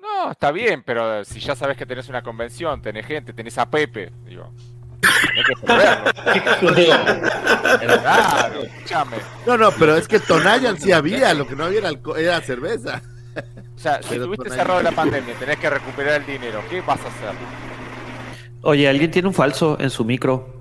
No, 0.00 0.30
está 0.30 0.50
bien, 0.50 0.82
pero 0.84 1.24
si 1.24 1.40
ya 1.40 1.54
sabes 1.54 1.76
que 1.76 1.86
tenés 1.86 2.08
una 2.08 2.22
convención, 2.22 2.80
tenés 2.80 3.06
gente, 3.06 3.32
tenés 3.32 3.58
a 3.58 3.68
Pepe, 3.70 4.10
digo. 4.24 4.52
Tenés 5.00 5.46
que 5.46 5.52
escúchame. 7.86 9.16
No, 9.46 9.56
no, 9.56 9.70
pero 9.72 9.96
es 9.96 10.08
que 10.08 10.18
Tonayan 10.20 10.78
sí 10.78 10.92
había, 10.92 11.32
lo 11.34 11.46
que 11.46 11.56
no 11.56 11.64
había 11.64 11.78
era, 11.80 11.90
alco- 11.90 12.16
era 12.16 12.40
cerveza. 12.40 13.02
O 13.76 13.78
sea, 13.78 14.02
si 14.02 14.10
Pero 14.10 14.26
Tonayan- 14.32 14.54
cerrado 14.54 14.82
la 14.82 14.92
pandemia, 14.92 15.34
tenés 15.34 15.58
que 15.58 15.70
recuperar 15.70 16.20
el 16.20 16.26
dinero, 16.26 16.62
¿qué 16.68 16.80
vas 16.80 17.00
a 17.00 17.08
hacer? 17.08 17.30
Oye, 18.62 18.88
alguien 18.88 19.10
tiene 19.10 19.28
un 19.28 19.34
falso 19.34 19.76
en 19.80 19.90
su 19.90 20.04
micro. 20.04 20.56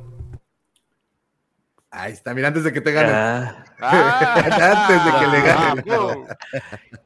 Ahí 1.91 2.13
está, 2.13 2.33
mira, 2.33 2.49
antes 2.49 2.63
de 2.63 2.71
que 2.71 2.81
te 2.81 2.91
ganen. 2.91 3.15
Ah. 3.15 3.65
antes 3.81 5.05
de 5.05 5.11
que 5.19 5.27
le 5.27 5.41
ganen. 5.41 5.85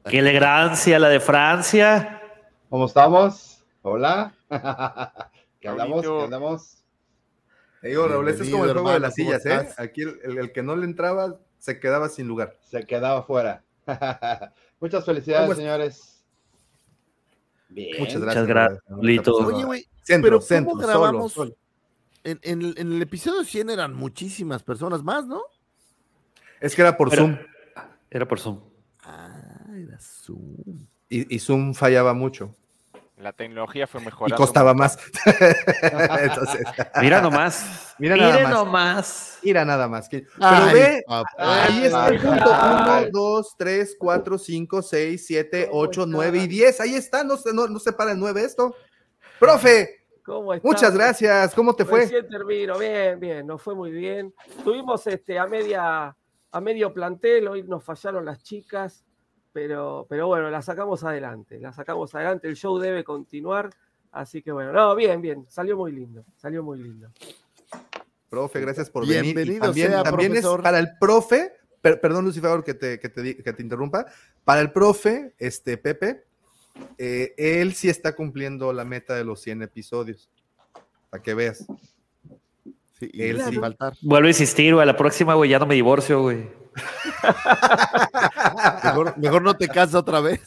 Qué 0.08 0.18
elegancia 0.18 0.98
la 0.98 1.08
de 1.08 1.20
Francia. 1.20 2.20
¿Cómo 2.74 2.86
estamos? 2.86 3.64
Hola. 3.82 4.34
¿Qué 5.60 5.68
andamos? 5.68 6.04
Raulito. 6.04 6.18
¿Qué 6.18 6.24
andamos? 6.24 6.82
Te 7.80 7.86
digo, 7.90 8.08
Raúl, 8.08 8.28
este 8.28 8.42
es 8.42 8.50
como 8.50 8.64
el 8.64 8.72
juego 8.72 8.90
de 8.90 8.98
las 8.98 9.14
sillas, 9.14 9.44
¿cómo 9.44 9.54
¿eh? 9.60 9.68
Aquí 9.76 10.02
el, 10.02 10.18
el- 10.24 10.38
el 10.38 10.52
que 10.52 10.64
no 10.64 10.74
le 10.74 10.84
entraba 10.84 11.38
se 11.56 11.78
quedaba 11.78 12.08
sin 12.08 12.26
lugar. 12.26 12.58
Se 12.68 12.84
quedaba 12.84 13.22
fuera. 13.22 13.62
Muchas 14.80 15.04
felicidades, 15.04 15.42
¿Cómo 15.42 15.52
es? 15.52 15.58
señores. 15.58 16.24
Bien. 17.68 17.90
Muchas 18.00 18.16
Muchas 18.16 18.22
gracias. 18.22 18.46
gracias, 18.48 18.82
Lito. 19.02 19.36
Oye, 19.36 19.64
güey, 19.64 19.86
Centro, 20.02 20.26
pero 20.30 20.36
¿cómo 20.38 20.46
centro, 20.48 20.72
solo, 20.72 20.86
grabamos? 20.88 21.32
solo. 21.32 21.56
En, 22.24 22.40
en 22.42 22.60
el, 22.60 22.74
en 22.76 22.92
el 22.94 23.02
episodio 23.02 23.44
100 23.44 23.70
eran 23.70 23.94
muchísimas 23.94 24.64
personas 24.64 25.00
más, 25.04 25.28
¿no? 25.28 25.42
Es 26.60 26.74
que 26.74 26.82
era 26.82 26.96
por 26.96 27.06
Era- 27.12 27.18
Zoom 27.22 27.38
Era 28.10 28.26
por 28.26 28.40
Zoom. 28.40 28.58
Ah, 29.04 29.64
era 29.76 29.96
Zoom. 30.00 30.88
y, 31.08 31.32
y 31.36 31.38
Zoom 31.38 31.72
fallaba 31.74 32.14
mucho 32.14 32.56
La 33.24 33.32
tecnología 33.32 33.86
fue 33.86 34.02
y 34.02 34.04
mejorando. 34.04 34.36
costaba 34.36 34.72
un 34.72 34.76
más. 34.78 34.98
Entonces, 36.20 36.60
Mira 37.00 37.22
nomás. 37.22 37.94
Mira 37.98 38.16
nada 38.16 38.32
Mire 38.32 38.44
más. 38.44 38.52
nomás. 38.52 39.38
Mira 39.42 39.64
nada 39.64 39.88
más. 39.88 40.08
Pero 40.10 40.26
Ay, 40.40 40.74
ve, 40.74 41.04
papá. 41.06 41.64
ahí 41.64 41.84
está 41.86 42.08
el 42.08 42.20
punto. 42.20 42.44
ay. 42.52 43.04
1, 43.04 43.10
2, 43.12 43.54
3, 43.56 43.96
4, 43.98 44.38
5, 44.38 44.82
6, 44.82 45.26
7, 45.26 45.68
8, 45.72 46.04
9 46.06 46.38
y 46.38 46.46
10. 46.46 46.80
Ahí 46.82 46.94
está, 46.96 47.24
no, 47.24 47.38
se- 47.38 47.54
no, 47.54 47.66
no 47.66 47.78
se 47.78 47.92
para 47.94 48.12
el 48.12 48.18
9 48.18 48.42
esto. 48.44 48.74
Profe, 49.40 50.06
¿Cómo 50.22 50.52
estás? 50.52 50.70
muchas 50.70 50.94
gracias. 50.94 51.54
¿Cómo 51.54 51.74
te 51.74 51.86
fue? 51.86 52.00
Recién 52.00 52.28
termino, 52.28 52.78
bien, 52.78 53.18
bien, 53.18 53.46
nos 53.46 53.62
fue 53.62 53.74
muy 53.74 53.90
bien. 53.90 54.34
Tuvimos 54.62 55.06
este, 55.06 55.38
a, 55.38 55.46
media, 55.46 56.14
a 56.52 56.60
medio 56.60 56.92
plantel, 56.92 57.48
hoy 57.48 57.62
nos 57.62 57.82
fallaron 57.82 58.26
las 58.26 58.42
chicas, 58.42 59.03
pero, 59.54 60.04
pero 60.08 60.26
bueno, 60.26 60.50
la 60.50 60.60
sacamos 60.60 61.04
adelante, 61.04 61.58
la 61.60 61.72
sacamos 61.72 62.14
adelante, 62.14 62.48
el 62.48 62.56
show 62.56 62.76
debe 62.78 63.04
continuar, 63.04 63.70
así 64.12 64.42
que 64.42 64.50
bueno, 64.52 64.72
no, 64.72 64.94
bien, 64.96 65.22
bien, 65.22 65.46
salió 65.48 65.76
muy 65.76 65.92
lindo, 65.92 66.24
salió 66.36 66.62
muy 66.62 66.78
lindo. 66.80 67.08
Profe, 68.28 68.60
gracias 68.60 68.90
por 68.90 69.06
venir. 69.06 69.24
Y 69.26 69.32
Bienvenido 69.34 69.64
también 69.66 69.90
sea, 69.92 70.02
también 70.02 70.36
es 70.36 70.44
para 70.60 70.80
el 70.80 70.88
profe, 70.98 71.52
per- 71.80 72.00
perdón, 72.00 72.24
Lucifer, 72.24 72.64
que 72.64 72.74
te, 72.74 72.98
que, 72.98 73.08
te, 73.08 73.36
que 73.36 73.52
te 73.52 73.62
interrumpa. 73.62 74.06
Para 74.44 74.60
el 74.60 74.72
profe, 74.72 75.34
este 75.38 75.78
Pepe, 75.78 76.24
eh, 76.98 77.32
él 77.36 77.74
sí 77.74 77.88
está 77.88 78.16
cumpliendo 78.16 78.72
la 78.72 78.84
meta 78.84 79.14
de 79.14 79.24
los 79.24 79.40
100 79.40 79.62
episodios. 79.62 80.28
Para 81.10 81.22
que 81.22 81.32
veas. 81.32 81.64
Sí, 82.98 83.08
y 83.12 83.22
Él 83.22 83.40
sin 83.40 83.52
sí. 83.54 83.58
faltar. 83.60 83.92
Vuelvo 84.02 84.26
a 84.26 84.30
insistir, 84.30 84.74
güey. 84.74 84.82
A 84.82 84.86
la 84.86 84.96
próxima, 84.96 85.34
güey, 85.34 85.50
ya 85.50 85.60
no 85.60 85.66
me 85.66 85.76
divorcio, 85.76 86.22
güey. 86.22 86.48
Mejor, 88.84 89.18
mejor 89.18 89.42
no 89.42 89.56
te 89.56 89.68
casas 89.68 89.94
otra 89.94 90.20
vez. 90.20 90.40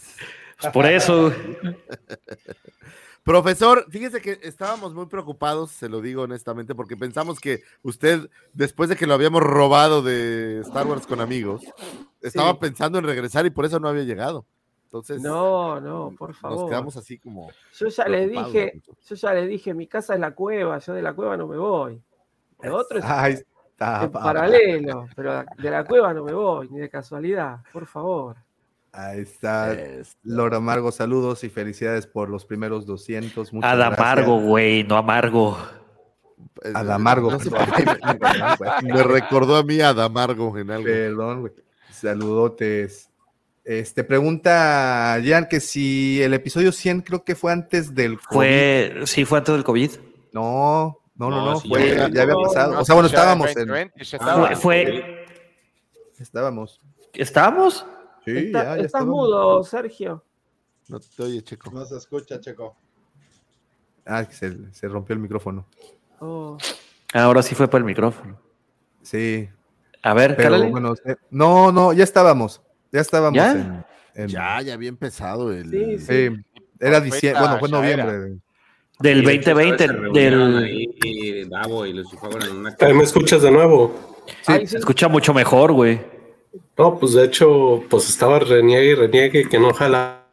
Pues 0.61 0.73
por 0.73 0.85
eso. 0.85 1.31
Profesor, 3.23 3.85
fíjese 3.89 4.21
que 4.21 4.39
estábamos 4.43 4.93
muy 4.93 5.07
preocupados, 5.07 5.71
se 5.71 5.89
lo 5.89 5.99
digo 6.01 6.21
honestamente, 6.23 6.73
porque 6.73 6.95
pensamos 6.95 7.39
que 7.41 7.61
usted, 7.83 8.29
después 8.53 8.89
de 8.89 8.95
que 8.95 9.05
lo 9.05 9.13
habíamos 9.13 9.43
robado 9.43 10.01
de 10.01 10.61
Star 10.61 10.87
Wars 10.87 11.05
con 11.05 11.19
amigos, 11.19 11.61
estaba 12.21 12.51
Sí. 12.53 12.57
pensando 12.61 12.97
en 12.99 13.03
regresar 13.05 13.45
y 13.45 13.49
por 13.49 13.65
eso 13.65 13.79
no 13.81 13.89
había 13.89 14.03
llegado. 14.03 14.45
Entonces, 14.85 15.21
No, 15.21 15.81
no, 15.81 16.15
por 16.17 16.29
nos 16.29 16.39
favor. 16.39 16.69
quedamos 16.69 16.95
así 16.95 17.19
como. 17.19 17.49
Yo 17.77 17.89
ya 17.89 18.07
le 18.07 18.29
dije, 18.29 18.81
yo 19.09 19.15
ya 19.15 19.33
le 19.33 19.45
dije, 19.45 19.73
mi 19.73 19.87
casa 19.87 20.13
es 20.13 20.21
la 20.21 20.31
cueva, 20.31 20.79
yo 20.79 20.93
de 20.93 21.01
la 21.01 21.13
cueva 21.13 21.35
no 21.35 21.47
me 21.47 21.57
voy. 21.57 22.01
Lo 22.63 22.77
otro 22.77 22.99
es 22.99 23.05
Ahí 23.05 23.37
está, 23.77 24.03
en 24.03 24.11
papá. 24.11 24.25
paralelo, 24.25 25.07
pero 25.15 25.45
de 25.57 25.71
la 25.71 25.83
cueva 25.83 26.13
no 26.13 26.23
me 26.23 26.33
voy, 26.33 26.67
ni 26.69 26.79
de 26.79 26.89
casualidad, 26.89 27.59
por 27.71 27.85
favor. 27.85 28.35
Ahí 28.91 29.19
está. 29.19 29.77
Lora 30.23 30.57
Amargo, 30.57 30.91
saludos 30.91 31.43
y 31.43 31.49
felicidades 31.49 32.07
por 32.07 32.29
los 32.29 32.45
primeros 32.45 32.87
200. 32.87 33.53
Muchas 33.53 33.71
Adamargo, 33.71 34.39
güey, 34.39 34.83
no 34.85 34.97
amargo. 34.97 35.55
eh, 36.63 36.71
Adamargo. 36.73 37.29
no 37.31 37.37
me, 38.81 39.03
recordó 39.03 39.57
a 39.57 39.63
mí 39.63 39.81
a 39.81 39.93
Damargo 39.93 40.57
en 40.57 40.71
algo. 40.71 40.85
Perdón, 40.85 41.41
güey. 41.41 41.53
Saludotes. 41.91 43.11
Este, 43.63 44.03
pregunta 44.03 45.19
Jan 45.23 45.47
que 45.47 45.59
si 45.59 46.21
el 46.23 46.33
episodio 46.33 46.71
100 46.71 47.01
creo 47.01 47.23
que 47.23 47.35
fue 47.35 47.51
antes 47.51 47.93
del 47.93 48.17
COVID. 48.19 48.35
Fue, 48.35 48.93
sí, 49.05 49.25
fue 49.25 49.37
antes 49.39 49.53
del 49.53 49.63
COVID. 49.63 49.91
No, 50.31 50.97
no, 51.17 51.29
no, 51.29 51.45
No, 51.53 51.59
fue- 51.59 51.89
ya- 51.95 52.09
ya, 52.09 52.21
había 52.23 52.35
pasado. 52.35 52.73
no, 52.73 52.79
o 52.81 52.85
sea, 52.85 52.95
bueno, 52.95 53.07
estábamos 53.07 53.47
en, 53.49 53.55
2020 53.67 54.03
ya 54.03 54.17
Ah, 54.21 54.21
estaba. 54.21 54.47
Fue, 54.55 54.55
fue- 54.55 55.25
estábamos. 56.19 56.81
¿Estábamos? 57.13 57.85
Sí, 58.25 58.37
Está- 58.37 58.59
ya, 58.59 58.63
ya 58.63 58.71
estás 58.75 58.85
estábamos. 58.85 59.15
mudo, 59.15 59.63
Sergio. 59.63 60.23
No 60.89 60.99
te 60.99 61.23
oye, 61.23 61.41
Checo. 61.43 61.71
No 61.71 61.85
se 61.85 61.97
escucha, 61.97 62.39
Checo. 62.39 62.75
Ah, 64.05 64.23
se, 64.29 64.55
se 64.73 64.87
rompió 64.87 65.13
el 65.13 65.19
micrófono. 65.19 65.65
Oh, 66.19 66.57
Ahora 67.13 67.41
sí 67.41 67.55
fue 67.55 67.67
por 67.67 67.79
el 67.79 67.85
micrófono. 67.85 68.39
Sí. 69.01 69.49
A 70.03 70.13
ver, 70.13 70.35
Pero 70.35 70.69
bueno, 70.69 70.93
eh, 71.05 71.15
no, 71.29 71.71
no, 71.71 71.91
ya 71.93 72.03
estábamos. 72.03 72.61
Ya 72.91 73.01
estábamos 73.01 73.35
¿Ya? 73.35 73.51
en, 73.51 73.85
en- 74.15 74.27
Ya, 74.27 74.61
ya 74.61 74.73
había 74.73 74.89
empezado 74.89 75.51
el. 75.51 75.69
Sí, 75.69 75.99
sí. 75.99 76.05
sí, 76.29 76.45
era 76.79 77.01
diciembre, 77.01 77.41
bueno, 77.41 77.59
fue 77.59 77.69
noviembre. 77.69 78.37
Del 78.99 79.23
Y 79.23 79.25
de 79.25 79.33
hecho, 79.33 79.51
2020, 79.51 79.51
esta 79.51 79.53
vez 79.53 79.77
se 79.77 79.87
reunieron 79.87 80.53
del... 80.55 80.63
ahí, 80.63 80.89
y 81.03 81.43
Davo 81.45 81.85
y 81.85 81.93
Lucifer 81.93 82.43
en 82.43 82.57
una 82.57 82.75
Ahí 82.79 82.93
me 82.93 83.03
escuchas 83.03 83.41
de 83.43 83.51
nuevo. 83.51 83.93
Ay, 84.47 84.61
sí. 84.61 84.67
Se 84.67 84.77
escucha 84.79 85.07
mucho 85.07 85.33
mejor, 85.33 85.71
güey. 85.71 86.01
No, 86.77 86.97
pues 86.97 87.13
de 87.13 87.25
hecho, 87.25 87.83
pues 87.89 88.09
estaba 88.09 88.39
reniegue 88.39 88.85
y 88.85 88.95
reniegue 88.95 89.49
que 89.49 89.59
no 89.59 89.73
jala. 89.73 90.23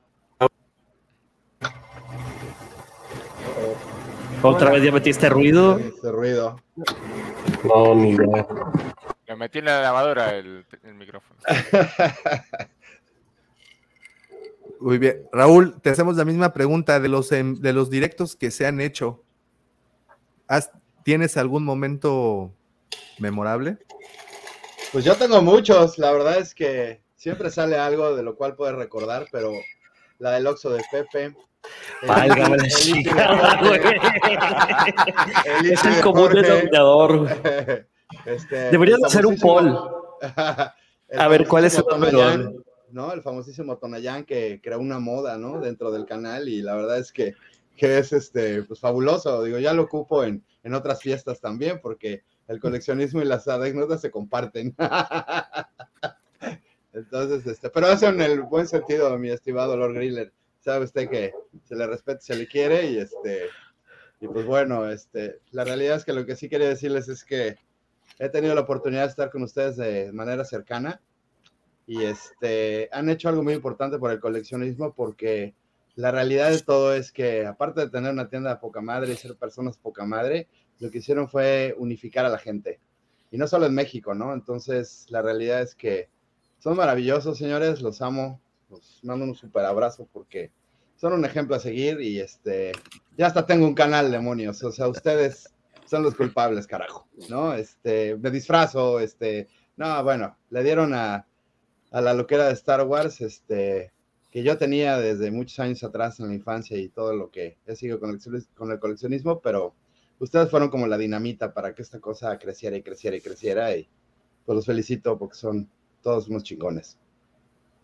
Otra 4.43 4.71
vez 4.71 4.83
ya 4.83 4.93
metiste 4.93 5.29
ruido. 5.29 5.79
Ese 5.79 6.13
ruido. 6.13 6.61
No, 7.65 7.95
ni 7.95 8.11
idea. 8.11 8.47
Lo 9.27 9.37
metí 9.39 9.61
en 9.61 9.65
la 9.65 9.81
lavadora 9.81 10.35
el, 10.37 10.67
el 10.83 10.95
micrófono. 10.95 11.41
Muy 14.85 14.99
bien. 14.99 15.27
Raúl, 15.33 15.81
te 15.81 15.89
hacemos 15.89 16.15
la 16.17 16.27
misma 16.27 16.53
pregunta 16.53 17.01
de 17.01 17.09
los, 17.09 17.33
em, 17.33 17.55
de 17.59 17.73
los 17.73 17.89
directos 17.89 18.37
que 18.37 18.51
se 18.51 18.67
han 18.67 18.83
hecho. 18.83 19.23
¿Has- 20.47 20.71
¿Tienes 21.05 21.39
algún 21.39 21.65
momento 21.65 22.53
memorable? 23.19 23.79
Pues 24.93 25.07
yo 25.07 25.17
tengo 25.17 25.41
muchos, 25.41 25.97
la 25.99 26.13
verdad 26.13 26.37
es 26.39 26.55
que 26.55 27.01
siempre 27.17 27.51
sale 27.51 27.79
algo 27.79 28.15
de 28.15 28.23
lo 28.23 28.37
cual 28.37 28.57
puedes 28.57 28.75
recordar, 28.77 29.27
pero 29.33 29.53
la 30.19 30.33
del 30.33 30.47
Oxxo 30.47 30.69
de 30.69 30.83
Pepe. 30.93 31.25
el 32.03 32.09
Válgame 32.09 32.57
la 32.59 32.65
güey. 33.63 33.81
el 35.61 35.73
Es 35.73 35.83
el 35.83 36.01
común 36.03 36.31
denominador, 36.35 37.19
güey. 37.21 37.35
este, 38.27 38.71
Deberías 38.71 39.03
hacer 39.03 39.25
un 39.25 39.39
poll. 39.39 39.79
A 41.17 41.29
ver, 41.29 41.49
¿cuál 41.49 41.65
es 41.65 41.79
el 41.79 41.85
número? 41.91 42.53
¿No? 42.95 43.13
El 43.13 43.23
famosísimo 43.23 43.77
Tonayán 43.77 44.25
que 44.25 44.61
creó 44.63 44.79
una 44.79 45.01
moda, 45.01 45.37
¿no? 45.37 45.61
Dentro 45.61 45.91
del 45.91 46.07
canal 46.07 46.49
y 46.49 46.63
la 46.63 46.77
verdad 46.77 46.99
es 46.99 47.13
que, 47.13 47.35
que 47.77 47.99
es 47.99 48.13
este, 48.13 48.63
pues 48.63 48.81
fabuloso. 48.81 49.43
Digo, 49.43 49.59
ya 49.59 49.75
lo 49.75 49.83
ocupo 49.83 50.25
en, 50.25 50.43
en 50.63 50.75
otras 50.75 51.03
fiestas 51.03 51.41
también 51.41 51.81
porque 51.83 52.23
el 52.47 52.61
coleccionismo 52.61 53.21
y 53.21 53.25
las 53.25 53.49
anécdotas 53.49 54.01
se 54.01 54.13
comparten. 54.13 54.75
Entonces, 56.93 57.45
este, 57.47 57.69
pero 57.69 57.89
eso 57.89 58.09
en 58.09 58.21
el 58.21 58.43
buen 58.43 58.69
sentido, 58.69 59.19
mi 59.19 59.31
estimado 59.31 59.77
Lord 59.77 59.95
Griller. 59.95 60.33
Sabe 60.61 60.85
usted 60.85 61.11
que 61.11 61.35
se 61.65 61.75
le 61.75 61.87
respeta, 61.87 62.21
se 62.21 62.37
le 62.37 62.47
quiere 62.47 62.91
y 62.91 62.99
este, 62.99 63.49
y 64.21 64.29
pues 64.29 64.47
bueno, 64.47 64.89
este, 64.89 65.41
la 65.51 65.65
realidad 65.65 65.97
es 65.97 66.05
que 66.05 66.15
lo 66.15 66.25
que 66.25 66.37
sí 66.37 66.49
quería 66.49 66.69
decirles 66.69 67.09
es 67.09 67.25
que 67.25 67.57
he 68.19 68.29
tenido 68.29 68.55
la 68.55 68.63
oportunidad 68.63 69.03
de 69.03 69.09
estar 69.09 69.31
con 69.31 69.43
ustedes 69.43 69.77
de 69.77 70.13
manera 70.13 70.45
cercana 70.45 71.01
y 71.87 72.05
este, 72.05 72.89
han 72.93 73.09
hecho 73.09 73.29
algo 73.29 73.43
muy 73.43 73.55
importante 73.55 73.99
por 73.99 74.11
el 74.11 74.21
coleccionismo 74.21 74.95
porque 74.95 75.55
la 75.97 76.11
realidad 76.11 76.51
de 76.51 76.61
todo 76.61 76.95
es 76.95 77.13
que 77.13 77.47
aparte 77.47 77.83
de 77.83 77.91
tener 77.91 78.13
una 78.13 78.29
tienda 78.29 78.51
de 78.51 78.61
poca 78.61 78.81
madre 78.81 79.13
y 79.13 79.17
ser 79.17 79.37
personas 79.37 79.79
poca 79.79 80.05
madre, 80.05 80.49
lo 80.81 80.91
que 80.91 80.99
hicieron 80.99 81.29
fue 81.29 81.75
unificar 81.79 82.25
a 82.25 82.31
la 82.31 82.39
gente. 82.39 82.81
Y 83.31 83.39
no 83.39 83.47
solo 83.47 83.67
en 83.67 83.75
México, 83.75 84.15
¿no? 84.15 84.33
Entonces, 84.33 85.07
la 85.09 85.23
realidad 85.23 85.61
es 85.63 85.75
que 85.75 86.09
son 86.59 86.77
maravillosos, 86.77 87.39
señores, 87.39 87.83
los 87.83 88.01
amo, 88.03 88.41
los 88.71 89.01
mando 89.03 89.25
un 89.25 89.35
super 89.35 89.65
abrazo 89.65 90.09
porque 90.13 90.51
son 90.97 91.13
un 91.13 91.25
ejemplo 91.25 91.55
a 91.57 91.61
seguir 91.61 92.01
y 92.01 92.21
este, 92.21 92.73
ya 93.17 93.27
hasta 93.27 93.47
tengo 93.47 93.67
un 93.67 93.75
canal, 93.75 94.11
demonios, 94.11 94.63
o 94.63 94.73
sea, 94.73 94.89
ustedes 94.89 95.53
son 95.85 96.03
los 96.03 96.15
culpables, 96.15 96.67
carajo, 96.67 97.07
¿no? 97.29 97.55
Este, 97.55 98.17
me 98.17 98.31
disfrazo, 98.31 99.01
este, 99.01 99.49
no, 99.77 100.03
bueno, 100.03 100.37
le 100.51 100.63
dieron 100.63 100.95
a, 100.95 101.27
a 101.95 102.01
la 102.01 102.13
loquera 102.13 102.49
de 102.49 102.55
Star 102.55 102.85
Wars, 102.85 103.21
este, 103.21 103.93
que 104.33 104.43
yo 104.43 104.59
tenía 104.59 104.99
desde 104.99 105.31
muchos 105.31 105.61
años 105.61 105.85
atrás 105.85 106.19
en 106.19 106.27
la 106.27 106.35
infancia 106.35 106.77
y 106.77 106.89
todo 106.89 107.15
lo 107.15 107.31
que 107.31 107.57
he 107.67 107.77
seguido 107.77 108.01
con 108.01 108.11
el, 108.11 108.47
con 108.57 108.73
el 108.73 108.81
coleccionismo, 108.81 109.39
pero 109.39 109.73
ustedes 110.19 110.51
fueron 110.51 110.71
como 110.71 110.89
la 110.89 110.99
dinamita 110.99 111.55
para 111.55 111.73
que 111.73 111.83
esta 111.83 112.01
cosa 112.01 112.37
creciera 112.37 112.77
y 112.77 112.83
creciera 112.83 113.17
y 113.17 113.21
creciera 113.21 113.77
y 113.77 113.87
pues 114.45 114.57
los 114.57 114.67
felicito 114.67 115.17
porque 115.17 115.37
son 115.37 115.71
todos 116.03 116.27
unos 116.27 116.43
chingones. 116.43 116.99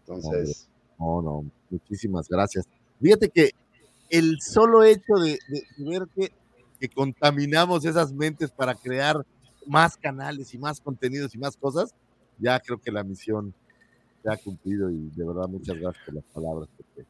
Entonces. 0.00 0.68
No, 0.98 1.22
no, 1.22 1.50
muchísimas 1.70 2.28
gracias. 2.28 2.66
Fíjate 3.00 3.28
que 3.28 3.50
el 4.08 4.38
solo 4.40 4.82
hecho 4.82 5.14
de, 5.22 5.38
de 5.48 5.88
ver 5.88 6.08
que, 6.16 6.32
que, 6.80 6.88
contaminamos 6.88 7.84
esas 7.84 8.12
mentes 8.12 8.50
para 8.50 8.74
crear 8.74 9.24
más 9.66 9.96
canales 9.96 10.52
y 10.52 10.58
más 10.58 10.80
contenidos 10.80 11.32
y 11.32 11.38
más 11.38 11.56
cosas, 11.56 11.94
ya 12.40 12.58
creo 12.58 12.80
que 12.80 12.90
la 12.90 13.04
misión 13.04 13.54
se 14.22 14.30
ha 14.30 14.36
cumplido 14.36 14.90
y 14.90 15.10
de 15.10 15.24
verdad 15.24 15.48
muchas 15.48 15.78
gracias 15.78 16.04
por 16.04 16.14
las 16.14 16.24
palabras. 16.24 16.68
Porque, 16.76 17.06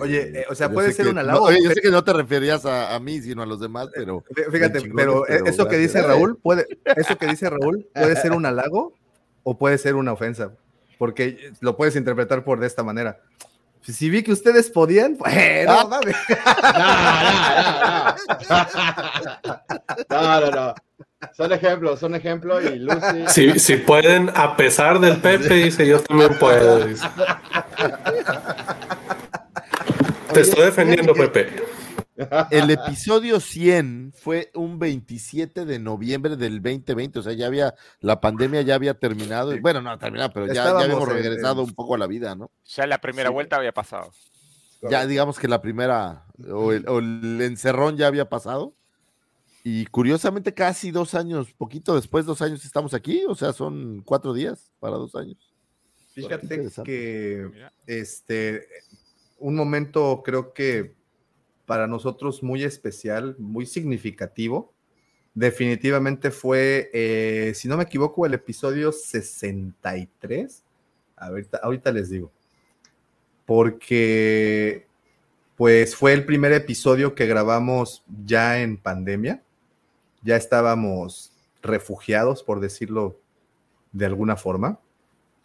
Oye, 0.00 0.40
eh, 0.40 0.46
o 0.50 0.54
sea, 0.54 0.70
puede 0.70 0.92
ser 0.92 1.06
que, 1.06 1.12
un 1.12 1.18
halago. 1.18 1.40
No, 1.40 1.44
oye, 1.46 1.62
yo 1.62 1.70
sé 1.70 1.80
que 1.80 1.90
no 1.90 2.02
te 2.02 2.12
referías 2.12 2.64
a, 2.66 2.94
a, 2.94 3.00
mí, 3.00 3.20
sino 3.20 3.42
a 3.42 3.46
los 3.46 3.60
demás, 3.60 3.88
pero. 3.94 4.24
Fíjate, 4.50 4.80
pero, 4.94 5.24
pero, 5.26 5.46
eso 5.46 5.68
que 5.68 5.78
dice 5.78 6.02
Raúl, 6.02 6.36
puede, 6.36 6.66
eso 6.96 7.16
que 7.16 7.26
dice 7.26 7.48
Raúl 7.48 7.86
puede 7.94 8.16
ser 8.16 8.32
un 8.32 8.44
halago 8.46 8.92
o 9.44 9.56
puede 9.56 9.78
ser 9.78 9.94
una 9.94 10.12
ofensa, 10.12 10.52
porque 10.98 11.52
lo 11.60 11.76
puedes 11.76 11.94
interpretar 11.96 12.44
por 12.44 12.58
de 12.58 12.66
esta 12.66 12.82
manera. 12.82 13.20
Si 13.82 14.08
vi 14.08 14.22
que 14.22 14.32
ustedes 14.32 14.70
podían, 14.70 15.18
no, 15.20 15.88
no, 15.88 16.00
no, 20.08 20.40
no, 20.40 20.50
no. 20.50 20.74
Son 21.32 21.52
ejemplos, 21.52 22.00
son 22.00 22.14
ejemplos 22.14 22.62
y 22.64 22.78
Lucy. 22.78 23.24
Si, 23.28 23.58
si 23.58 23.76
pueden, 23.76 24.30
a 24.34 24.56
pesar 24.56 25.00
del 25.00 25.18
Pepe, 25.18 25.54
dice 25.54 25.86
yo 25.86 26.00
también 26.00 26.38
puedo. 26.38 26.86
Dice. 26.86 27.06
Te 30.32 30.40
estoy 30.40 30.64
defendiendo, 30.64 31.14
Pepe. 31.14 31.64
El 32.50 32.70
episodio 32.70 33.40
100 33.40 34.12
fue 34.14 34.50
un 34.54 34.78
27 34.78 35.64
de 35.64 35.78
noviembre 35.80 36.36
del 36.36 36.62
2020, 36.62 37.18
o 37.18 37.22
sea, 37.22 37.32
ya 37.32 37.46
había, 37.46 37.74
la 38.00 38.20
pandemia 38.20 38.62
ya 38.62 38.76
había 38.76 38.94
terminado, 38.94 39.52
y, 39.52 39.58
bueno, 39.58 39.80
no 39.80 39.90
ha 39.90 39.98
terminado, 39.98 40.32
pero 40.32 40.46
ya, 40.46 40.54
ya 40.54 40.78
habíamos 40.78 41.08
regresado 41.08 41.62
en, 41.62 41.68
un 41.68 41.74
poco 41.74 41.96
a 41.96 41.98
la 41.98 42.06
vida, 42.06 42.36
¿no? 42.36 42.52
Ya 42.64 42.86
la 42.86 42.98
primera 43.00 43.30
sí. 43.30 43.34
vuelta 43.34 43.56
había 43.56 43.72
pasado. 43.72 44.12
Ya 44.88 45.06
digamos 45.06 45.38
que 45.38 45.48
la 45.48 45.60
primera, 45.62 46.26
o 46.50 46.72
el, 46.72 46.86
o 46.88 46.98
el 46.98 47.40
encerrón 47.40 47.96
ya 47.96 48.06
había 48.06 48.28
pasado. 48.28 48.74
Y 49.66 49.86
curiosamente, 49.86 50.52
casi 50.52 50.90
dos 50.90 51.14
años, 51.14 51.50
poquito 51.54 51.94
después, 51.94 52.26
dos 52.26 52.42
años 52.42 52.62
estamos 52.66 52.92
aquí, 52.92 53.24
o 53.26 53.34
sea, 53.34 53.54
son 53.54 54.02
cuatro 54.04 54.34
días 54.34 54.70
para 54.78 54.96
dos 54.96 55.14
años. 55.14 55.38
Fíjate 56.12 56.68
que 56.84 57.50
este, 57.86 58.68
un 59.38 59.56
momento 59.56 60.22
creo 60.22 60.52
que 60.52 60.94
para 61.64 61.86
nosotros 61.86 62.42
muy 62.42 62.62
especial, 62.62 63.36
muy 63.38 63.64
significativo, 63.64 64.74
definitivamente 65.32 66.30
fue, 66.30 66.90
eh, 66.92 67.52
si 67.54 67.66
no 67.66 67.78
me 67.78 67.84
equivoco, 67.84 68.26
el 68.26 68.34
episodio 68.34 68.92
63. 68.92 70.62
Ahorita, 71.16 71.56
ahorita 71.62 71.90
les 71.90 72.10
digo. 72.10 72.30
Porque, 73.46 74.86
pues 75.56 75.96
fue 75.96 76.12
el 76.12 76.26
primer 76.26 76.52
episodio 76.52 77.14
que 77.14 77.26
grabamos 77.26 78.04
ya 78.26 78.60
en 78.60 78.76
pandemia 78.76 79.42
ya 80.24 80.36
estábamos 80.36 81.32
refugiados, 81.62 82.42
por 82.42 82.60
decirlo 82.60 83.20
de 83.92 84.06
alguna 84.06 84.36
forma. 84.36 84.80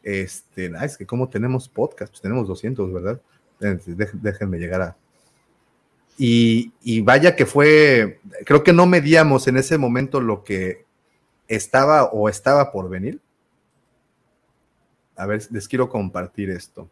Este, 0.01 0.71
es 0.83 0.97
que 0.97 1.05
como 1.05 1.29
tenemos 1.29 1.69
podcast, 1.69 2.11
pues 2.11 2.21
tenemos 2.21 2.47
200, 2.47 2.91
¿verdad? 2.93 3.21
Déjenme 3.59 4.57
llegar 4.57 4.81
a... 4.81 4.97
Y, 6.17 6.73
y, 6.81 6.99
vaya 6.99 7.35
que 7.35 7.45
fue, 7.45 8.19
creo 8.45 8.61
que 8.63 8.73
no 8.73 8.85
medíamos 8.85 9.47
en 9.47 9.55
ese 9.55 9.77
momento 9.77 10.19
lo 10.19 10.43
que 10.43 10.85
estaba 11.47 12.05
o 12.05 12.27
estaba 12.27 12.73
por 12.73 12.89
venir. 12.89 13.21
A 15.15 15.25
ver, 15.25 15.41
les 15.51 15.67
quiero 15.67 15.87
compartir 15.87 16.49
esto. 16.49 16.89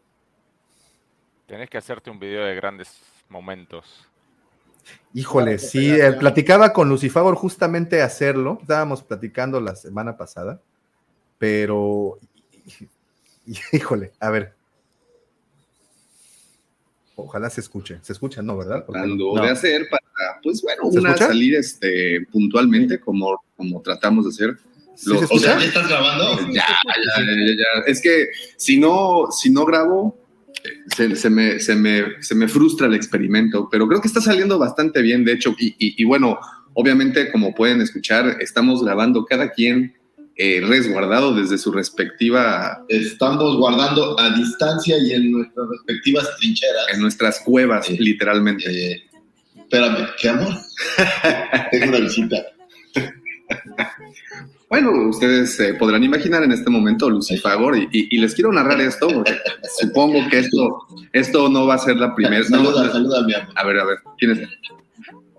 Tienes 1.46 1.68
que 1.68 1.78
hacerte 1.78 2.10
un 2.10 2.18
video 2.18 2.44
de 2.44 2.54
grandes 2.54 3.00
momentos. 3.28 4.08
Híjole, 5.14 5.58
sí, 5.58 5.90
eh, 5.90 6.12
platicaba 6.12 6.72
con 6.72 6.88
Lucifagor 6.88 7.34
justamente 7.34 8.02
hacerlo, 8.02 8.58
estábamos 8.60 9.02
platicando 9.02 9.60
la 9.60 9.74
semana 9.74 10.16
pasada, 10.16 10.60
pero, 11.38 12.18
híjole, 13.72 14.12
a 14.20 14.30
ver. 14.30 14.54
Ojalá 17.16 17.50
se 17.50 17.60
escuche, 17.60 17.98
se 18.02 18.12
escucha, 18.12 18.42
¿no? 18.42 18.56
¿Verdad? 18.56 18.84
Tratando 18.84 19.34
no. 19.34 19.42
de 19.42 19.50
hacer 19.50 19.88
para, 19.90 20.40
pues 20.40 20.62
bueno, 20.62 20.82
una 20.84 21.10
escucha? 21.10 21.26
salir 21.26 21.56
este, 21.56 22.24
puntualmente 22.30 23.00
como, 23.00 23.42
como 23.56 23.80
tratamos 23.82 24.24
de 24.24 24.30
hacer. 24.30 24.58
¿Sí 24.94 25.10
Lo, 25.10 25.18
o 25.18 25.38
sea, 25.38 25.58
¿ya 25.58 25.64
estás 25.64 25.88
grabando? 25.88 26.38
Ya, 26.52 26.64
ya, 26.64 27.24
ya, 27.24 27.54
ya, 27.56 27.82
Es 27.86 28.00
que 28.00 28.28
si 28.56 28.78
no, 28.78 29.32
si 29.32 29.50
no 29.50 29.64
grabo, 29.64 30.16
se, 30.94 31.16
se, 31.16 31.30
me, 31.30 31.60
se, 31.60 31.74
me, 31.74 32.22
se, 32.22 32.34
me, 32.34 32.48
frustra 32.48 32.86
el 32.86 32.94
experimento, 32.94 33.68
pero 33.70 33.86
creo 33.88 34.00
que 34.00 34.08
está 34.08 34.20
saliendo 34.20 34.58
bastante 34.58 35.02
bien, 35.02 35.24
de 35.24 35.32
hecho, 35.32 35.54
y, 35.58 35.68
y, 35.78 36.02
y 36.02 36.04
bueno, 36.04 36.38
obviamente, 36.74 37.30
como 37.30 37.54
pueden 37.54 37.80
escuchar, 37.80 38.36
estamos 38.40 38.84
grabando 38.84 39.24
cada 39.24 39.50
quien 39.50 39.94
eh, 40.40 40.60
resguardado 40.64 41.34
desde 41.34 41.58
su 41.58 41.72
respectiva... 41.72 42.84
Estamos 42.88 43.56
guardando 43.56 44.18
a 44.20 44.30
distancia 44.36 44.96
y 44.96 45.12
en 45.12 45.32
nuestras 45.32 45.68
respectivas 45.68 46.28
trincheras. 46.38 46.86
En 46.94 47.00
nuestras 47.00 47.40
cuevas, 47.40 47.90
Eh, 47.90 47.96
literalmente. 47.98 48.70
Eh, 48.70 49.02
espérame, 49.56 50.06
¿qué 50.20 50.28
amor? 50.28 50.54
Tengo 51.72 51.88
una 51.88 51.98
visita. 51.98 52.36
Bueno, 54.68 55.08
ustedes 55.08 55.58
eh, 55.60 55.74
podrán 55.74 56.04
imaginar 56.04 56.42
en 56.42 56.52
este 56.52 56.68
momento 56.68 57.08
Lucifagor 57.08 57.76
y, 57.76 57.88
y, 57.90 58.16
y, 58.16 58.18
les 58.18 58.34
quiero 58.34 58.52
narrar 58.52 58.80
esto, 58.80 59.08
porque 59.08 59.38
supongo 59.80 60.28
que 60.28 60.40
esto, 60.40 60.86
esto 61.12 61.48
no 61.48 61.66
va 61.66 61.74
a 61.74 61.78
ser 61.78 61.96
la 61.96 62.14
primera. 62.14 62.44
Saluda, 62.44 62.84
no, 62.84 62.92
saluda, 62.92 63.22
mi 63.22 63.34
amor. 63.34 63.54
A 63.56 63.64
ver, 63.64 63.78
a 63.78 63.84
ver, 63.84 63.98
¿quién 64.18 64.32
es? 64.32 64.48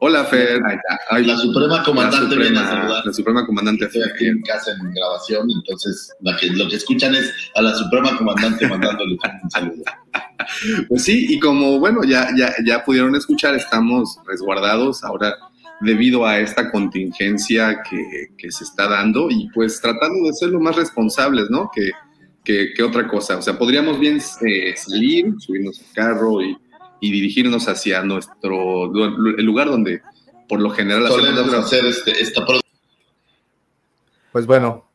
Hola, 0.02 0.24
Fer. 0.24 0.62
Ay, 1.10 1.26
la 1.26 1.38
Suprema 1.38 1.84
Comandante 1.84 2.36
la 2.36 2.42
viene 2.42 2.58
a 2.58 2.62
suprema, 2.62 2.82
saludar. 2.82 3.06
la 3.06 3.14
Suprema 3.14 3.46
Comandante 3.46 3.86
Estoy 3.86 4.02
aquí 4.04 4.28
en 4.28 4.42
casa 4.44 4.72
en 4.72 4.94
grabación, 4.94 5.48
entonces 5.52 6.14
la 6.22 6.38
que, 6.38 6.48
lo 6.48 6.70
que 6.70 6.78
escuchan 6.78 7.14
es 7.16 7.34
a 7.56 7.62
la 7.62 7.76
Suprema 7.76 8.18
Comandante 8.18 8.68
mandándole 8.68 9.18
un 9.44 9.52
saludo. 9.52 9.84
Pues 10.88 11.04
sí, 11.04 11.28
y 11.30 11.40
como, 11.40 11.80
bueno, 11.80 12.04
ya, 12.04 12.30
ya, 12.36 12.56
ya 12.66 12.84
pudieron 12.84 13.14
escuchar, 13.16 13.54
estamos 13.56 14.18
resguardados 14.26 15.04
ahora 15.04 15.36
debido 15.82 16.26
a 16.26 16.40
esta 16.40 16.72
contingencia 16.72 17.82
que, 17.90 18.30
que, 18.38 18.52
se 18.52 18.64
está 18.64 18.88
dando 18.88 19.30
y 19.30 19.50
pues 19.54 19.80
tratando 19.82 20.28
de 20.28 20.34
ser 20.34 20.50
lo 20.50 20.60
más 20.60 20.76
responsables, 20.76 21.50
¿no? 21.50 21.70
Que, 21.74 21.92
que, 22.44 22.74
que 22.74 22.84
otra 22.84 23.08
cosa. 23.08 23.38
O 23.38 23.42
sea, 23.42 23.58
podríamos 23.58 24.00
bien 24.00 24.20
eh, 24.46 24.76
salir, 24.76 25.34
subirnos 25.40 25.80
al 25.80 25.94
carro 25.94 26.42
y, 26.42 26.58
y, 27.00 27.12
dirigirnos 27.12 27.68
hacia 27.68 28.04
nuestro 28.04 28.86
el 29.38 29.46
lugar 29.46 29.68
donde 29.68 30.02
por 30.48 30.60
lo 30.60 30.72
general 30.72 31.06
hacemos 31.06 31.54
hacer 31.54 31.86
este, 31.86 32.12
esta 32.22 32.46
Pues 34.32 34.46
bueno. 34.46 34.86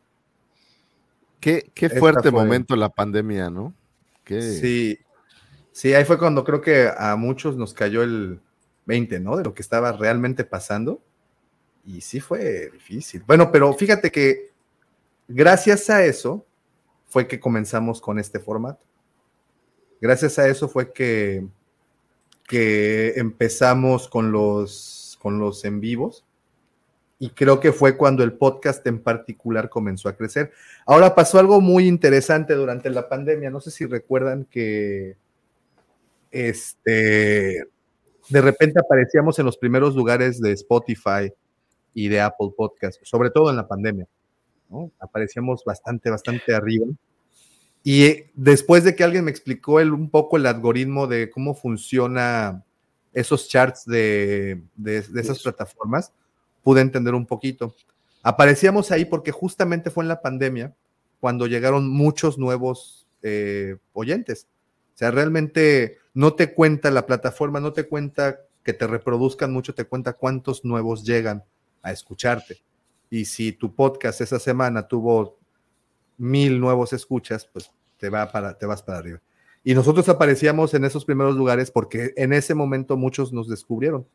Qué, 1.41 1.71
qué 1.75 1.91
fuerte 1.91 2.31
momento 2.31 2.75
la 2.75 2.89
pandemia, 2.89 3.51
¿no? 3.51 3.75
Sí, 4.27 4.99
sí, 5.73 5.93
ahí 5.93 6.05
fue 6.07 6.19
cuando 6.19 6.43
creo 6.43 6.63
que 6.63 6.89
a 6.97 7.17
muchos 7.17 7.57
nos 7.57 7.75
cayó 7.75 8.03
el 8.03 8.41
20, 8.87 9.21
¿no? 9.21 9.37
De 9.37 9.45
lo 9.45 9.55
que 9.55 9.63
estaba 9.63 9.93
realmente 9.93 10.45
pasando. 10.45 11.03
Y 11.85 12.01
sí 12.01 12.21
fue 12.21 12.71
difícil. 12.71 13.23
Bueno, 13.27 13.53
pero 13.53 13.73
fíjate 13.73 14.11
que 14.11 14.51
gracias 15.29 15.91
a 15.91 16.05
eso 16.05 16.47
fue 17.07 17.29
que 17.29 17.41
comenzamos 17.41 18.01
con 18.01 18.19
este 18.19 18.41
formato. 18.41 18.85
Gracias 20.01 20.39
a 20.39 20.49
eso 20.49 20.69
fue 20.69 20.93
que, 20.93 21.47
que 22.47 23.15
empezamos 23.17 24.09
con 24.09 24.33
los, 24.33 25.19
con 25.21 25.39
los 25.39 25.65
en 25.65 25.81
vivos 25.81 26.25
y 27.19 27.31
creo 27.31 27.61
que 27.61 27.73
fue 27.73 27.97
cuando 27.97 28.23
el 28.23 28.35
podcast 28.35 28.87
en 28.87 29.03
particular 29.03 29.71
comenzó 29.71 30.09
a 30.09 30.17
crecer. 30.17 30.53
Ahora 30.85 31.15
pasó 31.15 31.39
algo 31.39 31.61
muy 31.61 31.87
interesante 31.87 32.55
durante 32.55 32.91
la 32.91 33.09
pandemia, 33.09 33.51
no 33.51 33.61
sé 33.61 33.71
si 33.71 33.87
recuerdan 33.87 34.45
que 34.45 35.17
este 36.31 37.65
de 38.29 38.41
repente 38.41 38.81
aparecíamos 38.81 39.39
en 39.39 39.47
los 39.47 39.57
primeros 39.57 39.95
lugares 39.95 40.41
de 40.41 40.53
Spotify 40.53 41.33
y 41.93 42.09
de 42.09 42.21
Apple 42.21 42.51
Podcast, 42.57 43.01
sobre 43.05 43.31
todo 43.31 43.51
en 43.51 43.57
la 43.57 43.69
pandemia. 43.69 44.07
¿no? 44.69 44.91
Aparecíamos 44.99 45.63
bastante, 45.65 46.11
bastante 46.11 46.55
arriba. 46.55 46.87
Y 47.83 48.05
eh, 48.05 48.31
después 48.35 48.83
de 48.85 48.97
que 48.97 49.05
alguien 49.05 49.25
me 49.25 49.31
explicó 49.31 49.79
el, 49.79 49.93
un 49.93 50.09
poco 50.09 50.37
el 50.37 50.47
algoritmo 50.47 51.07
de 51.07 51.31
cómo 51.31 51.55
funciona 51.55 52.65
esos 53.13 53.49
charts 53.49 53.85
de, 53.85 54.63
de, 54.75 55.03
de 55.03 55.21
esas 55.21 55.43
plataformas, 55.43 56.13
pude 56.63 56.81
entender 56.81 57.15
un 57.15 57.27
poquito. 57.27 57.75
Aparecíamos 58.23 58.91
ahí 58.91 59.05
porque 59.05 59.31
justamente 59.31 59.91
fue 59.91 60.03
en 60.03 60.09
la 60.09 60.23
pandemia 60.23 60.75
cuando 61.21 61.47
llegaron 61.47 61.89
muchos 61.89 62.39
nuevos 62.39 63.07
eh, 63.23 63.77
oyentes. 63.93 64.47
O 64.95 64.97
sea, 64.97 65.11
realmente 65.11 65.99
no 66.13 66.35
te 66.35 66.55
cuenta 66.55 66.91
la 66.91 67.07
plataforma, 67.07 67.61
no 67.61 67.73
te 67.73 67.89
cuenta 67.89 68.41
que 68.63 68.73
te 68.73 68.87
reproduzcan 68.87 69.53
mucho, 69.53 69.75
te 69.75 69.85
cuenta 69.85 70.15
cuántos 70.15 70.65
nuevos 70.65 71.05
llegan 71.05 71.45
a 71.83 71.93
escucharte. 71.93 72.63
Y 73.11 73.27
si 73.27 73.53
tu 73.53 73.75
podcast 73.75 74.21
esa 74.21 74.39
semana 74.39 74.89
tuvo 74.89 75.39
mil 76.17 76.61
nuevos 76.61 76.93
escuchas, 76.93 77.47
pues 77.53 77.71
te, 77.99 78.09
va 78.09 78.31
para, 78.31 78.57
te 78.57 78.67
vas 78.67 78.83
para 78.83 78.99
arriba. 78.99 79.21
Y 79.63 79.75
nosotros 79.75 80.09
aparecíamos 80.09 80.75
en 80.75 80.85
esos 80.85 81.05
primeros 81.05 81.37
lugares 81.37 81.71
porque 81.71 82.13
en 82.17 82.33
ese 82.33 82.55
momento 82.55 82.97
muchos 82.97 83.33
nos 83.33 83.49
descubrieron. 83.49 84.07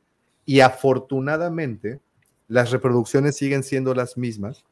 Y 0.45 0.61
afortunadamente, 0.61 1.99
las 2.47 2.71
reproducciones 2.71 3.35
siguen 3.35 3.63
siendo 3.63 3.93
las 3.93 4.17
mismas. 4.17 4.65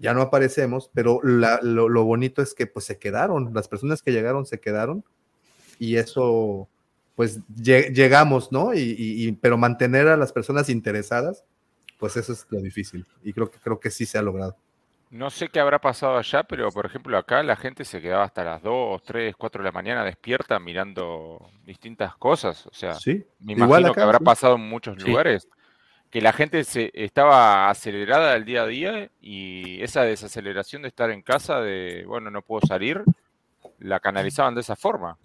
Ya 0.00 0.14
no 0.14 0.22
aparecemos, 0.22 0.90
pero 0.94 1.20
la, 1.22 1.60
lo, 1.62 1.88
lo, 1.88 2.04
bonito 2.04 2.40
es 2.40 2.54
que 2.54 2.66
pues 2.66 2.86
se 2.86 2.98
quedaron, 2.98 3.52
las 3.52 3.68
personas 3.68 4.02
que 4.02 4.12
llegaron 4.12 4.46
se 4.46 4.58
quedaron 4.58 5.04
y 5.78 5.96
eso, 5.96 6.68
pues 7.14 7.40
llegamos, 7.54 8.50
¿no? 8.50 8.72
Y, 8.74 8.94
y, 8.98 9.32
pero 9.32 9.58
mantener 9.58 10.08
a 10.08 10.16
las 10.16 10.32
personas 10.32 10.70
interesadas, 10.70 11.44
pues 11.98 12.16
eso 12.16 12.32
es 12.32 12.46
lo 12.48 12.60
difícil 12.60 13.06
y 13.22 13.32
creo 13.34 13.50
que, 13.50 13.58
creo 13.58 13.78
que 13.78 13.90
sí 13.90 14.06
se 14.06 14.16
ha 14.16 14.22
logrado. 14.22 14.56
No 15.10 15.28
sé 15.28 15.48
qué 15.48 15.60
habrá 15.60 15.80
pasado 15.80 16.16
allá, 16.16 16.44
pero 16.44 16.70
por 16.70 16.86
ejemplo 16.86 17.18
acá 17.18 17.42
la 17.42 17.56
gente 17.56 17.84
se 17.84 18.00
quedaba 18.00 18.24
hasta 18.24 18.44
las 18.44 18.62
2, 18.62 19.02
3, 19.02 19.34
4 19.36 19.62
de 19.62 19.68
la 19.68 19.72
mañana 19.72 20.04
despierta 20.04 20.58
mirando 20.60 21.50
distintas 21.64 22.16
cosas. 22.16 22.66
O 22.68 22.72
sea, 22.72 22.94
sí, 22.94 23.26
me 23.40 23.54
imagino 23.54 23.88
acá, 23.88 23.94
que 23.94 24.00
habrá 24.02 24.18
sí. 24.18 24.24
pasado 24.24 24.54
en 24.54 24.68
muchos 24.68 24.96
sí. 25.02 25.08
lugares 25.08 25.48
que 26.10 26.20
la 26.20 26.32
gente 26.32 26.64
se, 26.64 26.90
estaba 26.94 27.70
acelerada 27.70 28.32
del 28.32 28.44
día 28.44 28.62
a 28.62 28.66
día 28.66 29.10
y 29.20 29.82
esa 29.82 30.02
desaceleración 30.02 30.82
de 30.82 30.88
estar 30.88 31.10
en 31.10 31.22
casa, 31.22 31.60
de, 31.60 32.04
bueno, 32.06 32.30
no 32.30 32.42
puedo 32.42 32.66
salir, 32.66 33.02
la 33.78 34.00
canalizaban 34.00 34.54
de 34.54 34.62
esa 34.62 34.76
forma. 34.76 35.16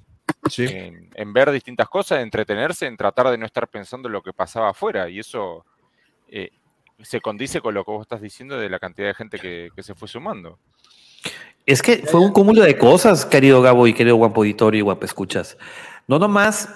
Sí. 0.49 0.65
En, 0.65 1.09
en, 1.15 1.33
ver 1.33 1.51
distintas 1.51 1.89
cosas, 1.89 2.17
en 2.17 2.25
entretenerse, 2.25 2.85
en 2.85 2.97
tratar 2.97 3.29
de 3.29 3.37
no 3.37 3.47
estar 3.47 3.67
pensando 3.67 4.07
en 4.07 4.13
lo 4.13 4.21
que 4.21 4.31
pasaba 4.31 4.69
afuera. 4.69 5.09
Y 5.09 5.19
eso 5.19 5.65
eh, 6.29 6.51
se 7.01 7.19
condice 7.19 7.61
con 7.61 7.73
lo 7.73 7.83
que 7.83 7.91
vos 7.91 8.01
estás 8.01 8.21
diciendo 8.21 8.57
de 8.57 8.69
la 8.69 8.79
cantidad 8.79 9.07
de 9.07 9.15
gente 9.15 9.39
que, 9.39 9.69
que, 9.75 9.83
se 9.83 9.95
fue 9.95 10.07
sumando. 10.07 10.59
Es 11.65 11.81
que 11.81 11.97
fue 11.97 12.19
un 12.19 12.31
cúmulo 12.31 12.61
de 12.61 12.77
cosas, 12.77 13.25
querido 13.25 13.61
Gabo 13.61 13.87
y 13.87 13.93
querido 13.93 14.17
Guapo 14.17 14.41
Auditorio 14.41 14.79
y 14.79 14.83
Guapo 14.83 15.05
Escuchas. 15.05 15.57
No 16.07 16.19
nomás 16.19 16.69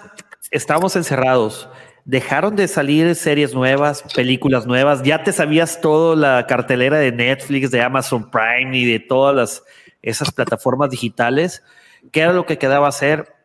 estábamos 0.49 0.95
encerrados, 0.95 1.69
dejaron 2.05 2.55
de 2.55 2.67
salir 2.67 3.13
series 3.15 3.53
nuevas, 3.53 4.03
películas 4.15 4.65
nuevas, 4.65 5.03
ya 5.03 5.23
te 5.23 5.31
sabías 5.31 5.81
toda 5.81 6.15
la 6.15 6.47
cartelera 6.47 6.97
de 6.97 7.11
Netflix, 7.11 7.71
de 7.71 7.81
Amazon 7.81 8.29
Prime 8.29 8.77
y 8.77 8.85
de 8.85 8.99
todas 8.99 9.35
las, 9.35 9.63
esas 10.01 10.31
plataformas 10.31 10.89
digitales. 10.89 11.63
¿Qué 12.11 12.21
era 12.21 12.33
lo 12.33 12.45
que 12.45 12.57
quedaba 12.57 12.87
hacer? 12.87 13.35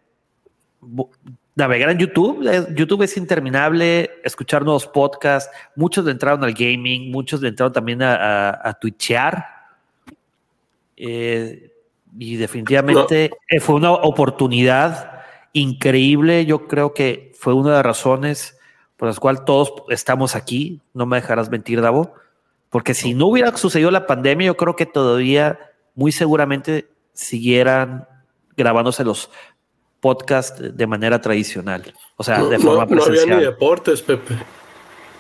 Navegar 1.55 1.91
en 1.91 1.99
YouTube. 1.99 2.75
YouTube 2.75 3.03
es 3.03 3.17
interminable, 3.17 4.11
escuchar 4.25 4.65
nuevos 4.65 4.87
podcasts. 4.87 5.51
Muchos 5.77 6.05
le 6.05 6.13
entraron 6.13 6.43
al 6.45 6.53
gaming, 6.53 7.11
muchos 7.11 7.41
le 7.41 7.49
entraron 7.49 7.73
también 7.73 8.03
a, 8.03 8.15
a, 8.15 8.69
a 8.69 8.75
twitchear. 8.75 9.45
Eh, 10.97 11.71
y 12.19 12.37
definitivamente 12.37 13.31
no. 13.51 13.61
fue 13.61 13.75
una 13.75 13.93
oportunidad 13.93 15.14
increíble. 15.55 16.45
Yo 16.45 16.69
creo 16.69 16.93
que 16.93 17.33
fue 17.39 17.55
una 17.55 17.71
de 17.71 17.77
las 17.77 17.87
razones 17.87 18.59
por 18.99 19.09
las 19.09 19.19
cuales 19.19 19.45
todos 19.47 19.73
estamos 19.89 20.37
aquí. 20.37 20.83
No 20.93 21.07
me 21.07 21.17
dejarás 21.17 21.51
mentir, 21.51 21.81
Davo. 21.81 22.13
Porque 22.69 22.93
si 22.93 23.15
no 23.15 23.29
hubiera 23.29 23.57
sucedido 23.57 23.91
la 23.91 24.07
pandemia, 24.07 24.49
yo 24.49 24.57
creo 24.57 24.77
que 24.77 24.85
todavía, 24.85 25.59
muy 25.95 26.13
seguramente, 26.13 26.89
siguieran 27.13 28.07
grabándose 28.57 29.05
los 29.05 29.31
podcasts 30.01 30.77
de 30.77 30.87
manera 30.87 31.21
tradicional. 31.21 31.95
O 32.17 32.25
sea, 32.25 32.39
no, 32.39 32.49
de 32.49 32.59
forma 32.59 32.83
no, 32.83 32.89
presencial. 32.89 33.29
No 33.29 33.35
había 33.37 33.47
ni 33.49 33.53
deportes, 33.53 34.03
Pepe. 34.03 34.35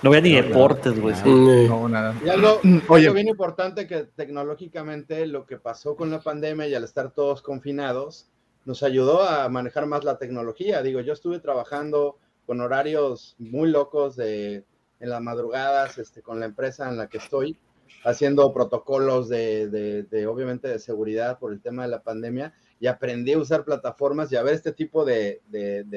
No 0.02 0.10
había 0.10 0.20
ni 0.20 0.32
deportes, 0.34 1.00
güey. 1.00 1.14
No, 1.24 1.88
nada. 1.88 2.14
Y 2.22 2.28
algo, 2.28 2.60
Oye. 2.88 3.04
algo 3.04 3.14
bien 3.14 3.28
importante 3.28 3.86
que 3.86 4.04
tecnológicamente 4.04 5.26
lo 5.26 5.46
que 5.46 5.56
pasó 5.56 5.96
con 5.96 6.10
la 6.10 6.20
pandemia 6.20 6.66
y 6.66 6.74
al 6.74 6.84
estar 6.84 7.12
todos 7.12 7.40
confinados, 7.40 8.28
nos 8.64 8.82
ayudó 8.82 9.22
a 9.22 9.48
manejar 9.48 9.86
más 9.86 10.04
la 10.04 10.18
tecnología. 10.18 10.82
Digo, 10.82 11.00
yo 11.00 11.12
estuve 11.12 11.40
trabajando 11.40 12.18
con 12.46 12.60
horarios 12.60 13.36
muy 13.38 13.70
locos 13.70 14.16
de, 14.16 14.64
en 15.00 15.10
las 15.10 15.20
madrugadas 15.20 15.98
este, 15.98 16.22
con 16.22 16.40
la 16.40 16.46
empresa 16.46 16.88
en 16.88 16.96
la 16.96 17.08
que 17.08 17.18
estoy, 17.18 17.58
haciendo 18.04 18.52
protocolos 18.52 19.28
de, 19.28 19.68
de, 19.68 20.02
de, 20.04 20.26
obviamente, 20.26 20.68
de 20.68 20.78
seguridad 20.78 21.38
por 21.38 21.52
el 21.52 21.60
tema 21.60 21.82
de 21.82 21.88
la 21.88 22.02
pandemia 22.02 22.54
y 22.80 22.86
aprendí 22.86 23.32
a 23.32 23.38
usar 23.38 23.64
plataformas 23.64 24.30
y 24.30 24.36
a 24.36 24.42
ver 24.42 24.54
este 24.54 24.72
tipo 24.72 25.04
de, 25.04 25.40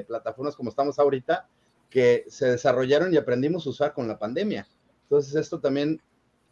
plataformas 0.07 0.55
como 0.55 0.69
estamos 0.69 0.99
ahorita, 0.99 1.47
que 1.89 2.25
se 2.29 2.51
desarrollaron 2.51 3.13
y 3.13 3.17
aprendimos 3.17 3.65
a 3.65 3.69
usar 3.69 3.93
con 3.93 4.07
la 4.07 4.17
pandemia. 4.17 4.67
Entonces, 5.03 5.35
esto 5.35 5.59
también 5.59 6.01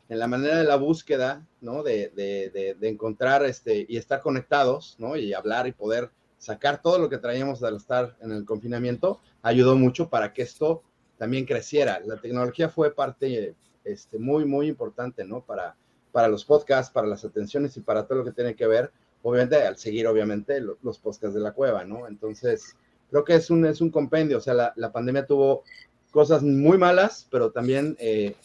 en 0.10 0.20
la 0.20 0.28
manera 0.28 0.58
de 0.58 0.64
la 0.64 0.76
búsqueda, 0.76 1.46
¿no? 1.62 1.84
De, 1.84 2.10
de, 2.16 2.76
de, 2.80 2.90
encontrar 2.90 3.44
este, 3.44 3.86
y 3.90 3.98
estar 3.98 4.22
conectados, 4.22 4.96
¿no? 5.00 5.16
Y 5.16 5.34
hablar 5.34 5.68
y 5.68 5.72
poder 5.72 6.12
sacar 6.38 6.82
todo 6.82 7.00
lo 7.00 7.10
que 7.10 7.18
traíamos 7.18 7.64
al 7.64 7.78
estar 7.78 8.16
en 8.22 8.32
el 8.32 8.46
confinamiento, 8.46 9.20
ayudó 9.42 9.76
mucho 9.76 10.10
para 10.10 10.32
que 10.34 10.44
esto 10.44 10.84
también 11.18 11.46
creciera. 11.46 12.00
La 12.06 12.18
tecnología 12.18 12.70
fue 12.70 12.94
parte 12.94 13.56
este, 13.84 14.20
muy, 14.20 14.46
muy 14.46 14.68
importante, 14.68 15.24
¿no? 15.26 15.42
Para, 15.42 15.76
para 16.12 16.28
los 16.28 16.46
podcasts, 16.46 16.94
para 16.94 17.08
las 17.08 17.26
atenciones 17.26 17.76
y 17.78 17.82
para 17.82 18.06
todo 18.06 18.20
lo 18.20 18.26
que 18.26 18.32
tiene 18.32 18.56
que 18.56 18.68
ver, 18.68 18.92
obviamente, 19.24 19.56
al 19.64 19.78
seguir, 19.78 20.08
obviamente, 20.08 20.62
los, 20.62 20.78
los 20.84 21.00
podcasts 21.00 21.34
de 21.34 21.42
la 21.42 21.54
cueva, 21.54 21.84
¿no? 21.84 22.08
Entonces, 22.08 22.76
creo 23.10 23.24
que 23.24 23.36
es 23.36 23.50
un, 23.50 23.66
es 23.66 23.82
un 23.82 23.90
compendio, 23.90 24.38
o 24.38 24.42
sea, 24.42 24.54
la, 24.54 24.74
la 24.76 24.92
pandemia 24.92 25.26
tuvo 25.26 25.64
cosas 26.12 26.44
muy 26.44 26.78
malas, 26.78 27.28
pero 27.30 27.52
también 27.52 27.98
eh, 28.00 28.36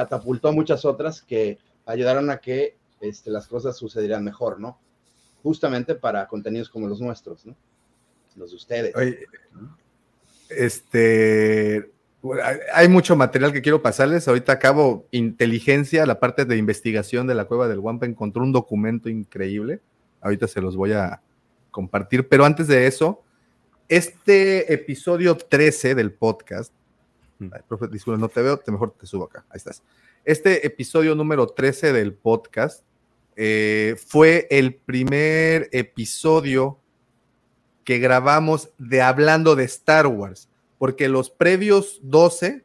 catapultó 0.00 0.52
muchas 0.52 0.84
otras 0.86 1.20
que 1.20 1.58
ayudaron 1.84 2.30
a 2.30 2.38
que 2.38 2.76
este, 3.00 3.30
las 3.30 3.46
cosas 3.46 3.76
sucedieran 3.76 4.24
mejor, 4.24 4.58
¿no? 4.58 4.78
Justamente 5.42 5.94
para 5.94 6.26
contenidos 6.26 6.70
como 6.70 6.88
los 6.88 7.00
nuestros, 7.00 7.44
¿no? 7.44 7.54
Los 8.36 8.50
de 8.50 8.56
ustedes. 8.56 8.94
Este, 10.48 11.90
hay 12.72 12.88
mucho 12.88 13.14
material 13.14 13.52
que 13.52 13.60
quiero 13.60 13.82
pasarles. 13.82 14.26
Ahorita 14.26 14.52
acabo 14.52 15.06
inteligencia, 15.10 16.06
la 16.06 16.18
parte 16.18 16.46
de 16.46 16.56
investigación 16.56 17.26
de 17.26 17.34
la 17.34 17.44
cueva 17.44 17.68
del 17.68 17.78
Wampa 17.78 18.06
encontró 18.06 18.42
un 18.42 18.52
documento 18.52 19.10
increíble. 19.10 19.80
Ahorita 20.22 20.48
se 20.48 20.62
los 20.62 20.76
voy 20.76 20.92
a 20.92 21.20
compartir, 21.70 22.26
pero 22.26 22.46
antes 22.46 22.68
de 22.68 22.86
eso, 22.86 23.22
este 23.88 24.72
episodio 24.72 25.36
13 25.36 25.94
del 25.94 26.12
podcast 26.12 26.72
Ay, 27.40 27.62
disculpe, 27.90 28.20
no 28.20 28.28
te 28.28 28.42
veo, 28.42 28.58
te 28.58 28.70
mejor 28.70 28.94
te 28.98 29.06
subo 29.06 29.24
acá. 29.24 29.46
Ahí 29.48 29.56
estás. 29.56 29.82
Este 30.24 30.66
episodio 30.66 31.14
número 31.14 31.46
13 31.46 31.94
del 31.94 32.12
podcast 32.12 32.84
eh, 33.34 33.96
fue 34.06 34.46
el 34.50 34.74
primer 34.74 35.70
episodio 35.72 36.78
que 37.84 37.98
grabamos 37.98 38.70
de 38.76 39.00
hablando 39.00 39.56
de 39.56 39.64
Star 39.64 40.06
Wars, 40.06 40.50
porque 40.78 41.08
los 41.08 41.30
previos 41.30 42.00
12 42.02 42.62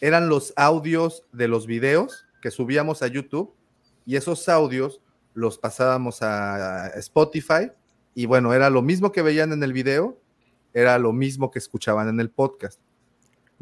eran 0.00 0.30
los 0.30 0.54
audios 0.56 1.24
de 1.32 1.48
los 1.48 1.66
videos 1.66 2.24
que 2.40 2.50
subíamos 2.50 3.02
a 3.02 3.08
YouTube 3.08 3.52
y 4.06 4.16
esos 4.16 4.48
audios 4.48 5.02
los 5.34 5.58
pasábamos 5.58 6.22
a 6.22 6.88
Spotify 6.96 7.72
Y 8.14 8.26
bueno, 8.26 8.54
era 8.54 8.70
lo 8.70 8.80
mismo 8.80 9.12
que 9.12 9.22
veían 9.22 9.52
en 9.52 9.62
el 9.62 9.72
video, 9.72 10.18
era 10.72 10.98
lo 10.98 11.12
mismo 11.12 11.50
que 11.50 11.58
escuchaban 11.58 12.08
en 12.08 12.20
el 12.20 12.30
podcast. 12.30 12.80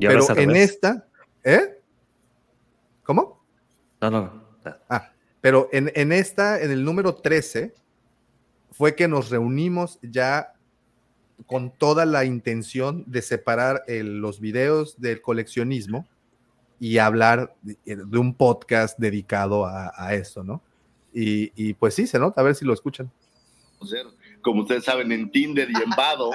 Y 0.03 0.07
Pero 0.07 0.29
en 0.31 0.49
revés. 0.51 0.71
esta, 0.71 1.07
¿eh? 1.45 1.79
¿Cómo? 3.05 3.43
No, 4.01 4.11
no. 4.11 4.43
Ah, 4.89 5.11
pero 5.41 5.69
en, 5.73 5.91
en 5.95 6.13
esta, 6.13 6.61
en 6.61 6.71
el 6.71 6.85
número 6.85 7.15
13, 7.17 7.75
fue 8.71 8.95
que 8.95 9.09
nos 9.09 9.31
reunimos 9.31 9.99
ya 10.03 10.53
con 11.47 11.71
toda 11.73 12.07
la 12.07 12.25
intención 12.25 13.05
de 13.07 13.23
separar 13.23 13.83
el- 13.89 14.19
los 14.21 14.39
videos 14.41 15.01
del 15.01 15.21
coleccionismo 15.21 16.07
y 16.79 16.99
hablar 16.99 17.55
de, 17.63 17.77
de 17.85 18.19
un 18.19 18.35
podcast 18.35 18.99
dedicado 18.99 19.67
a, 19.67 19.93
a 19.97 20.15
eso, 20.15 20.43
¿no? 20.45 20.63
Y, 21.13 21.53
y 21.55 21.75
pues 21.75 21.95
sí, 21.95 22.07
se 22.07 22.19
nota, 22.19 22.41
a 22.41 22.45
ver 22.45 22.55
si 22.55 22.65
lo 22.65 22.73
escuchan. 22.73 23.11
ser, 23.85 24.07
como 24.43 24.63
ustedes 24.63 24.85
saben, 24.85 25.13
en 25.13 25.31
Tinder 25.31 25.69
y 25.71 25.83
en 25.83 25.91
Vado. 25.91 26.31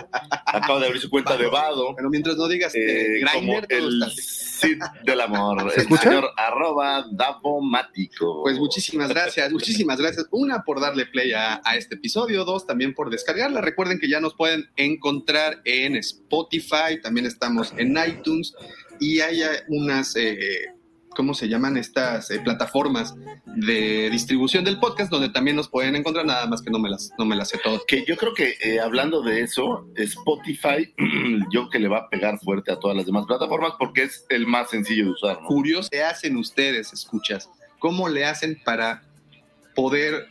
Acaba 0.45 0.79
de 0.79 0.87
abrir 0.87 1.01
su 1.01 1.09
cuenta 1.09 1.37
de 1.37 1.47
Vado. 1.47 1.93
Pero 1.95 2.09
mientras 2.09 2.37
no 2.37 2.47
digas 2.47 2.73
eh, 2.75 3.19
eh, 3.19 3.25
como 3.33 3.61
Grindr, 3.61 3.67
todo 3.67 3.89
el 3.89 4.11
Cid 4.11 4.81
del 5.03 5.21
amor. 5.21 5.71
¿Se 5.71 5.75
el 5.75 5.81
escucha? 5.83 6.03
señor 6.03 6.29
arroba 6.37 7.05
Davomático. 7.11 8.41
Pues 8.43 8.57
muchísimas 8.57 9.09
gracias, 9.09 9.51
muchísimas 9.51 9.99
gracias. 9.99 10.25
Una 10.31 10.63
por 10.63 10.79
darle 10.79 11.05
play 11.05 11.33
a, 11.33 11.61
a 11.63 11.75
este 11.75 11.95
episodio, 11.95 12.45
dos 12.45 12.65
también 12.65 12.93
por 12.93 13.09
descargarla. 13.09 13.61
Recuerden 13.61 13.99
que 13.99 14.09
ya 14.09 14.19
nos 14.19 14.33
pueden 14.33 14.69
encontrar 14.75 15.61
en 15.65 15.95
Spotify, 15.97 17.01
también 17.01 17.25
estamos 17.25 17.73
en 17.77 17.97
iTunes 17.97 18.53
y 18.99 19.19
hay 19.19 19.41
unas, 19.67 20.15
eh, 20.15 20.73
¿cómo 21.17 21.33
se 21.33 21.49
llaman 21.49 21.77
estas 21.77 22.29
eh, 22.29 22.39
plataformas 22.39 23.15
de 23.47 24.07
distribución 24.11 24.63
del 24.63 24.79
podcast 24.79 25.09
donde 25.09 25.29
también 25.29 25.55
nos 25.55 25.67
pueden 25.67 25.95
encontrar, 25.95 26.27
nada 26.27 26.45
más 26.45 26.61
que 26.61 26.69
no 26.69 26.77
me 26.77 26.91
las, 26.91 27.09
no 27.17 27.25
me 27.25 27.35
las 27.35 27.49
sé 27.49 27.57
todas. 27.57 27.81
Que 27.87 28.05
yo 28.05 28.15
creo 28.17 28.35
que 28.35 28.55
eh, 28.61 28.79
hablando 28.79 29.23
de 29.23 29.41
eso, 29.41 29.87
Spotify, 29.95 30.93
yo 31.51 31.71
que 31.71 31.79
le 31.79 31.87
va 31.87 31.97
a 32.01 32.09
pegar 32.09 32.37
fuerte 32.37 32.71
a 32.71 32.77
todas 32.77 32.95
las 32.95 33.07
demás 33.07 33.25
plataformas 33.25 33.73
porque 33.79 34.03
es 34.03 34.27
el 34.29 34.45
más 34.45 34.69
sencillo 34.69 35.05
de 35.05 35.09
usar. 35.09 35.41
¿no? 35.41 35.47
Curioso, 35.47 35.89
¿qué 35.91 36.03
hacen 36.03 36.37
ustedes, 36.37 36.93
escuchas? 36.93 37.49
¿Cómo 37.79 38.09
le 38.09 38.23
hacen 38.23 38.61
para 38.63 39.01
poder 39.73 40.27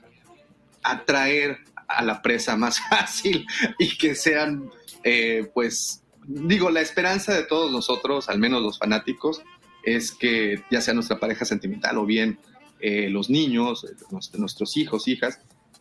atraer 0.85 1.59
a 1.89 2.05
la 2.05 2.23
presa 2.23 2.57
más 2.57 2.79
fácil 2.89 3.45
y 3.81 3.99
que 3.99 4.15
sean, 4.15 4.71
eh, 5.03 5.51
pues, 5.53 6.05
digo, 6.29 6.71
la 6.71 6.81
esperanza 6.81 7.35
de 7.35 7.43
todos 7.43 7.73
nosotros, 7.73 8.29
al 8.29 8.39
menos 8.39 8.63
los 8.63 8.79
fanáticos, 8.79 9.43
es 9.87 10.13
que 10.13 10.63
ya 10.71 10.83
sea 10.83 10.93
nuestra 10.93 11.19
pareja 11.19 11.45
sentimental 11.47 11.97
o 11.97 12.05
bien 12.05 12.39
eh, 12.81 13.09
los 13.09 13.31
niños, 13.31 13.85
eh, 13.85 13.95
nuestros, 14.39 14.77
hijos, 14.77 15.09
hijas, 15.09 15.41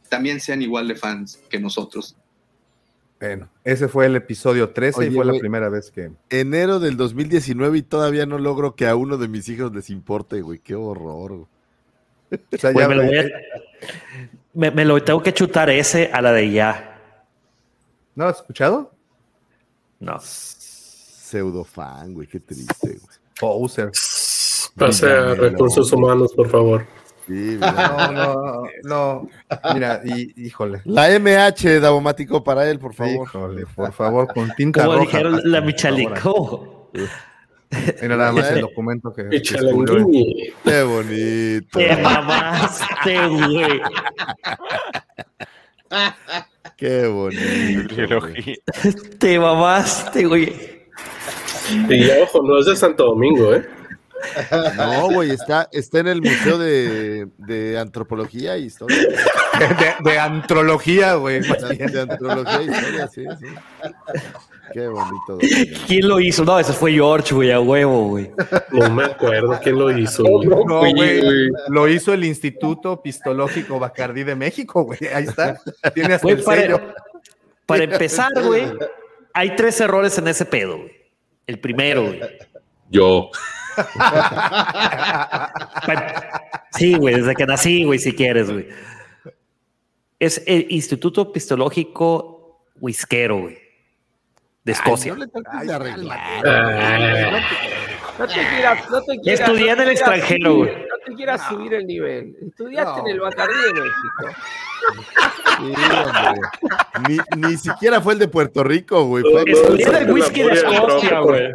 también 0.09 0.39
sean 0.39 0.61
igual 0.61 0.87
de 0.87 0.95
fans 0.95 1.41
que 1.49 1.59
nosotros. 1.59 2.15
Bueno, 3.19 3.49
ese 3.63 3.87
fue 3.87 4.05
el 4.05 4.15
episodio 4.15 4.69
13 4.69 5.07
y 5.07 5.11
fue 5.11 5.25
la 5.25 5.33
primera 5.39 5.67
vez 5.69 5.89
que... 5.91 6.11
Enero 6.29 6.79
del 6.79 6.95
2019 6.97 7.79
y 7.79 7.81
todavía 7.81 8.25
no 8.25 8.37
logro 8.37 8.75
que 8.75 8.87
a 8.87 8.95
uno 8.95 9.17
de 9.17 9.27
mis 9.27 9.49
hijos 9.49 9.73
les 9.73 9.89
importe, 9.89 10.41
güey. 10.41 10.59
Qué 10.59 10.75
horror. 10.75 11.47
güey. 12.29 12.73
Güey, 12.73 12.87
me, 12.87 12.95
lo 12.95 13.03
voy 13.05 13.17
a- 13.17 13.25
me- 14.53 14.71
me 14.71 14.85
lo 14.85 15.01
tengo 15.03 15.23
que 15.23 15.33
chutar 15.33 15.69
ese 15.69 16.11
a 16.13 16.21
la 16.21 16.31
de 16.33 16.51
ya. 16.51 16.99
¿No 18.15 18.25
lo 18.25 18.29
has 18.31 18.37
escuchado? 18.37 18.93
No. 19.99 20.17
Pseudo 20.21 21.63
fan, 21.63 22.13
güey. 22.13 22.27
Qué 22.27 22.39
triste, 22.39 22.87
güey. 23.01 23.15
Poser. 23.39 23.91
Pase 24.77 25.05
a 25.11 25.33
recursos 25.35 25.91
humanos, 25.91 26.33
por 26.35 26.49
favor. 26.49 26.85
Sí, 27.27 27.57
No, 27.59 28.11
no, 28.11 28.63
no. 28.83 29.29
Mira, 29.73 30.01
y, 30.05 30.45
híjole. 30.45 30.81
La 30.85 31.07
MH 31.19 31.79
Davomático 31.79 32.43
para 32.43 32.69
él, 32.69 32.77
por 32.79 32.93
favor. 32.93 33.25
Híjole, 33.27 33.65
por 33.75 33.91
favor, 33.93 34.27
con 34.33 34.53
tinta 34.55 34.81
Como 34.83 34.93
roja. 34.99 35.05
dijeron 35.05 35.41
la 35.43 35.59
por 35.59 35.67
Michalico. 35.67 36.91
Mira 38.01 38.15
nada 38.17 38.31
más 38.31 38.51
el 38.51 38.61
documento 38.61 39.11
que. 39.13 39.27
Qué 39.41 40.83
bonito. 40.83 41.79
Te 41.79 41.95
mamaste, 41.97 43.27
güey. 43.27 43.81
Qué 46.77 47.07
bonito. 47.07 48.19
Te 49.19 49.39
mamaste, 49.39 50.25
güey. 50.25 50.75
Y 51.89 52.09
ojo, 52.21 52.41
no 52.43 52.59
es 52.59 52.65
de 52.65 52.75
Santo 52.75 53.05
Domingo, 53.05 53.53
¿eh? 53.53 53.65
No, 54.77 55.11
güey, 55.11 55.31
está, 55.31 55.69
está 55.71 55.99
en 55.99 56.07
el 56.07 56.21
Museo 56.21 56.57
de, 56.57 57.27
de 57.37 57.77
Antropología 57.77 58.57
y 58.57 58.65
Historia. 58.65 58.97
De, 58.97 60.09
de 60.11 60.19
antrología, 60.19 61.15
güey. 61.15 61.41
De, 61.41 61.99
Antropología 62.01 62.61
y 62.63 62.69
Historia, 62.69 63.07
sí, 63.07 63.23
sí. 63.39 63.45
Qué 64.73 64.87
bonito. 64.87 65.37
¿Quién 65.87 66.07
lo 66.07 66.19
hizo? 66.19 66.43
No, 66.43 66.59
ese 66.59 66.73
fue 66.73 66.93
George, 66.93 67.35
güey, 67.35 67.51
a 67.51 67.59
huevo, 67.59 68.07
güey. 68.09 68.31
No 68.71 68.89
me 68.89 69.03
acuerdo 69.03 69.59
quién 69.61 69.77
lo 69.77 69.95
hizo. 69.95 70.23
güey. 70.23 70.47
No, 70.65 70.79
güey. 70.79 71.21
Lo 71.69 71.87
hizo 71.87 72.11
el 72.13 72.23
Instituto 72.23 73.01
Pistológico 73.01 73.79
Bacardí 73.79 74.23
de 74.23 74.35
México, 74.35 74.83
güey. 74.83 74.99
Ahí 75.13 75.25
está. 75.25 75.59
Tiene 75.93 76.15
hasta 76.15 76.23
Güey, 76.25 76.37
el 76.37 76.43
para, 76.43 76.61
sello. 76.61 76.81
para 77.67 77.83
empezar, 77.83 78.31
güey, 78.43 78.63
hay 79.33 79.55
tres 79.55 79.79
errores 79.81 80.17
en 80.17 80.27
ese 80.29 80.45
pedo, 80.45 80.77
güey. 80.77 81.04
El 81.47 81.59
primero, 81.59 82.03
güey. 82.03 82.21
Yo. 82.89 83.29
Sí, 86.71 86.95
güey, 86.95 87.15
desde 87.15 87.35
que 87.35 87.45
nací, 87.45 87.85
güey, 87.85 87.99
si 87.99 88.13
quieres, 88.13 88.51
güey. 88.51 88.67
Es 90.19 90.43
el 90.45 90.67
Instituto 90.69 91.31
Pistológico 91.31 92.65
Whiskero, 92.81 93.39
güey. 93.43 93.57
De 94.65 94.73
Escocia. 94.73 95.13
Ay, 95.13 95.19
no 95.19 95.25
le 95.25 95.31
trates 95.31 95.67
de 95.67 95.73
arreglar. 95.73 97.43
No 98.17 98.27
te 98.27 98.33
quieras, 98.33 98.89
no 98.89 99.01
te 99.01 99.19
quieras. 99.19 99.39
Estudié 99.41 99.71
en 99.71 99.77
no 99.77 99.83
el 99.83 99.89
extranjero, 99.89 100.51
subir. 100.53 100.71
No 100.77 100.95
te 101.05 101.13
quieras 101.15 101.41
subir 101.49 101.73
el 101.73 101.85
nivel. 101.85 102.35
Estudiaste 102.47 103.01
No. 103.01 103.07
en 103.07 103.13
el 103.13 103.19
Bacardí 103.19 103.53
de 103.53 103.73
México. 103.73 104.41
Sí. 105.57 105.73
Ni, 107.39 107.47
ni 107.49 107.57
siquiera 107.57 108.01
fue 108.01 108.13
el 108.13 108.19
de 108.19 108.27
Puerto 108.27 108.63
Rico, 108.63 109.03
güey. 109.05 109.23
Estudié 109.47 109.85
en 109.87 109.95
el 109.95 110.11
whisky 110.11 110.43
de 110.43 110.53
Escocia, 110.53 111.19
güey. 111.19 111.51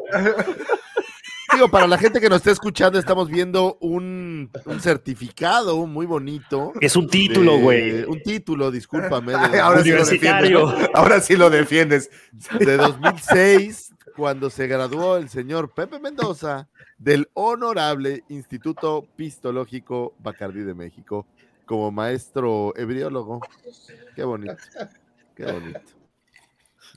Digo, 1.52 1.68
para 1.68 1.88
la 1.88 1.98
gente 1.98 2.20
que 2.20 2.28
nos 2.28 2.38
está 2.38 2.52
escuchando, 2.52 2.96
estamos 2.98 3.28
viendo 3.28 3.76
un, 3.80 4.50
un 4.66 4.80
certificado 4.80 5.84
muy 5.86 6.06
bonito. 6.06 6.72
Es 6.80 6.94
un 6.94 7.08
título, 7.08 7.58
güey. 7.58 8.04
Un 8.04 8.22
título, 8.22 8.70
discúlpame. 8.70 9.34
Ay, 9.34 9.58
ahora 9.62 9.82
sí 9.82 10.18
lo. 10.50 10.72
Ahora 10.94 11.20
sí 11.20 11.36
lo 11.36 11.50
defiendes. 11.50 12.08
de 12.58 12.76
2006, 12.76 13.89
cuando 14.16 14.50
se 14.50 14.66
graduó 14.66 15.16
el 15.16 15.28
señor 15.28 15.70
Pepe 15.70 15.98
Mendoza 15.98 16.68
del 16.98 17.28
Honorable 17.34 18.24
Instituto 18.28 19.06
Pistológico 19.16 20.14
Bacardí 20.18 20.60
de 20.60 20.74
México 20.74 21.26
como 21.66 21.90
maestro 21.90 22.72
ebriólogo. 22.76 23.40
Qué 24.16 24.24
bonito. 24.24 24.56
Qué 25.34 25.44
bonito. 25.44 25.80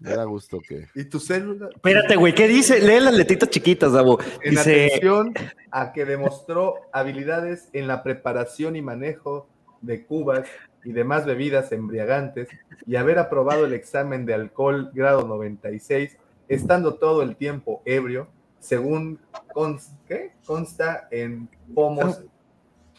Me 0.02 0.15
da 0.15 0.23
gusto 0.23 0.60
que. 0.60 0.88
¿Y 0.95 1.06
tu 1.06 1.19
célula? 1.19 1.69
Espérate, 1.73 2.15
güey, 2.15 2.34
¿qué 2.34 2.48
dice? 2.48 2.80
Lee 2.81 2.99
las 2.99 3.14
letritas 3.14 3.49
chiquitas, 3.49 3.94
Davo. 3.94 4.19
En 4.41 4.52
Dice, 4.52 4.88
atención 4.88 5.34
a 5.72 5.94
que 5.94 6.06
demostró 6.06 6.76
habilidades 6.91 7.69
en 7.73 7.88
la 7.88 8.03
preparación 8.03 8.76
y 8.76 8.81
manejo 8.81 9.48
de 9.81 10.06
cubas 10.06 10.48
y 10.84 10.91
demás 10.91 11.26
bebidas 11.26 11.72
embriagantes 11.72 12.49
y 12.85 12.95
haber 12.95 13.19
aprobado 13.19 13.65
el 13.65 13.73
examen 13.73 14.26
de 14.26 14.34
alcohol 14.34 14.91
grado 14.94 15.27
96, 15.27 16.18
estando 16.55 16.95
todo 16.95 17.21
el 17.21 17.35
tiempo 17.35 17.81
ebrio, 17.85 18.27
según 18.59 19.19
cons- 19.53 19.89
¿qué? 20.07 20.31
consta 20.45 21.07
en 21.11 21.49
pomos. 21.73 22.21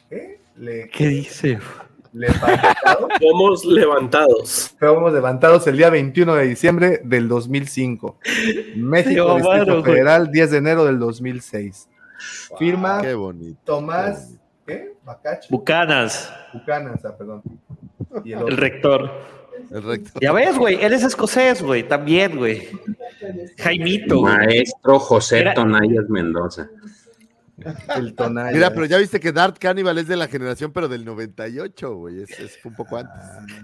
¿Qué? 0.09 0.41
Le, 0.57 0.89
¿qué 0.89 1.09
dice? 1.09 1.59
levantados, 2.13 3.09
Somos 3.21 3.65
levantados. 3.65 4.75
Fuimos 4.79 5.13
levantados 5.13 5.67
el 5.67 5.77
día 5.77 5.91
21 5.91 6.35
de 6.35 6.45
diciembre 6.47 7.01
del 7.03 7.27
2005. 7.29 8.19
México, 8.77 9.35
Distrito. 9.37 9.83
Federal, 9.83 10.31
10 10.31 10.51
de 10.53 10.57
enero 10.59 10.85
del 10.85 10.99
2006. 10.99 11.89
Firma 12.59 13.01
Qué 13.03 13.15
bonito. 13.15 13.59
Tomás, 13.65 14.35
¿qué? 14.67 14.95
Bacacho. 15.05 15.49
Bucanas, 15.51 16.33
Bucanas, 16.53 17.05
ah, 17.05 17.17
perdón. 17.17 17.43
Y 18.25 18.33
el 18.33 18.49
el 18.49 18.57
rector. 18.57 19.11
El 19.71 19.83
rector. 19.83 20.23
Ya 20.23 20.33
ves, 20.33 20.57
güey, 20.57 20.83
él 20.83 20.93
es 20.93 21.03
escocés, 21.03 21.63
güey, 21.63 21.87
también, 21.89 22.37
güey. 22.37 22.69
Jaimito, 23.59 24.19
güey. 24.21 24.35
Maestro 24.37 24.99
José 24.99 25.41
Era- 25.41 25.55
Tonayas 25.55 26.09
Mendoza. 26.09 26.69
El 27.97 28.15
Tonaya. 28.15 28.51
Mira, 28.53 28.71
pero 28.71 28.85
ya 28.87 28.99
viste 28.99 29.21
que 29.21 29.31
Dart 29.31 29.57
Cannibal 29.59 29.97
es 29.99 30.09
de 30.09 30.17
la 30.17 30.27
generación, 30.27 30.73
pero 30.73 30.89
del 30.89 31.05
98, 31.05 31.95
güey. 31.95 32.23
Es, 32.23 32.31
es 32.41 32.59
un 32.65 32.75
poco 32.75 32.97
antes. 32.97 33.15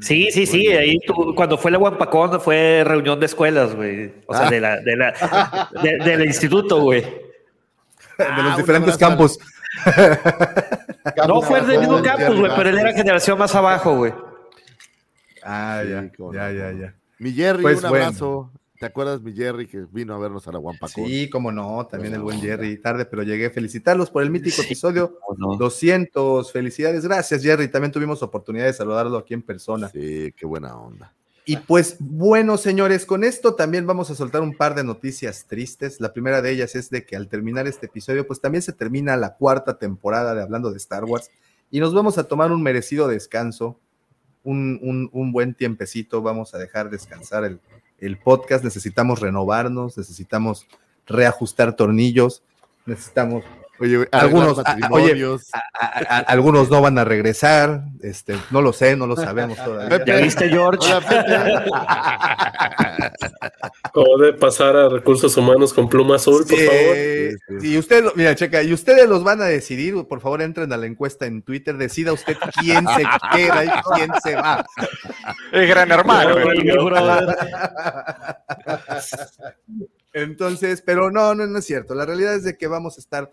Sí, 0.01 0.29
sí, 0.31 0.47
sí, 0.47 0.69
ahí 0.69 0.97
tú- 1.07 1.35
cuando 1.35 1.59
fue 1.59 1.73
la 1.73 1.79
Guampacón 1.79 2.41
fue 2.41 2.83
reunión 2.85 3.19
de 3.19 3.27
escuelas, 3.27 3.75
güey. 3.75 4.13
O 4.27 4.35
sea, 4.35 4.47
Ah. 4.47 4.51
de 4.51 4.61
la, 4.61 4.77
de 4.81 4.97
la, 4.97 5.69
de- 5.83 5.99
del 5.99 6.25
instituto, 6.25 6.81
güey. 6.81 7.01
de 7.01 8.25
Ah, 8.27 8.43
los 8.43 8.51
un 8.53 8.57
diferentes 8.59 8.95
al- 8.95 8.99
campos. 9.01 9.39
No 11.27 11.41
fue 11.43 11.61
del 11.63 11.81
mismo 11.81 12.03
campus, 12.03 12.39
güey, 12.39 12.53
pero 12.57 12.69
él 12.71 12.79
era 12.79 12.93
generación 12.93 13.39
más 13.39 13.55
abajo, 13.55 13.97
güey. 13.97 14.13
Ah, 15.45 15.83
Sí, 15.85 15.91
ya, 16.33 16.53
ya, 16.53 16.73
ya. 16.73 16.95
Mi 17.19 17.33
Jerry, 17.33 17.63
Pues 17.63 17.83
un 17.83 17.91
bueno. 17.91 18.05
abrazo. 18.07 18.51
¿Te 18.79 18.87
acuerdas, 18.87 19.21
mi 19.21 19.35
Jerry, 19.35 19.67
que 19.67 19.85
vino 19.93 20.15
a 20.15 20.19
vernos 20.19 20.49
a 20.49 20.53
la 20.53 20.59
Guampacón? 20.59 21.05
Sí, 21.07 21.29
cómo 21.29 21.53
no, 21.53 21.87
también 21.87 22.15
el 22.15 22.21
buen 22.23 22.39
Buena 22.39 22.57
Jerry, 22.57 22.79
tarde, 22.79 23.05
pero 23.05 23.23
llegué 23.23 23.47
a 23.47 23.51
felicitarlos 23.51 24.11
por 24.11 24.23
el 24.23 24.31
mítico 24.31 24.63
episodio 24.63 25.19
no. 25.37 25.57
200. 25.57 26.51
Felicidades, 26.51 27.05
gracias, 27.05 27.43
Jerry. 27.43 27.69
También 27.69 27.93
tuvimos 27.93 28.23
oportunidad 28.23 28.65
de 28.65 28.73
saludarlo 28.73 29.19
aquí 29.19 29.35
en 29.35 29.43
persona. 29.43 29.91
Sí, 29.91 30.33
qué 30.35 30.47
buena 30.47 30.75
onda. 30.77 31.13
Y 31.45 31.59
pues, 31.59 31.97
bueno, 31.99 32.57
señores, 32.57 33.05
con 33.05 33.23
esto 33.23 33.55
también 33.55 33.87
vamos 33.87 34.11
a 34.11 34.15
soltar 34.15 34.41
un 34.41 34.57
par 34.57 34.75
de 34.75 34.85
noticias 34.85 35.45
tristes. 35.47 36.01
La 36.01 36.13
primera 36.15 36.41
de 36.41 36.51
ellas 36.53 36.75
es 36.75 36.89
de 36.89 37.05
que 37.05 37.17
al 37.17 37.29
terminar 37.29 37.67
este 37.67 37.85
episodio, 37.87 38.27
pues 38.27 38.41
también 38.41 38.63
se 38.63 38.73
termina 38.73 39.15
la 39.19 39.35
cuarta 39.37 39.79
temporada 39.79 40.35
de 40.35 40.43
Hablando 40.43 40.71
de 40.71 40.77
Star 40.79 41.05
Wars 41.05 41.31
y 41.71 41.81
nos 41.81 41.93
vamos 41.93 42.17
a 42.19 42.25
tomar 42.25 42.51
un 42.53 42.63
merecido 42.63 43.09
descanso, 43.09 43.79
un, 44.45 45.09
un- 45.13 45.33
buen 45.33 45.55
tiempecito. 45.55 46.23
Vamos 46.23 46.55
a 46.55 46.59
dejar 46.59 46.91
descansar 46.91 47.45
el, 47.45 47.61
el 47.99 48.19
podcast. 48.19 48.65
Necesitamos 48.65 49.21
renovarnos, 49.21 49.97
necesitamos 49.99 50.67
reajustar 51.07 51.77
tornillos, 51.77 52.43
necesitamos. 52.87 53.45
Oye, 53.83 54.07
algunos, 54.13 54.59
a- 54.59 54.63
a- 54.63 54.75
oye, 54.91 55.07
matrimonios. 55.07 55.49
a- 55.55 55.59
a- 55.59 56.17
a- 56.17 56.19
algunos 56.19 56.69
no 56.71 56.83
van 56.83 56.99
a 56.99 57.05
regresar, 57.05 57.85
este, 58.03 58.37
no 58.51 58.61
lo 58.61 58.75
sé, 58.75 58.95
no 58.95 59.07
lo 59.07 59.17
sabemos 59.17 59.57
todavía. 59.65 60.05
¿Ya 60.05 60.17
viste, 60.17 60.51
George? 60.51 60.87
¿Cómo 63.93 64.19
de 64.19 64.33
pasar 64.35 64.77
a 64.77 64.89
recursos 64.89 65.37
humanos 65.37 65.73
con 65.73 65.89
pluma 65.89 66.17
azul, 66.17 66.45
por 66.47 66.59
favor? 66.59 66.97
Y 67.63 67.79
usted, 67.79 68.05
lo- 68.05 68.13
mira, 68.15 68.35
checa, 68.35 68.63
y 68.63 68.73
ustedes 68.73 69.09
los 69.09 69.25
van 69.25 69.41
a 69.41 69.47
decidir, 69.47 69.95
por 70.07 70.21
favor 70.21 70.43
entren 70.43 70.73
a 70.73 70.77
la 70.77 70.87
encuesta 70.87 71.27
en 71.27 71.43
Twitter, 71.43 71.77
decida 71.77 72.13
usted 72.13 72.37
quién 72.61 72.87
se 72.89 73.05
queda 73.35 73.65
y 73.65 73.71
quién 73.97 74.11
se 74.23 74.35
va. 74.37 74.65
El 75.53 75.67
gran 75.67 75.91
hermano. 75.91 76.37
Entonces, 80.13 80.83
pero 80.85 81.11
no, 81.11 81.35
no, 81.35 81.47
no 81.47 81.59
es 81.59 81.65
cierto. 81.65 81.95
La 81.95 82.05
realidad 82.05 82.35
es 82.35 82.45
de 82.45 82.57
que 82.57 82.67
vamos 82.67 82.97
a 82.99 83.01
estar, 83.01 83.31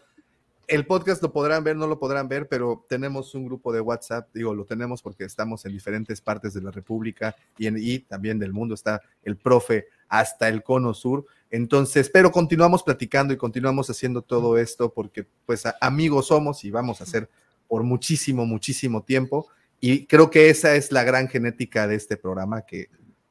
el 0.67 0.85
podcast 0.85 1.21
lo 1.23 1.31
podrán 1.31 1.63
ver, 1.63 1.75
no 1.77 1.87
lo 1.87 1.97
podrán 1.97 2.27
ver, 2.27 2.47
pero 2.47 2.85
tenemos 2.89 3.33
un 3.35 3.45
grupo 3.45 3.71
de 3.71 3.79
WhatsApp, 3.81 4.27
digo, 4.33 4.53
lo 4.53 4.65
tenemos 4.65 5.01
porque 5.01 5.23
estamos 5.23 5.65
en 5.65 5.71
diferentes 5.71 6.19
partes 6.19 6.53
de 6.53 6.61
la 6.61 6.71
República 6.71 7.35
y, 7.57 7.67
en, 7.67 7.77
y 7.79 7.99
también 7.99 8.37
del 8.37 8.51
mundo, 8.53 8.75
está 8.75 9.01
el 9.23 9.37
profe 9.37 9.85
hasta 10.09 10.49
el 10.49 10.63
cono 10.63 10.93
sur. 10.93 11.25
Entonces, 11.49 12.09
pero 12.09 12.31
continuamos 12.31 12.83
platicando 12.83 13.33
y 13.33 13.37
continuamos 13.37 13.89
haciendo 13.89 14.21
todo 14.21 14.57
esto 14.57 14.91
porque 14.93 15.25
pues 15.45 15.63
amigos 15.79 16.27
somos 16.27 16.65
y 16.65 16.71
vamos 16.71 16.99
a 16.99 17.05
hacer 17.05 17.29
por 17.67 17.83
muchísimo, 17.83 18.45
muchísimo 18.45 19.03
tiempo. 19.03 19.47
Y 19.79 20.05
creo 20.05 20.29
que 20.29 20.49
esa 20.49 20.75
es 20.75 20.91
la 20.91 21.03
gran 21.03 21.27
genética 21.29 21.87
de 21.87 21.95
este 21.95 22.17
programa, 22.17 22.63
que, 22.63 22.89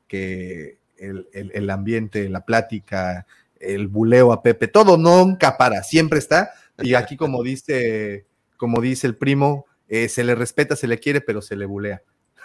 que 0.08 0.78
el, 0.96 1.28
el- 1.32 1.50
el 1.54 1.70
ambiente, 1.70 2.28
la 2.30 2.44
plática, 2.44 3.26
el 3.60 3.88
buleo 3.88 4.32
a 4.32 4.42
Pepe, 4.42 4.68
todo 4.68 4.96
nunca 4.96 5.56
para, 5.56 5.82
siempre 5.82 6.18
está. 6.18 6.50
Y 6.78 6.94
aquí, 6.94 7.16
como 7.16 7.42
dice, 7.42 8.26
como 8.56 8.80
dice 8.80 9.06
el 9.06 9.16
primo, 9.16 9.66
eh, 9.88 10.08
se 10.08 10.24
le 10.24 10.34
respeta, 10.34 10.76
se 10.76 10.86
le 10.86 10.98
quiere, 10.98 11.20
pero 11.20 11.40
se 11.42 11.56
le 11.56 11.66
bulea. 11.66 12.02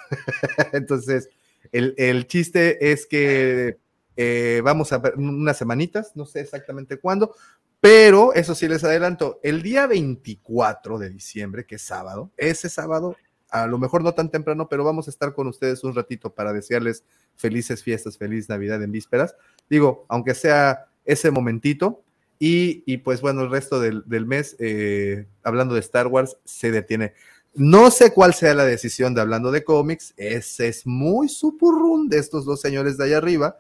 Entonces, 0.74 1.30
el, 1.72 1.96
el 1.98 2.28
chiste 2.28 2.92
es 2.92 3.06
que 3.06 3.78
eh, 4.18 4.62
vamos 4.64 4.92
a 4.92 5.00
ver 5.00 5.16
unas 5.16 5.58
semanitas, 5.58 6.16
no 6.16 6.26
sé 6.26 6.42
exactamente 6.42 7.00
cuándo, 7.00 7.34
pero 7.80 8.34
eso 8.34 8.54
sí 8.54 8.68
les 8.68 8.84
adelanto, 8.84 9.40
el 9.42 9.64
día 9.64 9.88
24 9.88 11.00
de 11.00 11.10
diciembre, 11.10 11.66
que 11.66 11.76
es 11.76 11.82
sábado, 11.82 12.32
ese 12.38 12.70
sábado, 12.70 13.16
a 13.50 13.66
lo 13.68 13.80
mejor 13.80 14.04
no 14.04 14.14
tan 14.14 14.30
temprano, 14.30 14.70
pero 14.70 14.84
vamos 14.84 15.08
a 15.08 15.10
estar 15.10 15.34
con 15.34 15.48
ustedes 15.48 15.84
un 15.84 15.96
ratito 15.96 16.34
para 16.34 16.54
desearles 16.54 17.04
felices 17.36 17.84
fiestas, 17.84 18.18
feliz 18.18 18.48
Navidad 18.48 18.84
en 18.84 18.92
vísperas. 18.92 19.36
Digo, 19.70 20.06
aunque 20.08 20.36
sea 20.36 20.86
ese 21.04 21.32
momentito, 21.32 22.04
y, 22.44 22.82
y 22.92 22.98
pues 22.98 23.22
bueno, 23.22 23.44
el 23.44 23.52
resto 23.52 23.80
del, 23.80 24.02
del 24.08 24.26
mes, 24.26 24.56
eh, 24.58 25.28
hablando 25.44 25.76
de 25.76 25.80
Star 25.82 26.08
Wars, 26.08 26.38
se 26.44 26.72
detiene. 26.72 27.14
No 27.54 27.92
sé 27.92 28.12
cuál 28.16 28.34
sea 28.34 28.56
la 28.56 28.66
decisión 28.66 29.14
de 29.14 29.22
hablando 29.22 29.52
de 29.52 29.64
cómics, 29.64 30.16
ese 30.18 30.68
es 30.70 30.88
muy 30.88 31.30
supurrún 31.30 32.10
de 32.10 32.18
estos 32.18 32.44
dos 32.44 32.60
señores 32.60 32.98
de 32.98 33.04
allá 33.06 33.18
arriba, 33.18 33.58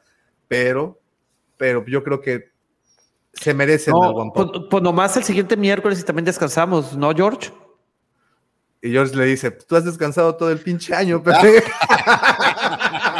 pero, 0.47 0.99
pero 1.57 1.85
yo 1.85 2.03
creo 2.03 2.21
que 2.21 2.49
se 3.33 3.53
merecen 3.53 3.91
No, 3.93 4.01
algo. 4.03 4.33
pues, 4.33 4.47
pues 4.71 4.81
nomás 4.81 5.15
el 5.15 5.25
siguiente 5.25 5.55
miércoles 5.55 5.99
y 5.99 6.03
también 6.03 6.25
descansamos, 6.25 6.97
¿no, 6.97 7.13
George? 7.13 7.51
Y 8.81 8.89
George 8.89 9.15
le 9.15 9.25
dice, 9.25 9.51
tú 9.51 9.75
has 9.75 9.85
descansado 9.85 10.35
todo 10.35 10.49
el 10.49 10.57
pinche 10.57 10.95
año, 10.95 11.21
Pepe. 11.23 11.63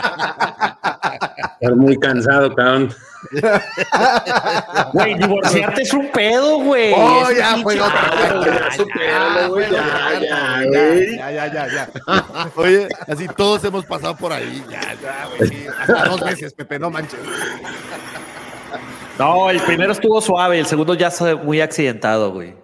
Estar 1.61 1.75
muy 1.75 1.95
cansado, 1.97 2.55
cabrón. 2.55 2.91
Güey, 4.93 5.15
divorciarte 5.15 5.83
es 5.83 5.93
un 5.93 6.11
pedo, 6.11 6.57
güey. 6.57 6.91
Oh, 6.95 7.29
Es 7.29 7.38
ya 7.38 7.57
fue 7.57 7.79
otra. 7.79 8.11
Ya, 8.43 8.45
Ya, 8.45 8.71
supéralo, 8.71 9.49
güey, 9.49 9.71
ya, 9.71 10.19
ya, 10.19 10.63
ya, 10.65 11.31
ya, 11.31 11.53
ya, 11.53 11.67
ya. 11.67 12.51
Oye, 12.55 12.88
así 13.07 13.27
todos 13.38 13.63
hemos 13.63 13.85
pasado 13.85 14.15
por 14.17 14.33
ahí. 14.33 14.63
Ya, 14.71 14.81
ya, 14.99 15.27
güey. 15.38 15.67
Hasta 15.67 16.05
dos 16.05 16.21
veces, 16.21 16.51
Pepe, 16.53 16.79
no 16.79 16.89
manches. 16.89 17.19
No, 19.19 19.51
el 19.51 19.61
primero 19.61 19.91
estuvo 19.91 20.19
suave, 20.19 20.57
el 20.57 20.65
segundo 20.65 20.95
ya 20.95 21.11
fue 21.11 21.35
muy 21.35 21.61
accidentado, 21.61 22.31
güey. 22.31 22.55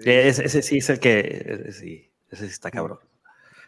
Ese, 0.00 0.44
ese 0.44 0.62
sí 0.62 0.78
es 0.78 0.90
el 0.90 0.98
que. 0.98 1.60
Ese 1.68 1.72
sí, 1.72 2.10
ese 2.32 2.46
sí 2.46 2.50
está 2.52 2.72
cabrón. 2.72 2.98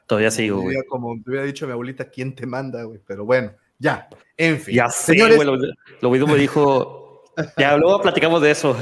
Todavía 0.07 0.33
sigo, 0.33 0.63
güey. 0.63 0.77
Como 0.89 1.15
te 1.23 1.31
hubiera 1.31 1.47
dicho 1.47 1.67
mi 1.67 1.73
abuelita, 1.73 2.07
¿quién 2.07 2.35
te 2.35 2.47
manda, 2.47 2.83
güey? 2.83 2.99
Pero 3.07 3.25
bueno, 3.25 3.53
ya, 3.81 4.09
en 4.37 4.61
fin. 4.61 4.77
Ya 4.77 4.89
sé, 4.89 5.15
Señores, 5.15 5.37
güey. 5.37 5.49
Lo, 5.49 5.57
lo 6.01 6.11
mismo 6.11 6.29
me 6.29 6.37
dijo. 6.37 7.25
Ya 7.57 7.77
luego 7.77 8.01
platicamos 8.01 8.43
de 8.43 8.51
eso. 8.53 8.77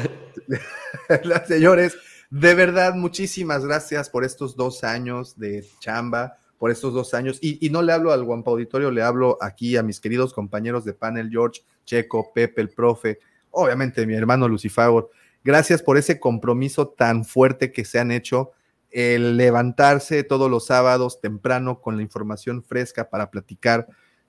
señores, 1.46 1.96
de 2.30 2.54
verdad, 2.54 2.94
muchísimas 2.94 3.64
gracias 3.64 4.10
por 4.10 4.24
estos 4.24 4.56
dos 4.56 4.84
años 4.84 5.38
de 5.38 5.64
chamba, 5.80 6.38
por 6.58 6.70
estos 6.70 6.92
dos 6.92 7.14
años. 7.14 7.38
Y, 7.40 7.64
y 7.64 7.70
no 7.70 7.80
le 7.80 7.92
hablo 7.92 8.12
al 8.12 8.24
Guampa 8.24 8.50
Auditorio, 8.50 8.90
le 8.90 9.02
hablo 9.02 9.38
aquí 9.40 9.76
a 9.76 9.82
mis 9.82 10.00
queridos 10.00 10.34
compañeros 10.34 10.84
de 10.84 10.92
panel, 10.94 11.30
George, 11.30 11.62
Checo, 11.84 12.32
Pepe, 12.34 12.60
el 12.60 12.70
profe, 12.70 13.20
obviamente 13.50 14.06
mi 14.06 14.14
hermano 14.14 14.48
Lucifagor. 14.48 15.10
Gracias 15.44 15.82
por 15.82 15.96
ese 15.96 16.18
compromiso 16.18 16.88
tan 16.88 17.24
fuerte 17.24 17.72
que 17.72 17.84
se 17.84 17.98
han 17.98 18.10
hecho, 18.10 18.50
el 18.90 19.36
levantarse 19.36 20.24
todos 20.24 20.50
los 20.50 20.66
sábados 20.66 21.20
temprano 21.20 21.80
con 21.80 21.96
la 21.96 22.02
información 22.02 22.62
fresca 22.62 23.08
para 23.08 23.30
platicar. 23.30 23.86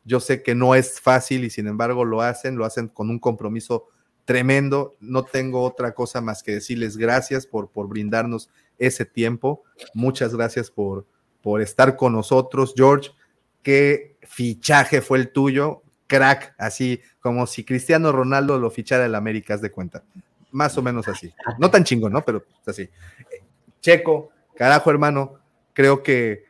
Yo 0.10 0.20
sé 0.20 0.42
que 0.42 0.56
no 0.56 0.74
es 0.74 1.00
fácil 1.00 1.44
y 1.44 1.52
sin 1.52 1.68
embargo 1.68 2.04
lo 2.04 2.24
hacen, 2.24 2.56
lo 2.56 2.66
hacen 2.66 2.88
con 2.88 3.12
un 3.12 3.20
compromiso 3.20 3.90
tremendo. 4.26 4.96
No 5.00 5.24
tengo 5.24 5.62
otra 5.62 5.94
cosa 5.94 6.20
más 6.20 6.42
que 6.42 6.52
decirles 6.52 6.98
gracias 6.98 7.46
por, 7.46 7.70
por 7.70 7.88
brindarnos 7.88 8.50
ese 8.80 9.06
tiempo. 9.06 9.62
Muchas 9.94 10.34
gracias 10.34 10.72
por, 10.72 11.06
por 11.44 11.62
estar 11.62 11.96
con 11.96 12.14
nosotros, 12.14 12.74
George. 12.76 13.12
Qué 13.62 14.18
fichaje 14.24 15.02
fue 15.02 15.20
el 15.20 15.32
tuyo, 15.32 15.84
crack, 16.08 16.56
así 16.58 17.02
como 17.20 17.46
si 17.46 17.64
Cristiano 17.64 18.12
Ronaldo 18.12 18.58
lo 18.58 18.72
fichara 18.72 19.06
el 19.06 19.14
América, 19.14 19.54
haz 19.54 19.62
de 19.62 19.70
cuenta. 19.70 20.04
Más 20.50 20.76
o 20.76 20.82
menos 20.82 21.08
así. 21.08 21.32
No 21.60 21.70
tan 21.70 21.84
chingo, 21.84 22.10
¿no? 22.10 22.26
Pero 22.26 22.44
así. 22.66 22.90
Checo, 23.80 24.32
carajo, 24.56 24.90
hermano, 24.90 25.36
creo 25.74 26.02
que 26.02 26.46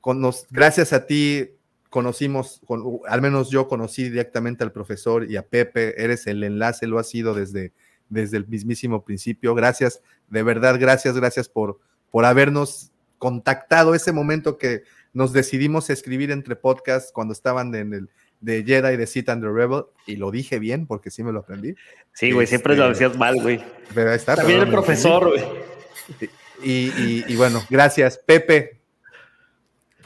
con 0.00 0.22
nos, 0.22 0.46
gracias 0.50 0.94
a 0.94 1.04
ti 1.04 1.55
conocimos, 1.96 2.60
con, 2.66 3.00
al 3.08 3.22
menos 3.22 3.48
yo 3.48 3.68
conocí 3.68 4.10
directamente 4.10 4.62
al 4.62 4.70
profesor 4.70 5.24
y 5.30 5.36
a 5.38 5.42
Pepe, 5.46 5.94
eres 6.04 6.26
el 6.26 6.44
enlace, 6.44 6.86
lo 6.86 6.98
has 6.98 7.08
sido 7.08 7.32
desde, 7.32 7.72
desde 8.10 8.36
el 8.36 8.46
mismísimo 8.46 9.02
principio. 9.02 9.54
Gracias, 9.54 10.02
de 10.28 10.42
verdad, 10.42 10.76
gracias, 10.78 11.16
gracias 11.16 11.48
por, 11.48 11.78
por 12.10 12.26
habernos 12.26 12.92
contactado 13.16 13.94
ese 13.94 14.12
momento 14.12 14.58
que 14.58 14.82
nos 15.14 15.32
decidimos 15.32 15.88
escribir 15.88 16.30
entre 16.32 16.54
podcasts 16.54 17.12
cuando 17.14 17.32
estaban 17.32 17.74
en 17.74 17.94
el 17.94 18.10
de 18.42 18.62
Jedi, 18.62 18.98
de 18.98 19.06
Sith 19.06 19.30
and 19.30 19.42
the 19.42 19.48
Rebel, 19.50 19.84
y 20.06 20.16
lo 20.16 20.30
dije 20.30 20.58
bien 20.58 20.86
porque 20.86 21.10
sí 21.10 21.24
me 21.24 21.32
lo 21.32 21.38
aprendí. 21.38 21.74
Sí, 22.12 22.30
güey, 22.32 22.46
siempre 22.46 22.74
Este, 22.74 22.82
lo 22.84 22.88
decías 22.90 23.16
mal, 23.16 23.40
güey. 23.40 23.64
Pero 23.94 24.10
ahí 24.10 24.16
está. 24.16 24.36
También 24.36 24.60
el 24.60 24.68
profesor, 24.70 25.30
güey. 25.30 25.42
Y, 26.62 26.90
y- 27.00 27.24
y 27.26 27.36
bueno, 27.36 27.62
gracias, 27.70 28.18
Pepe. 28.18 28.75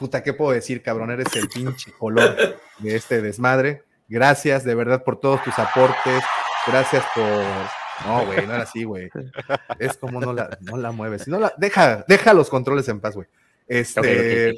Puta, 0.01 0.23
¿qué 0.23 0.33
puedo 0.33 0.49
decir, 0.49 0.81
cabrón? 0.81 1.11
Eres 1.11 1.27
el 1.35 1.47
pinche 1.47 1.91
color 1.91 2.35
de 2.79 2.95
este 2.95 3.21
desmadre. 3.21 3.83
Gracias 4.09 4.63
de 4.63 4.73
verdad 4.73 5.03
por 5.03 5.19
todos 5.19 5.43
tus 5.43 5.59
aportes. 5.59 6.23
Gracias 6.65 7.05
por. 7.13 7.23
No, 8.07 8.25
güey, 8.25 8.47
no 8.47 8.55
era 8.55 8.63
así, 8.63 8.83
güey. 8.83 9.11
Es 9.77 9.97
como 9.97 10.19
no 10.19 10.33
la, 10.33 10.57
no 10.61 10.75
la 10.77 10.91
mueves. 10.91 11.27
No 11.27 11.39
la, 11.39 11.53
deja, 11.55 12.03
deja 12.07 12.33
los 12.33 12.49
controles 12.49 12.89
en 12.89 12.99
paz, 12.99 13.13
güey. 13.13 13.27
Este. 13.67 14.57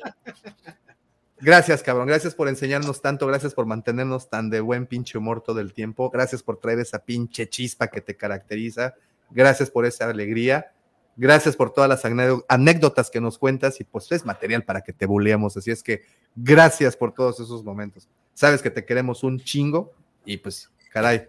Gracias, 1.42 1.84
cabrón. 1.84 2.08
Gracias 2.08 2.36
por 2.36 2.48
enseñarnos 2.48 3.02
tanto. 3.02 3.28
Gracias 3.28 3.54
por 3.54 3.66
mantenernos 3.66 4.30
tan 4.30 4.50
de 4.50 4.62
buen 4.62 4.86
pinche 4.86 5.18
humor 5.18 5.44
todo 5.44 5.60
el 5.60 5.74
tiempo. 5.74 6.10
Gracias 6.10 6.42
por 6.42 6.56
traer 6.56 6.80
esa 6.80 7.00
pinche 7.00 7.50
chispa 7.50 7.88
que 7.88 8.00
te 8.00 8.16
caracteriza. 8.16 8.94
Gracias 9.30 9.70
por 9.70 9.86
esa 9.86 10.10
alegría. 10.10 10.72
Gracias 11.16 11.56
por 11.56 11.72
todas 11.72 11.90
las 11.90 12.04
anécdotas 12.48 13.12
que 13.12 13.22
nos 13.22 13.38
cuentas 13.38 13.80
y 13.80 13.84
pues 13.84 14.12
es 14.12 14.26
material 14.26 14.64
para 14.64 14.82
que 14.82 14.94
te 14.94 15.06
buleamos. 15.06 15.56
Así 15.56 15.70
es 15.70 15.84
que 15.84 16.02
gracias 16.36 16.98
por 16.98 17.14
todos 17.14 17.40
esos 17.40 17.64
momentos. 17.64 18.08
Sabes 18.34 18.62
que 18.64 18.72
te 18.72 18.84
queremos 18.84 19.24
un 19.24 19.40
chingo 19.40 19.94
y 20.26 20.38
pues, 20.38 20.72
caray, 20.92 21.28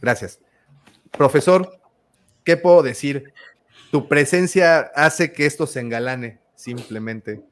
gracias. 0.00 0.40
Profesor, 1.10 1.78
¿qué 2.42 2.56
puedo 2.56 2.82
decir? 2.82 3.32
Tu 3.90 4.08
presencia 4.08 4.80
hace 4.94 5.32
que 5.32 5.44
esto 5.44 5.66
se 5.66 5.80
engalane, 5.80 6.40
simplemente. 6.54 7.42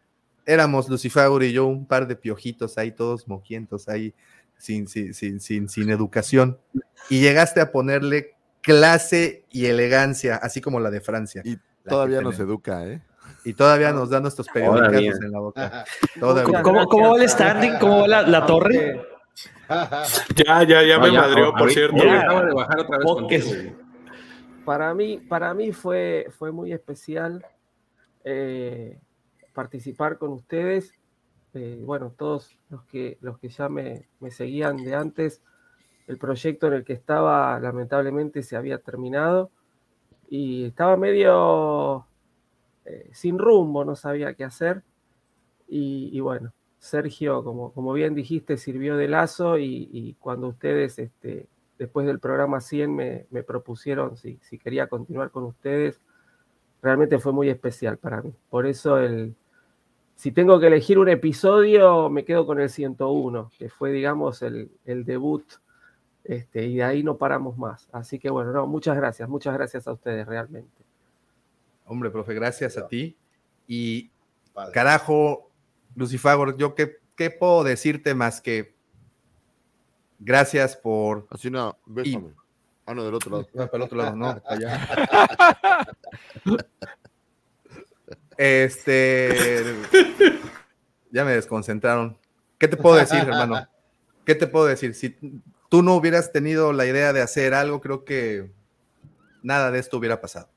Éramos 0.47 0.89
Lucifer 0.89 1.31
y 1.43 1.53
yo, 1.53 1.67
un 1.67 1.87
par 1.87 2.09
de 2.09 2.17
piojitos 2.17 2.79
ahí, 2.79 2.91
todos 2.91 3.29
mojientos 3.29 3.89
ahí, 3.89 4.15
sin, 4.57 4.89
sin, 4.89 5.13
sin, 5.13 5.69
sin 5.69 5.91
educación. 5.91 6.59
Y 7.11 7.21
llegaste 7.21 7.61
a 7.61 7.71
ponerle 7.71 8.35
clase 8.63 9.45
y 9.51 9.67
elegancia, 9.67 10.37
así 10.37 10.61
como 10.61 10.81
la 10.81 10.91
de 10.91 11.01
Francia. 11.01 11.43
Y 11.45 11.59
todavía 11.87 12.23
nos 12.23 12.39
educa, 12.39 12.87
¿eh? 12.87 13.03
Y 13.45 13.55
todavía 13.55 13.93
nos 13.93 14.09
da 14.09 14.21
nuestros 14.21 14.47
periódicos 14.49 15.21
en 15.21 15.33
la 15.33 15.41
boca. 15.41 15.85
¿Cómo, 16.21 16.87
¿Cómo, 16.87 17.11
va 17.11 17.23
el 17.23 17.29
standing? 17.29 17.73
¿Cómo 17.81 18.03
va 18.03 18.23
la, 18.23 18.47
torre? 18.47 19.03
Ya, 20.37 20.63
ya, 20.65 20.83
ya 20.83 20.99
me 20.99 21.11
madreó, 21.11 21.55
por 21.55 21.71
cierto. 21.71 21.97
acaba 21.97 22.45
de 22.45 22.53
bajar 22.53 22.81
otra 22.81 22.99
vez 22.99 23.73
Para 24.67 24.93
mí, 24.93 25.17
para 25.17 25.55
mí 25.55 25.73
fue, 25.73 26.27
fue 26.39 26.53
muy 26.53 26.73
especial 26.73 27.45
eh, 28.23 28.99
participar 29.55 30.19
con 30.19 30.33
ustedes. 30.33 30.93
Eh, 31.55 31.81
bueno, 31.83 32.15
todos 32.17 32.51
los 32.69 32.85
que, 32.85 33.17
los 33.23 33.39
que 33.39 33.49
ya 33.49 33.71
me, 33.71 34.09
me 34.21 34.31
seguían 34.31 34.77
de 34.77 34.95
antes, 34.95 35.43
el 36.13 36.19
proyecto 36.19 36.67
en 36.67 36.75
el 36.75 36.85
que 36.85 36.93
estaba 36.93 37.59
lamentablemente 37.59 38.43
se 38.43 38.55
había 38.55 38.79
terminado 38.79 39.51
y 40.29 40.67
estaba 40.67 40.97
medio 40.97 42.07
eh, 42.85 43.11
sin 43.13 43.39
rumbo, 43.39 43.85
no 43.85 43.97
sabía 43.97 44.35
qué 44.35 44.45
hacer. 44.45 44.83
Y, 45.69 46.21
bueno, 46.21 46.53
Sergio, 46.79 47.43
como, 47.43 47.73
como, 47.73 47.95
bien 47.95 48.15
dijiste, 48.15 48.59
sirvió 48.59 48.99
de 48.99 49.09
lazo 49.09 49.57
y, 49.59 50.17
cuando 50.21 50.49
ustedes, 50.49 50.99
este, 50.99 51.47
después 51.79 52.07
del 52.07 52.19
programa 52.19 52.61
100, 52.61 52.95
me, 52.95 53.43
propusieron 53.43 54.19
si, 54.19 54.39
si, 54.43 54.59
quería 54.59 54.87
continuar 54.89 55.31
con 55.31 55.45
ustedes, 55.45 55.99
realmente 56.83 57.19
fue 57.19 57.33
muy 57.33 57.49
especial 57.49 57.97
para 57.97 58.21
mí. 58.21 58.35
Por 58.51 58.67
eso 58.67 58.99
el... 58.99 59.35
Si 60.15 60.31
tengo 60.31 60.61
que 60.61 60.67
elegir 60.67 60.99
un 60.99 61.09
episodio, 61.09 62.11
me 62.11 62.25
quedo 62.25 62.47
con 62.47 62.61
el 62.61 62.69
101, 62.69 63.51
que 63.59 63.71
fue, 63.71 63.91
digamos, 63.93 64.43
el, 64.43 64.71
el 64.85 65.05
debut 65.05 65.45
este, 66.25 66.67
y 66.67 66.77
de 66.77 66.85
ahí 66.85 67.03
no 67.03 67.17
paramos 67.17 67.57
más. 67.59 67.89
Así 67.93 68.19
que 68.19 68.31
bueno, 68.31 68.53
no, 68.53 68.67
muchas 68.67 68.97
gracias, 68.97 69.29
muchas 69.29 69.55
gracias 69.55 69.87
a 69.87 69.93
ustedes 69.93 70.27
realmente. 70.27 70.85
Hombre, 71.85 72.11
profe, 72.11 72.35
gracias 72.35 72.79
a 72.79 72.87
ti. 72.87 73.17
Y 73.67 74.11
carajo, 74.73 75.51
Lucifagor, 75.95 76.57
yo 76.57 76.75
qué, 76.75 76.99
qué, 77.17 77.31
puedo 77.31 77.65
decirte 77.65 78.15
más 78.15 78.41
que 78.41 78.75
gracias 80.19 80.77
por. 80.77 81.27
Así 81.31 81.51
no, 81.51 81.77
bésame. 81.87 82.33
Ah, 82.87 82.95
no, 82.95 83.05
del 83.05 83.15
otro 83.15 83.31
lado. 83.31 83.49
No, 83.55 83.67
para 83.67 83.77
el 83.77 83.83
otro 83.83 83.99
lado, 83.99 84.17
no, 84.17 84.43
allá. 84.47 85.87
este. 88.37 89.77
Ya 91.11 91.25
me 91.25 91.33
desconcentraron. 91.33 92.17
¿Qué 92.59 92.69
te 92.69 92.77
puedo 92.77 92.97
decir, 92.97 93.19
hermano? 93.19 93.67
¿Qué 94.25 94.35
te 94.35 94.47
puedo 94.47 94.67
decir? 94.67 94.95
Si 94.95 95.17
tú 95.73 95.83
no 95.83 95.97
hubieras 95.97 96.33
tenido 96.33 96.75
la 96.75 96.85
idea 96.85 97.15
de 97.15 97.23
hacer 97.23 97.55
algo, 97.55 97.81
creo 97.81 98.05
que 98.05 98.53
nada 99.43 99.71
de 99.71 99.79
esto 99.79 99.97
hubiera 99.97 100.21
pasado. 100.21 100.51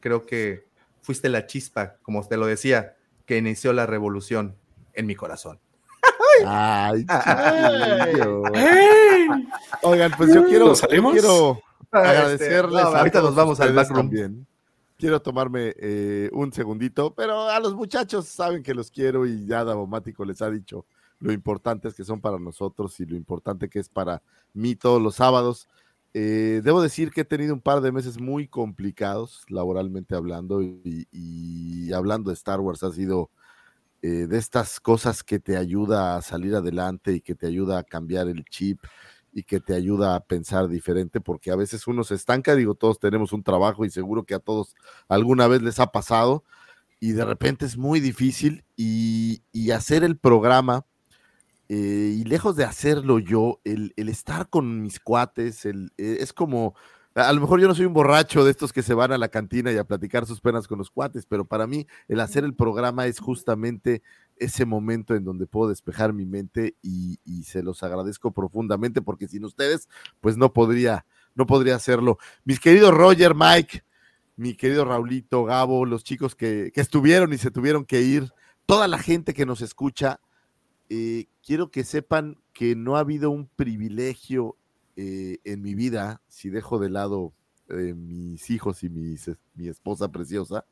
Creo 0.00 0.24
que 0.24 0.66
fuiste 1.02 1.28
la 1.28 1.46
chispa, 1.46 1.98
como 2.00 2.26
te 2.26 2.38
lo 2.38 2.46
decía, 2.46 2.96
que 3.26 3.36
inició 3.36 3.74
la 3.74 3.84
revolución 3.84 4.56
en 4.94 5.04
mi 5.04 5.14
corazón. 5.14 5.60
Ay, 6.46 7.04
Oigan, 9.82 10.12
pues 10.16 10.32
yo 10.32 10.46
quiero, 10.46 10.72
quiero 10.72 11.60
ah, 11.92 12.32
este, 12.32 12.48
agradecerles. 12.48 12.82
ahorita 12.82 13.20
nos 13.20 13.34
vamos 13.34 13.60
al 13.60 13.74
backroom. 13.74 14.06
También. 14.06 14.46
Quiero 14.96 15.20
tomarme 15.20 15.74
eh, 15.76 16.30
un 16.32 16.50
segundito, 16.50 17.14
pero 17.14 17.50
a 17.50 17.60
los 17.60 17.74
muchachos 17.74 18.26
saben 18.26 18.62
que 18.62 18.72
los 18.72 18.90
quiero 18.90 19.26
y 19.26 19.44
ya 19.44 19.64
Davomático 19.64 20.24
les 20.24 20.40
ha 20.40 20.48
dicho 20.48 20.86
lo 21.20 21.32
importantes 21.32 21.94
que 21.94 22.04
son 22.04 22.20
para 22.20 22.38
nosotros 22.38 22.98
y 22.98 23.06
lo 23.06 23.14
importante 23.14 23.68
que 23.68 23.78
es 23.78 23.88
para 23.88 24.22
mí 24.54 24.74
todos 24.74 25.00
los 25.00 25.16
sábados. 25.16 25.68
Eh, 26.12 26.60
debo 26.64 26.82
decir 26.82 27.12
que 27.12 27.20
he 27.20 27.24
tenido 27.24 27.54
un 27.54 27.60
par 27.60 27.82
de 27.82 27.92
meses 27.92 28.20
muy 28.20 28.48
complicados 28.48 29.44
laboralmente 29.48 30.16
hablando 30.16 30.60
y, 30.60 31.92
hablando 31.92 32.30
de 32.30 32.34
Star 32.34 32.60
Wars 32.60 32.82
ha 32.82 32.90
sido 32.90 33.30
eh, 34.02 34.26
de 34.26 34.38
estas 34.38 34.80
cosas 34.80 35.22
que 35.22 35.38
te 35.38 35.56
ayuda 35.56 36.16
a 36.16 36.22
salir 36.22 36.54
adelante 36.56 37.12
y 37.12 37.20
que 37.20 37.34
te 37.34 37.46
ayuda 37.46 37.78
a 37.78 37.84
cambiar 37.84 38.28
el 38.28 38.44
chip 38.44 38.80
y 39.32 39.44
que 39.44 39.60
te 39.60 39.74
ayuda 39.74 40.16
a 40.16 40.20
pensar 40.20 40.68
diferente 40.68 41.20
porque 41.20 41.52
a 41.52 41.56
veces 41.56 41.86
uno 41.86 42.02
se 42.02 42.14
estanca, 42.14 42.56
digo, 42.56 42.74
todos 42.74 42.98
tenemos 42.98 43.32
un 43.32 43.44
trabajo 43.44 43.84
y 43.84 43.90
seguro 43.90 44.24
que 44.24 44.34
a 44.34 44.40
todos 44.40 44.74
alguna 45.08 45.46
vez 45.46 45.62
les 45.62 45.78
ha 45.78 45.92
pasado 45.92 46.42
y 46.98 47.12
de 47.12 47.24
repente 47.24 47.66
es 47.66 47.76
muy 47.76 48.00
difícil 48.00 48.64
y, 48.76 49.42
y 49.52 49.70
hacer 49.70 50.02
el 50.02 50.16
programa 50.16 50.86
eh, 51.72 52.16
y 52.18 52.24
lejos 52.24 52.56
de 52.56 52.64
hacerlo 52.64 53.20
yo, 53.20 53.60
el, 53.62 53.92
estar 53.96 54.48
con 54.50 54.82
mis 54.82 54.98
cuates, 54.98 55.64
el, 55.64 55.92
eh, 55.98 56.16
es 56.18 56.32
como, 56.32 56.74
a 57.14 57.32
lo 57.32 57.40
mejor 57.40 57.60
yo 57.60 57.68
no 57.68 57.76
soy 57.76 57.84
un 57.84 57.92
borracho 57.92 58.44
de 58.44 58.50
estos 58.50 58.72
que 58.72 58.82
se 58.82 58.92
van 58.92 59.12
a 59.12 59.18
la 59.18 59.28
cantina 59.28 59.70
y 59.70 59.76
a 59.76 59.84
platicar 59.84 60.26
sus 60.26 60.40
penas 60.40 60.66
con 60.66 60.78
los 60.78 60.90
cuates, 60.90 61.26
pero 61.26 61.44
para 61.44 61.68
mí 61.68 61.86
el 62.08 62.18
hacer 62.18 62.42
el 62.42 62.56
programa 62.56 63.06
es 63.06 63.20
justamente 63.20 64.02
ese 64.34 64.66
momento 64.66 65.14
en 65.14 65.22
donde 65.22 65.46
puedo 65.46 65.68
despejar 65.68 66.12
mi 66.12 66.26
mente 66.26 66.74
y, 66.82 67.20
se 67.44 67.62
los 67.62 67.84
agradezco 67.84 68.32
profundamente 68.32 69.00
porque 69.00 69.28
sin 69.28 69.44
ustedes, 69.44 69.88
pues 70.20 70.36
no 70.36 70.52
podría, 70.52 71.06
no 71.36 71.46
podría 71.46 71.76
hacerlo. 71.76 72.18
Mis 72.44 72.58
queridos 72.58 72.92
Roger, 72.92 73.36
Mike, 73.36 73.84
mi 74.34 74.54
querido 74.56 74.84
Raulito, 74.84 75.44
Gabo, 75.44 75.86
los 75.86 76.02
chicos 76.02 76.34
que, 76.34 76.72
que 76.74 76.80
estuvieron 76.80 77.32
y 77.32 77.38
se 77.38 77.52
tuvieron 77.52 77.84
que 77.84 78.02
ir, 78.02 78.32
toda 78.66 78.88
la 78.88 78.98
gente 78.98 79.34
que 79.34 79.46
nos 79.46 79.62
escucha, 79.62 80.18
eh, 80.92 81.28
quiero 81.46 81.70
que 81.70 81.84
sepan 81.84 82.36
que 82.52 82.74
no 82.74 82.96
ha 82.96 83.00
habido 83.00 83.30
un 83.30 83.46
privilegio 83.46 84.56
eh, 84.96 85.38
en 85.44 85.62
mi 85.62 85.76
vida, 85.76 86.20
si 86.26 86.50
dejo 86.50 86.80
de 86.80 86.90
lado 86.90 87.32
eh, 87.68 87.94
mis 87.94 88.50
hijos 88.50 88.82
y 88.82 88.90
mi 88.90 89.68
esposa 89.68 90.10
preciosa, 90.10 90.66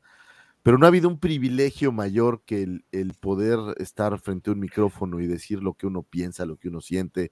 pero 0.61 0.77
no 0.77 0.85
ha 0.85 0.89
habido 0.89 1.07
un 1.07 1.21
privilegio 1.21 1.93
mayor 1.93 2.43
que 2.45 2.63
el, 2.91 3.13
poder 3.21 3.59
estar 3.77 4.19
frente 4.19 4.49
a 4.49 4.53
un 4.53 4.59
micrófono 4.59 5.21
y 5.21 5.27
decir 5.27 5.63
lo 5.63 5.73
que 5.75 5.87
uno 5.87 6.03
piensa, 6.03 6.45
lo 6.45 6.57
que 6.57 6.67
uno 6.67 6.81
siente, 6.81 7.31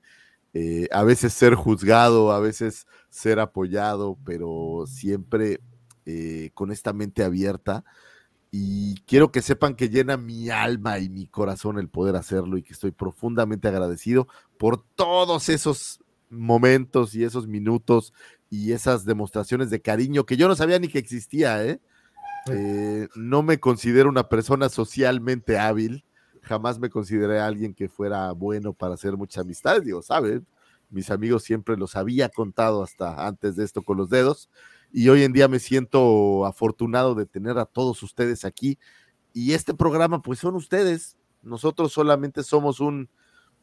a 0.92 1.04
veces 1.04 1.34
ser 1.34 1.54
juzgado, 1.54 2.32
a 2.32 2.40
veces 2.40 2.88
ser 3.10 3.40
apoyado, 3.40 4.18
pero 4.26 4.86
siempre 4.88 5.60
con 6.56 6.72
esta 6.72 6.94
mente 6.94 7.24
abierta 7.24 7.84
y 8.52 8.96
quiero 9.02 9.32
que 9.32 9.42
sepan 9.42 9.76
que 9.76 9.90
llena 9.90 10.18
mi 10.18 10.50
alma 10.50 11.00
y 11.00 11.10
mi 11.10 11.28
corazón 11.28 11.80
el 11.80 11.90
poder 11.90 12.16
hacerlo 12.16 12.58
y 12.58 12.64
que 12.64 12.74
estoy 12.74 12.92
profundamente 12.92 13.68
agradecido 13.68 14.28
por 14.58 14.82
todos 14.96 15.50
esos 15.50 16.00
momentos 16.30 17.14
y 17.16 17.24
esos 17.24 17.48
minutos 17.48 18.14
y 18.50 18.72
esas 18.72 19.06
demostraciones 19.06 19.70
de 19.70 19.82
cariño 19.82 20.26
que 20.26 20.38
yo 20.38 20.48
no 20.48 20.56
sabía 20.56 20.80
ni 20.80 20.88
que 20.88 21.00
existía, 21.00 21.64
¿eh? 21.66 21.80
Eh, 22.50 23.10
no 23.16 23.44
me 23.44 23.60
considero 23.60 24.08
una 24.08 24.30
persona 24.30 24.70
socialmente 24.70 25.60
hábil, 25.60 26.06
jamás 26.42 26.80
me 26.80 26.90
consideré 26.90 27.40
alguien 27.40 27.74
que 27.74 27.90
fuera 27.90 28.32
bueno 28.32 28.72
para 28.72 28.94
hacer 28.94 29.18
muchas 29.18 29.44
amistades, 29.44 29.84
digo, 29.84 30.02
¿sabes? 30.02 30.42
Mis 30.90 31.12
amigos 31.12 31.44
siempre 31.44 31.76
los 31.76 31.98
había 31.98 32.30
contado 32.30 32.84
hasta 32.84 33.28
antes 33.28 33.58
de 33.58 33.66
esto 33.66 33.82
con 33.82 33.98
los 33.98 34.10
dedos, 34.10 34.50
y 34.92 35.10
hoy 35.10 35.24
en 35.24 35.34
día 35.34 35.48
me 35.48 35.60
siento 35.60 36.46
afortunado 36.46 37.16
de 37.16 37.26
tener 37.26 37.58
a 37.58 37.66
todos 37.66 38.02
ustedes 38.04 38.46
aquí. 38.46 38.80
Y 39.34 39.54
este 39.54 39.74
programa, 39.74 40.22
pues 40.22 40.40
son 40.40 40.56
ustedes. 40.56 41.18
Nosotros 41.42 41.92
solamente 41.94 42.44
somos 42.44 42.80
un, 42.80 43.10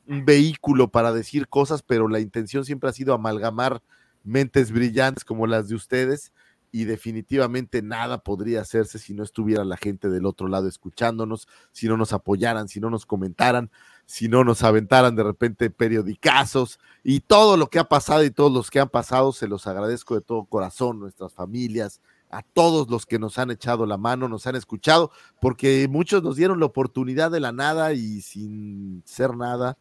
vehículo 0.06 0.88
para 0.90 1.14
decir 1.14 1.48
cosas, 1.48 1.82
pero 1.82 2.08
la 2.08 2.20
intención 2.20 2.66
siempre 2.66 2.90
ha 2.90 2.92
sido 2.92 3.14
amalgamar 3.14 3.82
mentes 4.22 4.70
brillantes 4.70 5.24
como 5.24 5.46
las 5.46 5.68
de 5.68 5.76
ustedes 5.76 6.30
y 6.70 6.84
definitivamente 6.84 7.80
nada 7.80 8.18
podría 8.18 8.60
hacerse 8.60 8.98
si 8.98 9.14
no 9.14 9.22
estuviera 9.22 9.64
la 9.64 9.78
gente 9.78 10.10
del 10.10 10.26
otro 10.26 10.48
lado 10.48 10.68
escuchándonos, 10.68 11.48
si 11.72 11.88
no 11.88 11.96
nos 11.96 12.12
apoyaran, 12.12 12.68
si 12.68 12.80
no 12.80 12.90
nos 12.90 13.06
comentaran, 13.06 13.70
si 14.06 14.28
no 14.28 14.44
nos 14.44 14.62
aventaran 14.62 15.16
de 15.16 15.22
repente 15.22 15.70
periodicazos 15.70 16.78
y 17.02 17.20
todo 17.20 17.56
lo 17.56 17.68
que 17.68 17.78
ha 17.78 17.84
pasado 17.84 18.24
y 18.24 18.30
todos 18.30 18.52
los 18.52 18.70
que 18.70 18.80
han 18.80 18.88
pasado, 18.88 19.32
se 19.32 19.48
los 19.48 19.66
agradezco 19.66 20.14
de 20.14 20.20
todo 20.20 20.44
corazón, 20.44 21.00
nuestras 21.00 21.32
familias, 21.32 22.00
a 22.30 22.42
todos 22.42 22.90
los 22.90 23.06
que 23.06 23.18
nos 23.18 23.38
han 23.38 23.50
echado 23.50 23.86
la 23.86 23.96
mano, 23.96 24.28
nos 24.28 24.46
han 24.46 24.56
escuchado, 24.56 25.10
porque 25.40 25.86
muchos 25.88 26.22
nos 26.22 26.36
dieron 26.36 26.58
la 26.60 26.66
oportunidad 26.66 27.30
de 27.30 27.40
la 27.40 27.52
nada 27.52 27.92
y 27.92 28.20
sin 28.22 29.02
ser 29.04 29.36
nada, 29.36 29.78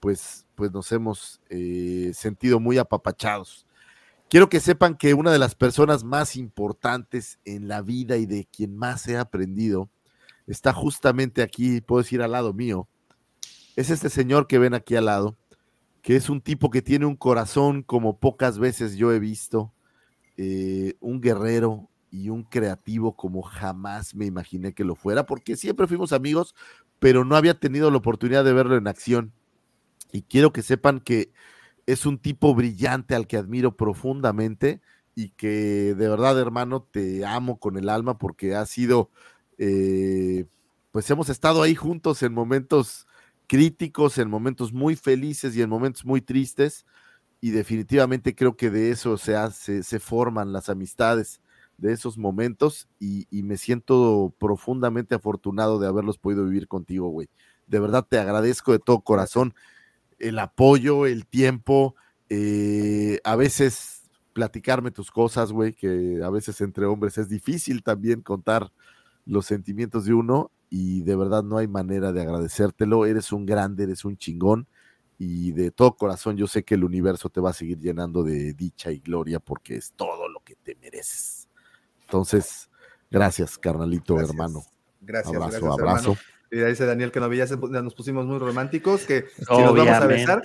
pues, 0.00 0.46
pues 0.54 0.72
nos 0.72 0.92
hemos 0.92 1.40
eh, 1.48 2.12
sentido 2.14 2.60
muy 2.60 2.78
apapachados. 2.78 3.66
quiero 4.28 4.48
que 4.48 4.60
sepan 4.60 4.96
que 4.96 5.14
una 5.14 5.32
de 5.32 5.38
las 5.38 5.54
personas 5.54 6.04
más 6.04 6.36
importantes 6.36 7.38
en 7.44 7.68
la 7.68 7.82
vida 7.82 8.16
y 8.16 8.26
de 8.26 8.46
quien 8.46 8.76
más 8.76 9.06
he 9.08 9.16
aprendido 9.18 9.88
está 10.46 10.72
justamente 10.72 11.42
aquí, 11.42 11.80
puedo 11.80 12.02
decir 12.02 12.22
al 12.22 12.32
lado 12.32 12.52
mío. 12.52 12.88
Es 13.76 13.90
este 13.90 14.08
señor 14.08 14.46
que 14.46 14.58
ven 14.58 14.72
aquí 14.72 14.96
al 14.96 15.04
lado, 15.04 15.36
que 16.00 16.16
es 16.16 16.30
un 16.30 16.40
tipo 16.40 16.70
que 16.70 16.80
tiene 16.80 17.04
un 17.04 17.14
corazón 17.14 17.82
como 17.82 18.18
pocas 18.18 18.58
veces 18.58 18.96
yo 18.96 19.12
he 19.12 19.18
visto, 19.18 19.74
eh, 20.38 20.94
un 21.00 21.20
guerrero 21.20 21.90
y 22.10 22.30
un 22.30 22.42
creativo 22.42 23.16
como 23.16 23.42
jamás 23.42 24.14
me 24.14 24.24
imaginé 24.24 24.72
que 24.72 24.84
lo 24.84 24.94
fuera, 24.94 25.26
porque 25.26 25.56
siempre 25.56 25.86
fuimos 25.86 26.14
amigos, 26.14 26.54
pero 26.98 27.26
no 27.26 27.36
había 27.36 27.60
tenido 27.60 27.90
la 27.90 27.98
oportunidad 27.98 28.44
de 28.44 28.54
verlo 28.54 28.76
en 28.78 28.88
acción. 28.88 29.34
Y 30.10 30.22
quiero 30.22 30.54
que 30.54 30.62
sepan 30.62 31.00
que 31.00 31.30
es 31.84 32.06
un 32.06 32.18
tipo 32.18 32.54
brillante 32.54 33.14
al 33.14 33.26
que 33.26 33.36
admiro 33.36 33.76
profundamente 33.76 34.80
y 35.14 35.30
que 35.30 35.94
de 35.94 36.08
verdad, 36.08 36.38
hermano, 36.40 36.82
te 36.82 37.26
amo 37.26 37.58
con 37.58 37.76
el 37.76 37.90
alma 37.90 38.16
porque 38.16 38.54
ha 38.54 38.64
sido, 38.64 39.10
eh, 39.58 40.46
pues 40.92 41.10
hemos 41.10 41.28
estado 41.28 41.62
ahí 41.62 41.74
juntos 41.74 42.22
en 42.22 42.32
momentos 42.32 43.05
críticos, 43.46 44.18
en 44.18 44.30
momentos 44.30 44.72
muy 44.72 44.96
felices 44.96 45.56
y 45.56 45.62
en 45.62 45.70
momentos 45.70 46.04
muy 46.04 46.20
tristes. 46.20 46.86
Y 47.40 47.50
definitivamente 47.50 48.34
creo 48.34 48.56
que 48.56 48.70
de 48.70 48.90
eso 48.90 49.18
se, 49.18 49.36
hace, 49.36 49.82
se 49.82 50.00
forman 50.00 50.52
las 50.52 50.68
amistades 50.68 51.40
de 51.78 51.92
esos 51.92 52.16
momentos 52.16 52.88
y, 52.98 53.26
me 53.42 53.56
siento 53.56 54.34
profundamente 54.38 55.14
afortunado 55.14 55.78
de 55.78 55.86
haberlos 55.86 56.18
podido 56.18 56.44
vivir 56.44 56.68
contigo, 56.68 57.08
güey. 57.08 57.28
De 57.66 57.80
verdad 57.80 58.06
te 58.08 58.18
agradezco 58.18 58.72
de 58.72 58.78
todo 58.78 59.00
corazón 59.00 59.54
el 60.18 60.38
apoyo, 60.38 61.06
el 61.06 61.26
tiempo, 61.26 61.94
eh, 62.30 63.20
a 63.24 63.36
veces 63.36 64.08
platicarme 64.32 64.90
tus 64.90 65.10
cosas, 65.10 65.52
güey, 65.52 65.74
que 65.74 66.20
a 66.24 66.30
veces 66.30 66.60
entre 66.60 66.86
hombres 66.86 67.18
es 67.18 67.28
difícil 67.28 67.82
también 67.82 68.22
contar 68.22 68.72
los 69.24 69.46
sentimientos 69.46 70.06
de 70.06 70.14
uno 70.14 70.50
y 70.78 71.00
de 71.02 71.16
verdad 71.16 71.42
no 71.42 71.56
hay 71.56 71.66
manera 71.68 72.12
de 72.12 72.20
agradecértelo. 72.20 73.06
Eres 73.06 73.32
un 73.32 73.46
grande, 73.46 73.84
eres 73.84 74.04
un 74.04 74.16
chingón 74.18 74.66
y 75.18 75.52
de 75.52 75.70
todo 75.70 75.96
corazón 75.96 76.36
yo 76.36 76.46
sé 76.46 76.62
que 76.64 76.74
el 76.74 76.84
universo 76.84 77.30
te 77.30 77.40
va 77.40 77.48
a 77.50 77.54
seguir 77.54 77.78
llenando 77.78 78.22
de 78.22 78.52
dicha 78.52 78.90
y 78.92 78.98
gloria 78.98 79.40
porque 79.40 79.76
es 79.76 79.92
todo 79.92 80.28
lo 80.28 80.40
que 80.40 80.54
te 80.56 80.74
mereces. 80.74 81.48
Entonces, 82.02 82.68
gracias, 83.10 83.56
carnalito, 83.56 84.16
Gracias. 84.16 84.30
hermano. 84.30 84.62
Gracias, 85.00 85.34
Abrazo, 85.34 85.50
gracias, 85.50 85.72
abrazo. 85.72 86.10
hermano. 86.10 86.16
Y 86.50 86.58
ahí 86.60 86.70
dice 86.70 86.84
Daniel 86.84 87.10
que 87.10 87.20
no, 87.20 87.32
ya, 87.32 87.46
se- 87.46 87.56
ya 87.72 87.80
nos 87.82 87.94
pusimos 87.94 88.26
muy 88.26 88.38
románticos, 88.38 89.04
que 89.06 89.24
si 89.38 89.44
nos 89.62 89.74
vamos 89.76 89.96
a 89.96 90.06
besar. 90.06 90.42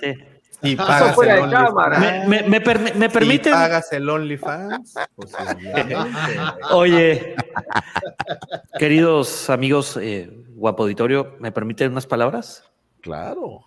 Y 0.62 0.76
pagas 0.76 1.14
fuera 1.14 1.38
el 1.38 1.50
de 1.50 1.56
cámara. 1.56 1.96
OnlyFans. 1.96 2.28
¿Me, 2.28 2.42
me, 2.42 2.60
me 2.94 3.06
Si 3.08 3.12
permiten? 3.12 3.52
pagas 3.52 3.92
el 3.92 4.08
OnlyFans, 4.08 4.94
pues. 5.14 5.32
Oye, 6.70 7.34
queridos 8.78 9.50
amigos, 9.50 9.96
eh, 10.00 10.30
guapo 10.54 10.84
auditorio, 10.84 11.36
¿me 11.40 11.52
permiten 11.52 11.92
unas 11.92 12.06
palabras? 12.06 12.64
Claro. 13.00 13.66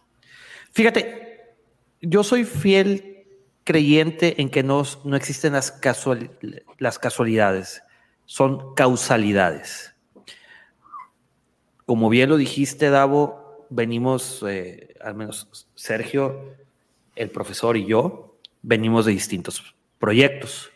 Fíjate, 0.72 1.56
yo 2.02 2.24
soy 2.24 2.44
fiel 2.46 3.28
creyente 3.64 4.42
en 4.42 4.50
que 4.50 4.64
no, 4.64 4.84
no 5.04 5.16
existen 5.16 5.54
las, 5.54 5.72
casual- 5.72 6.32
las 6.78 7.00
casualidades, 7.00 7.82
son 8.26 8.74
causalidades. 8.76 9.96
Como 11.86 12.10
bien 12.10 12.30
lo 12.30 12.38
dijiste, 12.38 12.90
Davo, 12.90 13.68
venimos, 13.70 14.44
eh, 14.48 14.96
al 15.02 15.16
menos 15.16 15.70
Sergio, 15.76 16.54
el 17.16 17.32
profesor 17.32 17.78
y 17.78 17.86
yo, 17.86 18.38
venimos 18.62 19.06
de 19.06 19.12
distintos 19.12 19.76
proyectos 20.00 20.72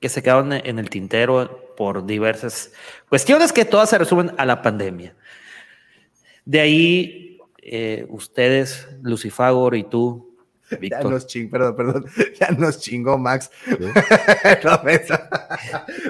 que 0.00 0.08
se 0.08 0.22
quedaron 0.22 0.52
en 0.52 0.78
el 0.78 0.90
tintero 0.90 1.74
por 1.76 2.04
diversas 2.04 2.72
cuestiones 3.08 3.52
que 3.52 3.64
todas 3.64 3.90
se 3.90 3.98
resumen 3.98 4.32
a 4.36 4.44
la 4.44 4.60
pandemia. 4.60 5.14
De 6.44 6.60
ahí, 6.60 7.38
eh, 7.58 8.06
ustedes, 8.08 8.88
Lucifagor 9.02 9.76
y 9.76 9.84
tú, 9.84 10.31
Ya 10.80 11.00
nos 11.02 11.26
chingó, 11.26 11.50
perdón, 11.50 11.76
perdón, 11.76 12.06
ya 12.40 12.48
nos 12.50 12.78
chingó 12.80 13.18
Max. 13.18 13.50
Me- 13.66 13.92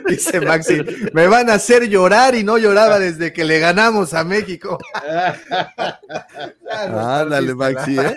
Dice 0.09 0.41
Maxi, 0.41 0.83
me 1.13 1.27
van 1.27 1.51
a 1.51 1.55
hacer 1.55 1.89
llorar 1.89 2.35
y 2.35 2.45
no 2.45 2.59
lloraba 2.59 2.99
desde 2.99 3.33
que 3.33 3.45
le 3.45 3.59
ganamos 3.59 4.15
a 4.15 4.25
México. 4.25 4.79
Ándale, 6.71 7.55
Maxi. 7.55 7.99
¿eh? 7.99 8.17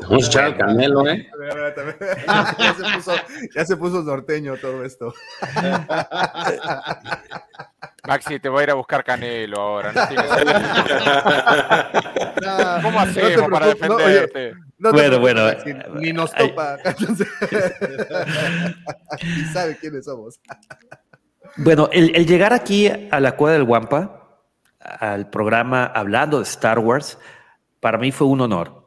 Vamos 0.00 0.24
a 0.24 0.26
echar 0.26 0.44
al 0.44 0.56
Canelo, 0.56 1.08
¿eh? 1.08 1.28
Ya 2.58 2.74
se 2.74 2.82
puso, 2.96 3.12
ya 3.54 3.64
se 3.64 3.76
puso 3.76 4.02
norteño 4.02 4.56
todo 4.56 4.84
esto. 4.84 5.14
Maxi, 8.06 8.38
te 8.38 8.48
voy 8.48 8.60
a 8.60 8.64
ir 8.64 8.70
a 8.70 8.74
buscar 8.74 9.02
Canelo 9.04 9.60
ahora. 9.60 9.92
no 9.92 10.06
tienes- 10.08 10.30
No, 12.42 12.82
¿Cómo 12.82 13.00
hacemos 13.00 13.50
para 13.50 13.66
preocupes, 13.72 13.88
no, 13.88 13.94
oye, 13.96 14.20
defenderte? 14.20 14.54
no 14.78 14.90
te 14.90 14.96
Bueno, 14.96 15.18
bueno, 15.20 15.44
Maxi, 15.44 15.74
Ni 15.94 16.12
nos 16.12 16.32
topa. 16.34 16.76
Entonces, 16.84 17.28
Ni 19.22 19.44
sabe 19.52 19.76
quiénes 19.78 20.04
somos. 20.04 20.38
Bueno, 21.56 21.88
el, 21.92 22.14
el 22.16 22.26
llegar 22.26 22.52
aquí 22.52 22.90
a 23.10 23.20
la 23.20 23.36
Cueva 23.36 23.54
del 23.54 23.64
Guampa, 23.64 24.40
al 24.80 25.30
programa 25.30 25.86
hablando 25.86 26.38
de 26.38 26.42
Star 26.44 26.78
Wars, 26.80 27.18
para 27.80 27.96
mí 27.96 28.12
fue 28.12 28.26
un 28.26 28.40
honor. 28.42 28.83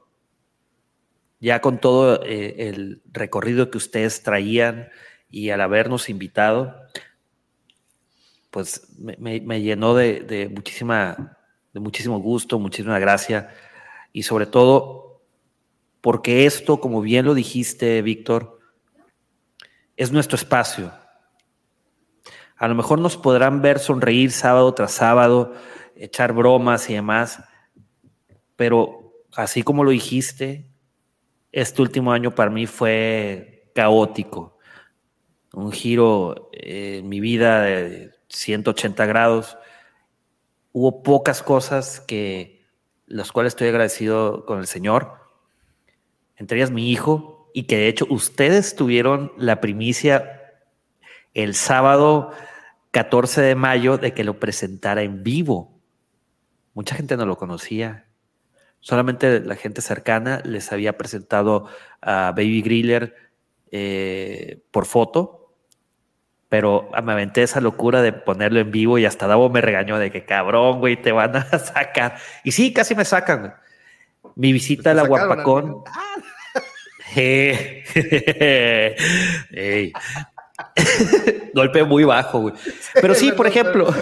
Ya 1.40 1.62
con 1.62 1.80
todo 1.80 2.24
eh, 2.24 2.70
el 2.70 3.02
recorrido 3.12 3.70
que 3.70 3.78
ustedes 3.78 4.24
traían 4.24 4.90
y 5.30 5.50
al 5.50 5.62
habernos 5.62 6.10
invitado, 6.10 6.76
pues 8.50 8.88
me, 8.98 9.62
llenó 9.62 9.94
de, 9.94 10.22
de 10.22 10.50
muchísima, 10.50 11.38
de 11.74 11.80
muchísimo 11.80 12.20
gusto, 12.20 12.60
muchísima 12.60 12.98
gracia 12.98 13.50
y 14.14 14.24
sobre 14.24 14.48
todo 14.48 15.22
porque 16.02 16.46
esto, 16.46 16.80
como 16.80 17.02
bien 17.02 17.26
lo 17.26 17.34
dijiste, 17.34 18.02
Víctor, 18.02 18.60
es 19.96 20.12
nuestro 20.12 20.36
espacio. 20.36 20.92
A 22.56 22.68
lo 22.68 22.76
mejor 22.76 23.00
nos 23.00 23.18
podrán 23.18 23.62
ver 23.62 23.80
sonreír 23.80 24.32
sábado 24.32 24.74
tras 24.74 24.94
sábado, 24.94 25.54
echar 25.96 26.34
bromas 26.34 26.90
y 26.90 26.94
demás, 26.94 27.44
pero 28.56 29.14
así 29.36 29.64
como 29.64 29.84
lo 29.84 29.92
dijiste, 29.92 30.68
este 31.62 31.82
último 31.82 32.12
año 32.12 32.36
para 32.36 32.52
mí 32.52 32.68
fue 32.68 33.72
caótico, 33.74 34.60
un 35.54 35.72
giro 35.72 36.52
eh, 36.54 37.00
en 37.00 37.10
mi 37.10 37.20
vida 37.20 37.62
de 37.62 38.12
180 38.30 39.06
grados. 39.08 39.58
Hubo 40.72 41.02
pocas 41.02 41.42
cosas 41.42 42.00
que 42.00 42.68
las 43.08 43.32
cuales 43.32 43.54
estoy 43.54 43.70
agradecido 43.70 44.46
con 44.46 44.60
el 44.60 44.68
Señor, 44.68 45.14
entre 46.36 46.60
ellas 46.60 46.70
mi 46.70 46.92
hijo, 46.92 47.50
y 47.56 47.64
que 47.64 47.78
de 47.78 47.88
hecho 47.88 48.06
ustedes 48.08 48.76
tuvieron 48.76 49.32
la 49.36 49.60
primicia 49.60 50.44
el 51.34 51.56
sábado 51.56 52.34
14 52.92 53.42
de 53.42 53.56
mayo 53.56 53.98
de 53.98 54.14
que 54.14 54.24
lo 54.24 54.40
presentara 54.40 55.02
en 55.02 55.24
vivo. 55.24 55.82
Mucha 56.76 56.96
gente 56.96 57.18
no 57.18 57.26
lo 57.26 57.36
conocía. 57.36 58.07
Solamente 58.88 59.42
la 59.42 59.58
gente 59.58 59.82
cercana 59.82 60.42
les 60.46 60.72
había 60.72 60.98
presentado 60.98 61.68
a 62.02 62.32
Baby 62.32 62.62
Griller 62.62 63.16
eh, 63.70 64.62
por 64.72 64.86
foto, 64.86 65.52
pero 66.48 66.90
me 67.04 67.12
aventé 67.12 67.44
esa 67.44 67.60
locura 67.60 68.02
de 68.02 68.14
ponerlo 68.14 68.62
en 68.62 68.72
vivo 68.72 68.98
y 68.98 69.06
hasta 69.06 69.28
Davo 69.28 69.50
me 69.50 69.60
regañó 69.60 70.00
de 70.00 70.10
que 70.10 70.24
cabrón, 70.24 70.80
güey, 70.80 70.96
te 71.02 71.12
van 71.12 71.36
a 71.36 71.44
sacar. 71.60 72.16
Y 72.46 72.54
sí, 72.54 72.72
casi 72.72 72.96
me 72.96 73.04
sacan. 73.04 73.56
Mi 74.38 74.54
visita 74.54 74.92
a 74.92 74.94
la 74.94 75.04
Guapacón. 75.04 75.84
Golpe 81.54 81.84
muy 81.84 82.06
bajo, 82.06 82.40
güey. 82.40 82.54
Pero 83.02 83.16
sí, 83.16 83.34
por 83.34 83.48
ejemplo, 83.48 83.94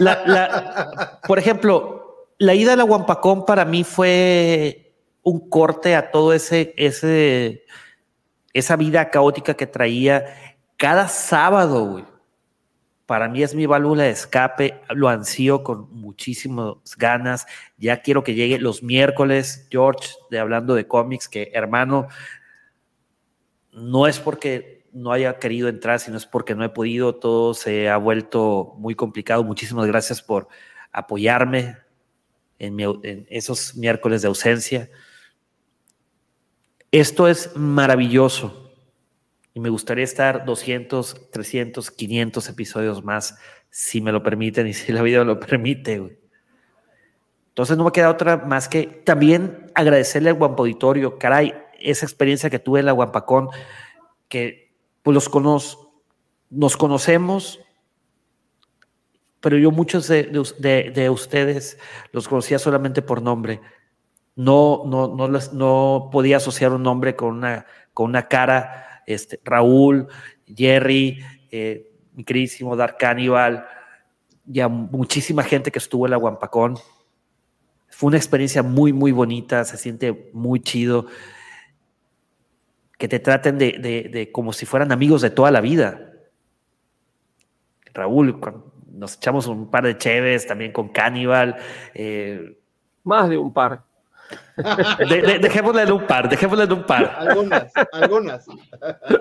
la, 0.00 0.22
la- 0.26 1.20
por 1.26 1.38
ejemplo, 1.38 2.07
la 2.38 2.54
ida 2.54 2.74
a 2.74 2.76
la 2.76 2.84
Guampacón 2.84 3.44
para 3.44 3.64
mí 3.64 3.84
fue 3.84 4.94
un 5.22 5.50
corte 5.50 5.94
a 5.96 6.10
todo 6.10 6.32
ese, 6.32 6.74
esa 8.52 8.76
vida 8.76 9.10
caótica 9.10 9.54
que 9.54 9.66
traía 9.66 10.54
cada 10.76 11.08
sábado. 11.08 12.06
Para 13.06 13.28
mí 13.28 13.42
es 13.42 13.54
mi 13.54 13.66
válvula 13.66 14.04
de 14.04 14.10
escape, 14.10 14.80
lo 14.90 15.08
ansío 15.08 15.64
con 15.64 15.92
muchísimas 15.92 16.76
ganas. 16.96 17.46
Ya 17.76 18.02
quiero 18.02 18.22
que 18.22 18.34
llegue 18.34 18.58
los 18.58 18.82
miércoles, 18.82 19.66
George, 19.70 20.10
de 20.30 20.38
hablando 20.38 20.74
de 20.74 20.86
cómics, 20.86 21.28
que 21.28 21.50
hermano, 21.54 22.08
no 23.72 24.06
es 24.06 24.20
porque 24.20 24.86
no 24.92 25.12
haya 25.12 25.38
querido 25.38 25.68
entrar, 25.68 26.00
sino 26.00 26.16
es 26.16 26.26
porque 26.26 26.54
no 26.54 26.64
he 26.64 26.68
podido, 26.68 27.16
todo 27.16 27.54
se 27.54 27.88
ha 27.88 27.96
vuelto 27.96 28.74
muy 28.78 28.94
complicado. 28.94 29.42
Muchísimas 29.42 29.86
gracias 29.86 30.22
por 30.22 30.48
apoyarme 30.92 31.76
en, 32.58 33.26
esos 33.30 33.76
miércoles 33.76 34.22
de 34.22 34.28
ausencia. 34.28 34.90
Esto 36.90 37.28
es 37.28 37.54
maravilloso 37.56 38.72
y 39.54 39.60
me 39.60 39.68
gustaría 39.68 40.04
estar 40.04 40.44
200, 40.44 41.30
300, 41.30 41.90
500 41.90 42.48
episodios 42.48 43.04
más, 43.04 43.38
si 43.70 44.00
me 44.00 44.12
lo 44.12 44.22
permiten 44.22 44.66
y 44.66 44.72
si 44.74 44.92
la 44.92 45.02
vida 45.02 45.24
lo 45.24 45.38
permite. 45.38 46.18
Entonces 47.48 47.76
no 47.76 47.84
me 47.84 47.92
queda 47.92 48.10
otra 48.10 48.36
más 48.36 48.68
que 48.68 48.86
también 48.86 49.70
agradecerle 49.74 50.30
al 50.30 50.36
Guampa 50.36 50.62
Auditorio, 50.62 51.18
caray, 51.18 51.54
esa 51.80 52.06
experiencia 52.06 52.50
que 52.50 52.58
tuve 52.58 52.80
en 52.80 52.86
la 52.86 52.92
Guampacón, 52.92 53.48
que 54.28 54.72
pues 55.02 55.14
los 55.14 55.28
conoz, 55.28 55.88
nos 56.50 56.76
conocemos, 56.76 57.60
pero 59.40 59.56
yo 59.56 59.70
muchos 59.70 60.08
de, 60.08 60.24
de, 60.58 60.90
de, 60.90 61.10
ustedes 61.10 61.78
los 62.12 62.28
conocía 62.28 62.58
solamente 62.58 63.02
por 63.02 63.22
nombre. 63.22 63.60
No, 64.34 64.82
no, 64.86 65.14
no, 65.14 65.28
les, 65.28 65.52
no 65.52 66.08
podía 66.12 66.38
asociar 66.38 66.72
un 66.72 66.82
nombre 66.82 67.14
con 67.14 67.36
una, 67.36 67.66
con 67.94 68.06
una 68.10 68.26
cara. 68.28 69.02
Este, 69.06 69.40
Raúl, 69.44 70.08
Jerry, 70.46 71.20
eh, 71.50 71.92
mi 72.14 72.24
queridísimo 72.24 72.76
Dark 72.76 72.96
Cannibal, 72.98 73.66
ya 74.44 74.68
muchísima 74.68 75.42
gente 75.42 75.70
que 75.70 75.78
estuvo 75.78 76.06
en 76.06 76.10
la 76.10 76.16
Guampacón. 76.16 76.76
Fue 77.88 78.08
una 78.08 78.16
experiencia 78.16 78.62
muy, 78.62 78.92
muy 78.92 79.12
bonita, 79.12 79.64
se 79.64 79.76
siente 79.76 80.30
muy 80.32 80.60
chido. 80.60 81.06
Que 82.98 83.06
te 83.06 83.20
traten 83.20 83.58
de, 83.58 83.78
de, 83.78 84.08
de 84.08 84.32
como 84.32 84.52
si 84.52 84.66
fueran 84.66 84.90
amigos 84.90 85.22
de 85.22 85.30
toda 85.30 85.52
la 85.52 85.60
vida. 85.60 86.12
Raúl, 87.94 88.40
nos 88.98 89.16
echamos 89.16 89.46
un 89.46 89.70
par 89.70 89.84
de 89.84 89.96
cheves 89.96 90.46
también 90.46 90.72
con 90.72 90.88
Cannibal. 90.88 91.56
Eh, 91.94 92.58
Más 93.04 93.28
de 93.28 93.38
un 93.38 93.52
par. 93.52 93.84
De, 94.98 95.22
de, 95.22 95.38
dejémosle 95.38 95.82
en 95.82 95.92
un 95.92 96.06
par, 96.06 96.28
dejémosle 96.28 96.64
en 96.64 96.72
un 96.72 96.84
par. 96.84 97.16
Algunas, 97.18 97.72
algunas. 97.92 98.46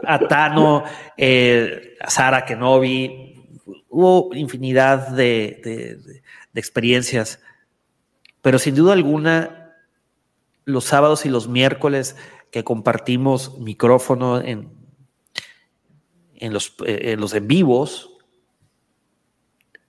A 0.04 0.20
Tano, 0.20 0.84
eh, 1.16 1.96
a 2.02 2.10
Sara 2.10 2.44
Kenobi, 2.44 3.48
hubo 3.88 4.34
infinidad 4.34 5.10
de, 5.10 5.62
de, 5.64 6.60
experiencias, 6.60 7.40
pero 8.42 8.58
sin 8.58 8.76
duda 8.76 8.94
alguna, 8.94 9.76
los 10.66 10.86
sábados 10.86 11.26
y 11.26 11.30
los 11.30 11.48
miércoles 11.48 12.18
que 12.52 12.64
compartimos 12.64 13.60
micrófono 13.60 14.42
en, 14.42 14.72
en, 16.36 16.52
los, 16.52 16.76
eh, 16.86 17.12
en 17.14 17.22
los 17.22 17.34
en 17.36 17.48
vivos, 17.48 18.17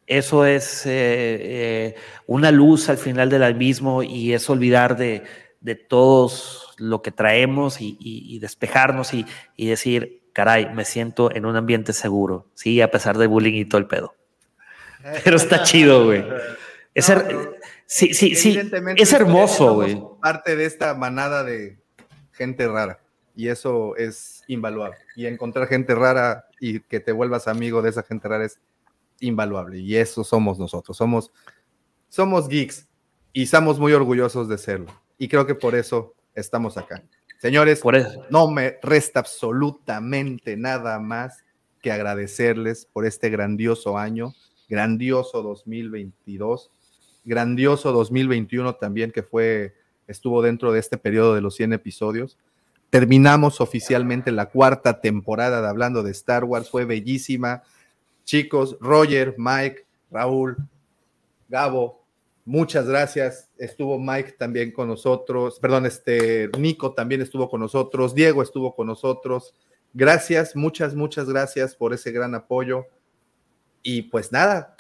eso 0.09 0.47
es 0.47 0.87
eh, 0.87 0.91
eh, 0.91 1.95
una 2.27 2.51
luz 2.51 2.89
al 2.89 2.97
final 2.97 3.29
del 3.29 3.55
mismo 3.55 4.03
y 4.03 4.33
es 4.33 4.49
olvidar 4.49 4.97
de, 4.97 5.23
de 5.61 5.75
todos 5.75 6.75
lo 6.79 7.03
que 7.03 7.13
traemos 7.13 7.81
y, 7.81 7.99
y, 8.01 8.35
y 8.35 8.39
despejarnos 8.39 9.13
y, 9.13 9.27
y, 9.55 9.69
decir, 9.69 10.23
caray, 10.33 10.73
me 10.75 10.85
siento 10.85 11.35
en 11.35 11.45
un 11.45 11.57
ambiente 11.57 11.93
seguro, 11.93 12.47
sí, 12.55 12.81
a 12.81 12.91
pesar 12.91 13.19
de 13.19 13.27
bullying 13.27 13.61
y 13.61 13.65
todo 13.67 13.81
el 13.81 13.87
pedo. 13.87 14.15
Pero 15.25 15.37
está 15.37 15.63
chido, 15.63 16.07
güey. 16.07 16.25
Es, 16.95 17.09
her 17.09 17.59
sí, 17.87 18.15
sí, 18.15 18.35
sí, 18.35 18.59
es 18.97 19.13
hermoso, 19.13 19.75
güey. 19.75 20.03
Parte 20.21 20.57
de 20.57 20.65
esta 20.65 20.95
manada 20.95 21.45
de 21.45 21.79
gente 22.33 22.67
rara 22.67 23.01
y 23.37 23.49
eso 23.49 23.95
es 23.97 24.43
invaluable. 24.49 24.97
Y 25.15 25.27
encontrar 25.27 25.69
gente 25.69 25.95
rara 25.95 26.47
y 26.59 26.81
que 26.81 26.99
te 26.99 27.13
vuelvas 27.13 27.47
amigo 27.47 27.83
de 27.83 27.91
esa 27.91 28.03
gente 28.03 28.27
rara 28.27 28.45
es 28.45 28.59
invaluable 29.21 29.79
y 29.79 29.97
eso 29.97 30.25
somos 30.25 30.59
nosotros, 30.59 30.97
somos, 30.97 31.33
somos 32.09 32.49
geeks 32.49 32.89
y 33.33 33.43
estamos 33.45 33.79
muy 33.79 33.93
orgullosos 33.93 34.49
de 34.49 34.59
serlo 34.59 34.93
y 35.19 35.29
creo 35.29 35.47
que 35.47 35.55
por 35.55 35.75
eso 35.75 36.15
estamos 36.35 36.77
acá. 36.77 37.03
Señores, 37.39 37.81
por 37.81 37.95
eso. 37.95 38.25
no 38.31 38.51
me 38.51 38.79
resta 38.83 39.21
absolutamente 39.21 40.57
nada 40.57 40.99
más 40.99 41.45
que 41.81 41.93
agradecerles 41.93 42.87
por 42.93 43.07
este 43.07 43.31
grandioso 43.31 43.97
año, 43.97 44.35
grandioso 44.69 45.43
2022, 45.43 46.71
grandioso 47.25 47.93
2021 47.93 48.75
también 48.75 49.13
que 49.13 49.23
fue, 49.23 49.77
estuvo 50.09 50.43
dentro 50.43 50.73
de 50.73 50.81
este 50.81 50.99
periodo 50.99 51.35
de 51.35 51.41
los 51.41 51.55
100 51.55 51.75
episodios. 51.75 52.39
Terminamos 52.91 53.61
oficialmente 53.61 54.33
la 54.33 54.47
cuarta 54.47 55.01
temporada 55.01 55.61
de 55.61 55.69
Hablando 55.69 56.03
de 56.03 56.11
Star 56.11 56.45
Wars, 56.45 56.71
fue 56.71 56.87
bellísima, 56.87 57.63
chicos, 58.29 58.77
Roger, 58.79 59.35
Mike, 59.39 59.87
Raúl, 60.11 60.55
Gabo, 61.49 62.05
muchas 62.45 62.87
gracias. 62.87 63.49
Estuvo 63.57 63.99
Mike 63.99 64.33
también 64.33 64.71
con 64.71 64.87
nosotros, 64.87 65.59
perdón, 65.59 65.87
este 65.87 66.51
Nico 66.59 66.93
también 66.93 67.23
estuvo 67.23 67.49
con 67.49 67.61
nosotros, 67.61 68.15
Diego 68.15 68.43
estuvo 68.43 68.77
con 68.77 68.87
nosotros. 68.87 69.55
Gracias, 69.95 70.55
muchas, 70.55 70.95
muchas 70.95 71.27
gracias 71.27 71.75
por 71.75 71.95
ese 71.95 72.13
gran 72.13 72.35
apoyo. 72.35 72.85
Y 73.83 74.03
pues 74.03 74.31
nada, 74.31 74.77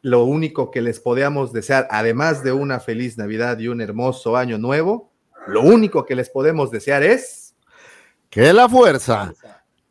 lo 0.00 0.24
único 0.24 0.70
que 0.70 0.80
les 0.80 0.98
podíamos 0.98 1.52
desear, 1.52 1.86
además 1.90 2.42
de 2.42 2.52
una 2.52 2.80
feliz 2.80 3.18
Navidad 3.18 3.58
y 3.58 3.68
un 3.68 3.82
hermoso 3.82 4.34
año 4.34 4.56
nuevo, 4.56 5.12
lo 5.46 5.60
único 5.60 6.06
que 6.06 6.14
les 6.14 6.30
podemos 6.30 6.70
desear 6.70 7.02
es 7.02 7.54
que 8.30 8.50
la 8.54 8.66
fuerza 8.66 9.34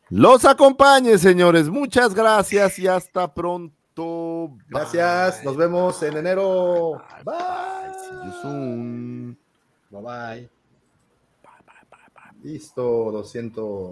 los 0.09 0.45
acompañe, 0.45 1.17
señores. 1.17 1.69
Muchas 1.69 2.13
gracias 2.13 2.79
y 2.79 2.87
hasta 2.87 3.33
pronto. 3.33 4.51
Gracias. 4.69 5.37
Bye. 5.37 5.45
Nos 5.45 5.57
vemos 5.57 6.03
en 6.03 6.17
enero. 6.17 7.01
Bye. 7.25 7.33
Bye 9.89 10.01
bye. 10.01 10.49
Listo, 12.43 13.11
200. 13.11 13.85